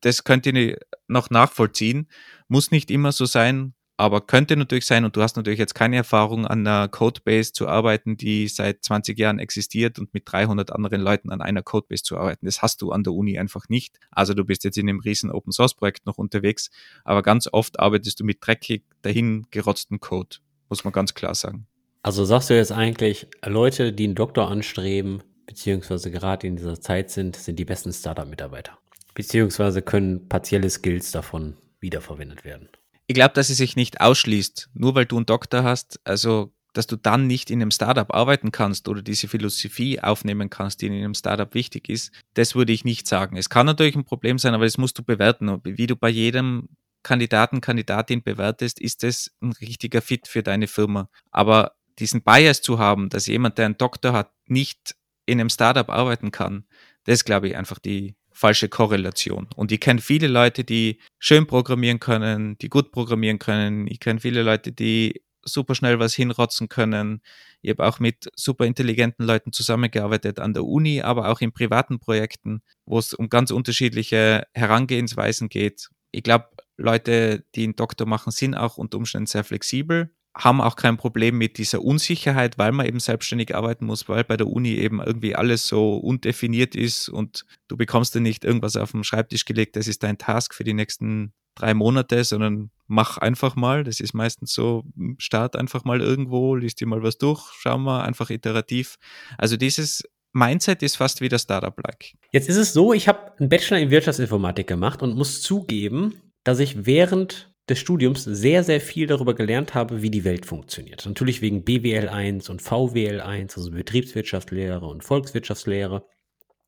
Das 0.00 0.24
könnt 0.24 0.44
ihr 0.44 0.78
noch 1.08 1.30
nachvollziehen. 1.30 2.08
Muss 2.48 2.70
nicht 2.70 2.90
immer 2.90 3.12
so 3.12 3.24
sein, 3.24 3.74
aber 3.96 4.20
könnte 4.20 4.56
natürlich 4.56 4.86
sein. 4.86 5.04
Und 5.04 5.16
du 5.16 5.22
hast 5.22 5.36
natürlich 5.36 5.58
jetzt 5.58 5.74
keine 5.74 5.96
Erfahrung, 5.96 6.46
an 6.46 6.66
einer 6.66 6.88
Codebase 6.88 7.52
zu 7.52 7.68
arbeiten, 7.68 8.16
die 8.16 8.48
seit 8.48 8.84
20 8.84 9.18
Jahren 9.18 9.38
existiert 9.38 9.98
und 9.98 10.12
mit 10.14 10.24
300 10.26 10.72
anderen 10.72 11.00
Leuten 11.00 11.30
an 11.30 11.40
einer 11.40 11.62
Codebase 11.62 12.02
zu 12.02 12.16
arbeiten. 12.16 12.46
Das 12.46 12.62
hast 12.62 12.82
du 12.82 12.92
an 12.92 13.04
der 13.04 13.12
Uni 13.12 13.38
einfach 13.38 13.68
nicht. 13.68 13.98
Also 14.10 14.34
du 14.34 14.44
bist 14.44 14.64
jetzt 14.64 14.78
in 14.78 14.88
einem 14.88 15.00
riesen 15.00 15.30
Open 15.30 15.52
Source 15.52 15.74
Projekt 15.74 16.06
noch 16.06 16.18
unterwegs, 16.18 16.70
aber 17.04 17.22
ganz 17.22 17.48
oft 17.50 17.78
arbeitest 17.78 18.20
du 18.20 18.24
mit 18.24 18.38
dreckig 18.40 18.82
dahin 19.02 19.46
gerotzten 19.50 20.00
Code, 20.00 20.36
muss 20.68 20.84
man 20.84 20.92
ganz 20.92 21.14
klar 21.14 21.34
sagen. 21.34 21.66
Also 22.02 22.24
sagst 22.24 22.50
du 22.50 22.54
jetzt 22.54 22.72
eigentlich, 22.72 23.28
Leute, 23.46 23.92
die 23.92 24.04
einen 24.04 24.14
Doktor 24.14 24.50
anstreben, 24.50 25.22
beziehungsweise 25.46 26.10
gerade 26.10 26.46
in 26.46 26.56
dieser 26.56 26.80
Zeit 26.80 27.10
sind, 27.10 27.36
sind 27.36 27.58
die 27.58 27.64
besten 27.64 27.92
Startup-Mitarbeiter. 27.92 28.78
Beziehungsweise 29.14 29.80
können 29.80 30.28
partielle 30.28 30.68
Skills 30.68 31.12
davon 31.12 31.56
wiederverwendet 31.80 32.44
werden. 32.44 32.68
Ich 33.06 33.14
glaube, 33.14 33.34
dass 33.34 33.50
es 33.50 33.58
sich 33.58 33.76
nicht 33.76 34.00
ausschließt, 34.00 34.70
nur 34.74 34.94
weil 34.94 35.06
du 35.06 35.16
einen 35.16 35.26
Doktor 35.26 35.62
hast, 35.62 36.00
also 36.04 36.52
dass 36.72 36.86
du 36.86 36.96
dann 36.96 37.26
nicht 37.26 37.50
in 37.50 37.62
einem 37.62 37.70
Startup 37.70 38.12
arbeiten 38.12 38.50
kannst 38.50 38.88
oder 38.88 39.00
diese 39.00 39.28
Philosophie 39.28 40.00
aufnehmen 40.00 40.50
kannst, 40.50 40.82
die 40.82 40.86
in 40.86 40.92
einem 40.92 41.14
Startup 41.14 41.54
wichtig 41.54 41.88
ist, 41.88 42.12
das 42.34 42.54
würde 42.54 42.72
ich 42.72 42.84
nicht 42.84 43.06
sagen. 43.06 43.36
Es 43.36 43.48
kann 43.48 43.66
natürlich 43.66 43.94
ein 43.94 44.04
Problem 44.04 44.38
sein, 44.38 44.54
aber 44.54 44.64
das 44.64 44.76
musst 44.76 44.98
du 44.98 45.04
bewerten. 45.04 45.60
Wie 45.64 45.86
du 45.86 45.94
bei 45.94 46.08
jedem 46.08 46.68
Kandidaten, 47.04 47.60
Kandidatin 47.60 48.22
bewertest, 48.22 48.80
ist 48.80 49.04
das 49.04 49.30
ein 49.40 49.52
richtiger 49.52 50.02
Fit 50.02 50.26
für 50.26 50.42
deine 50.42 50.66
Firma. 50.66 51.08
Aber 51.30 51.76
diesen 52.00 52.22
Bias 52.22 52.60
zu 52.60 52.78
haben, 52.80 53.08
dass 53.08 53.26
jemand, 53.26 53.58
der 53.58 53.66
einen 53.66 53.78
Doktor 53.78 54.12
hat, 54.12 54.32
nicht 54.46 54.96
in 55.26 55.40
einem 55.40 55.50
Startup 55.50 55.88
arbeiten 55.88 56.32
kann, 56.32 56.64
das 57.04 57.24
glaube 57.24 57.48
ich, 57.48 57.56
einfach 57.56 57.78
die 57.78 58.16
falsche 58.34 58.68
Korrelation. 58.68 59.48
Und 59.56 59.72
ich 59.72 59.80
kenne 59.80 60.00
viele 60.00 60.26
Leute, 60.26 60.64
die 60.64 61.00
schön 61.18 61.46
programmieren 61.46 62.00
können, 62.00 62.58
die 62.58 62.68
gut 62.68 62.92
programmieren 62.92 63.38
können. 63.38 63.86
Ich 63.86 64.00
kenne 64.00 64.20
viele 64.20 64.42
Leute, 64.42 64.72
die 64.72 65.22
super 65.44 65.74
schnell 65.74 65.98
was 65.98 66.14
hinrotzen 66.14 66.68
können. 66.68 67.22
Ich 67.62 67.70
habe 67.70 67.86
auch 67.86 68.00
mit 68.00 68.30
super 68.34 68.66
intelligenten 68.66 69.24
Leuten 69.24 69.52
zusammengearbeitet 69.52 70.40
an 70.40 70.52
der 70.52 70.64
Uni, 70.64 71.00
aber 71.00 71.28
auch 71.28 71.40
in 71.40 71.52
privaten 71.52 72.00
Projekten, 72.00 72.62
wo 72.84 72.98
es 72.98 73.14
um 73.14 73.28
ganz 73.28 73.50
unterschiedliche 73.50 74.44
Herangehensweisen 74.52 75.48
geht. 75.48 75.88
Ich 76.10 76.22
glaube, 76.22 76.48
Leute, 76.76 77.44
die 77.54 77.64
einen 77.64 77.76
Doktor 77.76 78.06
machen, 78.06 78.32
sind 78.32 78.54
auch 78.54 78.78
unter 78.78 78.98
Umständen 78.98 79.26
sehr 79.26 79.44
flexibel 79.44 80.10
haben 80.36 80.60
auch 80.60 80.76
kein 80.76 80.96
Problem 80.96 81.38
mit 81.38 81.58
dieser 81.58 81.82
Unsicherheit, 81.82 82.58
weil 82.58 82.72
man 82.72 82.86
eben 82.86 82.98
selbstständig 82.98 83.54
arbeiten 83.54 83.86
muss, 83.86 84.08
weil 84.08 84.24
bei 84.24 84.36
der 84.36 84.48
Uni 84.48 84.74
eben 84.74 85.00
irgendwie 85.00 85.36
alles 85.36 85.68
so 85.68 85.96
undefiniert 85.96 86.74
ist 86.74 87.08
und 87.08 87.44
du 87.68 87.76
bekommst 87.76 88.14
dann 88.14 88.24
nicht 88.24 88.44
irgendwas 88.44 88.76
auf 88.76 88.92
den 88.92 89.04
Schreibtisch 89.04 89.44
gelegt, 89.44 89.76
das 89.76 89.86
ist 89.86 90.02
dein 90.02 90.18
Task 90.18 90.54
für 90.54 90.64
die 90.64 90.74
nächsten 90.74 91.32
drei 91.54 91.72
Monate, 91.72 92.24
sondern 92.24 92.70
mach 92.86 93.18
einfach 93.18 93.56
mal. 93.56 93.84
Das 93.84 94.00
ist 94.00 94.12
meistens 94.12 94.52
so, 94.52 94.84
hm, 94.96 95.16
start 95.18 95.56
einfach 95.56 95.84
mal 95.84 96.00
irgendwo, 96.00 96.56
liest 96.56 96.80
dir 96.80 96.86
mal 96.86 97.02
was 97.02 97.18
durch, 97.18 97.52
schau 97.58 97.78
mal, 97.78 98.02
einfach 98.02 98.30
iterativ. 98.30 98.96
Also 99.38 99.56
dieses 99.56 100.02
Mindset 100.32 100.82
ist 100.82 100.96
fast 100.96 101.20
wie 101.20 101.28
der 101.28 101.38
Startup-like. 101.38 102.14
Jetzt 102.32 102.48
ist 102.48 102.56
es 102.56 102.72
so, 102.72 102.92
ich 102.92 103.06
habe 103.06 103.38
einen 103.38 103.48
Bachelor 103.48 103.78
in 103.78 103.90
Wirtschaftsinformatik 103.90 104.66
gemacht 104.66 105.00
und 105.00 105.16
muss 105.16 105.42
zugeben, 105.42 106.20
dass 106.42 106.58
ich 106.58 106.86
während 106.86 107.53
des 107.68 107.78
Studiums 107.78 108.24
sehr, 108.24 108.62
sehr 108.62 108.80
viel 108.80 109.06
darüber 109.06 109.34
gelernt 109.34 109.74
habe, 109.74 110.02
wie 110.02 110.10
die 110.10 110.24
Welt 110.24 110.44
funktioniert. 110.44 111.06
Natürlich 111.06 111.40
wegen 111.40 111.64
BWL 111.64 112.08
1 112.08 112.50
und 112.50 112.60
VWL 112.60 113.20
1, 113.20 113.56
also 113.56 113.70
Betriebswirtschaftslehre 113.70 114.86
und 114.86 115.02
Volkswirtschaftslehre, 115.02 116.06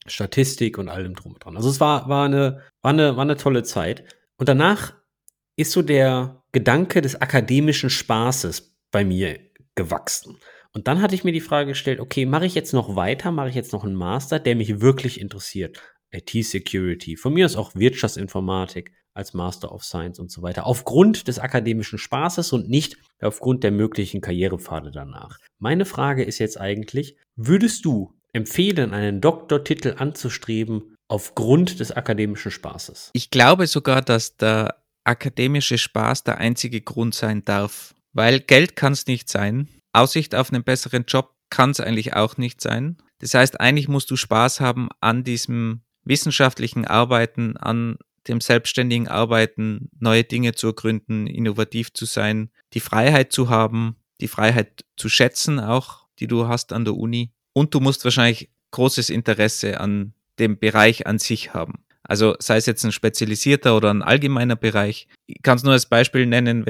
Statistik 0.06 0.78
und 0.78 0.88
allem 0.88 1.14
drum 1.14 1.34
und 1.34 1.44
dran. 1.44 1.56
Also 1.56 1.68
es 1.68 1.80
war, 1.80 2.08
war, 2.08 2.24
eine, 2.24 2.62
war, 2.80 2.92
eine, 2.92 3.16
war 3.16 3.22
eine 3.22 3.36
tolle 3.36 3.62
Zeit. 3.62 4.04
Und 4.38 4.48
danach 4.48 4.94
ist 5.56 5.72
so 5.72 5.82
der 5.82 6.42
Gedanke 6.52 7.02
des 7.02 7.20
akademischen 7.20 7.90
Spaßes 7.90 8.76
bei 8.90 9.04
mir 9.04 9.38
gewachsen. 9.74 10.38
Und 10.72 10.88
dann 10.88 11.00
hatte 11.02 11.14
ich 11.14 11.24
mir 11.24 11.32
die 11.32 11.40
Frage 11.40 11.70
gestellt, 11.70 12.00
okay, 12.00 12.26
mache 12.26 12.46
ich 12.46 12.54
jetzt 12.54 12.72
noch 12.72 12.96
weiter, 12.96 13.32
mache 13.32 13.48
ich 13.48 13.54
jetzt 13.54 13.72
noch 13.72 13.84
einen 13.84 13.94
Master, 13.94 14.38
der 14.38 14.56
mich 14.56 14.80
wirklich 14.80 15.20
interessiert? 15.20 15.80
IT-Security, 16.12 17.16
von 17.16 17.34
mir 17.34 17.46
ist 17.46 17.56
auch 17.56 17.74
Wirtschaftsinformatik, 17.74 18.92
als 19.16 19.34
Master 19.34 19.72
of 19.72 19.84
Science 19.84 20.18
und 20.18 20.30
so 20.30 20.42
weiter. 20.42 20.66
Aufgrund 20.66 21.28
des 21.28 21.38
akademischen 21.38 21.98
Spaßes 21.98 22.52
und 22.52 22.68
nicht 22.68 22.96
aufgrund 23.20 23.64
der 23.64 23.72
möglichen 23.72 24.20
Karrierepfade 24.20 24.90
danach. 24.90 25.38
Meine 25.58 25.84
Frage 25.84 26.24
ist 26.24 26.38
jetzt 26.38 26.60
eigentlich, 26.60 27.16
würdest 27.34 27.84
du 27.84 28.12
empfehlen, 28.32 28.92
einen 28.92 29.20
Doktortitel 29.20 29.94
anzustreben 29.96 30.96
aufgrund 31.08 31.80
des 31.80 31.92
akademischen 31.92 32.50
Spaßes? 32.50 33.10
Ich 33.14 33.30
glaube 33.30 33.66
sogar, 33.66 34.02
dass 34.02 34.36
der 34.36 34.82
akademische 35.04 35.78
Spaß 35.78 36.24
der 36.24 36.38
einzige 36.38 36.80
Grund 36.80 37.14
sein 37.14 37.44
darf, 37.44 37.94
weil 38.12 38.40
Geld 38.40 38.76
kann 38.76 38.92
es 38.92 39.06
nicht 39.06 39.28
sein. 39.28 39.68
Aussicht 39.92 40.34
auf 40.34 40.52
einen 40.52 40.64
besseren 40.64 41.04
Job 41.06 41.32
kann 41.48 41.70
es 41.70 41.80
eigentlich 41.80 42.14
auch 42.14 42.36
nicht 42.36 42.60
sein. 42.60 42.98
Das 43.20 43.34
heißt, 43.34 43.60
eigentlich 43.60 43.88
musst 43.88 44.10
du 44.10 44.16
Spaß 44.16 44.60
haben 44.60 44.88
an 45.00 45.24
diesem 45.24 45.80
wissenschaftlichen 46.04 46.84
Arbeiten, 46.84 47.56
an 47.56 47.98
dem 48.28 48.40
selbstständigen 48.40 49.08
Arbeiten, 49.08 49.90
neue 49.98 50.24
Dinge 50.24 50.54
zu 50.54 50.68
ergründen, 50.68 51.26
innovativ 51.26 51.92
zu 51.92 52.04
sein, 52.04 52.50
die 52.72 52.80
Freiheit 52.80 53.32
zu 53.32 53.48
haben, 53.48 53.96
die 54.20 54.28
Freiheit 54.28 54.84
zu 54.96 55.08
schätzen 55.08 55.60
auch, 55.60 56.06
die 56.18 56.26
du 56.26 56.48
hast 56.48 56.72
an 56.72 56.84
der 56.84 56.96
Uni. 56.96 57.32
Und 57.52 57.74
du 57.74 57.80
musst 57.80 58.04
wahrscheinlich 58.04 58.50
großes 58.70 59.10
Interesse 59.10 59.80
an 59.80 60.14
dem 60.38 60.58
Bereich 60.58 61.06
an 61.06 61.18
sich 61.18 61.54
haben. 61.54 61.84
Also 62.02 62.36
sei 62.38 62.56
es 62.56 62.66
jetzt 62.66 62.84
ein 62.84 62.92
spezialisierter 62.92 63.76
oder 63.76 63.90
ein 63.90 64.02
allgemeiner 64.02 64.56
Bereich. 64.56 65.08
Ich 65.26 65.42
kann 65.42 65.56
es 65.56 65.64
nur 65.64 65.72
als 65.72 65.86
Beispiel 65.86 66.26
nennen, 66.26 66.64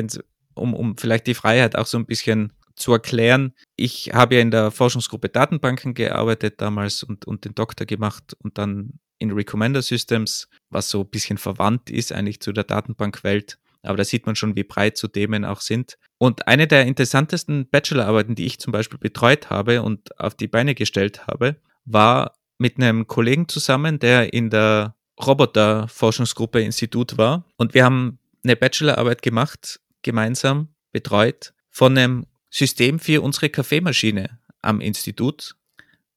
um, 0.54 0.74
um 0.74 0.96
vielleicht 0.96 1.26
die 1.26 1.34
Freiheit 1.34 1.76
auch 1.76 1.86
so 1.86 1.98
ein 1.98 2.06
bisschen 2.06 2.52
zu 2.74 2.92
erklären. 2.92 3.52
Ich 3.74 4.10
habe 4.12 4.36
ja 4.36 4.40
in 4.40 4.50
der 4.50 4.70
Forschungsgruppe 4.70 5.28
Datenbanken 5.28 5.94
gearbeitet 5.94 6.60
damals 6.60 7.02
und, 7.02 7.26
und 7.26 7.44
den 7.44 7.54
Doktor 7.54 7.86
gemacht 7.86 8.36
und 8.38 8.58
dann 8.58 8.98
in 9.18 9.32
Recommender 9.32 9.82
Systems, 9.82 10.48
was 10.70 10.90
so 10.90 11.00
ein 11.00 11.08
bisschen 11.08 11.38
verwandt 11.38 11.90
ist 11.90 12.12
eigentlich 12.12 12.40
zu 12.40 12.52
der 12.52 12.64
Datenbankwelt. 12.64 13.58
Aber 13.82 13.96
da 13.96 14.04
sieht 14.04 14.26
man 14.26 14.36
schon, 14.36 14.56
wie 14.56 14.64
breit 14.64 14.96
so 14.96 15.08
Themen 15.08 15.44
auch 15.44 15.60
sind. 15.60 15.96
Und 16.18 16.48
eine 16.48 16.66
der 16.66 16.86
interessantesten 16.86 17.68
Bachelorarbeiten, 17.68 18.34
die 18.34 18.46
ich 18.46 18.58
zum 18.58 18.72
Beispiel 18.72 18.98
betreut 18.98 19.50
habe 19.50 19.82
und 19.82 20.18
auf 20.18 20.34
die 20.34 20.48
Beine 20.48 20.74
gestellt 20.74 21.26
habe, 21.26 21.56
war 21.84 22.34
mit 22.58 22.78
einem 22.78 23.06
Kollegen 23.06 23.48
zusammen, 23.48 23.98
der 23.98 24.32
in 24.32 24.50
der 24.50 24.96
Roboterforschungsgruppe 25.24 26.60
Institut 26.60 27.16
war. 27.16 27.44
Und 27.56 27.74
wir 27.74 27.84
haben 27.84 28.18
eine 28.42 28.56
Bachelorarbeit 28.56 29.22
gemacht, 29.22 29.80
gemeinsam 30.02 30.68
betreut, 30.92 31.52
von 31.70 31.96
einem 31.96 32.26
System 32.50 32.98
für 32.98 33.22
unsere 33.22 33.50
Kaffeemaschine 33.50 34.38
am 34.62 34.80
Institut 34.80 35.54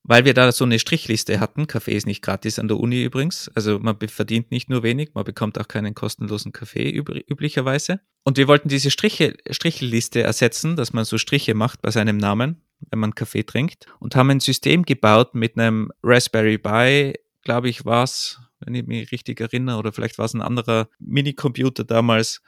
weil 0.03 0.25
wir 0.25 0.33
da 0.33 0.51
so 0.51 0.65
eine 0.65 0.79
Strichliste 0.79 1.39
hatten. 1.39 1.67
Kaffee 1.67 1.95
ist 1.95 2.07
nicht 2.07 2.21
gratis 2.21 2.59
an 2.59 2.67
der 2.67 2.79
Uni 2.79 3.03
übrigens. 3.03 3.49
Also 3.55 3.79
man 3.79 3.97
verdient 4.07 4.51
nicht 4.51 4.69
nur 4.69 4.83
wenig, 4.83 5.11
man 5.13 5.23
bekommt 5.23 5.59
auch 5.59 5.67
keinen 5.67 5.93
kostenlosen 5.93 6.51
Kaffee 6.51 6.89
üblicherweise. 6.89 7.99
Und 8.23 8.37
wir 8.37 8.47
wollten 8.47 8.69
diese 8.69 8.91
Striche, 8.91 9.35
Strichliste 9.49 10.21
ersetzen, 10.21 10.75
dass 10.75 10.93
man 10.93 11.05
so 11.05 11.17
Striche 11.17 11.53
macht 11.53 11.81
bei 11.81 11.91
seinem 11.91 12.17
Namen, 12.17 12.61
wenn 12.89 12.99
man 12.99 13.15
Kaffee 13.15 13.43
trinkt. 13.43 13.87
Und 13.99 14.15
haben 14.15 14.29
ein 14.29 14.39
System 14.39 14.83
gebaut 14.83 15.35
mit 15.35 15.57
einem 15.57 15.91
Raspberry 16.03 16.57
Pi, 16.57 17.13
glaube 17.43 17.69
ich, 17.69 17.85
war 17.85 18.03
es, 18.03 18.39
wenn 18.59 18.75
ich 18.75 18.85
mich 18.85 19.11
richtig 19.11 19.39
erinnere, 19.39 19.77
oder 19.77 19.93
vielleicht 19.93 20.17
war 20.17 20.25
es 20.25 20.33
ein 20.33 20.41
anderer 20.41 20.89
Minicomputer 20.99 21.83
damals, 21.83 22.41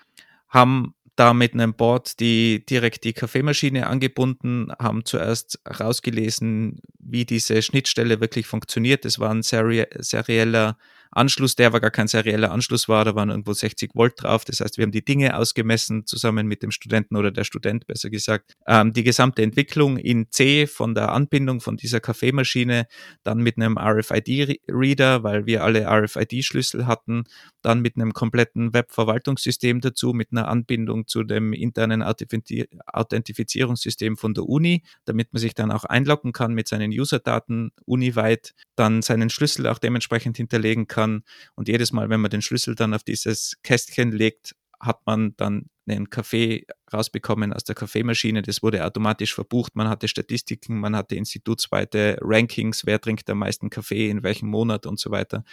haben 0.49 0.93
da 1.15 1.33
mit 1.33 1.53
einem 1.53 1.73
Board 1.73 2.19
die 2.19 2.65
direkt 2.65 3.03
die 3.03 3.13
Kaffeemaschine 3.13 3.87
angebunden, 3.87 4.71
haben 4.79 5.05
zuerst 5.05 5.59
rausgelesen, 5.79 6.81
wie 6.99 7.25
diese 7.25 7.61
Schnittstelle 7.61 8.21
wirklich 8.21 8.47
funktioniert. 8.47 9.05
Das 9.05 9.19
war 9.19 9.31
ein 9.31 9.43
seri 9.43 9.85
serieller 9.99 10.77
Anschluss, 11.11 11.55
der 11.55 11.67
aber 11.67 11.81
gar 11.81 11.91
kein 11.91 12.07
serieller 12.07 12.51
Anschluss 12.51 12.87
war, 12.87 13.03
da 13.03 13.15
waren 13.15 13.29
irgendwo 13.29 13.53
60 13.53 13.91
Volt 13.95 14.23
drauf. 14.23 14.45
Das 14.45 14.61
heißt, 14.61 14.77
wir 14.77 14.83
haben 14.83 14.91
die 14.91 15.03
Dinge 15.03 15.37
ausgemessen, 15.37 16.05
zusammen 16.05 16.47
mit 16.47 16.63
dem 16.63 16.71
Studenten 16.71 17.17
oder 17.17 17.31
der 17.31 17.43
Student 17.43 17.85
besser 17.85 18.09
gesagt. 18.09 18.53
Ähm, 18.65 18.93
die 18.93 19.03
gesamte 19.03 19.41
Entwicklung 19.41 19.97
in 19.97 20.31
C 20.31 20.67
von 20.67 20.95
der 20.95 21.11
Anbindung 21.11 21.59
von 21.59 21.75
dieser 21.75 21.99
Kaffeemaschine, 21.99 22.87
dann 23.23 23.39
mit 23.39 23.57
einem 23.57 23.77
RFID-Reader, 23.77 25.23
weil 25.23 25.45
wir 25.45 25.63
alle 25.63 25.85
RFID-Schlüssel 25.85 26.87
hatten, 26.87 27.25
dann 27.61 27.81
mit 27.81 27.95
einem 27.95 28.13
kompletten 28.13 28.73
Web-Verwaltungssystem 28.73 29.81
dazu, 29.81 30.13
mit 30.13 30.29
einer 30.31 30.47
Anbindung 30.47 31.07
zu 31.07 31.23
dem 31.23 31.51
internen 31.53 32.03
Authentifizierungssystem 32.03 34.15
von 34.15 34.33
der 34.33 34.45
Uni, 34.45 34.83
damit 35.05 35.33
man 35.33 35.41
sich 35.41 35.55
dann 35.55 35.71
auch 35.71 35.83
einloggen 35.83 36.31
kann 36.31 36.53
mit 36.53 36.69
seinen 36.69 36.91
User-Daten 36.91 37.71
uniweit, 37.85 38.53
dann 38.75 39.01
seinen 39.01 39.29
Schlüssel 39.29 39.67
auch 39.67 39.77
dementsprechend 39.77 40.37
hinterlegen 40.37 40.87
kann 40.87 41.00
kann. 41.01 41.23
Und 41.55 41.67
jedes 41.67 41.91
Mal, 41.91 42.09
wenn 42.09 42.21
man 42.21 42.31
den 42.31 42.41
Schlüssel 42.41 42.75
dann 42.75 42.93
auf 42.93 43.03
dieses 43.03 43.57
Kästchen 43.63 44.11
legt, 44.11 44.55
hat 44.79 45.05
man 45.05 45.35
dann 45.37 45.65
einen 45.87 46.09
Kaffee 46.09 46.65
rausbekommen 46.93 47.53
aus 47.53 47.63
der 47.63 47.75
Kaffeemaschine. 47.75 48.41
Das 48.41 48.63
wurde 48.63 48.85
automatisch 48.85 49.33
verbucht. 49.33 49.75
Man 49.75 49.89
hatte 49.89 50.07
Statistiken, 50.07 50.79
man 50.79 50.95
hatte 50.95 51.15
institutsweite 51.15 52.17
Rankings, 52.21 52.85
wer 52.85 52.99
trinkt 53.01 53.29
am 53.29 53.39
meisten 53.39 53.69
Kaffee, 53.69 54.09
in 54.09 54.23
welchem 54.23 54.49
Monat 54.49 54.85
und 54.85 54.99
so 54.99 55.11
weiter. 55.11 55.43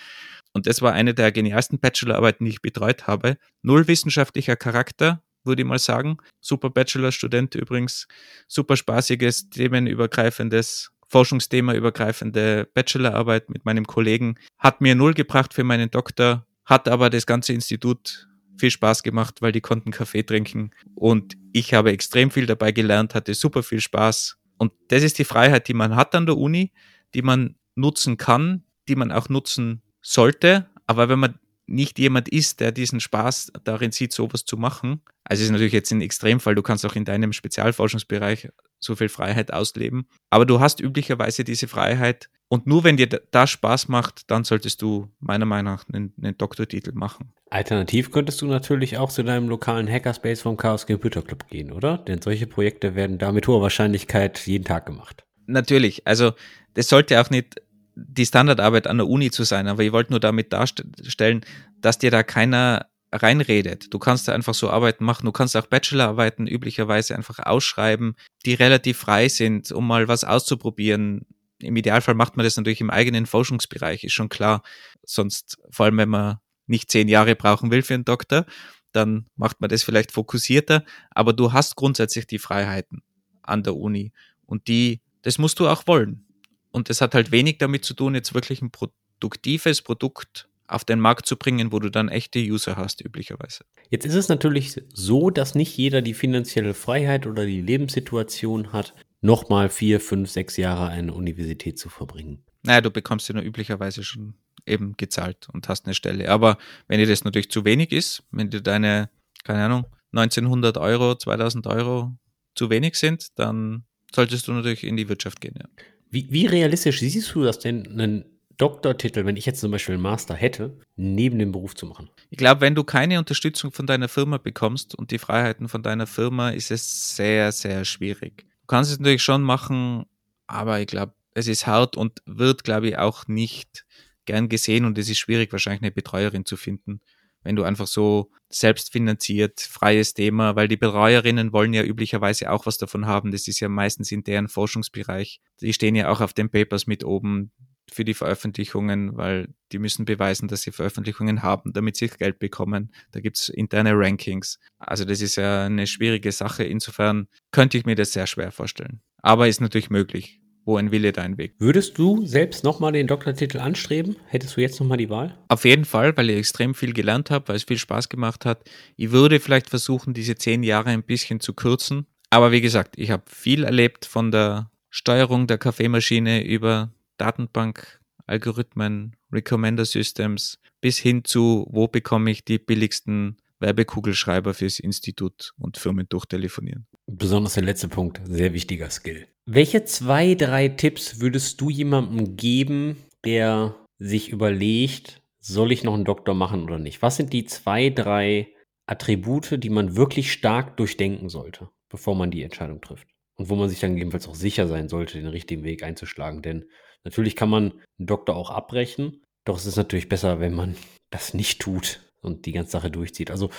Und 0.53 0.67
das 0.67 0.81
war 0.81 0.93
eine 0.93 1.15
der 1.15 1.33
genialsten 1.33 1.79
Bachelorarbeiten, 1.79 2.45
die 2.45 2.53
ich 2.53 2.63
betreut 2.63 3.07
habe. 3.07 3.37
Null 3.63 3.89
wissenschaftlicher 3.89 4.57
Charakter, 4.57 5.23
würde 5.45 5.63
ich 5.63 5.69
mal 5.69 5.79
sagen. 5.79 6.19
Super 6.41 6.71
Bachelorstudent 6.71 7.55
übrigens, 7.55 8.07
super 8.47 8.77
spaßiges, 8.77 9.51
themenübergreifendes 9.51 10.91
Forschungsthema 11.09 11.75
übergreifende 11.75 12.69
Bachelorarbeit 12.75 13.51
mit 13.51 13.65
meinem 13.65 13.87
Kollegen. 13.87 14.37
Hat 14.59 14.81
mir 14.81 14.95
null 14.95 15.15
gebracht 15.15 15.55
für 15.55 15.65
meinen 15.65 15.91
Doktor, 15.91 16.47
hat 16.65 16.89
aber 16.89 17.11
das 17.11 17.27
ganze 17.27 17.53
Institut 17.53 18.29
viel 18.59 18.71
Spaß 18.71 19.03
gemacht, 19.03 19.41
weil 19.41 19.53
die 19.53 19.61
konnten 19.61 19.91
Kaffee 19.91 20.23
trinken 20.23 20.73
und 20.95 21.35
ich 21.53 21.75
habe 21.75 21.93
extrem 21.93 22.31
viel 22.31 22.47
dabei 22.47 22.73
gelernt, 22.73 23.15
hatte 23.15 23.35
super 23.35 23.63
viel 23.63 23.81
Spaß. 23.81 24.37
Und 24.59 24.73
das 24.89 25.03
ist 25.03 25.19
die 25.19 25.25
Freiheit, 25.25 25.69
die 25.69 25.75
man 25.75 25.95
hat 25.97 26.15
an 26.15 26.27
der 26.27 26.37
Uni, 26.37 26.73
die 27.15 27.23
man 27.23 27.57
nutzen 27.77 28.17
kann, 28.17 28.65
die 28.89 28.97
man 28.97 29.13
auch 29.13 29.29
nutzen 29.29 29.83
sollte. 30.03 30.69
Aber 30.87 31.09
wenn 31.09 31.21
man 31.21 31.39
nicht 31.67 31.99
jemand 31.99 32.29
ist, 32.29 32.61
der 32.61 32.73
diesen 32.73 32.99
Spaß 32.99 33.53
darin 33.63 33.93
sieht, 33.93 34.13
sowas 34.13 34.45
zu 34.45 34.57
machen. 34.57 35.03
Also 35.23 35.45
ist 35.45 35.51
natürlich 35.51 35.75
jetzt 35.75 35.93
ein 35.93 36.01
Extremfall, 36.01 36.55
du 36.55 36.63
kannst 36.63 36.85
auch 36.87 36.97
in 36.97 37.05
deinem 37.05 37.33
Spezialforschungsbereich 37.33 38.49
so 38.79 38.97
viel 38.97 39.09
Freiheit 39.09 39.53
ausleben. 39.53 40.07
Aber 40.31 40.47
du 40.47 40.61
hast 40.61 40.81
üblicherweise 40.81 41.45
diese 41.45 41.69
Freiheit 41.69 42.29
und 42.49 42.67
nur 42.67 42.83
wenn 42.83 42.97
dir 42.97 43.09
das 43.09 43.51
Spaß 43.51 43.89
macht, 43.89 44.31
dann 44.31 44.45
solltest 44.45 44.81
du 44.81 45.09
meiner 45.21 45.45
Meinung 45.45 45.75
nach 45.75 45.85
einen, 45.93 46.15
einen 46.21 46.37
Doktortitel 46.39 46.93
machen. 46.93 47.33
Alternativ 47.51 48.11
könntest 48.11 48.41
du 48.41 48.47
natürlich 48.47 48.97
auch 48.97 49.11
zu 49.11 49.23
deinem 49.23 49.49
lokalen 49.49 49.91
Hackerspace 49.91 50.41
vom 50.41 50.57
Chaos 50.57 50.87
Computer 50.87 51.23
Club 51.23 51.49
gehen, 51.49 51.73
oder? 51.73 51.99
Denn 51.99 52.23
solche 52.23 52.47
Projekte 52.47 52.95
werden 52.95 53.19
da 53.19 53.33
mit 53.33 53.47
hoher 53.47 53.61
Wahrscheinlichkeit 53.61 54.39
jeden 54.47 54.65
Tag 54.65 54.87
gemacht. 54.87 55.25
Natürlich, 55.47 56.07
also 56.07 56.33
das 56.75 56.89
sollte 56.89 57.21
auch 57.21 57.31
nicht 57.31 57.57
die 57.95 58.27
Standardarbeit 58.27 58.87
an 58.87 58.99
der 58.99 59.09
Uni 59.09 59.31
zu 59.31 59.45
sein, 59.45 59.67
aber 59.67 59.83
ich 59.83 59.93
wollte 59.93 60.13
nur 60.13 60.21
damit 60.21 60.53
darstellen, 60.53 61.45
dass 61.81 61.99
dir 61.99 62.11
da 62.11 62.23
keiner 62.23 62.87
reinredet. 63.13 63.93
Du 63.93 63.99
kannst 63.99 64.29
da 64.29 64.33
einfach 64.33 64.55
so 64.55 64.71
Arbeiten 64.71 65.05
machen. 65.05 65.25
Du 65.25 65.33
kannst 65.33 65.57
auch 65.57 65.67
Bachelorarbeiten 65.67 66.47
üblicherweise 66.47 67.17
einfach 67.17 67.39
ausschreiben, 67.39 68.17
die 68.45 68.55
relativ 68.55 68.99
frei 68.99 69.29
sind, 69.29 69.73
um 69.73 69.87
mal 69.87 70.09
was 70.09 70.25
auszuprobieren. 70.25 71.27
Im 71.61 71.77
Idealfall 71.77 72.15
macht 72.15 72.37
man 72.37 72.45
das 72.45 72.57
natürlich 72.57 72.81
im 72.81 72.91
eigenen 72.91 73.27
Forschungsbereich, 73.27 74.05
ist 74.05 74.13
schon 74.13 74.29
klar. 74.29 74.63
Sonst, 75.05 75.59
vor 75.71 75.87
allem 75.87 75.97
wenn 75.97 76.09
man 76.09 76.39
nicht 76.67 76.91
zehn 76.91 77.09
Jahre 77.09 77.35
brauchen 77.35 77.71
will 77.71 77.83
für 77.83 77.95
einen 77.95 78.05
Doktor, 78.05 78.45
dann 78.93 79.27
macht 79.37 79.61
man 79.61 79.71
das 79.71 79.83
vielleicht 79.83 80.13
fokussierter. 80.13 80.85
Aber 81.11 81.33
du 81.33 81.53
hast 81.53 81.77
grundsätzlich 81.77 82.27
die 82.27 82.39
Freiheiten 82.39 83.03
an 83.43 83.63
der 83.63 83.77
Uni. 83.77 84.13
Und 84.47 84.69
die, 84.69 85.01
das 85.23 85.39
musst 85.39 85.59
du 85.61 85.69
auch 85.69 85.87
wollen. 85.87 86.27
Und 86.71 86.91
das 86.91 87.01
hat 87.01 87.15
halt 87.15 87.33
wenig 87.33 87.59
damit 87.59 87.85
zu 87.85 87.95
tun, 87.95 88.15
jetzt 88.15 88.35
wirklich 88.35 88.61
ein 88.63 88.71
produktives 88.71 89.83
Produkt 89.83 90.49
auf 90.69 90.85
den 90.85 91.01
Markt 91.01 91.27
zu 91.27 91.37
bringen, 91.37 91.73
wo 91.73 91.79
du 91.79 91.91
dann 91.91 92.09
echte 92.09 92.39
User 92.39 92.77
hast, 92.77 93.05
üblicherweise. 93.05 93.65
Jetzt 93.91 94.07
ist 94.07 94.15
es 94.15 94.29
natürlich 94.29 94.81
so, 94.93 95.31
dass 95.31 95.55
nicht 95.55 95.77
jeder 95.77 96.03
die 96.03 96.15
finanzielle 96.15 96.75
Freiheit 96.75 97.27
oder 97.27 97.47
die 97.47 97.63
Lebenssituation 97.63 98.73
hat, 98.73 98.95
nochmal 99.21 99.69
vier, 99.69 100.01
fünf, 100.01 100.31
sechs 100.31 100.57
Jahre 100.57 100.87
an 100.87 100.93
eine 100.93 101.15
Universität 101.15 101.79
zu 101.79 101.89
verbringen. 101.89 102.45
Naja, 102.63 102.81
du 102.83 102.91
bekommst 102.91 103.29
ja 103.29 103.35
nur 103.35 103.45
üblicherweise 103.45 104.05
schon 104.05 104.35
eben 104.67 104.97
gezahlt 104.97 105.49
und 105.53 105.69
hast 105.69 105.87
eine 105.87 105.95
Stelle. 105.95 106.29
Aber 106.29 106.59
wenn 106.87 106.99
dir 106.99 107.07
das 107.07 107.25
natürlich 107.25 107.51
zu 107.51 107.65
wenig 107.65 107.93
ist, 107.93 108.23
wenn 108.31 108.51
dir 108.51 108.61
deine, 108.61 109.11
keine 109.45 109.65
Ahnung, 109.65 109.87
1900 110.13 110.77
Euro, 110.79 111.15
2000 111.15 111.67
Euro 111.67 112.17
zu 112.55 112.71
wenig 112.71 112.97
sind, 112.97 113.39
dann 113.39 113.85
solltest 114.15 114.49
du 114.49 114.53
natürlich 114.53 114.85
in 114.85 114.97
die 114.97 115.09
Wirtschaft 115.09 115.41
gehen. 115.41 115.55
Ja. 115.59 115.69
Wie, 116.11 116.31
wie 116.31 116.47
realistisch 116.47 117.01
siehst 117.01 117.35
du 117.35 117.43
das 117.43 117.59
denn, 117.59 117.87
einen 117.87 118.38
Doktortitel, 118.59 119.25
wenn 119.25 119.37
ich 119.37 119.47
jetzt 119.47 119.61
zum 119.61 119.71
Beispiel 119.71 119.95
einen 119.95 120.03
Master 120.03 120.35
hätte, 120.35 120.77
neben 120.97 121.39
dem 121.39 121.53
Beruf 121.53 121.77
zu 121.77 121.87
machen? 121.87 122.11
Ich 122.29 122.39
glaube, 122.39 122.61
wenn 122.61 122.75
du 122.75 122.83
keine 122.83 123.19
Unterstützung 123.19 123.71
von 123.71 123.87
deiner 123.87 124.09
Firma 124.09 124.39
bekommst 124.39 124.97
und 124.97 125.13
die 125.13 125.19
Freiheiten 125.19 125.69
von 125.69 125.85
deiner 125.85 126.09
Firma, 126.09 126.51
ist 126.51 126.73
es 126.73 127.17
sehr, 127.17 127.53
sehr 127.53 127.85
schwierig. 127.85 128.47
Du 128.63 128.67
kannst 128.67 128.91
es 128.91 128.99
natürlich 128.99 129.23
schon 129.23 129.43
machen, 129.43 130.07
aber 130.49 130.81
ich 130.81 130.89
glaube, 130.89 131.15
es 131.35 131.47
ist 131.47 131.69
hart 131.69 131.97
und 131.97 132.21
wird, 132.27 132.65
glaube 132.65 132.89
ich, 132.89 132.99
auch 132.99 133.29
nicht 133.29 133.87
gern 134.25 134.49
gesehen 134.49 134.85
und 134.85 134.99
es 134.99 135.09
ist 135.09 135.19
schwierig, 135.19 135.53
wahrscheinlich 135.53 135.83
eine 135.83 135.93
Betreuerin 135.93 136.45
zu 136.45 136.57
finden, 136.57 137.01
wenn 137.45 137.55
du 137.55 137.63
einfach 137.63 137.87
so 137.87 138.33
selbstfinanziert, 138.51 139.61
freies 139.61 140.15
Thema, 140.15 140.57
weil 140.57 140.67
die 140.67 140.77
Betreuerinnen 140.77 141.53
wollen 141.53 141.75
ja 141.75 141.85
üblicherweise 141.85 142.51
auch 142.51 142.67
was 142.67 142.77
davon 142.77 143.07
haben. 143.07 143.31
Das 143.31 143.47
ist 143.47 143.61
ja 143.61 143.69
meistens 143.69 144.11
in 144.11 144.25
deren 144.25 144.49
Forschungsbereich. 144.49 145.41
Die 145.61 145.73
stehen 145.73 145.95
ja 145.95 146.09
auch 146.11 146.21
auf 146.21 146.33
den 146.33 146.51
Papers 146.51 146.87
mit 146.87 147.05
oben 147.05 147.53
für 147.95 148.05
die 148.05 148.15
Veröffentlichungen, 148.15 149.17
weil 149.17 149.49
die 149.73 149.79
müssen 149.79 150.05
beweisen, 150.05 150.49
dass 150.49 150.63
sie 150.63 150.73
Veröffentlichungen 150.73 151.43
haben, 151.43 151.73
damit 151.73 151.97
sie 151.97 152.09
Geld 152.09 152.39
bekommen. 152.39 152.93
Da 153.13 153.21
gibt's 153.21 153.49
interne 153.49 153.93
Rankings. 153.95 154.59
Also 154.79 155.05
das 155.05 155.21
ist 155.21 155.37
ja 155.37 155.67
eine 155.67 155.87
schwierige 155.87 156.33
Sache. 156.33 156.65
Insofern 156.65 157.29
könnte 157.53 157.79
ich 157.79 157.87
mir 157.87 157.95
das 157.95 158.13
sehr 158.13 158.27
schwer 158.27 158.51
vorstellen. 158.53 159.01
Aber 159.23 159.49
ist 159.49 159.61
natürlich 159.61 159.91
möglich 159.91 160.41
wo 160.69 160.77
ein 160.77 160.93
Wille 160.93 161.13
dein 161.13 161.39
Weg. 161.39 161.55
Würdest 161.59 161.97
du 161.97 162.27
selbst 162.27 162.63
nochmal 162.63 162.93
den 162.93 163.07
Doktortitel 163.07 163.59
anstreben? 163.59 164.17
Hättest 164.27 164.57
du 164.57 164.61
jetzt 164.61 164.79
nochmal 164.79 164.99
die 164.99 165.09
Wahl? 165.09 165.35
Auf 165.49 165.65
jeden 165.65 165.87
Fall, 165.87 166.15
weil 166.17 166.29
ich 166.29 166.37
extrem 166.37 166.75
viel 166.75 166.93
gelernt 166.93 167.31
habe, 167.31 167.49
weil 167.49 167.57
es 167.57 167.65
viel 167.65 167.79
Spaß 167.79 168.11
gemacht 168.11 168.45
hat. 168.45 168.69
Ich 168.95 169.11
würde 169.11 169.41
vielleicht 169.41 169.71
versuchen, 169.71 170.13
diese 170.13 170.35
zehn 170.35 170.63
Jahre 170.63 170.91
ein 170.91 171.03
bisschen 171.03 171.41
zu 171.41 171.55
kürzen. 171.55 172.07
Aber 172.29 172.53
wie 172.53 172.61
gesagt, 172.61 172.97
ich 172.99 173.11
habe 173.11 173.23
viel 173.27 173.65
erlebt 173.65 174.05
von 174.05 174.31
der 174.31 174.71
Steuerung 174.91 175.47
der 175.47 175.57
Kaffeemaschine 175.57 176.45
über 176.45 176.93
Datenbank, 177.19 178.01
Algorithmen, 178.27 179.17
Recommender 179.33 179.85
Systems 179.85 180.59
bis 180.81 180.99
hin 180.99 181.25
zu, 181.25 181.67
wo 181.71 181.89
bekomme 181.89 182.31
ich 182.31 182.45
die 182.45 182.59
billigsten 182.59 183.37
Werbekugelschreiber 183.61 184.55
fürs 184.55 184.79
Institut 184.79 185.53
und 185.59 185.77
Firmen 185.79 186.09
durchtelefonieren. 186.09 186.87
Besonders 187.07 187.55
der 187.55 187.65
letzte 187.65 187.89
Punkt, 187.89 188.21
sehr 188.25 188.53
wichtiger 188.53 188.91
Skill. 188.91 189.27
Welche 189.47 189.85
zwei, 189.85 190.35
drei 190.35 190.69
Tipps 190.69 191.21
würdest 191.21 191.61
du 191.61 191.71
jemandem 191.71 192.37
geben, 192.37 192.97
der 193.25 193.75
sich 193.99 194.29
überlegt, 194.31 195.23
soll 195.41 195.73
ich 195.73 195.83
noch 195.85 195.95
einen 195.95 196.05
Doktor 196.05 196.35
machen 196.35 196.63
oder 196.63 196.79
nicht? 196.79 197.03
Was 197.03 197.17
sind 197.17 197.33
die 197.33 197.47
zwei, 197.47 197.91
drei 197.91 198.49
Attribute, 198.87 199.63
die 199.63 199.71
man 199.71 199.97
wirklich 199.97 200.33
stark 200.33 200.77
durchdenken 200.77 201.29
sollte, 201.29 201.69
bevor 201.89 202.15
man 202.15 202.31
die 202.31 202.43
Entscheidung 202.43 202.81
trifft? 202.81 203.09
Und 203.37 203.49
wo 203.49 203.55
man 203.55 203.69
sich 203.69 203.81
dann 203.81 203.93
gegebenenfalls 203.93 204.29
auch 204.29 204.35
sicher 204.35 204.67
sein 204.67 204.89
sollte, 204.89 205.19
den 205.19 205.29
richtigen 205.29 205.63
Weg 205.63 205.83
einzuschlagen. 205.83 206.43
Denn 206.43 206.65
natürlich 207.05 207.37
kann 207.37 207.51
man 207.51 207.73
einen 207.73 208.07
Doktor 208.07 208.37
auch 208.37 208.51
abbrechen, 208.51 209.23
doch 209.45 209.57
es 209.57 209.67
ist 209.67 209.77
natürlich 209.77 210.09
besser, 210.09 210.41
wenn 210.41 210.55
man 210.55 210.77
das 211.11 211.35
nicht 211.35 211.61
tut 211.61 212.01
und 212.21 212.47
die 212.47 212.53
ganze 212.53 212.73
Sache 212.73 212.91
durchzieht. 212.91 213.31
Also, 213.31 213.51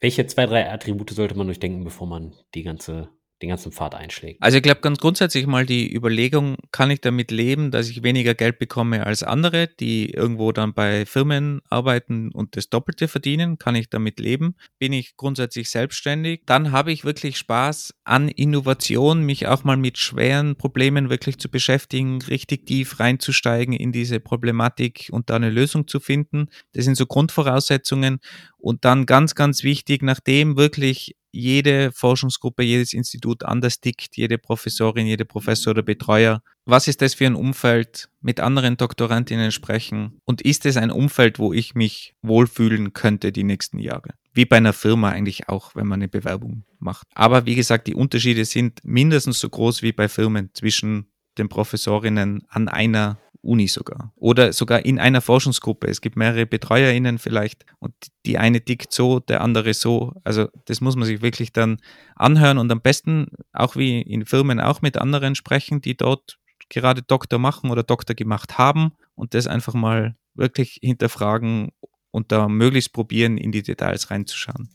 welche 0.00 0.26
zwei, 0.26 0.46
drei 0.46 0.70
Attribute 0.70 1.10
sollte 1.10 1.36
man 1.36 1.46
durchdenken, 1.46 1.84
bevor 1.84 2.06
man 2.06 2.34
die 2.54 2.62
ganze 2.62 3.08
den 3.42 3.50
ganzen 3.50 3.70
Pfad 3.70 3.94
einschlägt. 3.94 4.42
Also 4.42 4.56
ich 4.56 4.62
glaube 4.62 4.80
ganz 4.80 4.98
grundsätzlich 4.98 5.46
mal 5.46 5.66
die 5.66 5.94
Überlegung, 5.94 6.56
kann 6.72 6.90
ich 6.90 7.02
damit 7.02 7.30
leben, 7.30 7.70
dass 7.70 7.88
ich 7.88 8.02
weniger 8.02 8.34
Geld 8.34 8.58
bekomme 8.58 9.04
als 9.04 9.22
andere, 9.22 9.68
die 9.68 10.10
irgendwo 10.10 10.52
dann 10.52 10.72
bei 10.72 11.04
Firmen 11.04 11.60
arbeiten 11.68 12.32
und 12.32 12.56
das 12.56 12.70
Doppelte 12.70 13.08
verdienen, 13.08 13.58
kann 13.58 13.74
ich 13.74 13.90
damit 13.90 14.20
leben? 14.20 14.56
Bin 14.78 14.92
ich 14.92 15.16
grundsätzlich 15.16 15.68
selbstständig? 15.68 16.42
Dann 16.46 16.72
habe 16.72 16.92
ich 16.92 17.04
wirklich 17.04 17.36
Spaß 17.36 17.94
an 18.04 18.28
Innovation, 18.28 19.22
mich 19.22 19.46
auch 19.46 19.64
mal 19.64 19.76
mit 19.76 19.98
schweren 19.98 20.56
Problemen 20.56 21.10
wirklich 21.10 21.38
zu 21.38 21.50
beschäftigen, 21.50 22.22
richtig 22.22 22.66
tief 22.66 23.00
reinzusteigen 23.00 23.74
in 23.74 23.92
diese 23.92 24.18
Problematik 24.18 25.08
und 25.10 25.28
da 25.28 25.36
eine 25.36 25.50
Lösung 25.50 25.88
zu 25.88 26.00
finden. 26.00 26.48
Das 26.72 26.84
sind 26.86 26.96
so 26.96 27.04
Grundvoraussetzungen. 27.06 28.20
Und 28.56 28.84
dann 28.84 29.06
ganz, 29.06 29.34
ganz 29.34 29.62
wichtig, 29.62 30.02
nachdem 30.02 30.56
wirklich 30.56 31.14
jede 31.36 31.92
Forschungsgruppe, 31.92 32.62
jedes 32.62 32.92
Institut 32.92 33.44
anders 33.44 33.80
tickt, 33.80 34.16
jede 34.16 34.38
Professorin, 34.38 35.06
jede 35.06 35.24
Professor 35.24 35.72
oder 35.72 35.82
Betreuer. 35.82 36.42
Was 36.64 36.88
ist 36.88 37.02
das 37.02 37.14
für 37.14 37.26
ein 37.26 37.34
Umfeld? 37.34 38.08
Mit 38.20 38.40
anderen 38.40 38.76
Doktorandinnen 38.76 39.52
sprechen. 39.52 40.18
Und 40.24 40.42
ist 40.42 40.66
es 40.66 40.76
ein 40.76 40.90
Umfeld, 40.90 41.38
wo 41.38 41.52
ich 41.52 41.74
mich 41.74 42.14
wohlfühlen 42.22 42.92
könnte 42.92 43.30
die 43.30 43.44
nächsten 43.44 43.78
Jahre? 43.78 44.14
Wie 44.32 44.46
bei 44.46 44.56
einer 44.56 44.72
Firma 44.72 45.10
eigentlich 45.10 45.48
auch, 45.48 45.76
wenn 45.76 45.86
man 45.86 46.00
eine 46.00 46.08
Bewerbung 46.08 46.64
macht. 46.78 47.06
Aber 47.14 47.46
wie 47.46 47.54
gesagt, 47.54 47.86
die 47.86 47.94
Unterschiede 47.94 48.44
sind 48.44 48.80
mindestens 48.82 49.38
so 49.38 49.48
groß 49.48 49.82
wie 49.82 49.92
bei 49.92 50.08
Firmen 50.08 50.50
zwischen 50.54 51.06
den 51.38 51.48
Professorinnen 51.48 52.44
an 52.48 52.68
einer 52.68 53.18
Uni 53.46 53.68
sogar. 53.68 54.12
Oder 54.16 54.52
sogar 54.52 54.84
in 54.84 54.98
einer 54.98 55.20
Forschungsgruppe. 55.20 55.86
Es 55.86 56.00
gibt 56.00 56.16
mehrere 56.16 56.46
BetreuerInnen 56.46 57.18
vielleicht 57.18 57.64
und 57.78 57.94
die 58.26 58.38
eine 58.38 58.60
tickt 58.64 58.92
so, 58.92 59.20
der 59.20 59.40
andere 59.40 59.72
so. 59.74 60.12
Also 60.24 60.48
das 60.66 60.80
muss 60.80 60.96
man 60.96 61.06
sich 61.06 61.22
wirklich 61.22 61.52
dann 61.52 61.78
anhören 62.14 62.58
und 62.58 62.70
am 62.70 62.80
besten 62.80 63.28
auch 63.52 63.76
wie 63.76 64.02
in 64.02 64.26
Firmen 64.26 64.60
auch 64.60 64.82
mit 64.82 64.98
anderen 64.98 65.34
sprechen, 65.34 65.80
die 65.80 65.96
dort 65.96 66.38
gerade 66.68 67.02
Doktor 67.02 67.38
machen 67.38 67.70
oder 67.70 67.82
Doktor 67.82 68.14
gemacht 68.14 68.58
haben 68.58 68.92
und 69.14 69.34
das 69.34 69.46
einfach 69.46 69.74
mal 69.74 70.16
wirklich 70.34 70.78
hinterfragen 70.82 71.70
und 72.10 72.32
da 72.32 72.48
möglichst 72.48 72.92
probieren, 72.92 73.38
in 73.38 73.52
die 73.52 73.62
Details 73.62 74.10
reinzuschauen. 74.10 74.68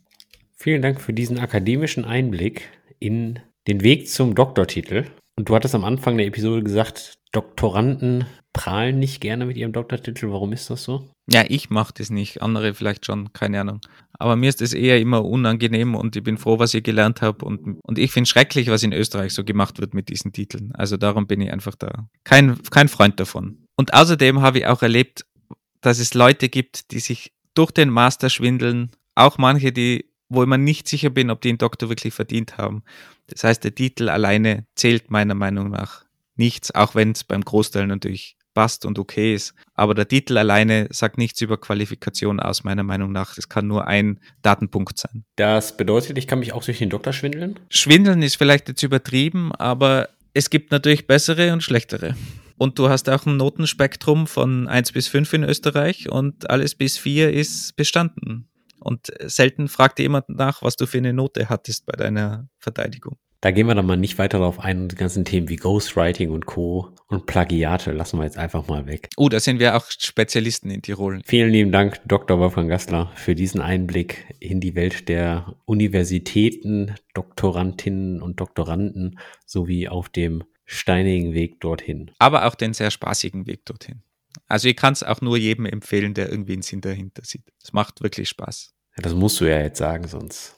Vielen 0.55 0.81
Dank 0.81 1.01
für 1.01 1.13
diesen 1.13 1.39
akademischen 1.39 2.05
Einblick 2.05 2.69
in 2.99 3.39
den 3.67 3.83
Weg 3.83 4.09
zum 4.09 4.35
Doktortitel. 4.35 5.05
Und 5.37 5.49
du 5.49 5.55
hattest 5.55 5.75
am 5.75 5.85
Anfang 5.85 6.17
der 6.17 6.27
Episode 6.27 6.63
gesagt, 6.63 7.19
Doktoranden 7.31 8.25
prahlen 8.53 8.99
nicht 8.99 9.21
gerne 9.21 9.45
mit 9.45 9.55
ihrem 9.55 9.71
Doktortitel. 9.71 10.29
Warum 10.31 10.51
ist 10.51 10.69
das 10.69 10.83
so? 10.83 11.09
Ja, 11.31 11.45
ich 11.47 11.69
mache 11.69 11.93
das 11.97 12.09
nicht. 12.09 12.41
Andere 12.41 12.73
vielleicht 12.73 13.05
schon, 13.05 13.31
keine 13.31 13.61
Ahnung. 13.61 13.79
Aber 14.19 14.35
mir 14.35 14.49
ist 14.49 14.61
es 14.61 14.73
eher 14.73 14.99
immer 14.99 15.23
unangenehm 15.23 15.95
und 15.95 16.15
ich 16.15 16.23
bin 16.23 16.37
froh, 16.37 16.59
was 16.59 16.73
ich 16.73 16.83
gelernt 16.83 17.21
habe. 17.21 17.45
Und, 17.45 17.79
und 17.81 17.97
ich 17.97 18.11
finde 18.11 18.29
schrecklich, 18.29 18.67
was 18.67 18.83
in 18.83 18.91
Österreich 18.91 19.33
so 19.33 19.45
gemacht 19.45 19.79
wird 19.79 19.93
mit 19.93 20.09
diesen 20.09 20.33
Titeln. 20.33 20.73
Also 20.73 20.97
darum 20.97 21.27
bin 21.27 21.39
ich 21.39 21.51
einfach 21.51 21.75
da 21.75 22.09
kein, 22.25 22.61
kein 22.63 22.89
Freund 22.89 23.19
davon. 23.19 23.65
Und 23.77 23.93
außerdem 23.93 24.41
habe 24.41 24.59
ich 24.59 24.67
auch 24.67 24.81
erlebt, 24.81 25.25
dass 25.79 25.99
es 25.99 26.13
Leute 26.13 26.49
gibt, 26.49 26.91
die 26.91 26.99
sich 26.99 27.31
durch 27.53 27.71
den 27.71 27.89
Master 27.89 28.29
schwindeln. 28.29 28.91
Auch 29.15 29.37
manche, 29.37 29.71
die 29.71 30.10
wo 30.31 30.43
ich 30.43 30.49
mir 30.49 30.57
nicht 30.57 30.87
sicher 30.87 31.09
bin, 31.09 31.29
ob 31.29 31.41
die 31.41 31.49
einen 31.49 31.57
Doktor 31.57 31.89
wirklich 31.89 32.13
verdient 32.13 32.57
haben. 32.57 32.83
Das 33.27 33.43
heißt, 33.43 33.63
der 33.63 33.75
Titel 33.75 34.09
alleine 34.09 34.65
zählt 34.75 35.11
meiner 35.11 35.35
Meinung 35.35 35.69
nach 35.69 36.05
nichts, 36.35 36.73
auch 36.73 36.95
wenn 36.95 37.11
es 37.11 37.23
beim 37.23 37.43
Großteil 37.43 37.87
natürlich 37.87 38.37
passt 38.53 38.85
und 38.85 38.99
okay 38.99 39.33
ist. 39.33 39.53
Aber 39.73 39.93
der 39.93 40.07
Titel 40.07 40.37
alleine 40.37 40.87
sagt 40.91 41.17
nichts 41.17 41.41
über 41.41 41.59
Qualifikation 41.59 42.39
aus, 42.39 42.63
meiner 42.63 42.83
Meinung 42.83 43.11
nach. 43.11 43.37
Es 43.37 43.49
kann 43.49 43.67
nur 43.67 43.87
ein 43.87 44.19
Datenpunkt 44.41 44.97
sein. 44.97 45.23
Das 45.35 45.77
bedeutet, 45.77 46.17
ich 46.17 46.27
kann 46.27 46.39
mich 46.39 46.53
auch 46.53 46.63
durch 46.63 46.79
den 46.79 46.89
Doktor 46.89 47.13
schwindeln? 47.13 47.59
Schwindeln 47.69 48.21
ist 48.21 48.35
vielleicht 48.35 48.67
jetzt 48.67 48.83
übertrieben, 48.83 49.53
aber 49.53 50.09
es 50.33 50.49
gibt 50.49 50.71
natürlich 50.71 51.07
bessere 51.07 51.53
und 51.53 51.63
schlechtere. 51.63 52.15
Und 52.57 52.77
du 52.77 52.89
hast 52.89 53.09
auch 53.09 53.25
ein 53.25 53.37
Notenspektrum 53.37 54.27
von 54.27 54.67
1 54.67 54.91
bis 54.91 55.07
5 55.07 55.33
in 55.33 55.43
Österreich 55.43 56.09
und 56.09 56.49
alles 56.49 56.75
bis 56.75 56.97
4 56.97 57.33
ist 57.33 57.75
bestanden. 57.75 58.47
Und 58.81 59.11
selten 59.21 59.67
fragt 59.67 59.99
dir 59.99 60.03
jemand 60.03 60.29
nach, 60.29 60.61
was 60.61 60.75
du 60.75 60.85
für 60.85 60.97
eine 60.97 61.13
Note 61.13 61.49
hattest 61.49 61.85
bei 61.85 61.93
deiner 61.93 62.49
Verteidigung. 62.57 63.17
Da 63.41 63.49
gehen 63.49 63.65
wir 63.65 63.73
dann 63.73 63.87
mal 63.87 63.97
nicht 63.97 64.19
weiter 64.19 64.37
darauf 64.37 64.59
ein 64.59 64.87
die 64.87 64.95
ganzen 64.95 65.25
Themen 65.25 65.49
wie 65.49 65.55
Ghostwriting 65.55 66.29
und 66.29 66.45
Co. 66.45 66.93
und 67.07 67.25
Plagiate 67.25 67.91
lassen 67.91 68.19
wir 68.19 68.25
jetzt 68.25 68.37
einfach 68.37 68.67
mal 68.67 68.85
weg. 68.85 69.09
Oh, 69.17 69.29
da 69.29 69.39
sind 69.39 69.59
wir 69.59 69.75
auch 69.75 69.85
Spezialisten 69.89 70.69
in 70.69 70.83
Tirol. 70.83 71.21
Vielen 71.25 71.49
lieben 71.49 71.71
Dank, 71.71 71.99
Dr. 72.05 72.37
Wolfgang 72.39 72.69
Gassler, 72.69 73.11
für 73.15 73.33
diesen 73.33 73.59
Einblick 73.59 74.35
in 74.39 74.59
die 74.59 74.75
Welt 74.75 75.09
der 75.09 75.55
Universitäten, 75.65 76.93
Doktorandinnen 77.15 78.21
und 78.21 78.39
Doktoranden 78.39 79.17
sowie 79.47 79.87
auf 79.87 80.09
dem 80.09 80.43
steinigen 80.65 81.33
Weg 81.33 81.59
dorthin. 81.61 82.11
Aber 82.19 82.45
auch 82.45 82.53
den 82.53 82.75
sehr 82.75 82.91
spaßigen 82.91 83.47
Weg 83.47 83.65
dorthin. 83.65 84.03
Also 84.51 84.67
ich 84.67 84.75
kann 84.75 84.91
es 84.91 85.01
auch 85.01 85.21
nur 85.21 85.37
jedem 85.37 85.65
empfehlen, 85.65 86.13
der 86.13 86.29
irgendwie 86.29 86.53
einen 86.53 86.61
Sinn 86.61 86.81
dahinter 86.81 87.23
sieht. 87.23 87.43
Es 87.63 87.71
macht 87.71 88.03
wirklich 88.03 88.27
Spaß. 88.27 88.73
Ja, 88.97 89.03
das 89.03 89.13
musst 89.13 89.39
du 89.39 89.45
ja 89.45 89.61
jetzt 89.61 89.77
sagen, 89.77 90.09
sonst. 90.09 90.57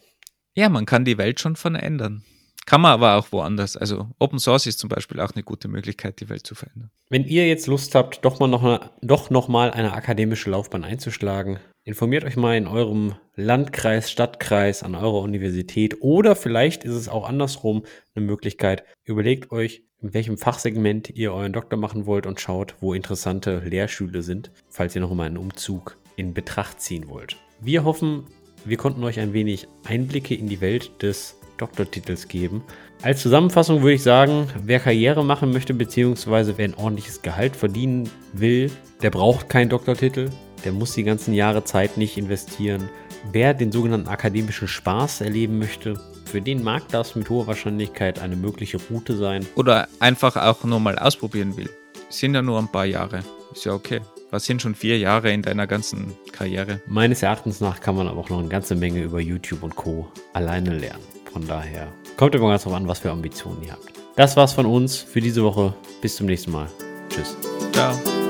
Ja, 0.56 0.68
man 0.70 0.88
kann 0.88 1.06
die 1.06 1.20
Welt 1.20 1.40
schon 1.40 1.56
von 1.56 1.76
ändern. 1.76 2.24
Kann 2.66 2.82
man 2.82 2.92
aber 2.92 3.16
auch 3.16 3.32
woanders. 3.32 3.76
Also 3.76 4.08
Open 4.20 4.40
Source 4.40 4.68
ist 4.68 4.80
zum 4.80 4.90
Beispiel 4.90 5.20
auch 5.20 5.32
eine 5.32 5.44
gute 5.44 5.68
Möglichkeit, 5.68 6.22
die 6.22 6.30
Welt 6.30 6.48
zu 6.48 6.56
verändern. 6.56 6.92
Wenn 7.10 7.26
ihr 7.26 7.48
jetzt 7.48 7.68
Lust 7.68 7.96
habt, 7.96 8.24
doch 8.24 8.40
mal 8.40 8.48
noch, 8.48 8.64
eine, 8.64 8.92
doch 9.02 9.30
noch 9.30 9.48
mal 9.48 9.72
eine 9.72 9.94
akademische 9.94 10.50
Laufbahn 10.50 10.84
einzuschlagen, 10.84 11.60
informiert 11.84 12.24
euch 12.24 12.38
mal 12.38 12.56
in 12.56 12.68
eurem 12.68 13.16
Landkreis, 13.36 14.10
Stadtkreis, 14.10 14.84
an 14.84 14.96
eurer 14.96 15.22
Universität 15.22 16.02
oder 16.02 16.36
vielleicht 16.36 16.84
ist 16.84 16.94
es 16.94 17.10
auch 17.10 17.28
andersrum 17.28 17.84
eine 18.16 18.26
Möglichkeit. 18.26 18.84
Überlegt 19.04 19.52
euch, 19.52 19.84
in 20.02 20.14
welchem 20.14 20.38
Fachsegment 20.38 21.10
ihr 21.10 21.34
euren 21.34 21.54
Doktor 21.54 21.78
machen 21.78 22.06
wollt 22.06 22.26
und 22.26 22.40
schaut, 22.40 22.76
wo 22.80 22.94
interessante 22.94 23.60
Lehrschüler 23.60 24.22
sind, 24.22 24.52
falls 24.70 24.96
ihr 24.96 25.02
noch 25.02 25.14
mal 25.14 25.26
einen 25.26 25.38
Umzug 25.38 25.98
in 26.16 26.34
Betracht 26.34 26.82
ziehen 26.82 27.08
wollt. 27.10 27.38
Wir 27.60 27.84
hoffen, 27.84 28.26
wir 28.66 28.78
konnten 28.78 29.04
euch 29.04 29.20
ein 29.20 29.34
wenig 29.34 29.68
Einblicke 29.86 30.36
in 30.36 30.48
die 30.48 30.62
Welt 30.62 30.92
des 31.02 31.38
Doktortitels 31.58 32.28
geben. 32.28 32.64
Als 33.02 33.22
Zusammenfassung 33.22 33.82
würde 33.82 33.96
ich 33.96 34.04
sagen, 34.04 34.48
wer 34.64 34.80
Karriere 34.80 35.24
machen 35.24 35.52
möchte, 35.52 35.74
beziehungsweise 35.74 36.58
wer 36.58 36.66
ein 36.66 36.76
ordentliches 36.76 37.22
Gehalt 37.22 37.56
verdienen 37.56 38.10
will, 38.32 38.72
der 39.02 39.10
braucht 39.10 39.50
keinen 39.50 39.70
Doktortitel. 39.70 40.30
Der 40.64 40.72
muss 40.72 40.94
die 40.94 41.04
ganzen 41.04 41.34
Jahre 41.34 41.64
Zeit 41.64 41.98
nicht 41.98 42.18
investieren. 42.18 42.90
Wer 43.32 43.54
den 43.54 43.72
sogenannten 43.72 44.08
akademischen 44.08 44.68
Spaß 44.68 45.22
erleben 45.22 45.60
möchte, 45.60 46.00
für 46.26 46.42
den 46.42 46.64
mag 46.64 46.88
das 46.90 47.16
mit 47.16 47.30
hoher 47.30 47.48
Wahrscheinlichkeit 47.48 48.20
eine 48.20 48.36
mögliche 48.36 48.78
Route 48.90 49.16
sein. 49.16 49.46
Oder 49.56 49.88
einfach 50.00 50.36
auch 50.36 50.64
nur 50.64 50.80
mal 50.80 50.98
ausprobieren 50.98 51.58
will. 51.58 51.70
Sind 52.10 52.36
ja 52.36 52.42
nur 52.42 52.60
ein 52.60 52.72
paar 52.72 52.86
Jahre. 52.86 53.20
Ist 53.52 53.66
ja 53.66 53.74
okay. 53.74 54.02
Was 54.32 54.46
sind 54.46 54.62
schon 54.62 54.74
vier 54.74 54.98
Jahre 54.98 55.32
in 55.32 55.44
deiner 55.44 55.68
ganzen 55.68 56.14
Karriere? 56.32 56.82
Meines 56.88 57.22
Erachtens 57.22 57.62
nach 57.62 57.82
kann 57.82 57.96
man 57.96 58.08
aber 58.08 58.20
auch 58.20 58.30
noch 58.30 58.40
eine 58.40 58.48
ganze 58.48 58.76
Menge 58.76 59.04
über 59.04 59.20
YouTube 59.20 59.62
und 59.62 59.76
Co. 59.76 60.12
alleine 60.34 60.76
lernen. 60.76 61.13
Von 61.34 61.48
daher 61.48 61.92
kommt 62.16 62.36
immer 62.36 62.50
ganz 62.50 62.64
drauf 62.64 62.74
an, 62.74 62.88
was 62.88 63.00
für 63.00 63.12
Ambitionen 63.12 63.64
ihr 63.64 63.72
habt. 63.72 63.92
Das 64.16 64.38
war's 64.38 64.54
von 64.54 64.68
uns 64.68 64.98
für 64.98 65.20
diese 65.20 65.44
Woche. 65.44 65.74
Bis 66.02 66.16
zum 66.16 66.28
nächsten 66.28 66.52
Mal. 66.52 66.68
Tschüss. 67.10 67.36
Ciao. 67.72 68.23